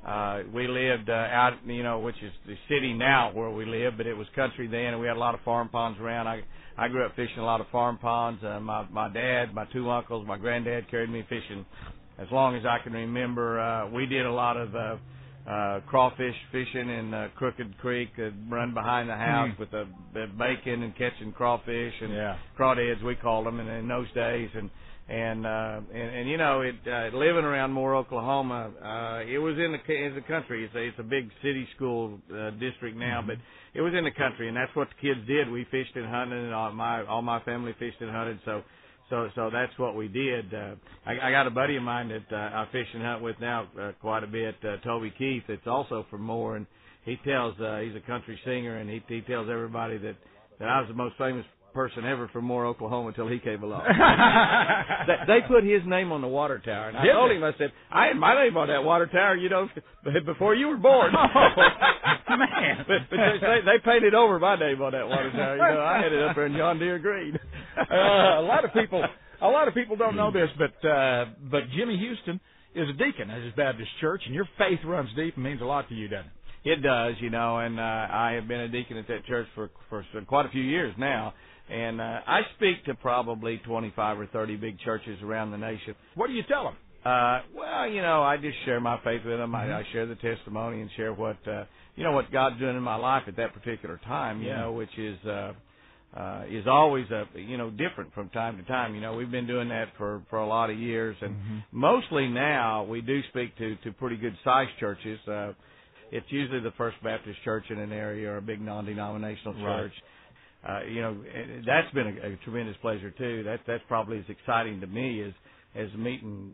uh, 0.06 0.42
we 0.54 0.66
lived 0.68 1.10
uh, 1.10 1.12
out, 1.12 1.54
you 1.66 1.82
know, 1.82 1.98
which 1.98 2.16
is 2.22 2.32
the 2.46 2.56
city 2.68 2.92
now 2.94 3.32
where 3.32 3.50
we 3.50 3.64
live, 3.66 3.94
but 3.96 4.06
it 4.06 4.14
was 4.14 4.26
country 4.34 4.66
then, 4.66 4.94
and 4.94 5.00
we 5.00 5.06
had 5.06 5.16
a 5.16 5.20
lot 5.20 5.34
of 5.34 5.40
farm 5.42 5.68
ponds 5.68 5.98
around. 6.00 6.26
I 6.26 6.42
I 6.80 6.86
grew 6.86 7.04
up 7.04 7.16
fishing 7.16 7.38
a 7.38 7.44
lot 7.44 7.60
of 7.60 7.66
farm 7.70 7.98
ponds. 7.98 8.42
Uh, 8.44 8.60
my 8.60 8.86
my 8.90 9.12
dad, 9.12 9.52
my 9.54 9.64
two 9.72 9.90
uncles, 9.90 10.26
my 10.26 10.38
granddad 10.38 10.88
carried 10.90 11.10
me 11.10 11.24
fishing 11.28 11.66
as 12.18 12.28
long 12.30 12.56
as 12.56 12.64
I 12.64 12.78
can 12.82 12.92
remember. 12.92 13.60
Uh, 13.60 13.90
we 13.90 14.06
did 14.06 14.24
a 14.26 14.32
lot 14.32 14.56
of 14.56 14.74
uh, 14.74 14.96
uh, 15.50 15.80
crawfish 15.86 16.34
fishing 16.52 16.88
in 16.90 17.14
uh, 17.14 17.28
Crooked 17.36 17.78
Creek, 17.78 18.10
uh, 18.18 18.30
run 18.48 18.74
behind 18.74 19.08
the 19.08 19.16
house 19.16 19.50
Hmm. 19.54 19.60
with 19.60 19.70
the, 19.70 19.86
the 20.14 20.26
bacon 20.38 20.82
and 20.82 20.94
catching 20.96 21.32
crawfish 21.32 21.94
and 22.00 22.12
Yeah. 22.12 22.36
crawdads 22.58 23.02
we 23.02 23.14
called 23.16 23.46
them 23.46 23.58
in, 23.60 23.68
in 23.68 23.88
those 23.88 24.10
days 24.12 24.50
and 24.54 24.68
and 25.08 25.46
uh 25.46 25.80
and, 25.92 26.16
and 26.16 26.28
you 26.28 26.36
know 26.36 26.60
it 26.60 26.74
uh, 26.86 27.16
living 27.16 27.44
around 27.44 27.72
Moore 27.72 27.96
Oklahoma 27.96 28.70
uh 28.76 29.24
it 29.30 29.38
was 29.38 29.54
in 29.56 29.72
the 29.72 29.94
in 29.94 30.14
the 30.14 30.20
country. 30.20 30.64
It's 30.64 30.74
a 30.74 30.82
it's 30.82 30.98
a 30.98 31.02
big 31.02 31.30
city 31.42 31.66
school 31.76 32.18
uh, 32.32 32.50
district 32.50 32.96
now 32.96 33.22
but 33.26 33.36
it 33.74 33.80
was 33.80 33.94
in 33.96 34.04
the 34.04 34.10
country 34.10 34.48
and 34.48 34.56
that's 34.56 34.74
what 34.74 34.88
the 34.88 35.08
kids 35.08 35.26
did. 35.26 35.50
We 35.50 35.64
fished 35.70 35.96
and 35.96 36.06
hunted 36.06 36.44
and 36.44 36.54
all 36.54 36.72
my 36.72 37.04
all 37.06 37.22
my 37.22 37.40
family 37.40 37.74
fished 37.78 38.00
and 38.00 38.10
hunted 38.10 38.38
so 38.44 38.62
so 39.08 39.28
so 39.34 39.50
that's 39.50 39.72
what 39.78 39.96
we 39.96 40.08
did. 40.08 40.52
Uh 40.52 40.74
I, 41.06 41.28
I 41.28 41.30
got 41.30 41.46
a 41.46 41.50
buddy 41.50 41.76
of 41.76 41.82
mine 41.82 42.08
that 42.10 42.34
uh, 42.34 42.36
I 42.36 42.68
fish 42.70 42.88
and 42.92 43.02
hunt 43.02 43.22
with 43.22 43.36
now 43.40 43.66
uh, 43.80 43.92
quite 44.02 44.24
a 44.24 44.28
bit 44.28 44.56
uh, 44.62 44.76
Toby 44.84 45.12
Keith 45.16 45.44
it's 45.48 45.66
also 45.66 46.04
from 46.10 46.22
Moore 46.22 46.56
and 46.56 46.66
he 47.06 47.16
tells 47.24 47.58
uh 47.60 47.78
he's 47.78 47.96
a 47.96 48.06
country 48.06 48.38
singer 48.44 48.76
and 48.76 48.90
he 48.90 49.02
he 49.08 49.22
tells 49.22 49.48
everybody 49.50 49.96
that 49.96 50.16
that 50.58 50.68
I 50.68 50.80
was 50.80 50.88
the 50.88 50.94
most 50.94 51.16
famous 51.16 51.46
person 51.72 52.04
ever 52.04 52.28
from 52.28 52.44
Moore, 52.44 52.66
Oklahoma 52.66 53.08
until 53.08 53.28
he 53.28 53.38
came 53.38 53.62
along. 53.62 53.82
they, 55.06 55.40
they 55.40 55.46
put 55.46 55.64
his 55.64 55.82
name 55.86 56.12
on 56.12 56.20
the 56.20 56.28
water 56.28 56.60
tower, 56.64 56.88
and 56.88 56.98
I 56.98 57.04
Did 57.04 57.12
told 57.12 57.30
they? 57.30 57.36
him, 57.36 57.44
I 57.44 57.52
said, 57.58 57.72
I 57.90 58.06
had 58.06 58.16
my 58.16 58.34
name 58.34 58.56
on 58.56 58.68
that 58.68 58.84
water 58.84 59.06
tower, 59.06 59.36
you 59.36 59.48
know, 59.48 59.68
before 60.26 60.54
you 60.54 60.68
were 60.68 60.76
born. 60.76 61.12
Oh, 62.30 62.36
man. 62.36 62.84
but, 62.88 62.98
but 63.10 63.16
they, 63.16 63.60
they 63.64 63.78
painted 63.84 64.14
over 64.14 64.38
my 64.38 64.54
name 64.58 64.80
on 64.82 64.92
that 64.92 65.08
water 65.08 65.30
tower. 65.32 65.56
You 65.56 65.74
know, 65.76 65.80
I 65.80 66.02
had 66.02 66.12
it 66.12 66.22
up 66.22 66.36
there 66.36 66.46
in 66.46 66.56
John 66.56 66.78
Deere 66.78 66.98
Green. 66.98 67.38
uh, 67.78 67.94
a 68.40 68.44
lot 68.44 68.64
of 68.64 68.72
people, 68.72 69.02
a 69.40 69.48
lot 69.48 69.66
of 69.66 69.74
people 69.74 69.96
don't 69.96 70.16
know 70.16 70.30
this, 70.30 70.48
but 70.58 70.86
uh, 70.88 71.26
but 71.50 71.62
Jimmy 71.76 71.96
Houston 71.96 72.38
is 72.74 72.88
a 72.88 72.92
deacon 72.92 73.30
at 73.30 73.42
his 73.42 73.52
Baptist 73.54 73.90
church, 74.00 74.22
and 74.26 74.34
your 74.34 74.46
faith 74.58 74.78
runs 74.84 75.08
deep 75.16 75.36
and 75.36 75.44
means 75.44 75.60
a 75.62 75.64
lot 75.64 75.88
to 75.88 75.94
you, 75.94 76.08
doesn't 76.08 76.26
it? 76.26 76.32
It 76.70 76.82
does, 76.82 77.14
you 77.20 77.30
know, 77.30 77.58
and 77.58 77.78
uh, 77.78 77.82
I 77.82 78.32
have 78.32 78.48
been 78.48 78.60
a 78.60 78.68
deacon 78.68 78.96
at 78.98 79.08
that 79.08 79.24
church 79.26 79.46
for 79.54 79.70
for 79.88 80.04
quite 80.26 80.46
a 80.46 80.50
few 80.50 80.62
years 80.62 80.92
now, 80.98 81.32
and 81.70 82.00
uh, 82.00 82.20
I 82.26 82.42
speak 82.56 82.84
to 82.86 82.94
probably 82.94 83.58
25 83.58 84.20
or 84.20 84.26
30 84.26 84.56
big 84.56 84.78
churches 84.80 85.20
around 85.22 85.50
the 85.50 85.58
nation. 85.58 85.94
What 86.14 86.28
do 86.28 86.32
you 86.34 86.42
tell 86.44 86.64
them? 86.64 86.76
Uh, 87.04 87.40
well, 87.54 87.88
you 87.88 88.02
know, 88.02 88.22
I 88.22 88.36
just 88.36 88.56
share 88.64 88.80
my 88.80 88.98
faith 89.04 89.22
with 89.24 89.38
them. 89.38 89.52
Mhm. 89.52 89.56
I, 89.74 89.80
I 89.80 89.84
share 89.92 90.06
the 90.06 90.16
testimony 90.16 90.80
and 90.80 90.90
share 90.96 91.12
what 91.12 91.36
uh, 91.46 91.64
you 91.96 92.04
know 92.04 92.12
what 92.12 92.30
God's 92.32 92.58
doing 92.58 92.76
in 92.76 92.82
my 92.82 92.96
life 92.96 93.24
at 93.28 93.36
that 93.36 93.54
particular 93.54 93.98
time. 94.04 94.42
You 94.42 94.48
Yeah. 94.48 94.62
know, 94.62 94.72
which 94.72 94.96
is. 94.98 95.18
uh 95.26 95.52
uh, 96.16 96.44
is 96.48 96.66
always 96.66 97.04
a 97.10 97.26
you 97.38 97.58
know 97.58 97.68
different 97.68 98.12
from 98.14 98.30
time 98.30 98.56
to 98.56 98.62
time. 98.64 98.94
You 98.94 99.02
know, 99.02 99.14
we've 99.14 99.30
been 99.30 99.46
doing 99.46 99.68
that 99.68 99.88
for 99.98 100.22
for 100.30 100.38
a 100.38 100.46
lot 100.46 100.70
of 100.70 100.78
years, 100.78 101.14
and 101.20 101.34
Mhm. 101.36 101.64
mostly 101.70 102.28
now 102.28 102.82
we 102.84 103.02
do 103.02 103.22
speak 103.24 103.54
to 103.58 103.76
to 103.84 103.92
pretty 103.92 104.16
good 104.16 104.34
sized 104.42 104.74
churches. 104.78 105.20
Uh, 105.28 105.52
it's 106.10 106.32
usually 106.32 106.60
the 106.60 106.70
First 106.78 106.96
Baptist 107.02 107.42
Church 107.42 107.70
in 107.70 107.78
an 107.78 107.92
area 107.92 108.30
or 108.32 108.38
a 108.38 108.42
big 108.42 108.58
non-denominational 108.58 109.52
Right. 109.62 109.62
church. 109.82 109.92
Uh, 110.68 110.80
you 110.84 111.00
know, 111.00 111.10
and 111.34 111.64
that's 111.66 111.90
been 111.94 112.06
a, 112.08 112.32
a 112.32 112.36
tremendous 112.44 112.76
pleasure 112.82 113.10
too. 113.10 113.42
That 113.44 113.60
that's 113.66 113.82
probably 113.88 114.18
as 114.18 114.24
exciting 114.28 114.80
to 114.82 114.86
me 114.86 115.22
as 115.22 115.32
as 115.74 115.88
meeting, 115.96 116.52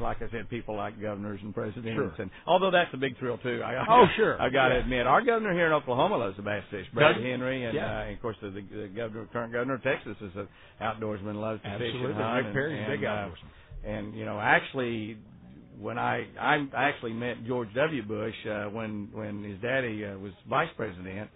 like 0.00 0.18
I 0.18 0.30
said, 0.30 0.48
people 0.50 0.76
like 0.76 1.00
governors 1.00 1.40
and 1.42 1.54
presidents. 1.54 1.88
Sure. 1.96 2.12
And 2.18 2.30
although 2.46 2.70
that's 2.70 2.90
a 2.92 2.96
big 2.96 3.18
thrill 3.18 3.38
too. 3.38 3.62
I, 3.64 3.84
Oh, 3.88 4.06
sure. 4.16 4.40
I 4.40 4.50
got 4.50 4.68
to 4.68 4.74
Yeah. 4.74 4.80
admit, 4.82 5.06
our 5.06 5.22
governor 5.22 5.52
here 5.52 5.66
in 5.66 5.72
Oklahoma 5.72 6.16
loves 6.18 6.36
the 6.36 6.42
bass 6.42 6.62
fish. 6.70 6.86
Brad? 6.92 7.16
Henry, 7.16 7.64
and, 7.64 7.74
Yeah. 7.74 7.86
uh, 8.00 8.02
and 8.04 8.14
of 8.16 8.22
course 8.22 8.36
the, 8.42 8.50
the 8.50 8.88
governor, 8.94 9.26
current 9.32 9.52
governor 9.52 9.74
of 9.74 9.82
Texas 9.82 10.16
is 10.20 10.30
an 10.36 10.48
outdoorsman, 10.80 11.34
loves 11.36 11.62
to 11.62 11.68
fish 11.78 11.88
Absolutely. 11.94 12.12
and 12.12 12.14
hunt. 12.22 12.46
And- 12.46 12.54
Perry's 12.54 12.78
a 12.78 12.90
and, 12.90 13.00
big 13.00 13.04
uh, 13.04 13.08
outdoorsman. 13.08 13.86
and 13.96 14.14
you 14.14 14.24
know, 14.24 14.38
actually, 14.40 15.16
when 15.78 15.98
I 15.98 16.26
I 16.38 16.66
actually 16.74 17.14
met 17.14 17.44
George 17.46 17.68
W. 17.74 18.02
Bush 18.02 18.34
uh, 18.46 18.64
when 18.66 19.08
when 19.12 19.42
his 19.42 19.58
daddy 19.60 20.04
uh, 20.04 20.18
was 20.18 20.32
vice 20.48 20.68
president, 20.76 21.30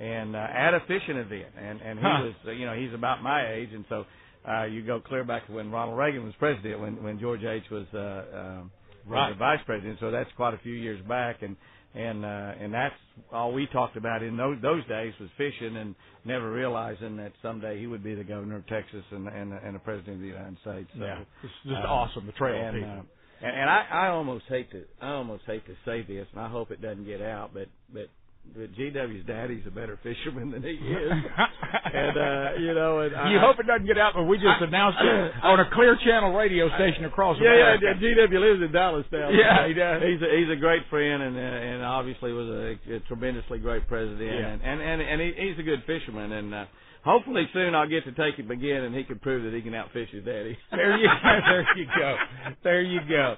and 0.00 0.34
uh, 0.34 0.38
at 0.66 0.72
a 0.74 0.80
fishing 0.88 1.16
event, 1.16 1.52
and 1.58 1.80
and 1.80 1.98
he 1.98 2.04
Huh. 2.04 2.22
was 2.24 2.34
uh, 2.48 2.50
you 2.52 2.66
know 2.66 2.74
he's 2.74 2.94
about 2.94 3.22
my 3.22 3.52
age, 3.52 3.68
and 3.72 3.84
so 3.88 4.06
uh, 4.48 4.64
you 4.64 4.82
go 4.84 5.00
clear 5.00 5.24
back 5.24 5.46
to 5.46 5.52
when 5.52 5.70
Ronald 5.70 5.98
Reagan 5.98 6.24
was 6.24 6.34
president, 6.38 6.80
when 6.80 7.02
when 7.02 7.20
George 7.20 7.44
H. 7.44 7.64
was 7.70 7.86
uh, 7.94 7.98
um, 8.40 8.70
was 9.06 9.12
Right. 9.16 9.28
the 9.30 9.36
vice 9.38 9.60
president. 9.66 9.98
So 10.00 10.10
that's 10.10 10.30
quite 10.36 10.54
a 10.54 10.58
few 10.58 10.74
years 10.74 11.00
back, 11.06 11.42
and 11.42 11.56
and 11.94 12.24
uh, 12.24 12.52
and 12.62 12.72
that's 12.72 12.94
all 13.32 13.52
we 13.52 13.66
talked 13.66 13.96
about 13.96 14.22
in 14.22 14.36
those 14.36 14.56
those 14.62 14.86
days 14.86 15.12
was 15.20 15.28
fishing, 15.36 15.76
and 15.76 15.94
never 16.24 16.50
realizing 16.50 17.16
that 17.18 17.32
someday 17.42 17.78
he 17.78 17.86
would 17.86 18.02
be 18.04 18.14
the 18.14 18.24
governor 18.24 18.56
of 18.56 18.66
Texas 18.68 19.04
and 19.10 19.28
and, 19.28 19.52
and 19.52 19.74
the 19.74 19.80
president 19.80 20.16
of 20.16 20.20
the 20.22 20.28
United 20.28 20.56
States. 20.62 20.88
So, 20.96 21.04
Yeah. 21.04 21.20
It's 21.42 21.52
just 21.64 21.76
uh, 21.84 21.88
awesome, 21.88 22.26
the 22.26 22.32
trail 22.32 22.54
and, 22.64 22.74
people. 22.76 22.90
uh, 22.90 23.46
and, 23.46 23.56
and 23.60 23.70
I, 23.70 23.86
I 23.90 24.08
almost 24.08 24.44
hate 24.48 24.70
to 24.72 24.84
I 25.00 25.10
almost 25.12 25.44
hate 25.46 25.64
to 25.66 25.74
say 25.84 26.02
this, 26.02 26.26
and 26.32 26.40
I 26.40 26.48
hope 26.48 26.70
it 26.70 26.80
doesn't 26.80 27.04
get 27.06 27.20
out, 27.20 27.52
but 27.52 27.68
but 27.92 28.08
but 28.56 28.72
GW's 28.74 29.26
daddy's 29.26 29.62
a 29.66 29.70
better 29.70 29.98
fisherman 30.02 30.50
than 30.50 30.62
he 30.62 30.70
is, 30.76 31.12
and 31.12 32.16
uh, 32.18 32.58
you 32.58 32.74
know, 32.74 33.00
and 33.00 33.12
you 33.30 33.38
I, 33.38 33.40
hope 33.40 33.58
it 33.60 33.66
doesn't 33.66 33.86
get 33.86 33.98
out, 33.98 34.12
but 34.14 34.24
we 34.24 34.36
just 34.36 34.60
I- 34.60 34.64
announced 34.66 34.98
it 35.00 35.32
on 35.42 35.60
a 35.60 35.70
clear 35.72 35.96
channel 36.04 36.34
radio 36.34 36.68
station 36.74 37.04
across 37.04 37.36
yeah, 37.40 37.54
yeah, 37.54 37.74
America. 37.78 38.00
yeah, 38.00 38.26
GW 38.26 38.40
lives 38.40 38.62
in 38.62 38.72
Dallas 38.72 39.06
now. 39.12 39.30
Yeah, 39.30 39.66
he 39.68 39.74
does. 39.74 40.02
He's 40.02 40.22
a, 40.22 40.28
he's 40.36 40.50
a 40.50 40.60
great 40.60 40.82
friend, 40.90 41.22
and 41.22 41.36
uh, 41.36 41.40
and 41.40 41.82
obviously 41.84 42.32
was 42.32 42.48
a, 42.48 42.94
a 42.96 43.00
tremendously 43.08 43.58
great 43.58 43.86
president, 43.88 44.20
Yeah. 44.20 44.48
and 44.54 44.62
and 44.62 44.80
and, 44.82 44.98
and 45.02 45.20
he, 45.20 45.28
he's 45.36 45.58
a 45.58 45.62
good 45.62 45.82
fisherman, 45.86 46.32
and 46.32 46.54
uh, 46.54 46.64
hopefully 47.04 47.48
soon 47.52 47.74
I'll 47.74 47.88
get 47.88 48.04
to 48.04 48.12
take 48.12 48.34
him 48.38 48.50
again, 48.50 48.82
and 48.82 48.94
he 48.94 49.04
can 49.04 49.18
prove 49.20 49.44
that 49.44 49.54
he 49.56 49.62
can 49.62 49.72
outfish 49.72 50.10
his 50.10 50.24
daddy. 50.24 50.58
There 50.70 50.96
you 50.98 51.08
there 51.22 51.66
you 51.76 51.86
go. 51.98 52.16
There 52.64 52.82
you 52.82 53.00
go. 53.08 53.36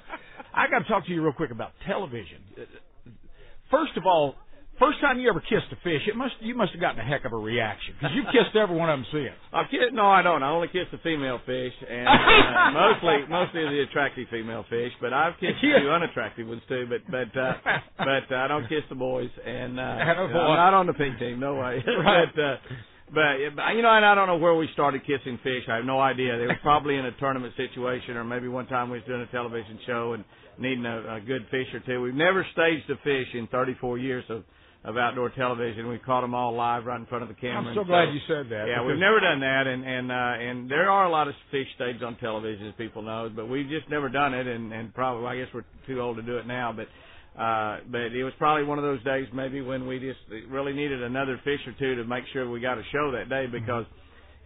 I 0.55 0.69
got 0.69 0.81
to 0.81 0.85
talk 0.89 1.07
to 1.07 1.13
you 1.13 1.23
real 1.23 1.33
quick 1.33 1.51
about 1.51 1.73
television. 1.87 2.39
First 3.71 3.97
of 3.97 4.05
all, 4.07 4.35
first 4.79 5.01
time 5.01 5.19
you 5.19 5.29
ever 5.29 5.41
kissed 5.41 5.71
a 5.73 5.77
fish, 5.83 6.03
it 6.09 6.17
must 6.17 6.35
you 6.41 6.55
must 6.55 6.73
have 6.73 6.81
gotten 6.81 7.01
a 7.01 7.05
heck 7.05 7.25
of 7.25 7.33
a 7.33 7.37
reaction 7.37 7.95
because 7.99 8.15
you've 8.15 8.31
kissed 8.33 8.57
every 8.57 8.77
one 8.77 8.91
of 8.91 8.99
them 8.99 9.07
since. 9.13 9.37
I've 9.53 9.71
kissed, 9.71 9.93
no, 9.93 10.07
I 10.07 10.23
don't. 10.23 10.43
I 10.43 10.51
only 10.51 10.69
kiss 10.69 10.89
the 10.93 10.99
female 10.99 11.41
fish, 11.45 11.73
and 11.89 12.09
uh, 12.09 12.71
mostly 12.81 13.29
mostly 13.29 13.63
the 13.65 13.85
attractive 13.89 14.29
female 14.31 14.65
fish. 14.69 14.93
But 15.01 15.13
I've 15.13 15.35
kissed 15.41 15.59
a 15.59 15.61
few 15.61 15.91
unattractive 15.97 16.47
ones 16.47 16.63
too. 16.69 16.87
But 16.89 17.03
but 17.11 17.33
uh, 17.39 17.53
but 17.99 18.27
uh, 18.31 18.39
I 18.39 18.49
don't 18.49 18.69
kiss 18.69 18.85
the 18.89 18.97
boys, 18.97 19.31
and 19.45 19.79
uh, 19.79 19.83
Attaboy. 19.83 20.37
I'm 20.37 20.57
not 20.57 20.75
on 20.75 20.87
the 20.87 20.95
pink 20.95 21.19
team. 21.19 21.41
No 21.41 21.55
way. 21.55 21.83
Right. 22.03 22.29
but 22.35 22.43
uh, 22.43 22.57
but 23.13 23.37
you 23.77 23.83
know, 23.83 23.93
and 23.93 24.05
I 24.07 24.15
don't 24.15 24.27
know 24.27 24.39
where 24.39 24.55
we 24.55 24.69
started 24.73 25.03
kissing 25.03 25.39
fish. 25.43 25.69
I 25.69 25.77
have 25.77 25.85
no 25.85 26.01
idea. 26.01 26.39
They 26.39 26.47
was 26.47 26.57
probably 26.63 26.97
in 26.97 27.05
a 27.05 27.13
tournament 27.13 27.53
situation, 27.57 28.17
or 28.17 28.25
maybe 28.25 28.49
one 28.49 28.67
time 28.67 28.91
we 28.91 28.99
was 28.99 29.07
doing 29.07 29.21
a 29.21 29.27
television 29.27 29.79
show 29.87 30.15
and 30.15 30.25
needing 30.59 30.87
a, 30.87 31.17
a 31.17 31.21
good 31.21 31.47
fish 31.51 31.67
or 31.75 31.81
two. 31.81 32.01
We've 32.01 32.15
never 32.15 32.47
staged 32.53 32.89
a 32.91 32.97
fish 33.05 33.29
in 33.35 33.47
34 33.49 33.99
years 33.99 34.25
of 34.31 34.45
of 34.85 34.97
outdoor 34.97 35.31
television. 35.31 35.89
We 35.89 35.99
caught 35.99 36.23
them 36.23 36.35
all 36.35 36.55
live 36.57 36.87
right 36.87 36.99
in 36.99 37.07
front 37.07 37.23
of 37.23 37.29
the 37.29 37.37
camera. 37.37 37.71
I'm 37.71 37.75
so 37.77 37.85
glad 37.85 38.13
you 38.13 38.21
said 38.27 38.47
that. 38.51 38.67
yeah, 38.67 38.83
we've 38.85 38.99
never 38.99 39.21
done 39.21 39.41
that, 39.41 39.67
and 39.67 39.85
and 39.87 40.11
uh, 40.11 40.15
and 40.51 40.71
there 40.71 40.91
are 40.91 41.05
a 41.07 41.11
lot 41.11 41.29
of 41.29 41.35
fish 41.51 41.69
staged 41.77 42.03
on 42.03 42.17
television, 42.17 42.67
as 42.67 42.75
people 42.77 43.03
know, 43.03 43.31
but 43.35 43.49
we've 43.49 43.69
just 43.69 43.89
never 43.89 44.09
done 44.09 44.35
it, 44.35 44.47
and 44.47 44.73
and 44.73 44.93
probably 44.95 45.27
I 45.29 45.37
guess 45.37 45.49
we're 45.55 45.65
too 45.87 46.01
old 46.01 46.17
to 46.17 46.23
do 46.23 46.39
it 46.39 46.47
now. 46.47 46.73
But 46.73 46.89
Uh, 47.33 47.79
but 47.91 48.13
it 48.13 48.25
was 48.25 48.35
probably 48.39 48.65
one 48.65 48.77
of 48.79 48.85
those 48.85 49.03
days 49.05 49.27
maybe 49.33 49.63
when 49.63 49.87
we 49.87 49.99
just 49.99 50.21
really 50.51 50.75
needed 50.75 51.03
another 51.03 51.41
fish 51.45 51.61
or 51.67 51.73
two 51.79 51.95
to 51.97 52.05
make 52.05 52.25
sure 52.33 52.51
we 52.51 52.61
got 52.61 52.77
a 52.77 52.83
show 52.93 53.11
that 53.13 53.31
day 53.31 53.47
because 53.47 53.87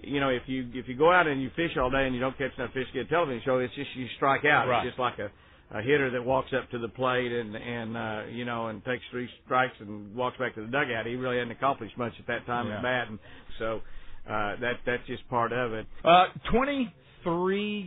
you 0.02 0.20
know 0.20 0.28
if 0.28 0.42
you 0.46 0.68
if 0.72 0.86
you 0.86 0.94
go 0.94 1.10
out 1.10 1.26
and 1.26 1.42
you 1.42 1.50
fish 1.56 1.72
all 1.80 1.90
day 1.90 2.04
and 2.06 2.14
you 2.14 2.20
don't 2.20 2.38
catch 2.38 2.54
enough 2.56 2.70
fish 2.72 2.86
to 2.92 2.92
get 2.92 3.06
a 3.06 3.08
television 3.08 3.42
show 3.44 3.58
it's 3.58 3.74
just 3.74 3.90
you 3.96 4.06
strike 4.14 4.44
out 4.44 4.68
Right. 4.68 4.86
it's 4.86 4.90
just 4.94 5.00
like 5.00 5.18
a 5.18 5.30
a 5.72 5.82
hitter 5.82 6.10
that 6.10 6.24
walks 6.24 6.50
up 6.56 6.70
to 6.70 6.78
the 6.78 6.88
plate 6.88 7.32
and 7.32 7.54
and 7.56 7.96
uh 7.96 8.22
you 8.30 8.44
know 8.44 8.68
and 8.68 8.84
takes 8.84 9.02
three 9.10 9.28
strikes 9.44 9.74
and 9.80 10.14
walks 10.14 10.38
back 10.38 10.54
to 10.54 10.60
the 10.60 10.68
dugout 10.68 11.04
he 11.06 11.16
really 11.16 11.38
hadn't 11.38 11.50
accomplished 11.52 11.96
much 11.98 12.12
at 12.20 12.26
that 12.28 12.46
time 12.46 12.68
Yeah. 12.68 12.76
at 12.76 12.82
bat 12.82 13.08
and 13.08 13.18
so 13.58 13.80
uh 14.28 14.56
that 14.60 14.74
that's 14.86 15.06
just 15.06 15.28
part 15.28 15.52
of 15.52 15.72
it 15.72 15.86
Uh, 16.04 16.26
23 16.52 16.94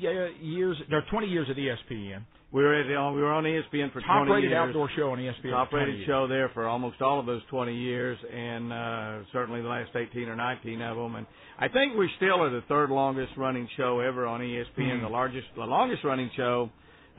uh, 0.07 0.43
years, 0.43 0.77
or 0.91 1.03
20 1.09 1.27
years 1.27 1.47
at 1.49 1.55
ESPN. 1.55 2.21
we 2.51 2.63
were 2.63 2.73
at 2.75 2.87
the, 2.87 3.11
we 3.15 3.21
were 3.21 3.31
on 3.31 3.43
ESPN 3.45 3.91
for 3.93 4.01
Top 4.01 4.25
20 4.25 4.31
rated 4.31 4.49
years. 4.51 4.59
outdoor 4.67 4.89
show 4.97 5.11
on 5.11 5.19
ESPN. 5.19 5.51
top 5.51 5.71
rated 5.71 5.95
years. 5.95 6.07
show 6.07 6.27
there 6.27 6.49
for 6.53 6.67
almost 6.67 7.01
all 7.01 7.19
of 7.19 7.25
those 7.25 7.41
20 7.49 7.73
years, 7.75 8.17
and 8.33 8.73
uh, 8.73 9.19
certainly 9.31 9.61
the 9.61 9.67
last 9.67 9.91
18 9.95 10.27
or 10.27 10.35
19 10.35 10.81
of 10.81 10.97
them. 10.97 11.15
And 11.15 11.25
I 11.57 11.67
think 11.69 11.95
we 11.97 12.09
still 12.17 12.41
are 12.43 12.49
the 12.49 12.63
third 12.67 12.89
longest 12.89 13.33
running 13.37 13.67
show 13.77 13.99
ever 14.01 14.25
on 14.27 14.41
ESPN. 14.41 14.97
Hmm. 14.97 15.03
The 15.03 15.09
largest, 15.09 15.47
the 15.55 15.61
longest 15.63 16.03
running 16.03 16.29
show 16.35 16.69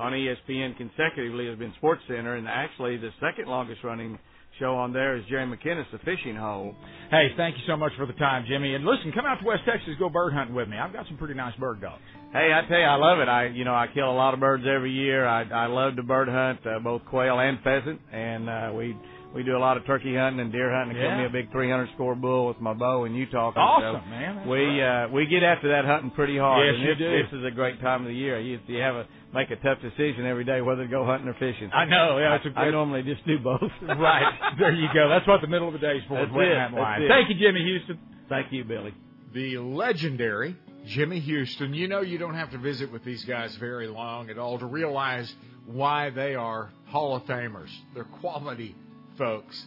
on 0.01 0.13
ESPN 0.13 0.77
consecutively 0.77 1.47
has 1.47 1.59
been 1.59 1.73
Sports 1.77 2.01
Center, 2.09 2.37
and 2.37 2.49
actually 2.49 2.97
the 2.97 3.11
second 3.21 3.49
longest 3.49 3.85
running 3.85 4.19
show 4.59 4.75
on 4.75 4.93
there 4.93 5.17
is 5.17 5.25
Jerry 5.29 5.47
McKinnis, 5.47 5.85
the 5.93 5.99
fishing 5.99 6.37
hole. 6.37 6.75
Hey, 7.11 7.29
thank 7.37 7.57
you 7.57 7.63
so 7.67 7.77
much 7.77 7.93
for 7.97 8.07
the 8.07 8.13
time, 8.15 8.45
Jimmy. 8.49 8.75
And 8.75 8.85
listen, 8.85 9.13
come 9.13 9.27
out 9.27 9.41
to 9.41 9.47
West 9.47 9.63
Texas, 9.67 9.95
go 9.99 10.09
bird 10.09 10.33
hunting 10.33 10.55
with 10.55 10.69
me. 10.69 10.79
I've 10.79 10.93
got 10.93 11.07
some 11.07 11.17
pretty 11.17 11.35
nice 11.35 11.55
bird 11.57 11.81
dogs. 11.81 12.03
Hey, 12.33 12.51
I 12.53 12.67
tell 12.69 12.79
you, 12.79 12.85
I 12.85 12.97
love 12.97 13.19
it. 13.21 13.29
I, 13.29 13.47
you 13.49 13.65
know, 13.65 13.75
I 13.75 13.87
kill 13.93 14.11
a 14.11 14.17
lot 14.17 14.35
of 14.35 14.41
birds 14.41 14.65
every 14.67 14.93
year. 14.93 15.27
I, 15.27 15.43
I 15.45 15.67
love 15.67 15.97
to 15.97 16.03
bird 16.03 16.29
hunt, 16.29 16.61
uh, 16.67 16.79
both 16.79 17.05
quail 17.07 17.39
and 17.39 17.59
pheasant, 17.63 18.01
and 18.13 18.49
uh, 18.49 18.73
we 18.75 18.97
we 19.35 19.43
do 19.45 19.57
a 19.57 19.59
lot 19.63 19.77
of 19.77 19.87
turkey 19.87 20.17
hunting 20.17 20.41
and 20.41 20.51
deer 20.51 20.73
hunting. 20.75 20.97
I 20.97 21.01
killed 21.01 21.13
Yeah. 21.13 21.19
me 21.19 21.27
a 21.27 21.31
big 21.31 21.53
300 21.53 21.91
score 21.95 22.15
bull 22.15 22.47
with 22.49 22.61
my 22.61 22.75
bow 22.75 23.05
in 23.05 23.15
Utah. 23.15 23.53
Awesome, 23.55 24.03
so 24.05 24.11
man. 24.11 24.37
That's 24.37 24.49
We 24.49 24.57
great. 24.59 24.83
uh, 24.83 25.09
we 25.13 25.27
get 25.27 25.43
after 25.43 25.69
that 25.69 25.85
hunting 25.85 26.11
pretty 26.11 26.37
hard. 26.37 26.67
Yes, 26.67 26.75
and 26.75 26.83
you 26.83 26.95
this, 26.95 26.99
do. 26.99 27.23
This 27.23 27.33
is 27.41 27.45
a 27.47 27.51
great 27.55 27.81
time 27.81 28.03
of 28.03 28.09
the 28.09 28.15
year. 28.15 28.41
You, 28.41 28.59
you 28.67 28.81
have 28.81 28.97
a 28.97 29.07
make 29.33 29.51
a 29.53 29.57
tough 29.57 29.79
decision 29.81 30.27
every 30.27 30.43
day 30.45 30.61
whether 30.61 30.83
to 30.83 30.89
go 30.91 31.05
hunting 31.07 31.29
or 31.29 31.35
fishing. 31.35 31.71
I 31.73 31.85
know, 31.85 32.19
yeah, 32.19 32.35
it's 32.35 32.47
a 32.47 32.59
I, 32.59 32.63
I 32.63 32.65
good- 32.67 32.73
normally 32.73 33.03
just 33.05 33.25
do 33.27 33.39
both. 33.39 33.61
right. 33.83 34.33
There 34.59 34.73
you 34.73 34.89
go. 34.93 35.09
That's 35.09 35.27
what 35.29 35.41
the 35.41 35.47
middle 35.47 35.69
of 35.69 35.75
the 35.75 35.79
day 35.79 35.99
is 35.99 36.03
for. 36.09 36.15
That's 36.19 36.31
it. 36.33 36.35
that 36.35 36.71
That's 36.71 36.75
line. 36.75 37.03
it. 37.03 37.09
Thank 37.09 37.29
you, 37.31 37.37
Jimmy 37.39 37.61
Houston. 37.63 37.99
Thank 38.29 38.53
you, 38.53 38.65
Billy. 38.65 38.93
The 39.33 39.59
legendary 39.59 40.57
Jimmy 40.87 41.21
Houston. 41.21 41.73
You 41.75 41.87
know, 41.87 42.01
you 42.01 42.19
don't 42.19 42.35
have 42.35 42.51
to 42.51 42.59
visit 42.59 42.91
with 42.91 43.05
these 43.05 43.25
guys 43.25 43.55
very 43.57 43.87
long 43.87 44.29
at 44.31 44.39
all 44.39 44.59
to 44.59 44.67
realize 44.67 45.33
why 45.67 46.11
they 46.11 46.35
are 46.35 46.71
Hall 46.87 47.15
of 47.15 47.23
Famers. 47.27 47.71
They're 47.95 48.03
quality 48.05 48.75
folks. 49.21 49.67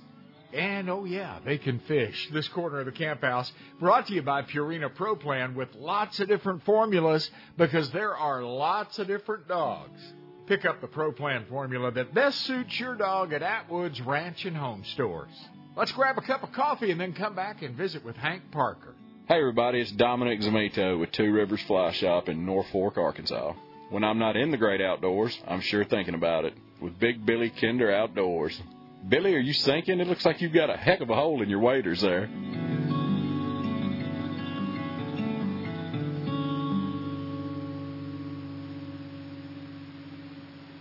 And 0.52 0.90
oh, 0.90 1.06
yeah, 1.06 1.38
they 1.46 1.60
can 1.60 1.80
fish. 1.80 2.30
This 2.34 2.48
corner 2.48 2.80
of 2.80 2.86
the 2.86 2.92
camp 2.92 3.22
house 3.22 3.52
brought 3.80 4.08
to 4.08 4.14
you 4.14 4.24
by 4.24 4.42
Purina 4.42 4.94
Pro 4.94 5.16
Plan 5.16 5.54
with 5.54 5.70
lots 5.76 6.20
of 6.20 6.28
different 6.28 6.66
formulas 6.66 7.30
because 7.56 7.92
there 7.92 8.16
are 8.16 8.44
lots 8.44 8.98
of 8.98 9.06
different 9.06 9.48
dogs. 9.48 10.00
Pick 10.48 10.66
up 10.66 10.82
the 10.82 10.88
Pro 10.88 11.12
Plan 11.12 11.46
formula 11.50 11.92
that 11.92 12.16
best 12.16 12.42
suits 12.42 12.80
your 12.80 12.96
dog 12.96 13.32
at 13.32 13.44
Atwood's 13.44 14.02
Ranch 14.02 14.44
and 14.46 14.58
Home 14.58 14.84
Stores. 14.94 15.32
Let's 15.78 15.92
grab 15.92 16.18
a 16.18 16.22
cup 16.22 16.42
of 16.42 16.52
coffee 16.52 16.90
and 16.90 17.00
then 17.00 17.14
come 17.14 17.36
back 17.36 17.62
and 17.62 17.76
visit 17.76 18.04
with 18.04 18.16
Hank 18.16 18.50
Parker. 18.52 18.96
Hey 19.28 19.40
everybody, 19.40 19.82
it's 19.82 19.92
Dominic 19.92 20.42
Zamito 20.42 21.00
with 21.00 21.12
Two 21.12 21.32
Rivers 21.32 21.62
Fly 21.64 21.92
Shop 21.94 22.28
in 22.28 22.46
Norfork, 22.46 22.98
Arkansas. 22.98 23.54
When 23.90 24.04
I'm 24.04 24.20
not 24.20 24.36
in 24.36 24.50
the 24.50 24.58
great 24.58 24.82
outdoors, 24.82 25.38
I'm 25.48 25.62
sure 25.62 25.86
thinking 25.86 26.16
about 26.16 26.46
it 26.46 26.56
with 26.82 27.00
Big 27.00 27.26
Billy 27.26 27.50
Kinder 27.50 27.94
Outdoors. 27.94 28.60
Billy, 29.08 29.36
are 29.36 29.40
you 29.40 29.54
sinking? 29.54 30.00
It 30.00 30.08
looks 30.08 30.26
like 30.26 30.42
you've 30.42 30.54
got 30.54 30.70
a 30.70 30.78
heck 30.78 31.02
of 31.02 31.10
a 31.10 31.16
hole 31.16 31.42
in 31.42 31.50
your 31.50 31.60
waders 31.60 32.02
there. 32.02 32.30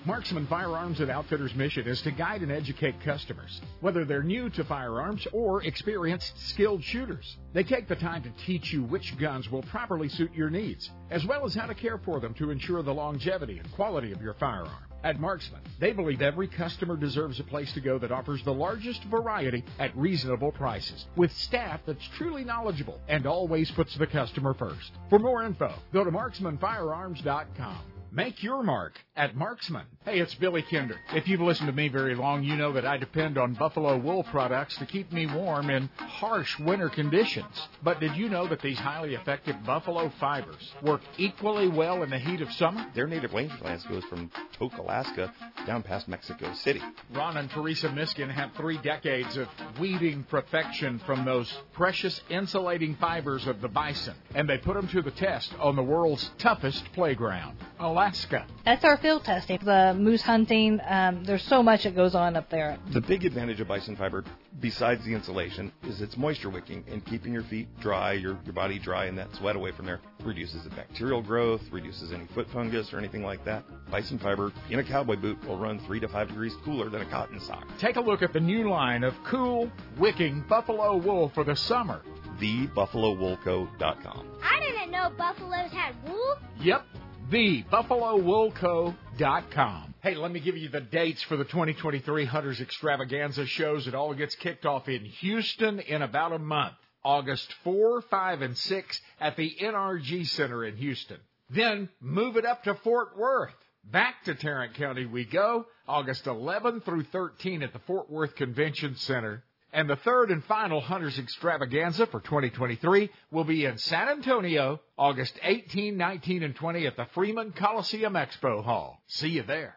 Marksman 0.04 0.46
Firearms 0.46 1.00
and 1.00 1.10
Outfitters' 1.10 1.54
mission 1.54 1.86
is 1.86 2.02
to 2.02 2.10
guide 2.10 2.42
and 2.42 2.52
educate 2.52 3.00
customers, 3.00 3.60
whether 3.80 4.04
they're 4.04 4.22
new 4.22 4.50
to 4.50 4.64
firearms 4.64 5.26
or 5.32 5.62
experienced 5.64 6.32
skilled 6.50 6.82
shooters. 6.82 7.36
They 7.52 7.62
take 7.62 7.88
the 7.88 7.96
time 7.96 8.22
to 8.24 8.30
teach 8.44 8.72
you 8.72 8.82
which 8.82 9.16
guns 9.18 9.50
will 9.50 9.62
properly 9.62 10.08
suit 10.08 10.34
your 10.34 10.50
needs, 10.50 10.90
as 11.10 11.24
well 11.24 11.44
as 11.44 11.54
how 11.54 11.66
to 11.66 11.74
care 11.74 11.98
for 11.98 12.20
them 12.20 12.34
to 12.34 12.50
ensure 12.50 12.82
the 12.82 12.94
longevity 12.94 13.58
and 13.58 13.72
quality 13.72 14.12
of 14.12 14.20
your 14.20 14.34
firearm. 14.34 14.91
At 15.04 15.18
Marksman, 15.18 15.60
they 15.80 15.92
believe 15.92 16.22
every 16.22 16.46
customer 16.46 16.96
deserves 16.96 17.40
a 17.40 17.44
place 17.44 17.72
to 17.72 17.80
go 17.80 17.98
that 17.98 18.12
offers 18.12 18.42
the 18.44 18.54
largest 18.54 19.02
variety 19.04 19.64
at 19.80 19.96
reasonable 19.96 20.52
prices, 20.52 21.06
with 21.16 21.32
staff 21.32 21.80
that's 21.84 22.06
truly 22.16 22.44
knowledgeable 22.44 23.00
and 23.08 23.26
always 23.26 23.70
puts 23.72 23.96
the 23.96 24.06
customer 24.06 24.54
first. 24.54 24.92
For 25.10 25.18
more 25.18 25.42
info, 25.42 25.74
go 25.92 26.04
to 26.04 26.10
marksmanfirearms.com. 26.10 27.91
Make 28.14 28.42
your 28.42 28.62
mark 28.62 28.92
at 29.16 29.34
Marksman. 29.34 29.86
Hey, 30.04 30.20
it's 30.20 30.34
Billy 30.34 30.60
Kinder. 30.60 31.00
If 31.14 31.26
you've 31.26 31.40
listened 31.40 31.68
to 31.68 31.72
me 31.72 31.88
very 31.88 32.14
long, 32.14 32.42
you 32.42 32.56
know 32.56 32.70
that 32.74 32.84
I 32.84 32.98
depend 32.98 33.38
on 33.38 33.54
Buffalo 33.54 33.96
wool 33.96 34.22
products 34.24 34.76
to 34.76 34.84
keep 34.84 35.10
me 35.12 35.24
warm 35.24 35.70
in 35.70 35.88
harsh 35.96 36.58
winter 36.58 36.90
conditions. 36.90 37.68
But 37.82 38.00
did 38.00 38.14
you 38.14 38.28
know 38.28 38.46
that 38.48 38.60
these 38.60 38.78
highly 38.78 39.14
effective 39.14 39.56
buffalo 39.64 40.12
fibers 40.20 40.72
work 40.82 41.00
equally 41.16 41.68
well 41.68 42.02
in 42.02 42.10
the 42.10 42.18
heat 42.18 42.42
of 42.42 42.52
summer? 42.52 42.84
Their 42.94 43.06
native 43.06 43.30
rangelands 43.30 43.88
goes 43.88 44.04
from 44.04 44.30
Tok, 44.58 44.76
Alaska, 44.76 45.32
down 45.66 45.82
past 45.82 46.06
Mexico 46.06 46.52
City. 46.52 46.82
Ron 47.14 47.38
and 47.38 47.48
Teresa 47.48 47.88
Miskin 47.88 48.28
have 48.28 48.52
three 48.52 48.76
decades 48.76 49.38
of 49.38 49.48
weaving 49.80 50.24
perfection 50.24 50.98
from 51.06 51.24
those 51.24 51.50
precious 51.72 52.20
insulating 52.28 52.94
fibers 52.96 53.46
of 53.46 53.62
the 53.62 53.68
bison, 53.68 54.14
and 54.34 54.46
they 54.46 54.58
put 54.58 54.74
them 54.74 54.88
to 54.88 55.00
the 55.00 55.10
test 55.12 55.54
on 55.58 55.76
the 55.76 55.82
world's 55.82 56.30
toughest 56.36 56.84
playground, 56.92 57.56
Alaska. 58.02 58.46
That's 58.64 58.84
our 58.84 58.96
field 58.96 59.24
testing. 59.24 59.60
The 59.62 59.94
moose 59.96 60.22
hunting, 60.22 60.80
um, 60.88 61.22
there's 61.22 61.44
so 61.44 61.62
much 61.62 61.84
that 61.84 61.94
goes 61.94 62.16
on 62.16 62.34
up 62.36 62.50
there. 62.50 62.76
The 62.92 63.00
big 63.00 63.24
advantage 63.24 63.60
of 63.60 63.68
bison 63.68 63.94
fiber, 63.94 64.24
besides 64.60 65.04
the 65.04 65.14
insulation, 65.14 65.70
is 65.84 66.00
its 66.00 66.16
moisture 66.16 66.50
wicking 66.50 66.84
and 66.90 67.04
keeping 67.04 67.32
your 67.32 67.44
feet 67.44 67.68
dry, 67.78 68.14
your, 68.14 68.38
your 68.44 68.54
body 68.54 68.80
dry, 68.80 69.04
and 69.04 69.16
that 69.18 69.32
sweat 69.36 69.54
away 69.54 69.70
from 69.70 69.86
there. 69.86 70.00
Reduces 70.24 70.64
the 70.64 70.70
bacterial 70.70 71.22
growth, 71.22 71.62
reduces 71.70 72.12
any 72.12 72.26
foot 72.34 72.48
fungus 72.52 72.92
or 72.92 72.98
anything 72.98 73.22
like 73.22 73.44
that. 73.44 73.62
Bison 73.88 74.18
fiber 74.18 74.52
in 74.68 74.80
a 74.80 74.84
cowboy 74.84 75.16
boot 75.16 75.38
will 75.46 75.58
run 75.58 75.78
three 75.86 76.00
to 76.00 76.08
five 76.08 76.26
degrees 76.26 76.54
cooler 76.64 76.88
than 76.88 77.02
a 77.02 77.06
cotton 77.10 77.38
sock. 77.38 77.66
Take 77.78 77.94
a 77.96 78.00
look 78.00 78.22
at 78.22 78.32
the 78.32 78.40
new 78.40 78.68
line 78.68 79.04
of 79.04 79.14
cool, 79.24 79.70
wicking 79.96 80.44
buffalo 80.48 80.96
wool 80.96 81.30
for 81.34 81.44
the 81.44 81.54
summer. 81.54 82.02
TheBuffaloWoolCo.com. 82.40 84.26
I 84.42 84.60
didn't 84.60 84.90
know 84.90 85.10
buffaloes 85.16 85.70
had 85.70 85.94
wool. 86.08 86.36
Yep, 86.60 86.84
thebuffalowoolco.com. 87.32 89.94
Hey, 90.02 90.14
let 90.16 90.30
me 90.30 90.40
give 90.40 90.58
you 90.58 90.68
the 90.68 90.82
dates 90.82 91.22
for 91.22 91.38
the 91.38 91.44
2023 91.44 92.26
Hunters 92.26 92.60
Extravaganza 92.60 93.46
shows. 93.46 93.86
It 93.86 93.94
all 93.94 94.12
gets 94.12 94.36
kicked 94.36 94.66
off 94.66 94.86
in 94.86 95.06
Houston 95.06 95.80
in 95.80 96.02
about 96.02 96.32
a 96.32 96.38
month. 96.38 96.74
August 97.02 97.50
4, 97.64 98.02
5, 98.02 98.42
and 98.42 98.54
6 98.56 99.00
at 99.18 99.36
the 99.36 99.56
NRG 99.62 100.28
Center 100.28 100.62
in 100.64 100.76
Houston. 100.76 101.16
Then 101.48 101.88
move 102.00 102.36
it 102.36 102.44
up 102.44 102.64
to 102.64 102.74
Fort 102.74 103.16
Worth. 103.16 103.54
Back 103.82 104.24
to 104.24 104.34
Tarrant 104.34 104.74
County 104.74 105.06
we 105.06 105.24
go, 105.24 105.64
August 105.88 106.26
11 106.26 106.82
through 106.82 107.04
13 107.04 107.62
at 107.62 107.72
the 107.72 107.78
Fort 107.80 108.10
Worth 108.10 108.34
Convention 108.36 108.96
Center. 108.96 109.42
And 109.72 109.88
the 109.88 109.96
third 109.96 110.30
and 110.30 110.44
final 110.44 110.82
Hunters 110.82 111.18
Extravaganza 111.18 112.06
for 112.06 112.20
2023 112.20 113.10
will 113.30 113.44
be 113.44 113.64
in 113.64 113.78
San 113.78 114.10
Antonio, 114.10 114.80
August 114.98 115.38
18, 115.42 115.96
19, 115.96 116.42
and 116.42 116.54
20 116.54 116.86
at 116.86 116.96
the 116.96 117.06
Freeman 117.14 117.52
Coliseum 117.52 118.12
Expo 118.12 118.62
Hall. 118.62 119.00
See 119.06 119.30
you 119.30 119.42
there. 119.42 119.76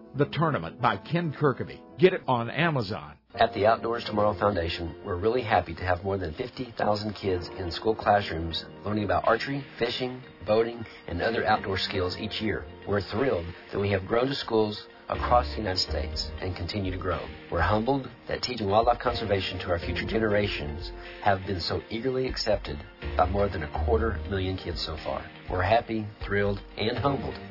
The 0.13 0.25
Tournament 0.25 0.81
by 0.81 0.97
Ken 0.97 1.31
Kirkaby. 1.31 1.79
Get 1.97 2.11
it 2.11 2.21
on 2.27 2.49
Amazon. 2.49 3.13
At 3.33 3.53
the 3.53 3.65
Outdoors 3.65 4.03
Tomorrow 4.03 4.33
Foundation, 4.33 4.93
we're 5.05 5.15
really 5.15 5.41
happy 5.41 5.73
to 5.73 5.85
have 5.85 6.03
more 6.03 6.17
than 6.17 6.33
50,000 6.33 7.13
kids 7.13 7.49
in 7.57 7.71
school 7.71 7.95
classrooms 7.95 8.65
learning 8.83 9.05
about 9.05 9.25
archery, 9.25 9.63
fishing, 9.79 10.21
boating, 10.45 10.85
and 11.07 11.21
other 11.21 11.45
outdoor 11.45 11.77
skills 11.77 12.17
each 12.17 12.41
year. 12.41 12.65
We're 12.85 12.99
thrilled 12.99 13.45
that 13.71 13.79
we 13.79 13.89
have 13.91 14.05
grown 14.05 14.27
to 14.27 14.35
schools 14.35 14.85
across 15.07 15.49
the 15.51 15.59
United 15.59 15.79
States 15.79 16.29
and 16.41 16.57
continue 16.57 16.91
to 16.91 16.97
grow. 16.97 17.21
We're 17.49 17.61
humbled 17.61 18.09
that 18.27 18.41
teaching 18.41 18.67
wildlife 18.67 18.99
conservation 18.99 19.59
to 19.59 19.69
our 19.69 19.79
future 19.79 20.05
generations 20.05 20.91
have 21.21 21.45
been 21.45 21.61
so 21.61 21.81
eagerly 21.89 22.27
accepted 22.27 22.77
by 23.15 23.29
more 23.29 23.47
than 23.47 23.63
a 23.63 23.85
quarter 23.85 24.19
million 24.29 24.57
kids 24.57 24.81
so 24.81 24.97
far. 24.97 25.23
We're 25.49 25.61
happy, 25.61 26.05
thrilled, 26.21 26.61
and 26.77 26.97
humbled 26.97 27.35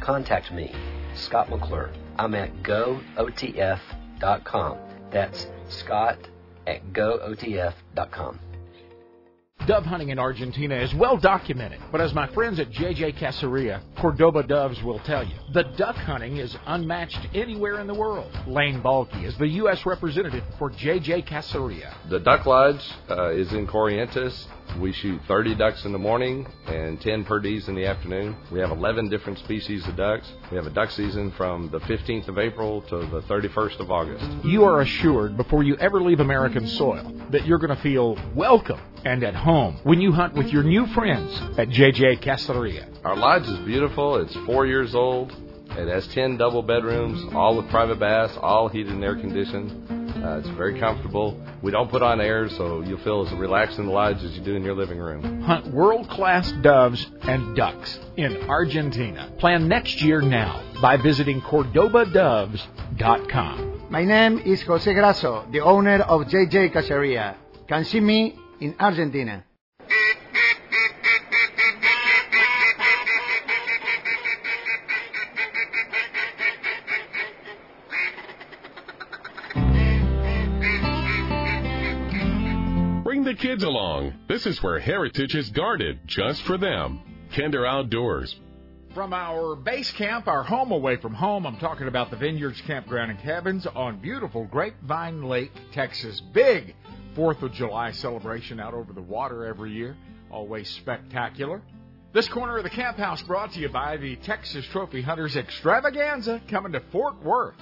contact 0.00 0.52
me, 0.52 0.74
Scott 1.14 1.50
McClure. 1.50 1.90
I'm 2.18 2.34
at 2.34 2.62
gootf.com. 2.62 3.78
That's 5.10 5.46
Scott 5.68 6.18
at 6.66 6.92
gootf.com. 6.92 8.40
Dove 9.66 9.86
hunting 9.86 10.10
in 10.10 10.18
Argentina 10.18 10.74
is 10.74 10.94
well 10.94 11.16
documented, 11.16 11.80
but 11.90 11.98
as 11.98 12.12
my 12.12 12.26
friends 12.26 12.60
at 12.60 12.70
JJ 12.70 13.16
Caceria, 13.16 13.80
Cordoba 13.96 14.42
Doves 14.42 14.82
will 14.82 14.98
tell 14.98 15.24
you, 15.24 15.34
the 15.54 15.62
duck 15.62 15.96
hunting 15.96 16.36
is 16.36 16.54
unmatched 16.66 17.28
anywhere 17.32 17.80
in 17.80 17.86
the 17.86 17.94
world. 17.94 18.30
Lane 18.46 18.82
Balky 18.82 19.24
is 19.24 19.34
the 19.38 19.48
U.S. 19.48 19.86
representative 19.86 20.44
for 20.58 20.70
JJ 20.70 21.26
Caceria. 21.26 21.94
The 22.10 22.20
Duck 22.20 22.44
Lodge 22.44 22.84
uh, 23.08 23.30
is 23.30 23.54
in 23.54 23.66
Corrientes. 23.66 24.46
We 24.80 24.92
shoot 24.92 25.20
30 25.28 25.54
ducks 25.54 25.84
in 25.84 25.92
the 25.92 25.98
morning 25.98 26.46
and 26.66 27.00
10 27.00 27.24
per 27.24 27.40
perdees 27.40 27.68
in 27.68 27.74
the 27.74 27.86
afternoon. 27.86 28.36
We 28.50 28.60
have 28.60 28.70
11 28.70 29.08
different 29.08 29.38
species 29.38 29.86
of 29.86 29.96
ducks. 29.96 30.30
We 30.50 30.56
have 30.56 30.66
a 30.66 30.70
duck 30.70 30.90
season 30.90 31.30
from 31.32 31.70
the 31.70 31.80
15th 31.80 32.28
of 32.28 32.38
April 32.38 32.82
to 32.82 32.98
the 32.98 33.22
31st 33.22 33.80
of 33.80 33.90
August. 33.90 34.24
You 34.44 34.64
are 34.64 34.80
assured 34.80 35.36
before 35.36 35.62
you 35.62 35.76
ever 35.76 36.02
leave 36.02 36.20
American 36.20 36.66
soil 36.66 37.12
that 37.30 37.46
you're 37.46 37.58
going 37.58 37.74
to 37.74 37.82
feel 37.82 38.16
welcome 38.34 38.80
and 39.04 39.22
at 39.22 39.34
home 39.34 39.78
when 39.84 40.00
you 40.00 40.12
hunt 40.12 40.34
with 40.34 40.48
your 40.48 40.62
new 40.62 40.86
friends 40.88 41.32
at 41.58 41.68
JJ 41.68 42.20
Caceria. 42.22 42.88
Our 43.04 43.16
lodge 43.16 43.46
is 43.48 43.58
beautiful. 43.60 44.16
It's 44.16 44.34
four 44.46 44.66
years 44.66 44.94
old. 44.94 45.32
It 45.70 45.88
has 45.88 46.06
10 46.08 46.36
double 46.36 46.62
bedrooms, 46.62 47.34
all 47.34 47.56
with 47.56 47.68
private 47.68 47.98
baths, 47.98 48.36
all 48.40 48.68
heated 48.68 48.92
and 48.92 49.02
air 49.04 49.16
conditioned. 49.16 50.03
Uh, 50.24 50.38
it's 50.38 50.48
very 50.56 50.80
comfortable. 50.80 51.38
We 51.62 51.70
don't 51.70 51.90
put 51.90 52.02
on 52.02 52.18
air, 52.18 52.48
so 52.48 52.80
you'll 52.80 52.96
feel 53.00 53.26
as 53.26 53.32
relaxed 53.34 53.78
in 53.78 53.84
the 53.84 53.92
lodge 53.92 54.24
as 54.24 54.32
you 54.32 54.42
do 54.42 54.56
in 54.56 54.62
your 54.62 54.74
living 54.74 54.98
room. 54.98 55.42
Hunt 55.42 55.66
world 55.66 56.08
class 56.08 56.50
doves 56.62 57.06
and 57.20 57.54
ducks 57.54 57.98
in 58.16 58.38
Argentina. 58.48 59.30
Plan 59.38 59.68
next 59.68 60.00
year 60.00 60.22
now 60.22 60.62
by 60.80 60.96
visiting 60.96 61.42
CordobaDoves.com. 61.42 63.88
My 63.90 64.04
name 64.04 64.38
is 64.38 64.62
Jose 64.62 64.90
Grasso, 64.94 65.46
the 65.52 65.60
owner 65.60 66.00
of 66.00 66.22
JJ 66.22 66.72
Caceria. 66.72 67.36
Can 67.68 67.84
see 67.84 68.00
me 68.00 68.34
in 68.60 68.74
Argentina. 68.80 69.44
Kids 83.44 83.62
along. 83.62 84.14
This 84.26 84.46
is 84.46 84.62
where 84.62 84.78
heritage 84.78 85.34
is 85.34 85.50
guarded 85.50 86.00
just 86.06 86.42
for 86.44 86.56
them. 86.56 87.02
Kinder 87.36 87.66
Outdoors. 87.66 88.34
From 88.94 89.12
our 89.12 89.54
base 89.54 89.92
camp, 89.92 90.28
our 90.28 90.42
home 90.42 90.72
away 90.72 90.96
from 90.96 91.12
home, 91.12 91.46
I'm 91.46 91.58
talking 91.58 91.86
about 91.86 92.10
the 92.10 92.16
Vineyards 92.16 92.58
Campground 92.62 93.10
and 93.10 93.20
Cabins 93.20 93.66
on 93.66 93.98
beautiful 93.98 94.46
Grapevine 94.46 95.24
Lake, 95.24 95.52
Texas. 95.72 96.22
Big 96.32 96.74
4th 97.14 97.42
of 97.42 97.52
July 97.52 97.90
celebration 97.90 98.60
out 98.60 98.72
over 98.72 98.94
the 98.94 99.02
water 99.02 99.44
every 99.44 99.72
year. 99.72 99.94
Always 100.30 100.66
spectacular. 100.70 101.60
This 102.14 102.26
corner 102.28 102.56
of 102.56 102.64
the 102.64 102.70
camp 102.70 102.96
house 102.96 103.20
brought 103.24 103.52
to 103.52 103.60
you 103.60 103.68
by 103.68 103.98
the 103.98 104.16
Texas 104.16 104.64
Trophy 104.72 105.02
Hunters 105.02 105.36
Extravaganza 105.36 106.40
coming 106.48 106.72
to 106.72 106.80
Fort 106.90 107.22
Worth. 107.22 107.56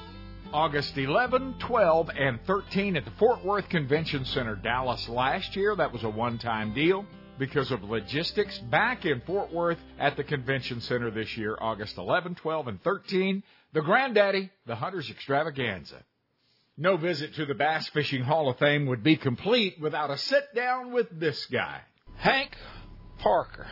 August 0.52 0.98
11, 0.98 1.54
12, 1.60 2.10
and 2.10 2.38
13 2.46 2.96
at 2.96 3.06
the 3.06 3.10
Fort 3.12 3.42
Worth 3.42 3.68
Convention 3.70 4.26
Center, 4.26 4.54
Dallas. 4.54 5.08
Last 5.08 5.56
year, 5.56 5.74
that 5.74 5.92
was 5.92 6.04
a 6.04 6.10
one 6.10 6.38
time 6.38 6.74
deal 6.74 7.06
because 7.38 7.70
of 7.70 7.82
logistics. 7.82 8.58
Back 8.58 9.06
in 9.06 9.22
Fort 9.22 9.50
Worth 9.50 9.78
at 9.98 10.18
the 10.18 10.24
Convention 10.24 10.82
Center 10.82 11.10
this 11.10 11.38
year, 11.38 11.56
August 11.58 11.96
11, 11.96 12.34
12, 12.34 12.68
and 12.68 12.82
13, 12.82 13.42
the 13.72 13.80
Granddaddy, 13.80 14.50
the 14.66 14.76
Hunters 14.76 15.08
Extravaganza. 15.08 16.04
No 16.76 16.98
visit 16.98 17.34
to 17.36 17.46
the 17.46 17.54
Bass 17.54 17.88
Fishing 17.88 18.22
Hall 18.22 18.50
of 18.50 18.58
Fame 18.58 18.86
would 18.86 19.02
be 19.02 19.16
complete 19.16 19.80
without 19.80 20.10
a 20.10 20.18
sit 20.18 20.54
down 20.54 20.92
with 20.92 21.08
this 21.18 21.46
guy. 21.46 21.80
Hank 22.16 22.54
Parker. 23.18 23.66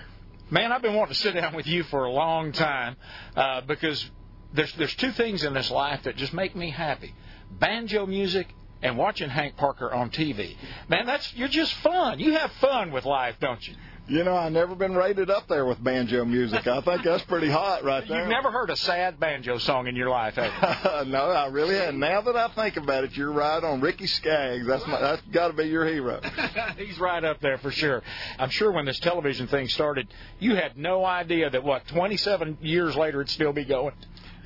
Man, 0.51 0.73
I've 0.73 0.83
been 0.83 0.95
wanting 0.95 1.15
to 1.15 1.21
sit 1.21 1.35
down 1.35 1.55
with 1.55 1.67
you 1.67 1.83
for 1.85 2.05
a 2.05 2.11
long 2.11 2.53
time 2.53 2.97
uh, 3.37 3.61
because 3.61 4.11
there's 4.53 4.73
there's 4.75 4.95
two 4.97 5.13
things 5.13 5.45
in 5.45 5.55
this 5.55 5.71
life 5.71 6.03
that 6.05 6.17
just 6.17 6.33
make 6.33 6.55
me 6.57 6.71
happy: 6.71 7.15
banjo 7.51 8.07
music 8.07 8.49
and 8.83 8.97
watching 8.97 9.29
Hank 9.29 9.57
Parker 9.57 9.93
on 9.93 10.11
TV. 10.11 10.57
Man, 10.89 11.07
that's 11.07 11.35
you're 11.35 11.49
just 11.49 11.73
fun. 11.75 12.19
You 12.19 12.33
have 12.33 12.51
fun 12.53 12.93
with 12.93 13.05
life, 13.05 13.37
don't 13.41 13.67
you? 13.67 13.75
You 14.09 14.25
know, 14.25 14.35
I've 14.35 14.51
never 14.51 14.75
been 14.75 14.97
rated 14.97 15.31
up 15.31 15.47
there 15.47 15.65
with 15.65 15.83
banjo 15.85 16.25
music. 16.25 16.67
I 16.67 16.81
think 16.81 17.05
that's 17.05 17.23
pretty 17.25 17.49
hot 17.49 17.85
right 17.85 18.07
there. 18.09 18.23
You've 18.23 18.29
never 18.29 18.51
heard 18.51 18.69
a 18.69 18.75
sad 18.75 19.21
banjo 19.21 19.59
song 19.59 19.87
in 19.87 19.95
your 19.95 20.09
life, 20.09 20.35
have 20.35 21.05
you? 21.05 21.11
no, 21.13 21.27
I 21.27 21.47
really 21.47 21.77
haven't. 21.77 22.01
Now 22.01 22.21
that 22.23 22.35
I 22.35 22.49
think 22.49 22.77
about 22.77 23.05
it, 23.05 23.17
you're 23.17 23.31
right 23.31 23.63
on. 23.63 23.81
Ricky 23.81 24.09
Skaggs, 24.09 24.67
that's 24.67 24.85
my, 24.89 25.01
that's 25.01 25.23
got 25.31 25.49
to 25.49 25.53
be 25.53 25.69
your 25.69 25.87
hero. 25.87 26.21
He's 26.77 26.99
right 26.99 27.23
up 27.23 27.41
there 27.41 27.59
for 27.59 27.71
sure. 27.71 28.03
I'm 28.37 28.51
sure 28.51 28.73
when 28.73 28.85
this 28.85 28.99
television 28.99 29.47
thing 29.47 29.69
started, 29.69 30.09
you 30.41 30.57
had 30.57 30.77
no 30.77 31.05
idea 31.05 31.49
that 31.49 31.63
what 31.63 31.87
27 31.87 32.59
years 32.63 32.97
later 32.97 33.21
it'd 33.21 33.31
still 33.31 33.53
be 33.53 33.65
going 33.65 33.95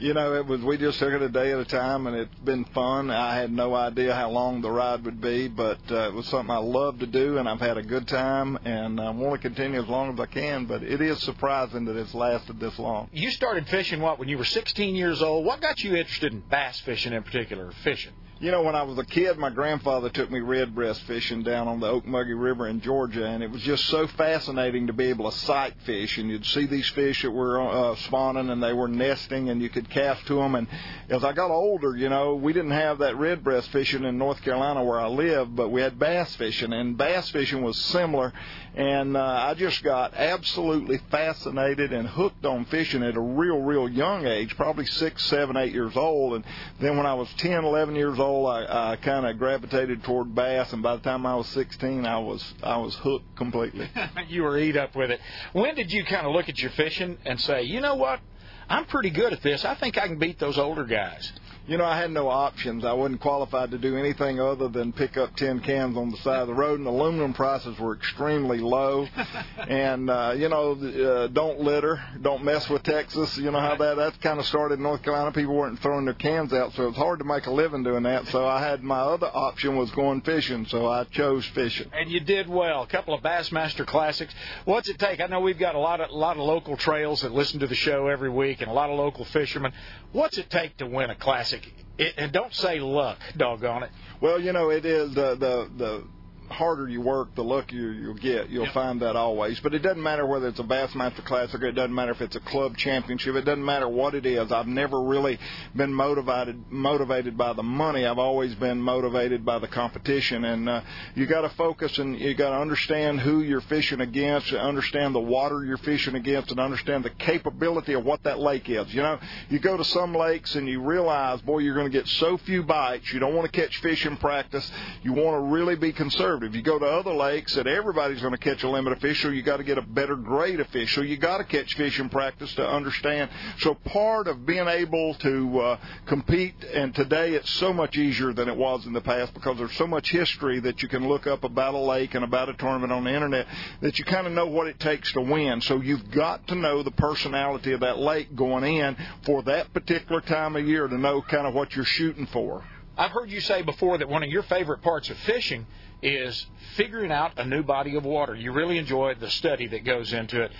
you 0.05 0.13
know, 0.13 0.35
it 0.35 0.47
was 0.47 0.61
we 0.61 0.77
just 0.77 0.99
took 0.99 1.15
it 1.15 1.23
a 1.23 1.31
day 1.31 1.51
at 1.53 1.59
a 1.59 1.65
time, 1.65 2.07
and 2.07 2.15
it's 2.15 2.35
been 2.41 2.67
fun. 2.67 3.11
I 3.11 3.37
had 3.37 3.51
no 3.51 3.75
idea 3.75 4.15
how 4.15 4.29
long 4.29 4.61
the 4.61 4.71
ride 4.71 5.03
would 5.07 5.19
be, 5.19 5.49
but 5.49 5.79
uh, 5.91 6.09
it 6.09 6.15
was 6.15 6.27
something 6.27 6.55
I 6.55 6.59
love 6.59 6.99
to 6.99 7.07
do, 7.07 7.39
and 7.39 7.49
I've 7.49 7.61
had 7.61 7.79
a 7.79 7.83
good 7.83 8.07
time, 8.07 8.59
and 8.67 9.01
I 9.01 9.09
want 9.11 9.41
to 9.41 9.49
continue 9.49 9.81
as 9.81 9.89
long 9.89 10.13
as 10.13 10.21
I 10.21 10.27
can. 10.27 10.67
But 10.67 10.83
it 10.83 11.01
is 11.01 11.23
surprising 11.23 11.87
that 11.87 11.97
it's 11.97 12.13
lasted 12.15 12.61
this 12.61 12.79
long. 12.79 13.09
You 13.13 13.31
started 13.31 13.67
fishing 13.69 14.03
what 14.03 14.19
when 14.19 14.29
you 14.29 14.37
were 14.37 14.45
16 14.45 14.95
years 14.95 15.23
old? 15.23 15.47
What 15.47 15.63
got 15.63 15.83
you 15.83 15.97
interested 15.97 16.35
in 16.35 16.41
bass 16.51 16.81
fishing 16.81 17.15
in 17.15 17.23
particular, 17.23 17.73
fishing? 17.83 18.13
You 18.45 18.51
know, 18.51 18.61
when 18.61 18.75
I 18.75 18.83
was 18.83 18.99
a 18.99 19.07
kid, 19.07 19.39
my 19.39 19.49
grandfather 19.49 20.11
took 20.11 20.31
me 20.31 20.41
redbreast 20.41 21.01
fishing 21.05 21.45
down 21.45 21.67
on 21.67 21.81
the 21.81 21.87
Ocmulgee 21.87 22.39
River 22.39 22.69
in 22.69 22.83
Georgia, 22.83 23.25
and 23.25 23.43
it 23.43 23.51
was 23.51 23.63
just 23.63 23.87
so 23.87 24.07
fascinating 24.07 24.89
to 24.89 24.93
be 24.93 25.07
able 25.07 25.31
to 25.31 25.35
sight 25.35 25.73
fish. 25.87 26.19
And 26.19 26.29
you'd 26.29 26.45
see 26.45 26.67
these 26.67 26.87
fish 26.91 27.23
that 27.23 27.31
were 27.31 27.59
uh, 27.59 27.97
spawning 27.97 28.51
and 28.51 28.63
they 28.63 28.75
were 28.75 28.87
nesting, 28.87 29.49
and 29.49 29.63
you 29.63 29.71
could 29.71 29.89
cast 29.89 30.27
to 30.27 30.35
them. 30.35 30.57
And 30.57 30.69
as 31.09 31.25
I 31.25 31.33
got 31.33 31.51
older, 31.51 31.97
you 31.97 32.11
know, 32.11 32.35
we 32.35 32.53
didn't 32.53 32.73
have 32.73 32.99
that 32.99 33.17
redbreast 33.17 33.71
fishing 33.71 34.05
in 34.05 34.19
North 34.19 34.43
Carolina 34.43 34.85
where 34.85 35.01
I 35.01 35.09
live, 35.09 35.57
but 35.57 35.71
we 35.71 35.81
had 35.81 35.99
bass 35.99 36.37
fishing, 36.37 36.75
and 36.75 36.99
bass 36.99 37.31
fishing 37.31 37.63
was 37.63 37.79
similar. 37.79 38.35
And 38.77 39.17
uh, 39.17 39.21
I 39.21 39.55
just 39.55 39.85
got 39.85 40.15
absolutely 40.15 40.99
fascinated 41.11 41.93
and 41.93 42.09
hooked 42.09 42.45
on 42.45 42.65
fishing 42.65 43.05
at 43.05 43.17
a 43.17 43.21
real, 43.21 43.61
real 43.61 43.89
young 43.89 44.27
age, 44.27 44.57
probably 44.57 44.85
six, 44.87 45.25
seven, 45.27 45.57
eight 45.57 45.73
years 45.73 45.97
old. 45.97 46.35
And 46.35 46.45
then 46.81 46.97
when 46.97 47.07
I 47.07 47.15
was 47.15 47.33
10, 47.35 47.65
11 47.65 47.95
years 47.95 48.19
old, 48.19 48.51
I, 48.51 48.93
I 48.93 48.97
kind 48.97 49.27
of 49.27 49.39
gravitated 49.39 50.03
toward 50.03 50.35
bass. 50.35 50.73
And 50.73 50.83
by 50.83 50.97
the 50.97 51.03
time 51.03 51.25
I 51.25 51.37
was 51.37 51.47
16, 51.49 52.05
I 52.05 52.19
was 52.19 52.55
I 52.65 52.77
was 52.79 52.97
hooked 52.97 53.37
completely. 53.37 53.89
you 54.29 54.43
were 54.43 54.59
eat 54.59 54.77
up 54.77 54.97
with 54.97 55.13
it. 55.13 55.21
When 55.53 55.77
did 55.77 55.93
you 55.93 56.05
kind 56.05 56.27
of 56.27 56.33
look 56.33 56.49
at 56.49 56.59
your 56.59 56.73
fishing 56.73 57.17
and 57.25 57.41
say, 57.41 57.63
you 57.63 57.81
know 57.81 57.95
what? 57.95 58.21
I'm 58.69 58.87
pretty 58.87 59.11
good 59.11 59.33
at 59.33 59.43
this. 59.43 59.65
I 59.65 59.75
think 59.75 59.99
I 59.99 60.09
can 60.09 60.19
beat 60.19 60.39
those 60.39 60.59
older 60.59 60.85
guys. 60.85 61.31
You 61.67 61.79
know, 61.79 61.87
I 61.87 61.97
had 61.97 62.11
no 62.11 62.29
options. 62.29 62.85
I 62.85 62.93
wasn't 62.93 63.23
qualified 63.23 63.71
to 63.71 63.79
do 63.79 63.97
anything 63.97 64.39
other 64.39 64.69
than 64.69 64.93
pick 64.93 65.17
up 65.17 65.35
tin 65.35 65.61
cans 65.61 65.97
on 65.97 66.11
the 66.11 66.19
side 66.19 66.41
of 66.41 66.47
the 66.47 66.53
road, 66.53 66.79
and 66.79 66.87
aluminum 66.87 67.33
prices 67.33 67.79
were 67.79 67.95
extremely 67.95 68.59
low. 68.59 69.09
and 69.57 70.11
uh, 70.11 70.35
you 70.37 70.51
know, 70.51 70.73
uh, 70.73 71.29
don't 71.29 71.61
litter, 71.61 72.05
don't 72.21 72.45
mess 72.45 72.69
with 72.69 72.83
Texas. 72.83 73.39
You 73.39 73.51
know 73.51 73.61
how 73.61 73.77
that 73.77 73.97
that 73.97 74.21
kind 74.21 74.39
of 74.39 74.45
started 74.45 74.75
in 74.75 74.83
North 74.83 75.03
Carolina. 75.03 75.33
People 75.33 75.55
weren't 75.55 75.81
throwing 75.81 76.05
their 76.05 76.13
cans 76.13 76.53
out, 76.53 76.75
so 76.75 76.89
it's 76.89 76.99
hard 76.99 77.21
to 77.21 77.25
make 77.25 77.47
a 77.47 77.51
living 77.51 77.83
doing 77.83 78.03
that. 78.03 78.27
So 78.27 78.47
I 78.47 78.61
had 78.61 78.83
my 78.83 79.01
other 79.01 79.31
option 79.33 79.75
was 79.77 79.91
going 79.93 80.21
fishing, 80.21 80.67
so 80.67 80.87
I 80.87 81.05
chose 81.05 81.47
fishing. 81.47 81.91
And 81.95 82.11
you 82.11 82.21
did 82.21 82.47
well. 82.47 82.83
A 82.83 82.87
couple 82.87 83.15
of 83.15 83.23
Bassmaster 83.23 83.87
Classics. 83.87 84.35
What's 84.67 84.91
it 84.91 84.99
take? 84.99 85.21
I 85.21 85.29
know 85.29 85.41
we've 85.41 85.59
got 85.59 85.77
a 85.77 85.81
lot 85.81 86.03
of 86.03 86.11
a 86.11 86.15
lot 86.15 86.37
of 86.37 86.43
local 86.43 86.77
trails 86.77 87.23
that 87.23 87.33
listen 87.33 87.61
to 87.61 87.67
the 87.67 87.75
show 87.75 88.09
every 88.09 88.29
week, 88.29 88.61
and 88.61 88.71
a 88.71 88.75
lot 88.75 88.91
of 88.91 88.99
local 88.99 89.25
fishermen. 89.25 89.73
What's 90.15 90.39
it 90.39 90.49
take 90.49 90.77
to 90.77 90.87
win 90.87 91.11
a 91.11 91.17
classic? 91.17 91.75
It, 91.99 92.15
and 92.17 92.31
don't 92.31 92.55
say 92.55 92.79
luck, 92.79 93.19
doggone 93.37 93.83
it. 93.83 93.91
Well, 94.21 94.41
you 94.41 94.53
know, 94.53 94.71
it 94.71 94.87
is 94.87 95.13
the 95.13 95.35
the 95.35 95.69
the 95.77 96.05
harder 96.51 96.89
you 96.89 97.01
work, 97.01 97.35
the 97.35 97.43
luckier 97.45 97.91
you'll 97.93 98.15
get. 98.15 98.49
You'll 98.51 98.65
Yep. 98.65 98.75
find 98.75 99.01
that 99.03 99.17
always. 99.17 99.61
But 99.61 99.75
it 99.75 99.81
doesn't 99.81 100.03
matter 100.03 100.27
whether 100.27 100.49
it's 100.49 100.61
a 100.61 100.65
Bassmaster 100.65 101.25
Classic 101.25 101.63
or 101.63 101.67
it 101.67 101.73
doesn't 101.73 101.95
matter 101.95 102.13
if 102.13 102.21
it's 102.21 102.37
a 102.37 102.41
club 102.41 102.77
championship. 102.77 103.35
It 103.35 103.45
doesn't 103.45 103.65
matter 103.65 103.89
what 103.89 104.15
it 104.15 104.27
is. 104.27 104.53
I've 104.53 104.67
never 104.67 105.01
really 105.03 105.39
been 105.75 105.93
motivated 105.93 106.71
motivated 106.71 107.37
by 107.37 107.53
the 107.53 107.63
money. 107.63 108.07
I've 108.07 108.19
always 108.19 108.55
been 108.57 108.81
motivated 108.81 109.45
by 109.45 109.59
the 109.59 109.69
competition. 109.69 110.45
And 110.45 110.69
uh, 110.69 110.81
you 111.15 111.27
got 111.27 111.43
to 111.43 111.49
focus 111.51 111.99
and 111.99 112.19
you 112.19 112.35
got 112.35 112.51
to 112.51 112.57
understand 112.57 113.21
who 113.21 113.41
you're 113.41 113.61
fishing 113.63 114.01
against, 114.01 114.53
understand 114.53 115.15
the 115.15 115.21
water 115.21 115.65
you're 115.65 115.77
fishing 115.79 116.15
against, 116.15 116.51
and 116.51 116.61
understand 116.61 117.05
the 117.05 117.11
capability 117.11 117.95
of 117.95 118.05
what 118.05 118.23
that 118.25 118.39
lake 118.39 118.69
is. 118.69 118.93
You 118.95 119.03
know, 119.03 119.19
you 119.49 119.59
go 119.59 119.77
to 119.77 119.85
some 119.85 120.15
lakes 120.15 120.55
and 120.55 120.69
you 120.69 120.81
realize, 120.81 121.41
boy, 121.43 121.59
you're 121.59 121.75
going 121.75 121.91
to 121.91 121.97
get 121.99 122.07
so 122.09 122.37
few 122.39 122.63
bites. 122.63 123.13
You 123.13 123.21
don't 123.21 123.35
want 123.35 123.51
to 123.53 123.61
catch 123.61 123.77
fish 123.79 124.05
in 124.07 124.17
practice. 124.17 124.71
You 125.03 125.13
want 125.13 125.37
to 125.37 125.41
really 125.41 125.77
be 125.77 125.93
conservative. 126.35 126.57
You 126.57 126.63
go 126.63 126.79
to 126.79 126.87
other 126.87 127.15
lakes 127.15 127.55
that 127.55 127.67
everybody's 127.67 128.21
going 128.21 128.33
to 128.33 128.39
catch 128.39 128.63
a 128.63 128.69
limit 128.69 128.93
of 128.93 129.01
fish, 129.01 129.23
so 129.23 129.29
you 129.29 129.43
got 129.43 129.59
to 129.59 129.65
get 129.65 129.79
a 129.79 129.83
better 129.83 130.17
grade 130.17 130.61
of 130.61 130.67
fish. 130.69 130.95
So 130.95 131.03
you 131.03 131.17
got 131.17 131.39
to 131.39 131.45
catch 131.45 131.75
fish 131.77 132.01
in 132.01 132.09
practice 132.09 132.53
to 132.55 132.67
understand. 132.67 133.31
So 133.61 133.75
part 133.75 134.27
of 134.27 134.45
being 134.45 134.67
able 134.67 135.15
to 135.15 135.61
uh, 135.61 135.81
compete, 136.07 136.55
and 136.65 136.95
today 136.95 137.35
it's 137.35 137.51
so 137.51 137.73
much 137.73 137.97
easier 137.97 138.33
than 138.33 138.49
it 138.49 138.57
was 138.57 138.85
in 138.87 138.93
the 138.93 139.01
past 139.01 139.35
because 139.35 139.59
there's 139.59 139.77
so 139.77 139.87
much 139.87 140.11
history 140.11 140.61
that 140.61 140.83
you 140.83 140.89
can 140.89 141.09
look 141.09 141.27
up 141.27 141.45
about 141.45 141.75
a 141.75 141.79
lake 141.79 142.15
and 142.15 142.25
about 142.25 142.49
a 142.49 142.55
tournament 142.55 142.93
on 142.93 143.05
the 143.05 143.15
internet 143.15 143.47
that 143.81 143.99
you 143.99 144.05
kind 144.05 144.27
of 144.27 144.33
know 144.33 144.47
what 144.47 144.67
it 144.67 144.81
takes 144.81 145.13
to 145.13 145.21
win. 145.21 145.61
So 145.61 145.81
you've 145.81 146.11
got 146.11 146.47
to 146.49 146.55
know 146.55 146.83
the 146.83 146.91
personality 146.93 147.73
of 147.73 147.81
that 147.81 147.99
lake 147.99 148.35
going 148.35 148.65
in 148.65 148.97
for 149.25 149.43
that 149.45 149.73
particular 149.73 150.21
time 150.21 150.57
of 150.57 150.67
year 150.67 150.89
to 150.89 150.99
know 150.99 151.23
kind 151.23 151.47
of 151.47 151.55
what 151.55 151.77
you're 151.77 151.85
shooting 151.85 152.27
for. 152.27 152.65
I've 152.97 153.11
heard 153.11 153.31
you 153.31 153.41
say 153.41 153.63
before 153.63 153.99
that 153.99 154.09
one 154.09 154.23
of 154.23 154.31
your 154.31 154.45
favorite 154.45 154.83
parts 154.83 155.11
of 155.11 155.17
fishing 155.19 155.67
is 156.05 156.47
figuring 156.77 157.11
out 157.11 157.39
a 157.39 157.45
new 157.45 157.63
body 157.63 157.97
of 157.97 158.05
water. 158.05 158.35
You 158.35 158.53
really 158.53 158.79
enjoy 158.79 159.15
the 159.15 159.31
study 159.31 159.67
that 159.69 159.85
goes 159.85 160.13
into 160.13 160.43
it. 160.43 160.53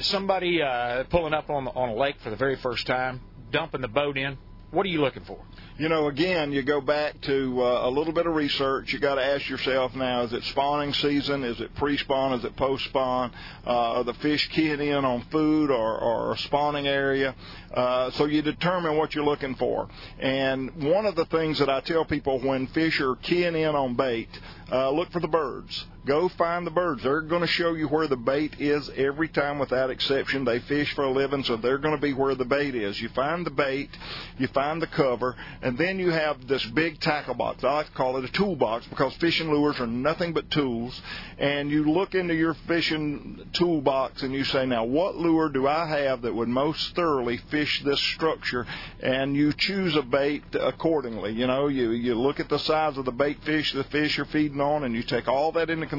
Somebody 0.00 0.60
uh, 0.60 1.04
pulling 1.04 1.32
up 1.32 1.48
on 1.48 1.68
on 1.68 1.90
a 1.90 1.94
lake 1.94 2.16
for 2.20 2.30
the 2.30 2.36
very 2.36 2.56
first 2.56 2.86
time, 2.86 3.20
dumping 3.52 3.80
the 3.80 3.88
boat 3.88 4.18
in. 4.18 4.36
What 4.70 4.84
are 4.86 4.90
you 4.90 5.00
looking 5.00 5.24
for? 5.24 5.38
you 5.78 5.88
know, 5.88 6.08
again, 6.08 6.50
you 6.50 6.62
go 6.62 6.80
back 6.80 7.20
to 7.22 7.62
uh, 7.62 7.88
a 7.88 7.90
little 7.90 8.12
bit 8.12 8.26
of 8.26 8.34
research. 8.34 8.92
You 8.92 8.98
got 8.98 9.14
to 9.14 9.24
ask 9.24 9.48
yourself 9.48 9.94
now: 9.94 10.22
Is 10.22 10.32
it 10.32 10.42
spawning 10.44 10.92
season? 10.92 11.44
Is 11.44 11.60
it 11.60 11.72
pre-spawn? 11.76 12.32
Is 12.32 12.44
it 12.44 12.56
post-spawn? 12.56 13.32
Uh, 13.64 13.70
are 13.70 14.04
the 14.04 14.14
fish 14.14 14.48
keying 14.48 14.80
in 14.80 15.04
on 15.04 15.22
food 15.30 15.70
or, 15.70 15.98
or 15.98 16.32
a 16.32 16.38
spawning 16.38 16.88
area? 16.88 17.34
Uh, 17.72 18.10
so 18.12 18.24
you 18.24 18.42
determine 18.42 18.96
what 18.96 19.14
you're 19.14 19.24
looking 19.24 19.54
for. 19.54 19.88
And 20.18 20.74
one 20.82 21.06
of 21.06 21.14
the 21.14 21.26
things 21.26 21.60
that 21.60 21.70
I 21.70 21.80
tell 21.80 22.04
people 22.04 22.40
when 22.40 22.66
fish 22.66 23.00
are 23.00 23.14
keying 23.14 23.54
in 23.54 23.76
on 23.76 23.94
bait, 23.94 24.28
uh, 24.72 24.90
look 24.90 25.12
for 25.12 25.20
the 25.20 25.28
birds. 25.28 25.86
Go 26.08 26.30
find 26.30 26.66
the 26.66 26.70
birds. 26.70 27.02
They're 27.02 27.20
going 27.20 27.42
to 27.42 27.46
show 27.46 27.74
you 27.74 27.86
where 27.86 28.06
the 28.06 28.16
bait 28.16 28.58
is 28.58 28.90
every 28.96 29.28
time 29.28 29.58
without 29.58 29.90
exception. 29.90 30.46
They 30.46 30.58
fish 30.60 30.94
for 30.94 31.04
a 31.04 31.10
living, 31.10 31.44
so 31.44 31.56
they're 31.56 31.76
going 31.76 31.94
to 31.94 32.00
be 32.00 32.14
where 32.14 32.34
the 32.34 32.46
bait 32.46 32.74
is. 32.74 32.98
You 32.98 33.10
find 33.10 33.44
the 33.44 33.50
bait, 33.50 33.90
you 34.38 34.46
find 34.46 34.80
the 34.80 34.86
cover, 34.86 35.36
and 35.60 35.76
then 35.76 35.98
you 35.98 36.08
have 36.08 36.48
this 36.48 36.64
big 36.64 36.98
tackle 37.00 37.34
box. 37.34 37.62
I 37.62 37.74
like 37.74 37.86
to 37.88 37.92
call 37.92 38.16
it 38.16 38.24
a 38.24 38.32
toolbox 38.32 38.86
because 38.86 39.12
fishing 39.16 39.52
lures 39.52 39.78
are 39.80 39.86
nothing 39.86 40.32
but 40.32 40.50
tools. 40.50 40.98
And 41.36 41.70
you 41.70 41.84
look 41.84 42.14
into 42.14 42.34
your 42.34 42.54
fishing 42.66 43.46
toolbox 43.52 44.22
and 44.22 44.32
you 44.32 44.44
say, 44.44 44.64
now 44.64 44.84
what 44.84 45.16
lure 45.16 45.50
do 45.50 45.68
I 45.68 45.86
have 45.88 46.22
that 46.22 46.34
would 46.34 46.48
most 46.48 46.96
thoroughly 46.96 47.36
fish 47.50 47.82
this 47.84 48.00
structure? 48.00 48.66
And 49.00 49.36
you 49.36 49.52
choose 49.52 49.94
a 49.94 50.02
bait 50.02 50.42
accordingly. 50.54 51.34
You 51.34 51.46
know, 51.46 51.68
you, 51.68 51.90
you 51.90 52.14
look 52.14 52.40
at 52.40 52.48
the 52.48 52.58
size 52.58 52.96
of 52.96 53.04
the 53.04 53.12
bait 53.12 53.44
fish 53.44 53.74
the 53.74 53.84
fish 53.84 54.18
are 54.18 54.24
feeding 54.24 54.62
on 54.62 54.84
and 54.84 54.94
you 54.94 55.02
take 55.02 55.28
all 55.28 55.52
that 55.52 55.68
into 55.68 55.84
consideration 55.84 55.97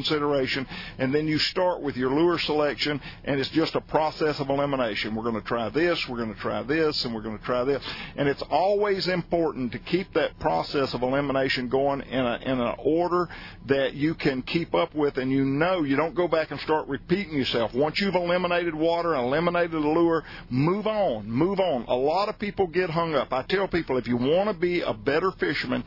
and 0.98 1.14
then 1.14 1.28
you 1.28 1.38
start 1.40 1.82
with 1.82 1.98
your 1.98 2.12
lure 2.12 2.40
selection 2.40 3.02
and 3.24 3.40
it's 3.40 3.50
just 3.50 3.76
a 3.76 3.82
process 3.82 4.40
of 4.40 4.50
elimination. 4.50 5.16
We're 5.16 5.24
going 5.24 5.42
to 5.42 5.48
try 5.48 5.70
this, 5.70 6.08
we're 6.08 6.18
going 6.18 6.34
to 6.34 6.40
try 6.40 6.64
this, 6.64 7.06
and 7.06 7.14
we're 7.14 7.22
going 7.22 7.38
to 7.38 7.46
try 7.46 7.64
this. 7.64 7.84
And 8.16 8.28
it's 8.28 8.44
always 8.50 9.08
important 9.08 9.72
to 9.74 9.80
keep 9.80 10.14
that 10.14 10.40
process 10.40 10.94
of 10.94 11.02
elimination 11.02 11.70
going 11.70 12.02
in, 12.02 12.26
a, 12.26 12.40
in 12.44 12.60
an 12.60 12.76
order 12.80 13.30
that 13.68 13.94
you 13.94 14.16
can 14.16 14.42
keep 14.42 14.74
up 14.74 14.94
with 14.96 15.18
and 15.18 15.32
you 15.32 15.46
know 15.46 15.84
you 15.84 15.96
don't 15.96 16.16
go 16.16 16.28
back 16.28 16.52
and 16.52 16.60
start 16.62 16.88
repeating 16.88 17.34
yourself. 17.34 17.74
Once 17.74 18.00
you've 18.00 18.16
eliminated 18.16 18.76
water 18.76 19.16
eliminated 19.16 19.72
the 19.72 19.80
lure, 19.80 20.24
move 20.50 20.88
on, 20.88 21.30
move 21.30 21.60
on. 21.60 21.86
A 21.88 21.96
lot 21.96 22.30
of 22.30 22.40
people 22.40 22.68
get 22.68 22.90
hung 22.90 23.16
up. 23.16 23.32
I 23.32 23.44
tell 23.44 23.68
people 23.68 23.98
if 23.98 24.08
you 24.08 24.18
want 24.18 24.50
to 24.50 24.54
be 24.54 24.82
a 24.82 24.94
better 24.94 25.32
fisherman, 25.32 25.84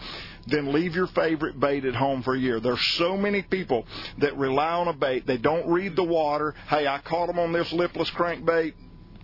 then 0.46 0.72
leave 0.72 0.94
your 0.94 1.06
favorite 1.08 1.58
bait 1.58 1.84
at 1.84 1.94
home 1.94 2.22
for 2.22 2.34
a 2.34 2.38
year. 2.38 2.60
There's 2.60 2.84
so 2.96 3.16
many 3.16 3.42
people 3.42 3.86
that 4.18 4.36
rely 4.36 4.72
on 4.72 4.88
a 4.88 4.92
bait. 4.92 5.26
They 5.26 5.38
don't 5.38 5.68
read 5.68 5.96
the 5.96 6.04
water. 6.04 6.54
Hey, 6.68 6.86
I 6.86 6.98
caught 6.98 7.26
them 7.26 7.38
on 7.38 7.52
this 7.52 7.72
lipless 7.72 8.10
crankbait 8.10 8.74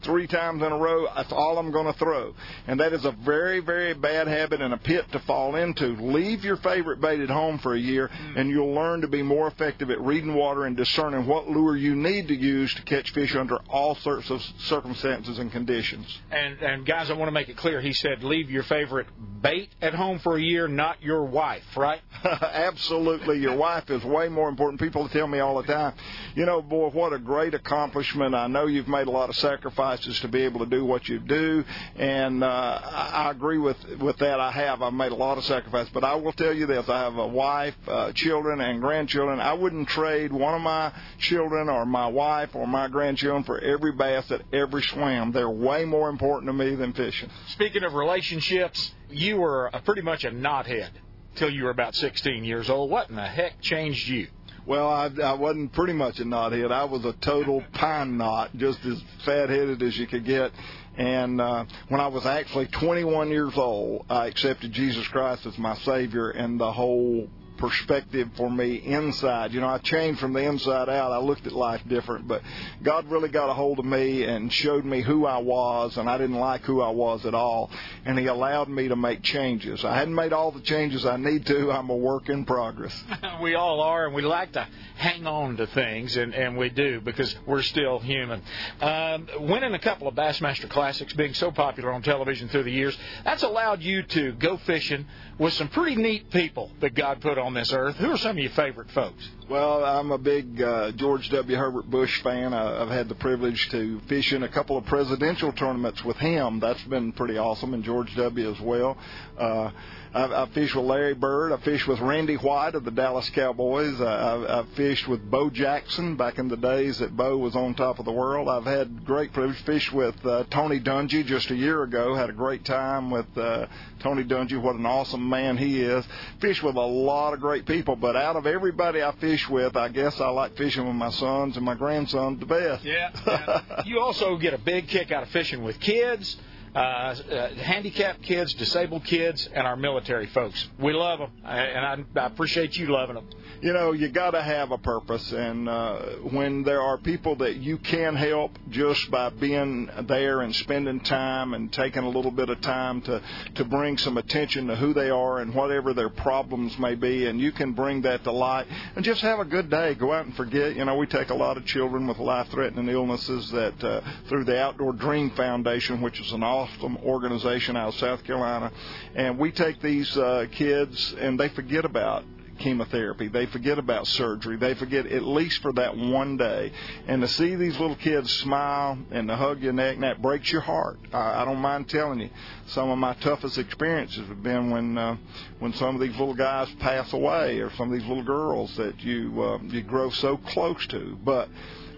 three 0.02 0.26
times 0.26 0.62
in 0.62 0.72
a 0.72 0.76
row. 0.76 1.06
That's 1.14 1.32
all 1.32 1.58
I'm 1.58 1.70
going 1.70 1.92
to 1.92 1.98
throw. 1.98 2.34
And 2.66 2.80
that 2.80 2.92
is 2.92 3.04
a 3.04 3.12
very, 3.12 3.60
very 3.60 3.94
bad 3.94 4.28
habit 4.28 4.60
and 4.60 4.74
a 4.74 4.78
pit 4.78 5.04
to 5.12 5.18
fall 5.20 5.56
into. 5.56 5.88
Leave 5.88 6.44
your 6.44 6.56
favorite 6.58 7.00
bait 7.00 7.20
at 7.20 7.30
home 7.30 7.58
for 7.58 7.74
a 7.74 7.78
year, 7.78 8.10
and 8.36 8.50
you'll 8.50 8.72
learn 8.74 9.00
to 9.00 9.08
be 9.08 9.22
more 9.22 9.48
effective 9.48 9.90
at 9.90 10.00
reading 10.00 10.34
water 10.34 10.64
and 10.64 10.76
discerning 10.76 11.26
what 11.26 11.48
lure 11.48 11.76
you 11.76 11.94
need 11.94 12.28
to 12.28 12.34
use 12.34 12.72
to 12.74 12.82
catch 12.82 13.12
fish 13.12 13.34
under 13.34 13.56
all 13.68 13.94
sorts 13.96 14.30
of 14.30 14.40
circumstances 14.58 15.38
and 15.38 15.50
conditions. 15.52 16.06
And 16.30 16.58
and 16.62 16.86
guys, 16.86 17.10
I 17.10 17.14
want 17.14 17.28
to 17.28 17.32
make 17.32 17.48
it 17.48 17.56
clear. 17.56 17.80
He 17.80 17.92
said, 17.92 18.22
leave 18.22 18.50
your 18.50 18.62
favorite 18.64 19.06
bait 19.42 19.70
at 19.80 19.94
home 19.94 20.18
for 20.20 20.36
a 20.36 20.40
year, 20.40 20.68
not 20.68 21.02
your 21.02 21.24
wife, 21.24 21.64
right? 21.76 22.00
Absolutely. 22.24 23.38
Your 23.38 23.56
wife 23.56 23.90
is 23.90 24.04
way 24.04 24.28
more 24.28 24.48
important. 24.48 24.80
People 24.80 25.08
tell 25.08 25.26
me 25.26 25.38
all 25.38 25.60
the 25.60 25.72
time, 25.72 25.94
you 26.34 26.44
know, 26.44 26.60
boy, 26.60 26.90
what 26.90 27.12
a 27.12 27.18
great 27.18 27.54
accomplishment. 27.54 28.34
I 28.34 28.46
know 28.46 28.66
you've 28.66 28.88
made 28.88 29.06
a 29.06 29.10
lot 29.10 29.28
of 29.28 29.36
sacrifices 29.36 29.88
to 29.97 30.28
be 30.28 30.43
able 30.43 30.60
to 30.60 30.66
do 30.66 30.85
what 30.85 31.09
you 31.09 31.19
do, 31.19 31.65
and 31.97 32.44
uh, 32.44 32.81
I 32.82 33.31
agree 33.31 33.59
with 33.59 33.77
with 34.01 34.16
that. 34.19 34.40
I 34.40 34.51
have. 34.51 34.82
I've 34.82 34.93
made 34.93 35.12
a 35.12 35.16
lot 35.16 35.39
of 35.39 35.44
sacrifices, 35.44 35.90
but 35.93 36.05
I 36.05 36.15
will 36.16 36.32
tell 36.32 36.52
you 36.52 36.66
this: 36.66 36.89
I 36.89 36.98
have 37.01 37.16
a 37.16 37.27
wife, 37.27 37.74
uh, 37.86 38.12
children, 38.12 38.60
and 38.60 38.81
grandchildren. 38.81 39.40
I 39.40 39.55
wouldn't 39.55 39.89
trade 39.89 40.32
one 40.32 40.55
of 40.55 40.60
my 40.60 40.93
children 41.19 41.69
or 41.69 41.86
my 41.86 42.06
wife 42.06 42.55
or 42.55 42.66
my 42.66 42.89
grandchildren 42.89 43.44
for 43.44 43.59
every 43.59 43.93
bass 43.93 44.31
at 44.31 44.43
every 44.52 44.82
swim. 44.82 45.32
They're 45.32 45.51
way 45.51 45.85
more 45.85 46.09
important 46.09 46.48
to 46.48 46.52
me 46.52 46.74
than 46.74 46.93
fishing. 46.93 47.31
Speaking 47.48 47.85
of 47.85 47.94
relationships, 47.94 48.93
you 49.10 49.39
were 49.39 49.70
a, 49.73 49.81
pretty 49.81 50.02
much 50.02 50.24
a 50.24 50.31
knothead 50.31 50.90
till 51.36 51.51
you 51.51 51.65
were 51.65 51.70
about 51.70 51.94
16 51.94 52.44
years 52.44 52.69
old. 52.69 52.90
What 52.90 53.09
in 53.10 53.16
the 53.16 53.27
heck 53.27 53.60
changed 53.60 54.09
you? 54.09 54.28
Well, 54.69 54.86
I, 54.86 55.09
I 55.24 55.32
wasn't 55.32 55.73
pretty 55.73 55.95
much 55.95 56.19
a 56.19 56.24
knothead. 56.24 56.70
I 56.70 56.85
was 56.85 57.03
a 57.07 57.15
total 57.24 57.65
pine 57.73 58.19
knot, 58.19 58.51
just 58.55 58.78
as 58.85 59.03
fat-headed 59.24 59.82
as 59.82 59.97
you 59.97 60.07
could 60.07 60.27
get. 60.27 60.53
And 60.99 61.40
uh, 61.40 61.65
when 61.89 62.03
I 62.03 62.09
was 62.09 62.27
actually 62.27 62.69
21 62.78 63.31
years 63.31 63.55
old, 63.57 64.05
I 64.11 64.27
accepted 64.27 64.73
Jesus 64.73 65.09
Christ 65.09 65.47
as 65.47 65.57
my 65.57 65.74
Savior, 65.77 66.32
and 66.32 66.61
the 66.61 66.70
whole 66.70 67.31
perspective 67.59 68.30
for 68.36 68.51
me 68.51 68.76
inside. 68.76 69.52
You 69.52 69.60
know, 69.60 69.68
I 69.68 69.78
changed 69.78 70.20
from 70.20 70.32
the 70.32 70.40
inside 70.40 70.89
out. 70.89 71.12
I 71.12 71.18
looked 71.18 71.47
at 71.47 71.52
life 71.52 71.82
different, 71.86 72.26
but 72.26 72.43
God 72.82 73.10
really 73.10 73.28
got 73.28 73.51
a 73.51 73.55
hold 73.55 73.78
of 73.78 73.85
me 73.85 74.24
and 74.24 74.52
showed 74.52 74.85
me 74.85 75.02
who 75.02 75.26
I 75.26 75.39
was, 75.39 75.97
and 75.97 76.09
I 76.09 76.16
didn't 76.16 76.36
like 76.36 76.62
who 76.62 76.80
I 76.80 76.90
was 76.90 77.26
at 77.26 77.35
all. 77.35 77.70
And 78.05 78.18
He 78.18 78.26
allowed 78.26 78.68
me 78.68 78.89
to 78.89 78.97
make 78.97 79.22
changes. 79.22 79.85
I 79.85 79.97
hadn't 79.97 80.14
made 80.14 80.32
all 80.32 80.51
the 80.51 80.60
changes 80.60 81.05
I 81.05 81.16
need 81.16 81.47
to. 81.47 81.70
I'm 81.70 81.90
a 81.90 81.97
work 81.97 82.28
in 82.28 82.44
progress. 82.44 82.94
we 83.43 83.55
all 83.55 83.80
are, 83.80 84.06
and 84.06 84.14
we 84.14 84.22
like 84.22 84.52
to 84.52 84.66
hang 84.97 85.26
on 85.26 85.56
to 85.56 85.66
things, 85.66 86.16
and, 86.16 86.35
and 86.35 86.56
we 86.56 86.70
do 86.70 87.01
because 87.01 87.35
we're 87.47 87.62
still 87.62 87.98
human. 87.98 88.43
Um, 88.80 89.28
winning 89.40 89.74
a 89.74 89.78
couple 89.78 90.09
of 90.09 90.14
Bassmaster 90.14 90.68
Classics, 90.68 91.12
being 91.12 91.35
so 91.35 91.51
popular 91.51 91.93
on 91.93 92.02
television 92.02 92.48
through 92.48 92.64
the 92.64 92.72
years, 92.72 92.97
that's 93.24 93.43
allowed 93.43 93.82
you 93.82 94.02
to 94.02 94.32
go 94.32 94.56
fishing 94.59 95.06
with 95.39 95.52
some 95.52 95.69
pretty 95.69 95.97
neat 95.97 96.31
people 96.31 96.70
that 96.81 96.94
God 96.94 97.20
put 97.20 97.39
on 97.39 97.55
this 97.55 97.73
earth. 97.73 97.97
Who 97.97 98.10
are 98.10 98.19
some 98.19 98.32
of 98.32 98.39
your 98.39 98.51
favorite 98.52 98.90
folks? 98.90 99.28
Well, 99.48 99.85
I'm 99.85 100.10
a 100.10 100.19
big 100.19 100.60
uh, 100.60 100.93
George 100.93 101.31
W. 101.31 101.56
Herbert 101.56 101.89
Bush 101.89 102.23
fan. 102.23 102.52
I, 102.52 102.82
I've 102.82 102.89
had 102.89 103.09
the 103.09 103.15
privilege 103.15 103.69
to 103.70 104.01
fish 104.09 104.32
in 104.32 104.43
a 104.43 104.48
couple 104.48 104.77
of 104.77 104.85
presidential 104.86 105.52
tournaments 105.52 106.05
with 106.05 106.16
him. 106.16 106.60
That's 106.60 106.82
been 106.85 107.12
pretty 107.12 107.39
awesome, 107.39 107.73
and 107.73 107.85
George 107.85 108.15
W. 108.16 108.51
as 108.51 108.60
well. 108.60 108.98
Uh, 109.39 109.70
I, 110.14 110.43
I 110.43 110.48
fished 110.55 110.74
with 110.74 110.85
Larry 110.85 111.14
Bird. 111.14 111.52
I 111.52 111.59
fished 111.59 111.86
with 111.86 112.01
Randy 112.01 112.36
White 112.36 112.74
of 112.74 112.85
the 112.85 112.90
Dallas 112.90 113.28
Cowboys. 113.30 114.01
I, 114.01 114.05
I, 114.05 114.60
I 114.60 114.64
fished 114.74 115.06
with 115.06 115.30
Bo 115.30 115.51
Jackson 115.51 116.16
back 116.16 116.39
in 116.39 116.48
the 116.48 116.56
days 116.56 116.98
that 116.98 117.16
Bo 117.16 117.36
was 117.36 117.55
on 117.55 117.74
top 117.74 117.98
of 117.98 118.05
the 118.05 118.12
world. 118.12 118.48
I've 118.48 118.64
had 118.64 119.05
great 119.05 119.32
privilege. 119.32 119.60
Fished 119.62 119.93
with 119.93 120.14
uh, 120.24 120.44
Tony 120.51 120.80
Dungy 120.80 121.24
just 121.24 121.51
a 121.51 121.55
year 121.55 121.82
ago. 121.82 122.14
Had 122.14 122.30
a 122.30 122.35
great 122.35 122.64
time 122.64 123.10
with 123.10 123.26
uh, 123.36 123.66
Tony 124.01 124.24
Dungy. 124.24 124.60
What 124.60 124.76
an 124.76 124.86
awesome 124.86 125.28
man 125.28 125.56
he 125.56 125.82
is. 125.82 126.05
Fished 126.40 126.62
with 126.62 126.76
a 126.76 126.80
lot 126.80 127.35
of 127.35 127.40
great 127.40 127.66
people, 127.66 127.97
but 127.97 128.16
out 128.16 128.36
of 128.36 128.47
everybody 128.47 129.02
I 129.02 129.12
fish 129.16 129.48
with, 129.48 129.76
I 129.76 129.89
guess 129.89 130.20
I 130.20 130.28
like 130.28 130.56
fishing 130.56 130.86
with 130.86 130.97
my 130.97 131.10
sons 131.10 131.56
and 131.56 131.64
my 131.64 131.74
grandsons 131.74 132.40
the 132.40 132.47
best. 132.47 132.85
Yeah. 132.85 133.10
yeah. 133.26 133.82
you 133.85 134.01
also 134.01 134.36
get 134.36 134.55
a 134.55 134.59
big 134.59 134.89
kick 134.89 135.10
out 135.10 135.22
of 135.22 135.28
fishing 135.30 135.62
with 135.62 135.78
kids 135.80 136.36
uh, 136.74 136.78
uh, 136.78 137.55
handicapped 137.55 138.23
kids, 138.23 138.55
disabled 138.55 139.05
kids, 139.05 139.49
and 139.53 139.66
our 139.66 139.77
military 139.77 140.27
folks. 140.27 140.69
We 140.78 140.93
love 140.93 141.19
them, 141.19 141.31
and 141.45 142.07
I, 142.16 142.20
I 142.20 142.27
appreciate 142.27 142.77
you 142.77 142.86
loving 142.86 143.16
them. 143.16 143.28
You 143.61 143.73
know, 143.73 143.93
you 143.93 144.09
got 144.09 144.32
to 144.32 144.43
have 144.43 144.70
a 144.70 144.78
purpose, 144.78 145.32
and 145.32 145.69
uh, 145.69 145.99
when 146.31 146.62
there 146.62 146.81
are 146.81 146.97
people 146.97 147.36
that 147.36 147.57
you 147.57 147.78
can 147.78 148.15
help 148.15 148.57
just 148.70 149.11
by 149.11 149.31
being 149.31 149.90
there 150.07 150.43
and 150.43 150.55
spending 150.55 151.01
time 151.01 151.55
and 151.55 151.73
taking 151.73 152.05
a 152.05 152.09
little 152.09 152.31
bit 152.31 152.51
of 152.51 152.61
time 152.61 153.03
to 153.03 153.20
to 153.57 153.65
bring 153.65 153.99
some 153.99 154.16
attention 154.16 154.69
to 154.69 154.77
who 154.77 154.95
they 154.95 155.11
are 155.11 155.40
and 155.40 155.55
whatever 155.55 155.93
their 155.93 156.09
problems 156.09 156.78
may 156.78 156.95
be, 156.95 157.27
and 157.27 157.40
you 157.40 157.51
can 157.51 157.73
bring 157.73 158.03
that 158.03 158.23
to 158.24 158.31
light 158.31 158.66
and 158.95 159.05
just 159.05 159.23
have 159.23 159.40
a 159.40 159.45
good 159.45 159.69
day. 159.70 159.95
Go 159.95 160.12
out 160.12 160.27
and 160.27 160.36
forget. 160.36 160.77
You 160.77 160.85
know, 160.85 160.97
we 160.97 161.07
take 161.07 161.31
a 161.31 161.35
lot 161.35 161.57
of 161.57 161.65
children 161.65 162.07
with 162.07 162.19
life-threatening 162.19 162.89
illnesses 162.89 163.51
that 163.51 163.82
uh, 163.82 164.01
through 164.28 164.45
the 164.45 164.61
Outdoor 164.61 164.93
Dream 164.93 165.31
Foundation, 165.31 166.01
which 166.01 166.20
is 166.20 166.31
an 166.32 166.45
awesome 166.59 166.97
organization 166.98 167.76
out 167.76 167.89
of 167.89 167.94
South 167.97 168.24
Carolina, 168.24 168.72
and 169.14 169.39
we 169.39 169.52
take 169.52 169.80
these 169.80 170.16
uh, 170.16 170.47
kids 170.51 171.14
and 171.18 171.39
they 171.39 171.48
forget 171.51 171.85
about 171.85 172.24
chemotherapy. 172.59 173.28
They 173.28 173.47
forget 173.47 173.78
about 173.78 174.06
surgery. 174.06 174.56
They 174.56 174.74
forget 174.74 175.06
at 175.06 175.22
least 175.22 175.62
for 175.62 175.72
that 175.74 175.97
one 175.97 176.36
day. 176.36 176.72
And 177.06 177.22
to 177.22 177.28
see 177.28 177.55
these 177.55 177.78
little 177.78 177.97
kids 177.97 178.32
smile 178.39 178.98
and 179.10 179.28
to 179.28 179.36
hug 179.36 179.62
your 179.62 179.72
neck, 179.72 179.94
and 179.94 180.02
that 180.02 180.20
breaks 180.20 180.51
your 180.51 180.60
heart. 180.60 180.98
I, 181.12 181.43
I 181.43 181.44
don't 181.44 181.60
mind 181.60 181.89
telling 181.89 182.20
you. 182.20 182.30
Some 182.66 182.90
of 182.90 182.98
my 182.98 183.14
toughest 183.14 183.59
experiences 183.59 184.28
have 184.28 184.43
been 184.43 184.70
when 184.70 184.98
uh, 184.98 185.16
when 185.59 185.72
some 185.74 185.94
of 185.94 186.01
these 186.01 186.16
little 186.18 186.35
guys 186.35 186.68
pass 186.80 187.12
away, 187.12 187.60
or 187.60 187.70
some 187.74 187.93
of 187.93 187.98
these 187.98 188.09
little 188.09 188.24
girls 188.24 188.76
that 188.76 189.01
you 189.01 189.43
uh, 189.43 189.59
you 189.62 189.82
grow 189.82 190.10
so 190.10 190.36
close 190.36 190.86
to. 190.89 191.16
But 191.24 191.48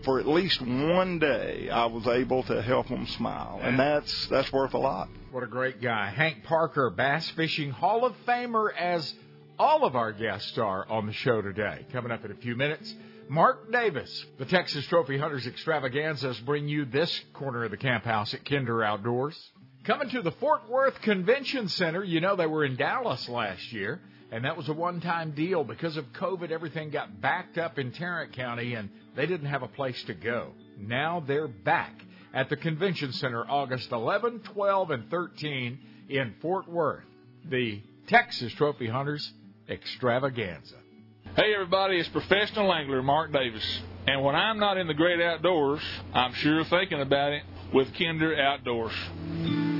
for 0.05 0.18
at 0.18 0.27
least 0.27 0.60
one 0.60 1.18
day, 1.18 1.68
I 1.70 1.86
was 1.86 2.06
able 2.06 2.43
to 2.44 2.62
help 2.62 2.89
them 2.89 3.06
smile, 3.06 3.60
and 3.62 3.78
that's 3.78 4.27
that's 4.27 4.52
worth 4.52 4.74
a 4.74 4.78
lot. 4.78 5.09
What 5.31 5.43
a 5.43 5.47
great 5.47 5.81
guy, 5.81 6.10
Hank 6.10 6.44
Parker, 6.44 6.90
Bass 6.90 7.28
Fishing 7.31 7.70
Hall 7.70 8.05
of 8.05 8.14
Famer, 8.27 8.74
as 8.74 9.14
all 9.59 9.85
of 9.85 9.94
our 9.94 10.12
guests 10.12 10.56
are 10.59 10.89
on 10.89 11.06
the 11.06 11.12
show 11.12 11.43
today. 11.43 11.86
Coming 11.93 12.12
up 12.12 12.24
in 12.24 12.31
a 12.31 12.36
few 12.36 12.56
minutes, 12.56 12.94
Mark 13.28 13.70
Davis, 13.70 14.24
the 14.39 14.44
Texas 14.44 14.86
Trophy 14.86 15.18
Hunters 15.18 15.47
Extravaganzas, 15.47 16.40
bring 16.40 16.66
you 16.66 16.85
this 16.85 17.20
corner 17.32 17.64
of 17.64 17.70
the 17.70 17.77
camp 17.77 18.05
house 18.05 18.35
at 18.35 18.44
Kinder 18.44 18.82
Outdoors. 18.82 19.39
Coming 19.85 20.10
to 20.10 20.22
the 20.22 20.32
Fort 20.32 20.68
Worth 20.68 21.01
Convention 21.02 21.68
Center, 21.68 22.02
you 22.02 22.20
know 22.20 22.36
they 22.36 22.47
were 22.47 22.64
in 22.64 22.77
Dallas 22.77 23.28
last 23.28 23.72
year, 23.72 24.01
and 24.31 24.44
that 24.44 24.57
was 24.57 24.69
a 24.69 24.73
one 24.73 25.01
time 25.01 25.32
deal. 25.32 25.65
Because 25.65 25.97
of 25.97 26.05
COVID, 26.12 26.51
everything 26.51 26.90
got 26.90 27.20
backed 27.20 27.59
up 27.59 27.78
in 27.78 27.93
Tarrant 27.93 28.32
County, 28.32 28.74
and 28.74 28.90
they 29.16 29.27
didn't 29.27 29.47
have 29.48 29.62
a 29.62 29.69
place 29.69 30.02
to 30.05 30.15
go. 30.15 30.52
Now 30.78 31.23
they're 31.27 31.48
back 31.48 31.94
at 32.32 32.48
the 32.48 32.57
Convention 32.57 33.12
Center 33.12 33.44
August 33.48 33.90
11, 33.90 34.40
12, 34.52 34.90
and 34.90 35.11
13 35.11 35.78
in 36.09 36.35
Fort 36.40 36.69
Worth. 36.69 37.05
The 37.48 37.82
Texas 38.07 38.52
Trophy 38.55 38.86
Hunters 38.86 39.32
extravaganza. 39.69 40.77
Hey, 41.36 41.55
everybody, 41.55 41.98
it's 41.98 42.09
professional 42.09 42.73
angler 42.73 43.02
Mark 43.02 43.32
Davis. 43.32 43.81
And 44.07 44.24
when 44.24 44.35
I'm 44.35 44.59
not 44.59 44.78
in 44.78 44.89
the 44.89 44.94
great 44.94 45.20
outdoors, 45.20 45.81
I'm 46.12 46.32
sure 46.35 46.65
thinking 46.65 47.01
about 47.01 47.32
it 47.32 47.43
with 47.73 47.89
Kinder 47.97 48.36
Outdoors. 48.36 49.80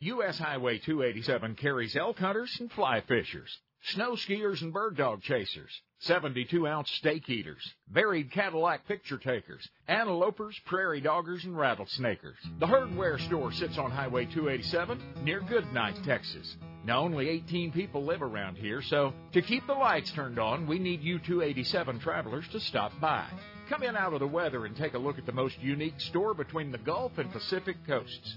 U.S. 0.00 0.38
Highway 0.38 0.78
287 0.78 1.56
carries 1.56 1.96
elk 1.96 2.18
hunters 2.18 2.56
and 2.60 2.70
fly 2.70 3.00
fishers, 3.00 3.58
snow 3.82 4.12
skiers 4.12 4.62
and 4.62 4.72
bird 4.72 4.96
dog 4.96 5.22
chasers 5.22 5.82
72 6.00 6.68
ounce 6.68 6.88
steak 6.92 7.28
eaters, 7.28 7.74
varied 7.90 8.30
Cadillac 8.30 8.86
picture 8.86 9.18
takers, 9.18 9.68
antelopers, 9.88 10.54
prairie 10.66 11.02
doggers, 11.02 11.42
and 11.42 11.56
rattlesnakers. 11.56 12.36
The 12.60 12.66
Herdware 12.66 13.18
store 13.26 13.50
sits 13.50 13.76
on 13.76 13.90
Highway 13.90 14.26
287 14.26 15.24
near 15.24 15.40
Goodnight, 15.40 15.96
Texas. 16.04 16.56
Now, 16.84 17.00
only 17.00 17.28
18 17.28 17.72
people 17.72 18.04
live 18.04 18.22
around 18.22 18.56
here, 18.56 18.80
so 18.80 19.12
to 19.32 19.42
keep 19.42 19.66
the 19.66 19.72
lights 19.72 20.12
turned 20.12 20.38
on, 20.38 20.68
we 20.68 20.78
need 20.78 21.02
you 21.02 21.18
287 21.18 21.98
travelers 21.98 22.46
to 22.52 22.60
stop 22.60 22.92
by. 23.00 23.26
Come 23.68 23.82
in 23.82 23.96
out 23.96 24.12
of 24.12 24.20
the 24.20 24.28
weather 24.28 24.64
and 24.66 24.76
take 24.76 24.94
a 24.94 24.98
look 24.98 25.18
at 25.18 25.26
the 25.26 25.32
most 25.32 25.58
unique 25.58 26.00
store 26.00 26.34
between 26.34 26.70
the 26.70 26.78
Gulf 26.78 27.18
and 27.18 27.32
Pacific 27.32 27.76
coasts. 27.84 28.36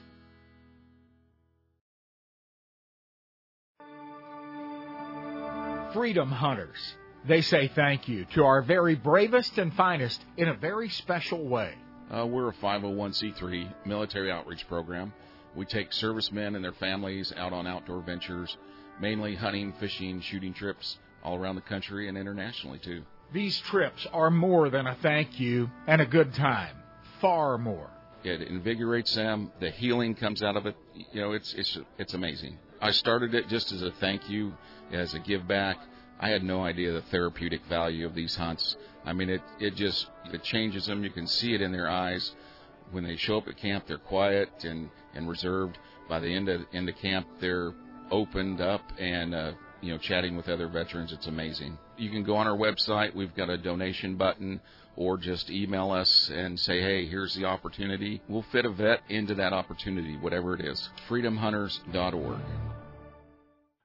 Freedom 5.93 6.31
Hunters. 6.31 6.95
They 7.27 7.41
say 7.41 7.67
thank 7.67 8.07
you 8.07 8.25
to 8.33 8.43
our 8.45 8.61
very 8.61 8.95
bravest 8.95 9.57
and 9.57 9.73
finest 9.73 10.23
in 10.37 10.47
a 10.47 10.53
very 10.53 10.87
special 10.89 11.45
way. 11.45 11.73
Uh, 12.09 12.25
we're 12.25 12.49
a 12.49 12.53
501c3 12.53 13.85
military 13.85 14.31
outreach 14.31 14.65
program. 14.69 15.13
We 15.53 15.65
take 15.65 15.91
servicemen 15.91 16.55
and 16.55 16.63
their 16.63 16.71
families 16.73 17.33
out 17.35 17.51
on 17.51 17.67
outdoor 17.67 18.01
ventures, 18.01 18.55
mainly 19.01 19.35
hunting, 19.35 19.73
fishing, 19.79 20.21
shooting 20.21 20.53
trips 20.53 20.97
all 21.23 21.35
around 21.35 21.55
the 21.55 21.61
country 21.61 22.07
and 22.07 22.17
internationally 22.17 22.79
too. 22.79 23.03
These 23.33 23.59
trips 23.59 24.07
are 24.13 24.31
more 24.31 24.69
than 24.69 24.87
a 24.87 24.95
thank 25.01 25.39
you 25.39 25.69
and 25.87 26.01
a 26.01 26.05
good 26.05 26.33
time. 26.33 26.75
Far 27.19 27.57
more. 27.57 27.89
It 28.23 28.41
invigorates 28.41 29.15
them. 29.15 29.51
The 29.59 29.71
healing 29.71 30.15
comes 30.15 30.41
out 30.41 30.55
of 30.55 30.65
it. 30.65 30.75
You 31.11 31.21
know, 31.21 31.31
it's 31.33 31.53
it's 31.53 31.77
it's 31.97 32.13
amazing. 32.13 32.57
I 32.81 32.91
started 32.91 33.35
it 33.35 33.47
just 33.47 33.71
as 33.71 33.81
a 33.83 33.91
thank 33.99 34.29
you, 34.29 34.53
as 34.93 35.13
a 35.13 35.19
give 35.19 35.47
back. 35.47 35.77
I 36.19 36.29
had 36.29 36.43
no 36.43 36.63
idea 36.63 36.93
the 36.93 37.01
therapeutic 37.01 37.65
value 37.65 38.05
of 38.05 38.13
these 38.13 38.35
hunts. 38.35 38.75
I 39.05 39.13
mean, 39.13 39.29
it 39.29 39.41
it 39.59 39.75
just 39.75 40.07
it 40.31 40.43
changes 40.43 40.85
them. 40.85 41.03
You 41.03 41.09
can 41.09 41.27
see 41.27 41.53
it 41.53 41.61
in 41.61 41.71
their 41.71 41.89
eyes 41.89 42.31
when 42.91 43.03
they 43.03 43.15
show 43.15 43.37
up 43.37 43.47
at 43.47 43.57
camp. 43.57 43.85
They're 43.87 43.97
quiet 43.97 44.49
and 44.63 44.89
and 45.15 45.27
reserved. 45.27 45.77
By 46.07 46.19
the 46.19 46.33
end 46.33 46.49
of 46.49 46.61
end 46.73 46.89
of 46.89 46.95
camp, 46.97 47.27
they're 47.39 47.73
opened 48.11 48.61
up 48.61 48.81
and 48.99 49.33
uh, 49.33 49.51
you 49.81 49.91
know 49.91 49.97
chatting 49.97 50.35
with 50.37 50.47
other 50.47 50.67
veterans. 50.67 51.11
It's 51.11 51.27
amazing. 51.27 51.77
You 51.97 52.11
can 52.11 52.23
go 52.23 52.35
on 52.35 52.47
our 52.47 52.57
website. 52.57 53.15
We've 53.15 53.33
got 53.35 53.49
a 53.49 53.57
donation 53.57 54.15
button, 54.15 54.61
or 54.95 55.17
just 55.17 55.49
email 55.49 55.91
us 55.91 56.29
and 56.33 56.59
say, 56.59 56.81
hey, 56.81 57.07
here's 57.07 57.33
the 57.35 57.45
opportunity. 57.45 58.21
We'll 58.27 58.45
fit 58.51 58.65
a 58.65 58.69
vet 58.69 59.01
into 59.09 59.35
that 59.35 59.53
opportunity, 59.53 60.17
whatever 60.17 60.53
it 60.55 60.61
is. 60.61 60.89
FreedomHunters.org. 61.07 62.80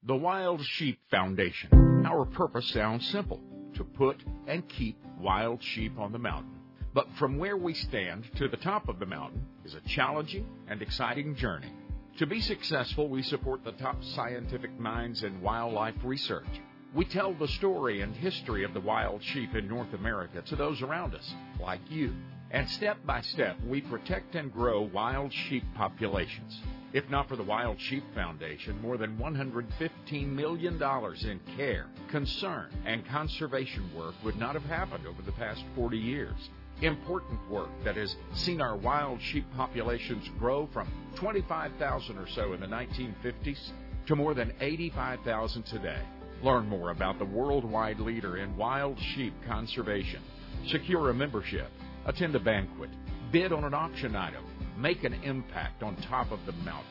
The 0.07 0.15
Wild 0.15 0.65
Sheep 0.65 1.01
Foundation. 1.11 2.07
Our 2.07 2.27
purpose 2.27 2.69
sounds 2.69 3.05
simple 3.09 3.41
to 3.75 3.83
put 3.83 4.23
and 4.47 4.69
keep 4.69 4.97
wild 5.19 5.61
sheep 5.61 5.99
on 5.99 6.13
the 6.13 6.19
mountain. 6.21 6.61
But 6.95 7.09
from 7.19 7.39
where 7.39 7.57
we 7.57 7.75
stand 7.75 8.31
to 8.37 8.47
the 8.47 8.57
top 8.57 8.89
of 8.89 9.01
the 9.01 9.07
mountain 9.07 9.45
is 9.65 9.75
a 9.75 9.81
challenging 9.81 10.47
and 10.69 10.81
exciting 10.81 11.35
journey. 11.35 11.73
To 12.19 12.27
be 12.27 12.41
successful, 12.41 13.09
we 13.09 13.25
support 13.25 13.65
the 13.65 13.73
top 13.73 13.97
scientific 14.05 14.79
minds 14.79 15.25
in 15.25 15.43
wildlife 15.43 15.97
research. 16.05 16.47
We 16.95 17.05
tell 17.05 17.35
the 17.35 17.49
story 17.49 18.03
and 18.03 18.15
history 18.15 18.63
of 18.63 18.75
the 18.75 18.81
wild 18.81 19.25
sheep 19.25 19.57
in 19.57 19.67
North 19.67 19.93
America 19.93 20.41
to 20.41 20.55
those 20.55 20.83
around 20.83 21.17
us, 21.17 21.35
like 21.61 21.81
you. 21.91 22.13
And 22.53 22.71
step 22.71 22.99
by 23.05 23.23
step, 23.23 23.57
we 23.67 23.81
protect 23.81 24.37
and 24.37 24.53
grow 24.53 24.83
wild 24.83 25.33
sheep 25.33 25.65
populations. 25.75 26.61
If 26.93 27.11
not 27.11 27.29
for 27.29 27.37
the 27.37 27.43
Wild 27.43 27.81
Sheep 27.81 28.05
Foundation, 28.15 28.81
more 28.81 28.97
than 28.97 29.19
$115 29.19 30.29
million 30.29 30.81
in 30.81 31.41
care, 31.57 31.87
concern, 32.09 32.69
and 32.87 33.07
conservation 33.09 33.91
work 33.95 34.15
would 34.25 34.37
not 34.37 34.55
have 34.55 34.65
happened 34.65 35.07
over 35.07 35.21
the 35.23 35.33
past 35.33 35.63
40 35.75 35.99
years. 35.99 36.49
Important 36.83 37.41
work 37.51 37.71
that 37.85 37.97
has 37.97 38.15
seen 38.35 38.61
our 38.61 38.77
wild 38.77 39.21
sheep 39.21 39.45
populations 39.57 40.29
grow 40.39 40.69
from 40.73 40.89
25,000 41.17 42.19
or 42.19 42.29
so 42.29 42.53
in 42.53 42.61
the 42.61 42.67
1950s 42.67 43.71
to 44.07 44.15
more 44.15 44.35
than 44.35 44.53
85,000 44.61 45.65
today. 45.65 46.03
Learn 46.43 46.69
more 46.69 46.91
about 46.91 47.19
the 47.19 47.25
worldwide 47.25 47.99
leader 47.99 48.37
in 48.37 48.57
wild 48.57 48.99
sheep 49.15 49.35
conservation. 49.49 50.23
Secure 50.69 51.11
a 51.11 51.15
membership, 51.15 51.71
attend 52.05 52.37
a 52.37 52.41
banquet, 52.41 52.91
bid 53.33 53.53
on 53.53 53.65
an 53.65 53.75
auction 53.75 54.15
item, 54.15 54.45
make 54.77 55.05
an 55.05 55.15
impact 55.23 55.83
on 55.83 55.97
top 55.97 56.31
of 56.31 56.45
the 56.47 56.53
mountain. 56.53 56.85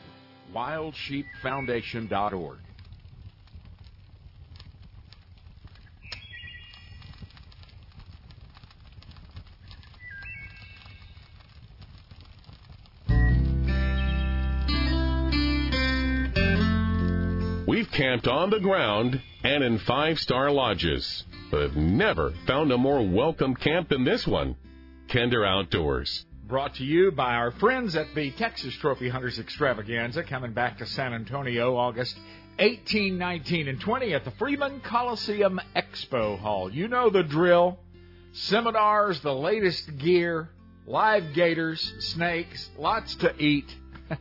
WildSheepFoundation.org. 0.54 2.58
We've 17.66 17.90
camped 17.90 18.28
on 18.28 18.50
the 18.50 18.60
ground 18.60 19.20
and 19.42 19.62
in 19.62 19.78
five 19.80 20.18
star 20.18 20.50
lodges, 20.50 21.24
but 21.50 21.62
have 21.62 21.76
never 21.76 22.32
found 22.46 22.72
a 22.72 22.78
more 22.78 23.06
welcome 23.06 23.54
camp 23.54 23.88
than 23.88 24.04
this 24.04 24.26
one. 24.26 24.56
Kinder 25.08 25.44
Outdoors. 25.44 26.26
Brought 26.46 26.76
to 26.76 26.84
you 26.84 27.10
by 27.10 27.34
our 27.34 27.50
friends 27.50 27.96
at 27.96 28.14
the 28.14 28.30
Texas 28.30 28.72
Trophy 28.76 29.08
Hunters 29.08 29.40
Extravaganza, 29.40 30.22
coming 30.22 30.52
back 30.52 30.78
to 30.78 30.86
San 30.86 31.12
Antonio 31.12 31.74
August 31.74 32.16
18, 32.60 33.18
19, 33.18 33.66
and 33.66 33.80
20 33.80 34.14
at 34.14 34.24
the 34.24 34.30
Freeman 34.30 34.80
Coliseum 34.80 35.60
Expo 35.74 36.38
Hall. 36.38 36.72
You 36.72 36.86
know 36.86 37.10
the 37.10 37.24
drill. 37.24 37.80
Seminars, 38.30 39.18
the 39.22 39.34
latest 39.34 39.98
gear, 39.98 40.48
live 40.86 41.34
gators, 41.34 41.92
snakes, 41.98 42.70
lots 42.78 43.16
to 43.16 43.36
eat. 43.42 43.74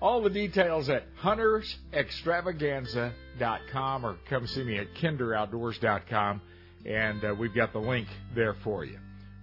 All 0.00 0.22
the 0.22 0.30
details 0.30 0.88
at 0.88 1.12
huntersextravaganza.com 1.16 4.06
or 4.06 4.18
come 4.28 4.46
see 4.46 4.62
me 4.62 4.78
at 4.78 4.94
kinderoutdoors.com, 4.94 6.42
and 6.86 7.24
uh, 7.24 7.34
we've 7.36 7.56
got 7.56 7.72
the 7.72 7.80
link 7.80 8.06
there 8.36 8.54
for 8.62 8.84
you. 8.84 9.00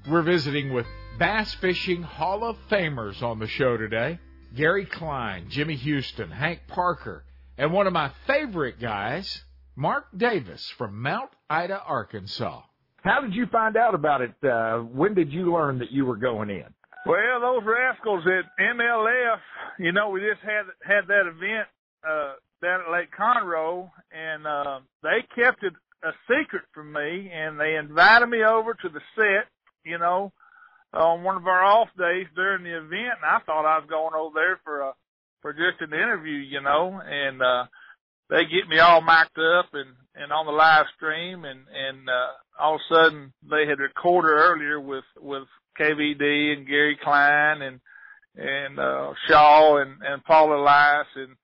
We're 0.10 0.22
visiting 0.22 0.72
with 0.72 0.86
Bass 1.18 1.52
Fishing 1.56 2.04
Hall 2.04 2.44
of 2.44 2.58
Famers 2.70 3.24
on 3.24 3.40
the 3.40 3.48
show 3.48 3.76
today. 3.76 4.20
Gary 4.56 4.86
Klein, 4.86 5.48
Jimmy 5.50 5.76
Houston, 5.76 6.30
Hank 6.30 6.62
Parker, 6.68 7.24
and 7.58 7.74
one 7.74 7.88
of 7.88 7.94
my 7.94 8.12
favorite 8.28 8.80
guys, 8.80 9.42
Mark 9.76 10.06
Davis 10.16 10.72
from 10.78 11.02
Mount 11.02 11.32
Ida, 11.50 11.82
Arkansas. 11.82 12.62
How 13.04 13.22
did 13.22 13.34
you 13.34 13.48
find 13.48 13.76
out 13.78 13.96
about 13.96 14.22
it? 14.22 14.34
Uh, 14.44 14.80
when 14.80 15.16
did 15.16 15.32
you 15.34 15.52
learn 15.52 15.80
that 15.80 15.92
you 15.92 16.06
were 16.06 16.18
going 16.18 16.52
in? 16.52 16.66
Well, 17.06 17.42
those 17.42 17.64
rascals 17.66 18.24
at 18.28 18.46
MLF, 18.64 19.40
you 19.80 19.92
know, 19.94 20.10
we 20.10 20.20
just 20.20 20.42
had 20.42 20.66
had 20.84 21.08
that 21.08 21.26
event 21.26 21.68
uh 22.08 22.34
down 22.62 22.82
at 22.82 22.92
Lake 22.92 23.10
Conroe 23.18 23.90
and 24.12 24.46
uh 24.46 24.80
they 25.02 25.26
kept 25.36 25.64
it 25.64 25.74
a 26.04 26.12
secret 26.28 26.64
from 26.74 26.94
me 26.94 27.32
and 27.34 27.60
they 27.60 27.76
invited 27.76 28.28
me 28.28 28.44
over 28.44 28.74
to 28.74 28.90
the 28.90 29.00
set, 29.16 29.48
you 29.84 29.98
know, 29.98 30.32
on 30.94 31.24
one 31.24 31.38
of 31.38 31.46
our 31.48 31.64
off 31.64 31.90
days 31.98 32.28
during 32.36 32.64
the 32.64 32.78
event 32.78 33.20
and 33.22 33.26
I 33.26 33.40
thought 33.46 33.66
I 33.66 33.80
was 33.80 33.90
going 33.90 34.14
over 34.16 34.34
there 34.34 34.60
for 34.64 34.82
a 34.82 34.94
for 35.42 35.54
just 35.54 35.82
an 35.82 35.94
interview, 35.94 36.38
you 36.38 36.62
know, 36.62 37.00
and 37.04 37.42
uh 37.42 37.66
they 38.30 38.44
get 38.44 38.68
me 38.68 38.80
all 38.80 39.02
mic'd 39.02 39.40
up 39.40 39.70
and 39.74 39.96
and 40.16 40.32
on 40.32 40.46
the 40.46 40.52
live 40.52 40.86
stream 40.96 41.46
and 41.46 41.62
and 41.74 42.10
uh 42.10 42.62
all 42.62 42.76
of 42.76 42.82
a 42.82 42.94
sudden 42.94 43.34
they 43.50 43.68
had 43.68 43.80
recorded 43.80 44.30
earlier 44.30 44.80
with 44.80 45.06
with 45.20 45.48
KVD 45.80 46.54
and 46.54 46.68
Gary 46.68 46.98
Klein 47.04 47.62
and 47.62 47.80
and 48.36 48.80
uh 48.80 49.14
Shaw 49.28 49.78
and 49.78 50.02
and 50.02 50.24
Paul 50.24 50.54
Elias 50.54 51.08
and 51.16 51.36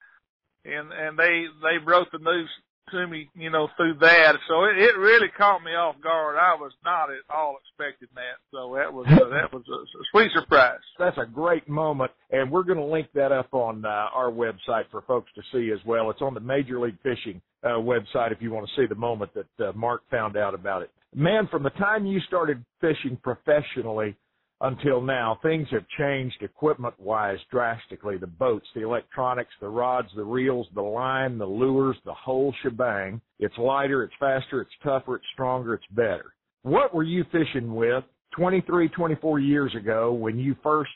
and 0.66 0.92
and 0.92 1.18
they 1.18 1.46
they 1.62 1.84
broke 1.84 2.12
the 2.12 2.20
news 2.20 2.50
to 2.92 3.08
me, 3.08 3.30
you 3.36 3.50
know, 3.50 3.68
through 3.78 3.96
that. 4.02 4.36
So 4.48 4.66
it, 4.66 4.78
it 4.78 4.98
really 4.98 5.30
caught 5.38 5.64
me 5.64 5.72
off 5.72 5.96
guard. 6.02 6.36
I 6.38 6.56
was 6.56 6.72
not 6.84 7.10
at 7.10 7.24
all 7.34 7.58
expecting 7.62 8.10
that. 8.16 8.38
So 8.52 8.76
that 8.76 8.94
was 8.94 9.06
that 9.08 9.54
was 9.54 9.64
a, 9.70 9.74
a 9.74 10.04
sweet 10.12 10.32
surprise. 10.34 10.80
That's 11.00 11.18
a 11.18 11.26
great 11.26 11.68
moment, 11.68 12.12
and 12.32 12.52
we're 12.52 12.64
going 12.64 12.78
to 12.80 12.86
link 12.86 13.08
that 13.16 13.32
up 13.32 13.54
on 13.54 13.86
uh, 13.86 13.88
our 14.14 14.32
website 14.32 14.90
for 14.92 15.02
folks 15.02 15.32
to 15.36 15.42
see 15.52 15.72
as 15.72 15.80
well. 15.86 16.10
It's 16.10 16.22
on 16.22 16.34
the 16.34 16.40
Major 16.40 16.80
League 16.80 16.98
Fishing 17.04 17.42
uh, 17.64 17.70
website 17.80 18.32
if 18.32 18.42
you 18.42 18.52
want 18.52 18.68
to 18.68 18.82
see 18.82 18.88
the 18.88 18.96
moment 18.96 19.32
that 19.34 19.68
uh, 19.68 19.72
Mark 19.74 20.02
found 20.12 20.38
out 20.38 20.54
about 20.54 20.82
it. 20.82 20.92
Man, 21.16 21.48
from 21.52 21.64
the 21.64 21.70
time 21.72 22.06
you 22.06 22.20
started 22.28 22.64
fishing 22.82 23.18
professionally 23.22 24.16
until 24.64 25.02
now, 25.02 25.38
things 25.44 25.68
have 25.72 25.86
changed 25.98 26.38
equipment 26.42 26.98
wise 26.98 27.38
drastically. 27.52 28.18
The 28.18 28.28
boats, 28.28 28.66
the 28.74 28.82
electronics, 28.82 29.52
the 29.60 29.68
rods, 29.68 30.08
the 30.16 30.24
reels, 30.24 30.68
the 30.74 30.82
line, 30.82 31.38
the 31.38 31.46
lures, 31.46 31.98
the 32.06 32.14
whole 32.14 32.56
shebang. 32.64 33.20
It's 33.40 33.58
lighter, 33.58 34.04
it's 34.04 34.14
faster, 34.20 34.62
it's 34.62 34.72
tougher, 34.82 35.18
it's 35.18 35.26
stronger, 35.34 35.74
it's 35.74 35.86
better. 35.92 36.34
What 36.62 36.96
were 36.96 37.04
you 37.04 37.26
fishing 37.30 37.76
with 37.76 38.06
23, 38.38 38.88
24 38.88 39.40
years 39.40 39.76
ago 39.76 40.14
when 40.14 40.40
you 40.40 40.56
first 40.64 40.92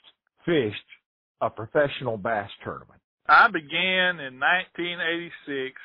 fished 0.46 0.78
a 1.42 1.50
professional 1.50 2.18
bass 2.18 2.50
tournament? 2.64 3.02
I 3.28 3.50
began 3.50 4.22
in 4.22 4.40
1986 4.40 5.76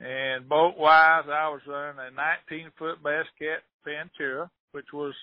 and 0.00 0.48
boat 0.48 0.74
wise, 0.76 1.24
I 1.28 1.48
was 1.48 1.60
running 1.68 2.00
a 2.00 2.10
19 2.50 2.72
foot 2.76 3.00
Bass 3.04 3.26
Cat 3.38 3.62
which 4.72 4.86
was 4.92 5.14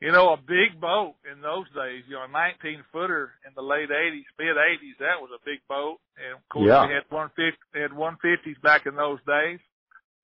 you 0.00 0.12
know, 0.12 0.32
a 0.32 0.36
big 0.36 0.80
boat 0.80 1.14
in 1.30 1.42
those 1.42 1.66
days, 1.76 2.04
you 2.08 2.16
know, 2.16 2.24
a 2.24 2.28
19 2.28 2.84
footer 2.90 3.32
in 3.46 3.52
the 3.54 3.62
late 3.62 3.90
80s, 3.90 4.24
mid 4.38 4.56
80s, 4.56 4.96
that 4.98 5.20
was 5.20 5.30
a 5.34 5.44
big 5.44 5.60
boat. 5.68 5.98
And 6.16 6.34
of 6.34 6.48
course, 6.48 6.68
Yeah. 6.68 6.86
we 6.86 6.94
had 6.94 7.04
150, 7.10 7.58
had 7.78 7.92
150s 7.92 8.58
back 8.62 8.86
in 8.86 8.94
those 8.96 9.22
days. 9.24 9.60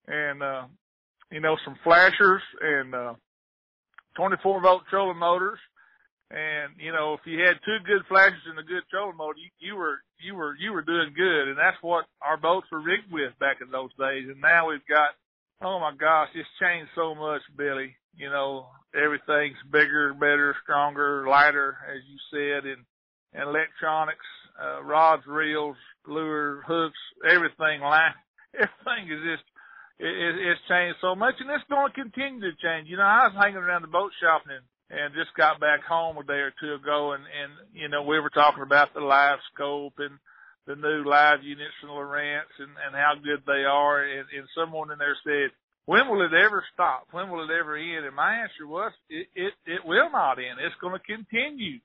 And, 0.09 0.43
uh, 0.43 0.67
you 1.31 1.41
know, 1.41 1.57
some 1.65 1.77
flashers 1.85 2.43
and, 2.61 2.95
uh, 2.95 3.15
24 4.15 4.61
volt 4.61 4.87
trolling 4.89 5.19
motors. 5.19 5.59
And, 6.31 6.75
you 6.81 6.91
know, 6.91 7.15
if 7.15 7.21
you 7.27 7.39
had 7.45 7.61
two 7.65 7.79
good 7.85 8.05
flashers 8.07 8.43
and 8.47 8.59
a 8.59 8.63
good 8.63 8.83
trolling 8.91 9.17
motor, 9.17 9.39
you, 9.39 9.51
you 9.59 9.77
were, 9.77 10.01
you 10.19 10.35
were, 10.35 10.57
you 10.57 10.73
were 10.73 10.83
doing 10.83 11.13
good. 11.15 11.49
And 11.49 11.59
that's 11.59 11.81
what 11.83 12.07
our 12.23 12.37
boats 12.39 12.67
were 12.73 12.81
rigged 12.81 13.13
with 13.13 13.39
back 13.39 13.61
in 13.61 13.71
those 13.71 13.95
days. 13.99 14.27
And 14.29 14.41
now 14.41 14.69
we've 14.71 14.87
got, 14.87 15.11
oh 15.61 15.79
my 15.79 15.95
gosh, 15.95 16.31
it's 16.35 16.49
changed 16.59 16.91
so 16.95 17.15
much, 17.15 17.43
Billy. 17.57 17.95
You 18.17 18.31
know, 18.31 18.67
everything's 18.95 19.61
bigger, 19.71 20.15
better, 20.15 20.57
stronger, 20.63 21.27
lighter, 21.29 21.77
as 21.89 22.01
you 22.09 22.19
said, 22.33 22.65
and, 22.65 22.85
and 23.35 23.49
electronics, 23.49 24.27
uh, 24.61 24.83
rods, 24.83 25.23
reels, 25.27 25.77
lure, 26.07 26.63
hooks, 26.67 26.99
everything 27.29 27.81
line, 27.81 28.15
everything 28.55 29.13
is 29.13 29.21
just, 29.23 29.45
it, 29.99 30.09
it, 30.09 30.35
it's 30.49 30.61
changed 30.69 30.97
so 31.01 31.15
much 31.15 31.35
and 31.41 31.51
it's 31.51 31.65
going 31.69 31.89
to 31.89 32.01
continue 32.01 32.41
to 32.41 32.57
change. 32.57 32.89
You 32.89 32.97
know, 32.97 33.05
I 33.05 33.29
was 33.29 33.37
hanging 33.37 33.61
around 33.61 33.83
the 33.83 33.89
boat 33.89 34.13
shop 34.21 34.43
in 34.49 34.61
and 34.91 35.15
just 35.15 35.35
got 35.37 35.61
back 35.61 35.83
home 35.83 36.17
a 36.17 36.25
day 36.25 36.47
or 36.47 36.53
two 36.61 36.75
ago, 36.75 37.13
and 37.13 37.25
and 37.25 37.53
you 37.75 37.89
know 37.89 38.03
we 38.03 38.21
were 38.21 38.31
talking 38.31 38.63
about 38.63 38.95
the 38.95 39.01
live 39.01 39.39
scope 39.53 39.95
and 39.99 40.19
the 40.67 40.77
new 40.77 41.09
live 41.09 41.43
units 41.43 41.75
from 41.81 41.91
Lowrance 41.91 42.55
and 42.59 42.71
and 42.87 42.95
how 42.95 43.15
good 43.19 43.43
they 43.47 43.65
are, 43.65 44.03
and, 44.03 44.27
and 44.31 44.47
someone 44.55 44.91
in 44.93 44.99
there 44.99 45.17
said, 45.25 45.51
when 45.87 46.09
will 46.09 46.25
it 46.25 46.35
ever 46.35 46.65
stop? 46.75 47.07
When 47.13 47.31
will 47.31 47.45
it 47.45 47.53
ever 47.53 47.77
end? 47.77 48.05
And 48.05 48.15
my 48.15 48.35
answer 48.43 48.67
was, 48.67 48.93
it 49.09 49.27
it, 49.35 49.55
it 49.67 49.81
will 49.85 50.11
not 50.11 50.39
end. 50.39 50.59
It's 50.61 50.75
going 50.81 50.99
to 50.99 51.17
continue 51.17 51.79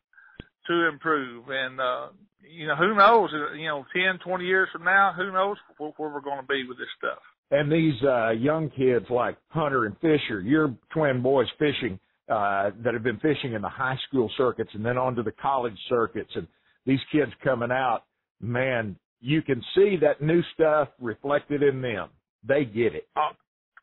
to 0.68 0.88
improve, 0.90 1.46
and 1.50 1.80
uh, 1.80 2.08
you 2.48 2.68
know 2.68 2.76
who 2.76 2.96
knows? 2.96 3.30
You 3.58 3.68
know, 3.68 3.86
ten, 3.94 4.20
twenty 4.20 4.46
years 4.46 4.70
from 4.72 4.84
now, 4.84 5.14
who 5.16 5.32
knows 5.32 5.58
where, 5.78 5.92
where 5.98 6.10
we're 6.14 6.22
going 6.22 6.42
to 6.42 6.48
be 6.48 6.66
with 6.68 6.78
this 6.78 6.88
stuff. 6.98 7.20
And 7.52 7.72
these 7.72 8.02
uh, 8.04 8.30
young 8.32 8.70
kids 8.70 9.06
like 9.10 9.38
Hunter 9.50 9.86
and 9.86 9.96
Fisher, 10.00 10.40
your 10.42 10.74
twin 10.94 11.22
boys 11.22 11.48
fishing 11.60 12.00
uh, 12.30 12.72
that 12.84 12.94
have 12.94 13.04
been 13.04 13.20
fishing 13.20 13.54
in 13.54 13.62
the 13.62 13.70
high 13.70 13.98
school 14.08 14.32
circuits 14.38 14.72
and 14.74 14.86
then 14.86 14.98
onto 14.98 15.22
the 15.22 15.34
college 15.34 15.78
circuits 15.90 16.32
and 16.36 16.48
these 16.86 17.00
kids 17.12 17.32
coming 17.44 17.70
out, 17.70 18.04
man, 18.40 18.96
you 19.20 19.42
can 19.42 19.62
see 19.76 19.98
that 20.02 20.22
new 20.22 20.42
stuff 20.54 20.88
reflected 21.00 21.62
in 21.62 21.82
them. 21.82 22.10
They 22.48 22.66
get 22.66 22.96
it. 22.96 23.08
Uh, 23.16 23.34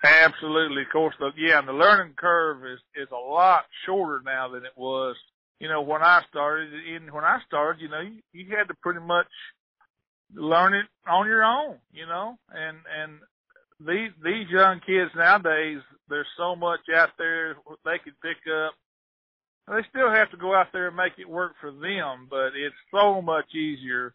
absolutely. 0.04 0.82
Of 0.82 0.88
course, 0.92 1.14
the, 1.18 1.30
yeah, 1.36 1.58
and 1.58 1.68
the 1.68 1.72
learning 1.72 2.14
curve 2.16 2.64
is, 2.64 2.80
is 2.94 3.08
a 3.12 3.16
lot 3.16 3.64
shorter 3.86 4.22
now 4.24 4.48
than 4.48 4.64
it 4.64 4.76
was, 4.76 5.16
you 5.58 5.68
know, 5.68 5.82
when 5.82 6.02
I 6.02 6.22
started. 6.28 6.72
In, 6.72 7.12
when 7.12 7.24
I 7.24 7.38
started, 7.46 7.82
you 7.82 7.88
know, 7.88 8.00
you, 8.00 8.20
you 8.32 8.56
had 8.56 8.68
to 8.68 8.74
pretty 8.82 9.00
much 9.00 9.26
learn 10.34 10.74
it 10.74 10.86
on 11.08 11.26
your 11.26 11.44
own, 11.44 11.76
you 11.92 12.06
know, 12.06 12.38
and, 12.52 12.78
and 13.00 13.18
these, 13.80 14.10
these 14.22 14.48
young 14.50 14.80
kids 14.86 15.10
nowadays, 15.16 15.80
there's 16.08 16.26
so 16.36 16.54
much 16.54 16.80
out 16.94 17.10
there 17.18 17.56
they 17.84 17.98
can 18.02 18.14
pick 18.22 18.38
up. 18.52 18.74
They 19.68 19.84
still 19.90 20.10
have 20.10 20.30
to 20.30 20.36
go 20.36 20.54
out 20.54 20.68
there 20.72 20.88
and 20.88 20.96
make 20.96 21.12
it 21.18 21.28
work 21.28 21.52
for 21.60 21.70
them, 21.70 22.26
but 22.30 22.56
it's 22.56 22.74
so 22.90 23.20
much 23.20 23.54
easier, 23.54 24.14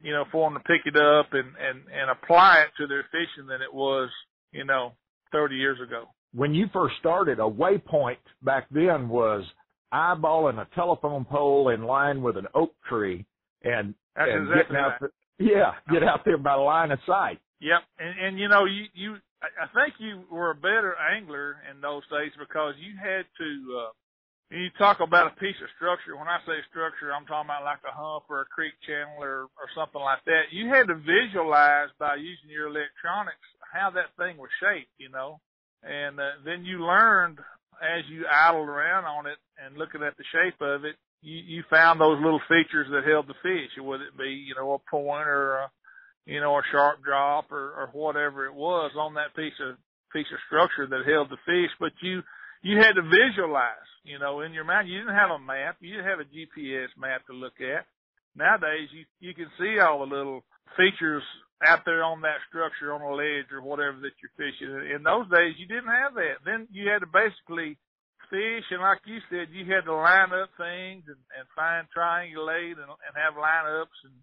you 0.00 0.12
know, 0.12 0.24
for 0.32 0.48
them 0.48 0.58
to 0.58 0.64
pick 0.64 0.86
it 0.86 0.96
up 0.96 1.32
and, 1.32 1.52
and, 1.60 1.82
and 1.92 2.10
apply 2.10 2.62
it 2.62 2.70
to 2.78 2.86
their 2.86 3.04
fishing 3.12 3.46
than 3.46 3.60
it 3.60 3.72
was, 3.72 4.08
you 4.52 4.64
know, 4.64 4.92
30 5.32 5.56
years 5.56 5.78
ago. 5.80 6.06
When 6.34 6.54
you 6.54 6.66
first 6.72 6.94
started, 7.00 7.38
a 7.38 7.42
waypoint 7.42 8.18
back 8.42 8.66
then 8.70 9.08
was 9.08 9.44
eyeballing 9.92 10.58
a 10.58 10.68
telephone 10.74 11.24
pole 11.24 11.70
in 11.70 11.82
line 11.82 12.22
with 12.22 12.36
an 12.36 12.46
oak 12.54 12.72
tree 12.88 13.26
and, 13.62 13.94
That's 14.14 14.30
and 14.30 14.48
exactly 14.48 14.62
getting 14.62 14.76
out 14.76 15.02
right. 15.02 15.10
the, 15.38 15.44
yeah, 15.44 15.72
get 15.90 16.02
out 16.02 16.20
there 16.24 16.38
by 16.38 16.54
line 16.54 16.92
of 16.92 16.98
sight. 17.06 17.40
Yep, 17.60 17.80
and 17.98 18.26
and 18.26 18.38
you 18.38 18.48
know 18.48 18.64
you 18.64 18.84
you 18.94 19.16
I 19.42 19.66
think 19.74 19.94
you 19.98 20.22
were 20.30 20.50
a 20.50 20.54
better 20.54 20.94
angler 20.96 21.56
in 21.70 21.80
those 21.80 22.02
days 22.10 22.32
because 22.38 22.74
you 22.78 22.94
had 22.96 23.24
to. 23.38 23.78
uh 23.78 23.90
you 24.50 24.70
talk 24.78 24.98
about 24.98 25.30
a 25.30 25.40
piece 25.40 25.58
of 25.62 25.70
structure. 25.76 26.18
When 26.18 26.26
I 26.26 26.42
say 26.42 26.58
structure, 26.70 27.14
I'm 27.14 27.26
talking 27.26 27.46
about 27.46 27.62
like 27.62 27.82
a 27.86 27.94
hump 27.94 28.26
or 28.28 28.42
a 28.42 28.52
creek 28.52 28.74
channel 28.86 29.22
or 29.22 29.46
or 29.54 29.66
something 29.74 30.00
like 30.02 30.24
that. 30.26 30.50
You 30.50 30.68
had 30.68 30.90
to 30.90 30.98
visualize 30.98 31.90
by 31.98 32.16
using 32.16 32.50
your 32.50 32.66
electronics 32.66 33.46
how 33.72 33.90
that 33.94 34.10
thing 34.18 34.36
was 34.36 34.50
shaped, 34.58 34.90
you 34.98 35.08
know, 35.08 35.38
and 35.82 36.18
uh, 36.18 36.42
then 36.44 36.64
you 36.64 36.82
learned 36.84 37.38
as 37.80 38.04
you 38.10 38.26
idled 38.26 38.68
around 38.68 39.04
on 39.04 39.26
it 39.26 39.38
and 39.56 39.78
looking 39.78 40.02
at 40.02 40.16
the 40.16 40.24
shape 40.32 40.60
of 40.60 40.84
it. 40.84 40.96
You, 41.22 41.36
you 41.36 41.62
found 41.70 42.00
those 42.00 42.20
little 42.22 42.40
features 42.48 42.88
that 42.90 43.04
held 43.04 43.28
the 43.28 43.38
fish, 43.42 43.70
whether 43.82 44.04
it 44.04 44.16
be, 44.16 44.30
you 44.30 44.54
know, 44.56 44.72
a 44.72 44.90
point 44.90 45.28
or 45.28 45.58
a, 45.58 45.70
you 46.26 46.40
know, 46.40 46.56
a 46.56 46.62
sharp 46.72 47.04
drop 47.04 47.52
or, 47.52 47.72
or 47.76 47.90
whatever 47.92 48.46
it 48.46 48.54
was 48.54 48.92
on 48.96 49.14
that 49.14 49.36
piece 49.36 49.56
of 49.60 49.76
piece 50.12 50.26
of 50.32 50.40
structure 50.46 50.86
that 50.88 51.06
held 51.06 51.30
the 51.30 51.40
fish. 51.46 51.70
But 51.78 51.92
you 52.02 52.22
you 52.62 52.78
had 52.78 52.92
to 52.92 53.02
visualize, 53.02 53.89
you 54.04 54.18
know, 54.18 54.40
in 54.40 54.52
your 54.52 54.64
mind. 54.64 54.88
You 54.88 54.98
didn't 54.98 55.14
have 55.14 55.30
a 55.30 55.38
map. 55.38 55.76
You 55.80 55.96
didn't 55.96 56.10
have 56.10 56.20
a 56.20 56.30
GPS 56.30 56.88
map 56.98 57.26
to 57.26 57.32
look 57.32 57.60
at. 57.60 57.86
Nowadays, 58.36 58.88
you 58.92 59.04
you 59.20 59.34
can 59.34 59.50
see 59.58 59.78
all 59.80 60.00
the 60.00 60.14
little 60.14 60.44
features 60.76 61.22
out 61.66 61.84
there 61.84 62.04
on 62.04 62.22
that 62.22 62.40
structure 62.48 62.94
on 62.94 63.02
a 63.02 63.12
ledge 63.12 63.52
or 63.52 63.60
whatever 63.60 64.00
that 64.00 64.16
you're 64.22 64.38
fishing. 64.38 64.70
In 64.94 65.02
those 65.02 65.28
days, 65.28 65.58
you 65.58 65.66
didn't 65.66 65.92
have 65.92 66.14
that. 66.14 66.40
Then 66.44 66.68
you 66.72 66.88
had 66.88 67.04
to 67.04 67.10
basically 67.10 67.76
fish, 68.30 68.64
and 68.70 68.80
like 68.80 69.02
you 69.04 69.18
said, 69.28 69.52
you 69.52 69.66
had 69.68 69.84
to 69.84 69.92
line 69.92 70.32
up 70.32 70.48
things 70.56 71.04
and, 71.10 71.20
and 71.36 71.44
find 71.52 71.84
triangulate 71.92 72.78
and, 72.80 72.88
and 72.88 73.12
have 73.18 73.34
lineups 73.36 73.98
and 74.06 74.14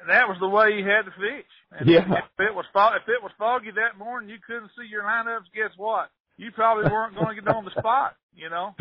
and 0.00 0.10
that 0.10 0.26
was 0.26 0.36
the 0.40 0.48
way 0.48 0.74
you 0.74 0.84
had 0.84 1.06
to 1.06 1.14
fish. 1.14 1.52
And 1.70 1.88
Yeah. 1.88 2.02
If 2.02 2.50
it 2.50 2.54
was 2.54 2.66
fog, 2.72 2.98
if 2.98 3.08
it 3.08 3.22
was 3.22 3.32
foggy 3.38 3.70
that 3.78 3.98
morning, 3.98 4.28
you 4.28 4.38
couldn't 4.44 4.70
see 4.76 4.90
your 4.90 5.04
lineups. 5.04 5.54
Guess 5.54 5.70
what? 5.76 6.10
You 6.36 6.50
probably 6.52 6.90
weren't 6.90 7.14
going 7.14 7.36
to 7.36 7.42
get 7.42 7.54
on 7.54 7.64
the 7.64 7.70
spot. 7.78 8.16
You 8.34 8.50
know. 8.50 8.74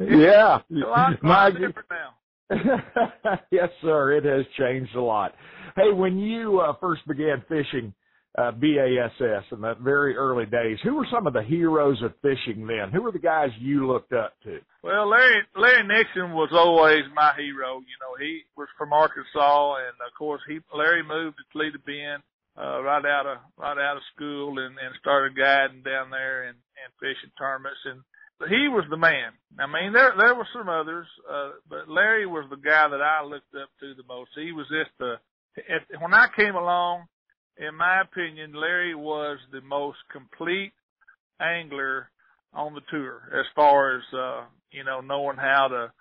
yeah. 0.00 0.60
A 0.70 0.88
lot, 0.88 1.22
My 1.22 1.50
different 1.50 1.88
now. 1.90 2.14
yes, 3.50 3.68
sir. 3.82 4.12
It 4.12 4.24
has 4.24 4.46
changed 4.58 4.94
a 4.94 5.02
lot. 5.02 5.34
Hey, 5.74 5.92
when 5.92 6.18
you 6.18 6.60
uh, 6.60 6.74
first 6.80 7.06
began 7.06 7.42
fishing 7.48 7.92
uh, 8.38 8.52
BASS 8.52 9.44
in 9.52 9.60
the 9.60 9.74
very 9.80 10.16
early 10.16 10.46
days, 10.46 10.78
who 10.84 10.94
were 10.94 11.06
some 11.12 11.26
of 11.26 11.32
the 11.32 11.42
heroes 11.42 12.00
of 12.02 12.12
fishing 12.22 12.66
then? 12.66 12.90
Who 12.92 13.02
were 13.02 13.12
the 13.12 13.18
guys 13.18 13.50
you 13.58 13.86
looked 13.86 14.12
up 14.12 14.34
to? 14.44 14.58
Well, 14.82 15.08
Larry 15.08 15.42
Larry 15.56 15.86
Nixon 15.86 16.32
was 16.32 16.50
always 16.52 17.02
my 17.14 17.32
hero. 17.36 17.80
You 17.80 17.96
know, 18.00 18.16
he 18.20 18.42
was 18.56 18.68
from 18.78 18.92
Arkansas, 18.92 19.76
and 19.76 19.96
of 20.06 20.16
course, 20.16 20.40
he 20.48 20.60
Larry 20.74 21.02
moved 21.02 21.38
to 21.38 21.44
Toledo 21.52 21.78
Bend 21.84 22.22
uh, 22.58 22.82
right 22.82 23.04
out 23.04 23.26
of 23.26 23.38
right 23.56 23.78
out 23.78 23.96
of 23.96 24.02
school 24.14 24.58
and, 24.58 24.76
and 24.78 24.94
started 25.00 25.36
guiding 25.36 25.82
down 25.82 26.10
there 26.10 26.44
and, 26.44 26.56
and 26.56 26.92
fishing 27.00 27.32
tournaments. 27.38 27.80
And 27.84 28.02
he 28.48 28.68
was 28.68 28.84
the 28.90 28.96
man. 28.96 29.32
I 29.58 29.66
mean, 29.66 29.92
there 29.92 30.14
there 30.16 30.34
were 30.34 30.48
some 30.52 30.68
others, 30.68 31.06
uh, 31.30 31.50
but 31.68 31.88
Larry 31.88 32.26
was 32.26 32.46
the 32.50 32.56
guy 32.56 32.88
that 32.88 33.02
I 33.02 33.24
looked 33.24 33.54
up 33.54 33.68
to 33.80 33.94
the 33.94 34.06
most. 34.08 34.30
He 34.34 34.52
was 34.52 34.66
just 34.68 34.90
the 34.98 35.16
at, 35.58 36.00
when 36.00 36.14
I 36.14 36.26
came 36.36 36.54
along. 36.54 37.06
In 37.58 37.74
my 37.74 38.02
opinion, 38.02 38.52
Larry 38.52 38.94
was 38.94 39.38
the 39.50 39.62
most 39.62 39.96
complete 40.12 40.74
angler 41.40 42.10
on 42.52 42.74
the 42.74 42.82
tour 42.90 43.22
as 43.32 43.46
far 43.54 43.96
as 43.96 44.02
uh 44.14 44.44
you 44.70 44.84
know 44.84 45.00
knowing 45.00 45.36
how 45.36 45.68
to 45.68 45.92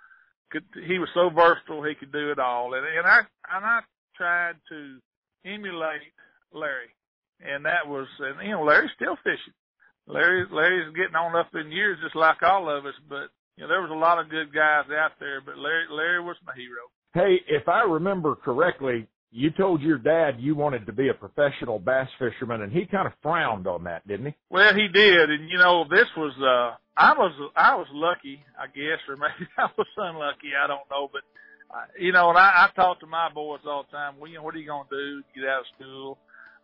could 0.52 0.64
he 0.88 1.00
was 1.00 1.10
so 1.14 1.30
versatile 1.30 1.84
he 1.84 1.96
could 1.96 2.12
do 2.12 2.32
it 2.32 2.40
all 2.40 2.74
and 2.74 2.86
and 2.86 3.06
I 3.06 3.20
and 3.52 3.66
I 3.66 3.80
tried 4.16 4.56
to 4.70 4.98
emulate 5.46 6.14
Larry 6.56 6.90
and 7.42 7.66
that 7.66 7.88
was 7.88 8.08
and 8.20 8.48
you 8.48 8.56
know 8.56 8.64
Larry's 8.64 8.96
still 8.96 9.18
fishing 9.24 9.54
Larry 10.08 10.46
Larry's 10.50 10.96
getting 10.96 11.16
on 11.16 11.36
up 11.36 11.54
in 11.54 11.72
years 11.72 12.00
just 12.02 12.16
like 12.16 12.42
all 12.42 12.70
of 12.70 12.86
us 12.86 12.96
but 13.10 13.30
you 13.58 13.64
know 13.64 13.68
there 13.68 13.82
was 13.82 13.92
a 13.92 13.94
lot 13.94 14.20
of 14.20 14.30
good 14.30 14.54
guys 14.54 14.90
out 14.90 15.20
there 15.20 15.42
but 15.42 15.58
Larry 15.58 15.86
Larry 15.92 16.22
was 16.22 16.38
my 16.46 16.54
hero 16.56 16.90
Hey, 17.16 17.40
if 17.48 17.70
I 17.70 17.84
remember 17.84 18.36
correctly, 18.36 19.08
you 19.32 19.50
told 19.50 19.82
your 19.82 19.98
dad 19.98 20.36
you 20.38 20.54
wanted 20.54 20.86
to 20.86 20.92
be 20.92 21.08
a 21.08 21.14
professional 21.14 21.80
bass 21.80 22.10
fisherman, 22.20 22.62
and 22.62 22.74
he 22.74 22.86
kind 22.86 23.08
of 23.08 23.14
frowned 23.24 23.68
on 23.68 23.86
that, 23.86 24.06
didn't 24.06 24.26
he? 24.26 24.36
Well, 24.50 24.74
he 24.76 24.90
did, 24.90 25.30
and 25.30 25.50
you 25.50 25.58
know, 25.58 25.86
this 25.90 26.08
was 26.18 26.34
uh 26.42 26.76
I 26.98 27.14
was 27.14 27.32
I 27.56 27.76
was 27.76 27.88
lucky, 27.94 28.44
I 28.60 28.68
guess, 28.68 29.00
or 29.08 29.16
maybe 29.16 29.50
I 29.58 29.68
was 29.78 29.88
unlucky, 29.96 30.52
I 30.62 30.68
don't 30.68 30.90
know, 30.92 31.10
but 31.10 31.22
uh, 31.74 31.86
you 31.98 32.12
know, 32.12 32.30
and 32.30 32.38
I, 32.38 32.68
I 32.68 32.76
talk 32.76 33.00
to 33.00 33.08
my 33.08 33.30
boys 33.34 33.62
all 33.66 33.86
the 33.90 33.96
time. 33.96 34.16
Well, 34.20 34.30
you 34.30 34.36
know, 34.38 34.44
what 34.44 34.54
are 34.54 34.60
you 34.60 34.68
gonna 34.68 34.90
do? 34.92 35.24
Get 35.34 35.48
out 35.48 35.62
of 35.62 35.66
school? 35.80 36.18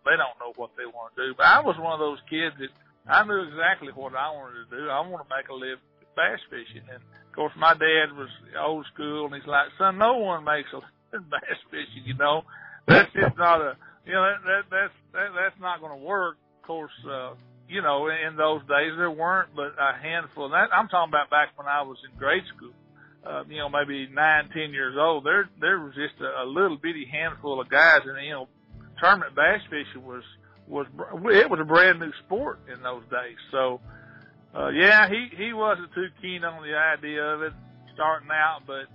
They 0.06 0.18
don't 0.18 0.38
know 0.42 0.54
what 0.56 0.72
they 0.78 0.86
want 0.86 1.16
to 1.16 1.28
do, 1.28 1.34
but 1.38 1.46
I 1.46 1.62
was 1.62 1.78
one 1.78 1.94
of 1.94 2.00
those 2.02 2.20
kids 2.30 2.56
that 2.58 2.74
I 3.08 3.24
knew 3.24 3.42
exactly 3.46 3.94
what 3.94 4.16
I 4.16 4.30
wanted 4.32 4.70
to 4.70 4.78
do. 4.78 4.90
I 4.90 5.02
want 5.06 5.28
to 5.28 5.30
make 5.30 5.50
a 5.50 5.54
living 5.54 5.86
bass 6.16 6.42
fishing, 6.50 6.86
and 6.90 7.02
of 7.02 7.36
course, 7.36 7.54
my 7.58 7.74
dad 7.74 8.12
was 8.18 8.30
old 8.60 8.86
school, 8.94 9.26
and 9.26 9.36
he's 9.36 9.48
like, 9.48 9.70
"Son, 9.78 9.98
no 9.98 10.18
one 10.18 10.44
makes 10.44 10.70
a 10.74 10.82
living 10.82 11.30
bass 11.34 11.60
fishing, 11.70 12.04
you 12.06 12.16
know. 12.16 12.44
That's 12.88 13.12
just 13.14 13.38
not 13.38 13.62
a, 13.62 13.78
you 14.06 14.14
know, 14.14 14.26
that, 14.26 14.42
that 14.44 14.64
that's 14.70 14.98
that, 15.14 15.30
that's 15.34 15.60
not 15.62 15.80
going 15.80 15.98
to 15.98 16.06
work." 16.06 16.38
Of 16.62 16.68
course, 16.68 16.98
uh, 17.10 17.34
you 17.70 17.82
know, 17.82 18.08
in 18.08 18.36
those 18.36 18.62
days 18.62 18.94
there 18.98 19.10
weren't 19.10 19.56
but 19.56 19.74
a 19.80 19.98
handful. 19.98 20.46
And 20.46 20.54
that, 20.54 20.70
I'm 20.74 20.88
talking 20.90 21.10
about 21.10 21.30
back 21.30 21.58
when 21.58 21.68
I 21.68 21.82
was 21.82 21.98
in 22.04 22.18
grade 22.18 22.44
school. 22.56 22.74
Uh, 23.24 23.44
you 23.48 23.58
know, 23.58 23.70
maybe 23.70 24.10
nine, 24.12 24.50
ten 24.50 24.74
years 24.74 24.96
old. 24.98 25.24
There, 25.24 25.48
there 25.60 25.80
was 25.80 25.94
just 25.94 26.20
a, 26.22 26.44
a 26.44 26.46
little 26.46 26.76
bitty 26.78 27.06
handful 27.06 27.62
of 27.62 27.70
guys, 27.70 28.02
and 28.04 28.26
you 28.26 28.32
know, 28.32 28.48
tournament 29.02 29.36
bass 29.36 29.62
fishing 29.70 30.06
was 30.06 30.24
was 30.68 30.88
it 31.26 31.50
was 31.50 31.60
a 31.60 31.66
brand 31.66 32.00
new 32.00 32.12
sport 32.26 32.60
in 32.74 32.82
those 32.82 33.04
days. 33.12 33.38
So, 33.52 33.82
uh, 34.56 34.70
yeah, 34.70 35.10
he 35.10 35.28
he 35.36 35.54
wasn't 35.54 35.94
too 35.94 36.08
keen 36.22 36.44
on 36.46 36.64
the 36.64 36.76
idea 36.76 37.24
of 37.24 37.42
it 37.42 37.54
starting 37.94 38.30
out, 38.32 38.62
but 38.66 38.86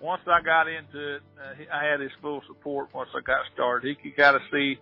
once 0.00 0.22
I 0.26 0.42
got 0.42 0.68
into 0.68 1.16
it, 1.16 1.22
uh, 1.40 1.54
he, 1.58 1.68
I 1.68 1.84
had 1.84 2.00
his 2.00 2.12
full 2.20 2.42
support. 2.46 2.94
Once 2.94 3.08
I 3.16 3.20
got 3.20 3.40
started, 3.54 3.88
he 3.88 3.94
could 3.94 4.16
kind 4.16 4.36
of 4.36 4.42
see 4.52 4.78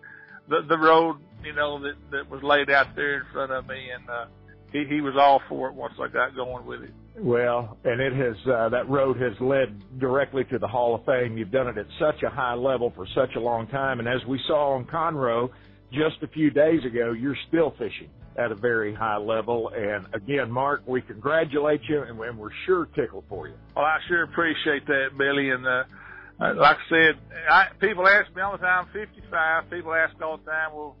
the 0.47 0.61
the 0.67 0.77
road, 0.77 1.17
you 1.43 1.53
know, 1.53 1.81
that 1.81 1.95
that 2.11 2.29
was 2.29 2.43
laid 2.43 2.69
out 2.69 2.95
there 2.95 3.21
in 3.21 3.25
front 3.31 3.51
of 3.51 3.67
me, 3.67 3.89
and 3.89 4.09
uh, 4.09 4.25
he 4.73 4.85
he 4.89 5.01
was 5.01 5.15
all 5.17 5.41
for 5.47 5.69
it 5.69 5.75
once 5.75 5.93
I 6.01 6.07
got 6.09 6.35
going 6.35 6.65
with 6.65 6.81
it. 6.83 6.91
Well, 7.17 7.77
and 7.85 8.01
it 8.01 8.13
has 8.13 8.35
uh, 8.47 8.69
that 8.69 8.89
road 8.89 9.17
has 9.21 9.33
led 9.39 9.99
directly 9.99 10.43
to 10.45 10.59
the 10.59 10.67
Hall 10.67 10.95
of 10.95 11.05
Fame. 11.05 11.37
You've 11.37 11.51
done 11.51 11.67
it 11.67 11.77
at 11.77 11.85
such 11.99 12.23
a 12.23 12.29
high 12.29 12.55
level 12.55 12.91
for 12.95 13.07
such 13.15 13.35
a 13.35 13.39
long 13.39 13.67
time, 13.67 13.99
and 13.99 14.09
as 14.09 14.25
we 14.27 14.39
saw 14.47 14.73
on 14.73 14.85
Conroe 14.85 15.49
just 15.91 16.21
a 16.23 16.27
few 16.27 16.49
days 16.49 16.83
ago, 16.85 17.11
you're 17.11 17.37
still 17.47 17.71
fishing. 17.77 18.09
at 18.35 18.51
a 18.51 18.55
very 18.55 18.93
high 18.93 19.17
level. 19.17 19.71
And 19.75 20.07
again, 20.13 20.49
Mark, 20.51 20.81
we 20.87 21.01
congratulate 21.01 21.81
you, 21.87 22.01
and 22.01 22.17
we're 22.17 22.49
sure 22.65 22.87
tickled 22.95 23.25
for 23.29 23.47
you. 23.47 23.53
Well, 23.75 23.85
I 23.85 23.99
sure 24.07 24.23
appreciate 24.23 24.87
that, 24.87 25.09
Billy. 25.17 25.51
And 25.51 25.65
uh, 25.67 25.83
like 26.39 26.77
I 26.77 26.89
said, 26.89 27.19
I, 27.49 27.65
people 27.79 28.07
ask 28.07 28.33
me 28.35 28.41
all 28.41 28.53
the 28.53 28.57
time, 28.57 28.87
55. 28.91 29.69
People 29.69 29.93
ask 29.93 30.19
all 30.21 30.37
the 30.37 30.49
time, 30.49 30.73
well, 30.73 30.95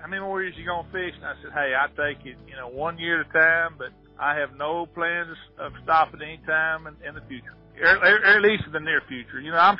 how 0.00 0.08
many 0.08 0.22
more 0.22 0.42
years 0.42 0.54
you 0.56 0.64
gonna 0.66 0.88
fish? 0.92 1.14
And 1.16 1.24
I 1.24 1.34
said, 1.42 1.52
hey, 1.52 1.72
I 1.74 1.86
take 1.88 2.24
it, 2.26 2.36
you 2.46 2.56
know, 2.56 2.68
one 2.68 2.98
year 2.98 3.20
at 3.20 3.28
a 3.28 3.32
time, 3.32 3.74
but 3.78 3.88
I 4.18 4.36
have 4.36 4.56
no 4.56 4.86
plans 4.86 5.36
of 5.58 5.72
stopping 5.84 6.20
any 6.22 6.40
time 6.46 6.86
in, 6.86 6.94
in 7.06 7.14
the 7.14 7.20
future, 7.28 7.54
or, 7.82 7.96
or 7.96 8.24
at 8.24 8.42
least 8.42 8.64
in 8.66 8.72
the 8.72 8.80
near 8.80 9.02
future. 9.08 9.40
You 9.40 9.52
know, 9.52 9.58
I'm 9.58 9.78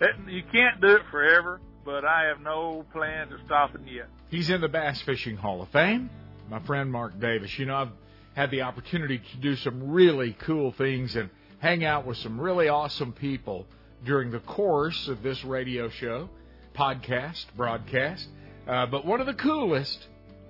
you 0.28 0.42
can't 0.52 0.80
do 0.80 0.96
it 0.96 1.02
forever, 1.10 1.60
but 1.84 2.04
I 2.04 2.24
have 2.24 2.40
no 2.40 2.84
plans 2.92 3.32
of 3.32 3.40
stopping 3.46 3.86
yet. 3.86 4.08
He's 4.30 4.50
in 4.50 4.60
the 4.60 4.68
Bass 4.68 5.00
Fishing 5.02 5.36
Hall 5.36 5.62
of 5.62 5.68
Fame. 5.68 6.10
My 6.50 6.60
friend 6.60 6.90
Mark 6.90 7.18
Davis. 7.18 7.58
You 7.58 7.66
know, 7.66 7.76
I've 7.76 7.92
had 8.34 8.50
the 8.50 8.62
opportunity 8.62 9.18
to 9.18 9.36
do 9.38 9.56
some 9.56 9.90
really 9.90 10.36
cool 10.40 10.72
things 10.72 11.16
and 11.16 11.30
hang 11.58 11.84
out 11.84 12.06
with 12.06 12.18
some 12.18 12.40
really 12.40 12.68
awesome 12.68 13.12
people 13.12 13.66
during 14.04 14.30
the 14.30 14.40
course 14.40 15.08
of 15.08 15.22
this 15.22 15.42
radio 15.44 15.88
show, 15.88 16.28
podcast, 16.74 17.46
broadcast. 17.56 18.26
Uh, 18.66 18.86
but 18.86 19.04
one 19.04 19.20
of 19.20 19.26
the 19.26 19.34
coolest 19.34 20.06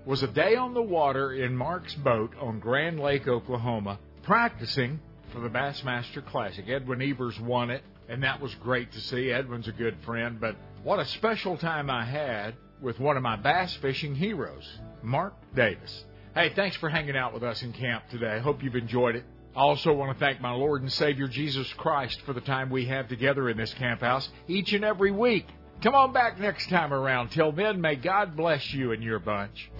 was 0.06 0.22
a 0.22 0.28
day 0.28 0.54
on 0.54 0.74
the 0.74 0.82
water 0.82 1.32
in 1.32 1.56
Mark's 1.56 1.94
boat 1.94 2.32
on 2.40 2.60
Grand 2.60 3.00
Lake, 3.00 3.26
Oklahoma, 3.26 3.98
practicing 4.22 5.00
for 5.32 5.40
the 5.40 5.48
Bassmaster 5.48 6.24
Classic. 6.24 6.64
Edwin 6.68 7.02
Evers 7.02 7.38
won 7.40 7.70
it, 7.70 7.82
and 8.08 8.22
that 8.22 8.40
was 8.40 8.54
great 8.56 8.92
to 8.92 9.00
see. 9.00 9.32
Edwin's 9.32 9.66
a 9.66 9.72
good 9.72 9.96
friend, 10.04 10.38
but 10.40 10.56
what 10.84 11.00
a 11.00 11.06
special 11.06 11.56
time 11.56 11.90
I 11.90 12.04
had 12.04 12.54
with 12.80 13.00
one 13.00 13.16
of 13.16 13.22
my 13.22 13.36
bass 13.36 13.74
fishing 13.76 14.14
heroes, 14.14 14.68
Mark 15.02 15.34
Davis. 15.56 16.04
Hey, 16.34 16.52
thanks 16.54 16.76
for 16.76 16.88
hanging 16.88 17.16
out 17.16 17.32
with 17.32 17.42
us 17.42 17.62
in 17.62 17.72
camp 17.72 18.04
today. 18.10 18.38
Hope 18.40 18.62
you've 18.62 18.76
enjoyed 18.76 19.16
it. 19.16 19.24
I 19.56 19.60
also 19.60 19.92
want 19.92 20.12
to 20.12 20.24
thank 20.24 20.40
my 20.40 20.52
Lord 20.52 20.82
and 20.82 20.92
Savior 20.92 21.28
Jesus 21.28 21.72
Christ 21.74 22.20
for 22.22 22.32
the 22.32 22.40
time 22.40 22.70
we 22.70 22.86
have 22.86 23.08
together 23.08 23.48
in 23.48 23.56
this 23.56 23.72
camp 23.74 24.00
house 24.00 24.28
each 24.48 24.72
and 24.72 24.84
every 24.84 25.12
week. 25.12 25.46
Come 25.82 25.94
on 25.94 26.12
back 26.12 26.38
next 26.40 26.68
time 26.70 26.92
around. 26.92 27.30
Till 27.30 27.52
then, 27.52 27.80
may 27.80 27.96
God 27.96 28.36
bless 28.36 28.72
you 28.72 28.92
and 28.92 29.02
your 29.02 29.18
bunch. 29.18 29.70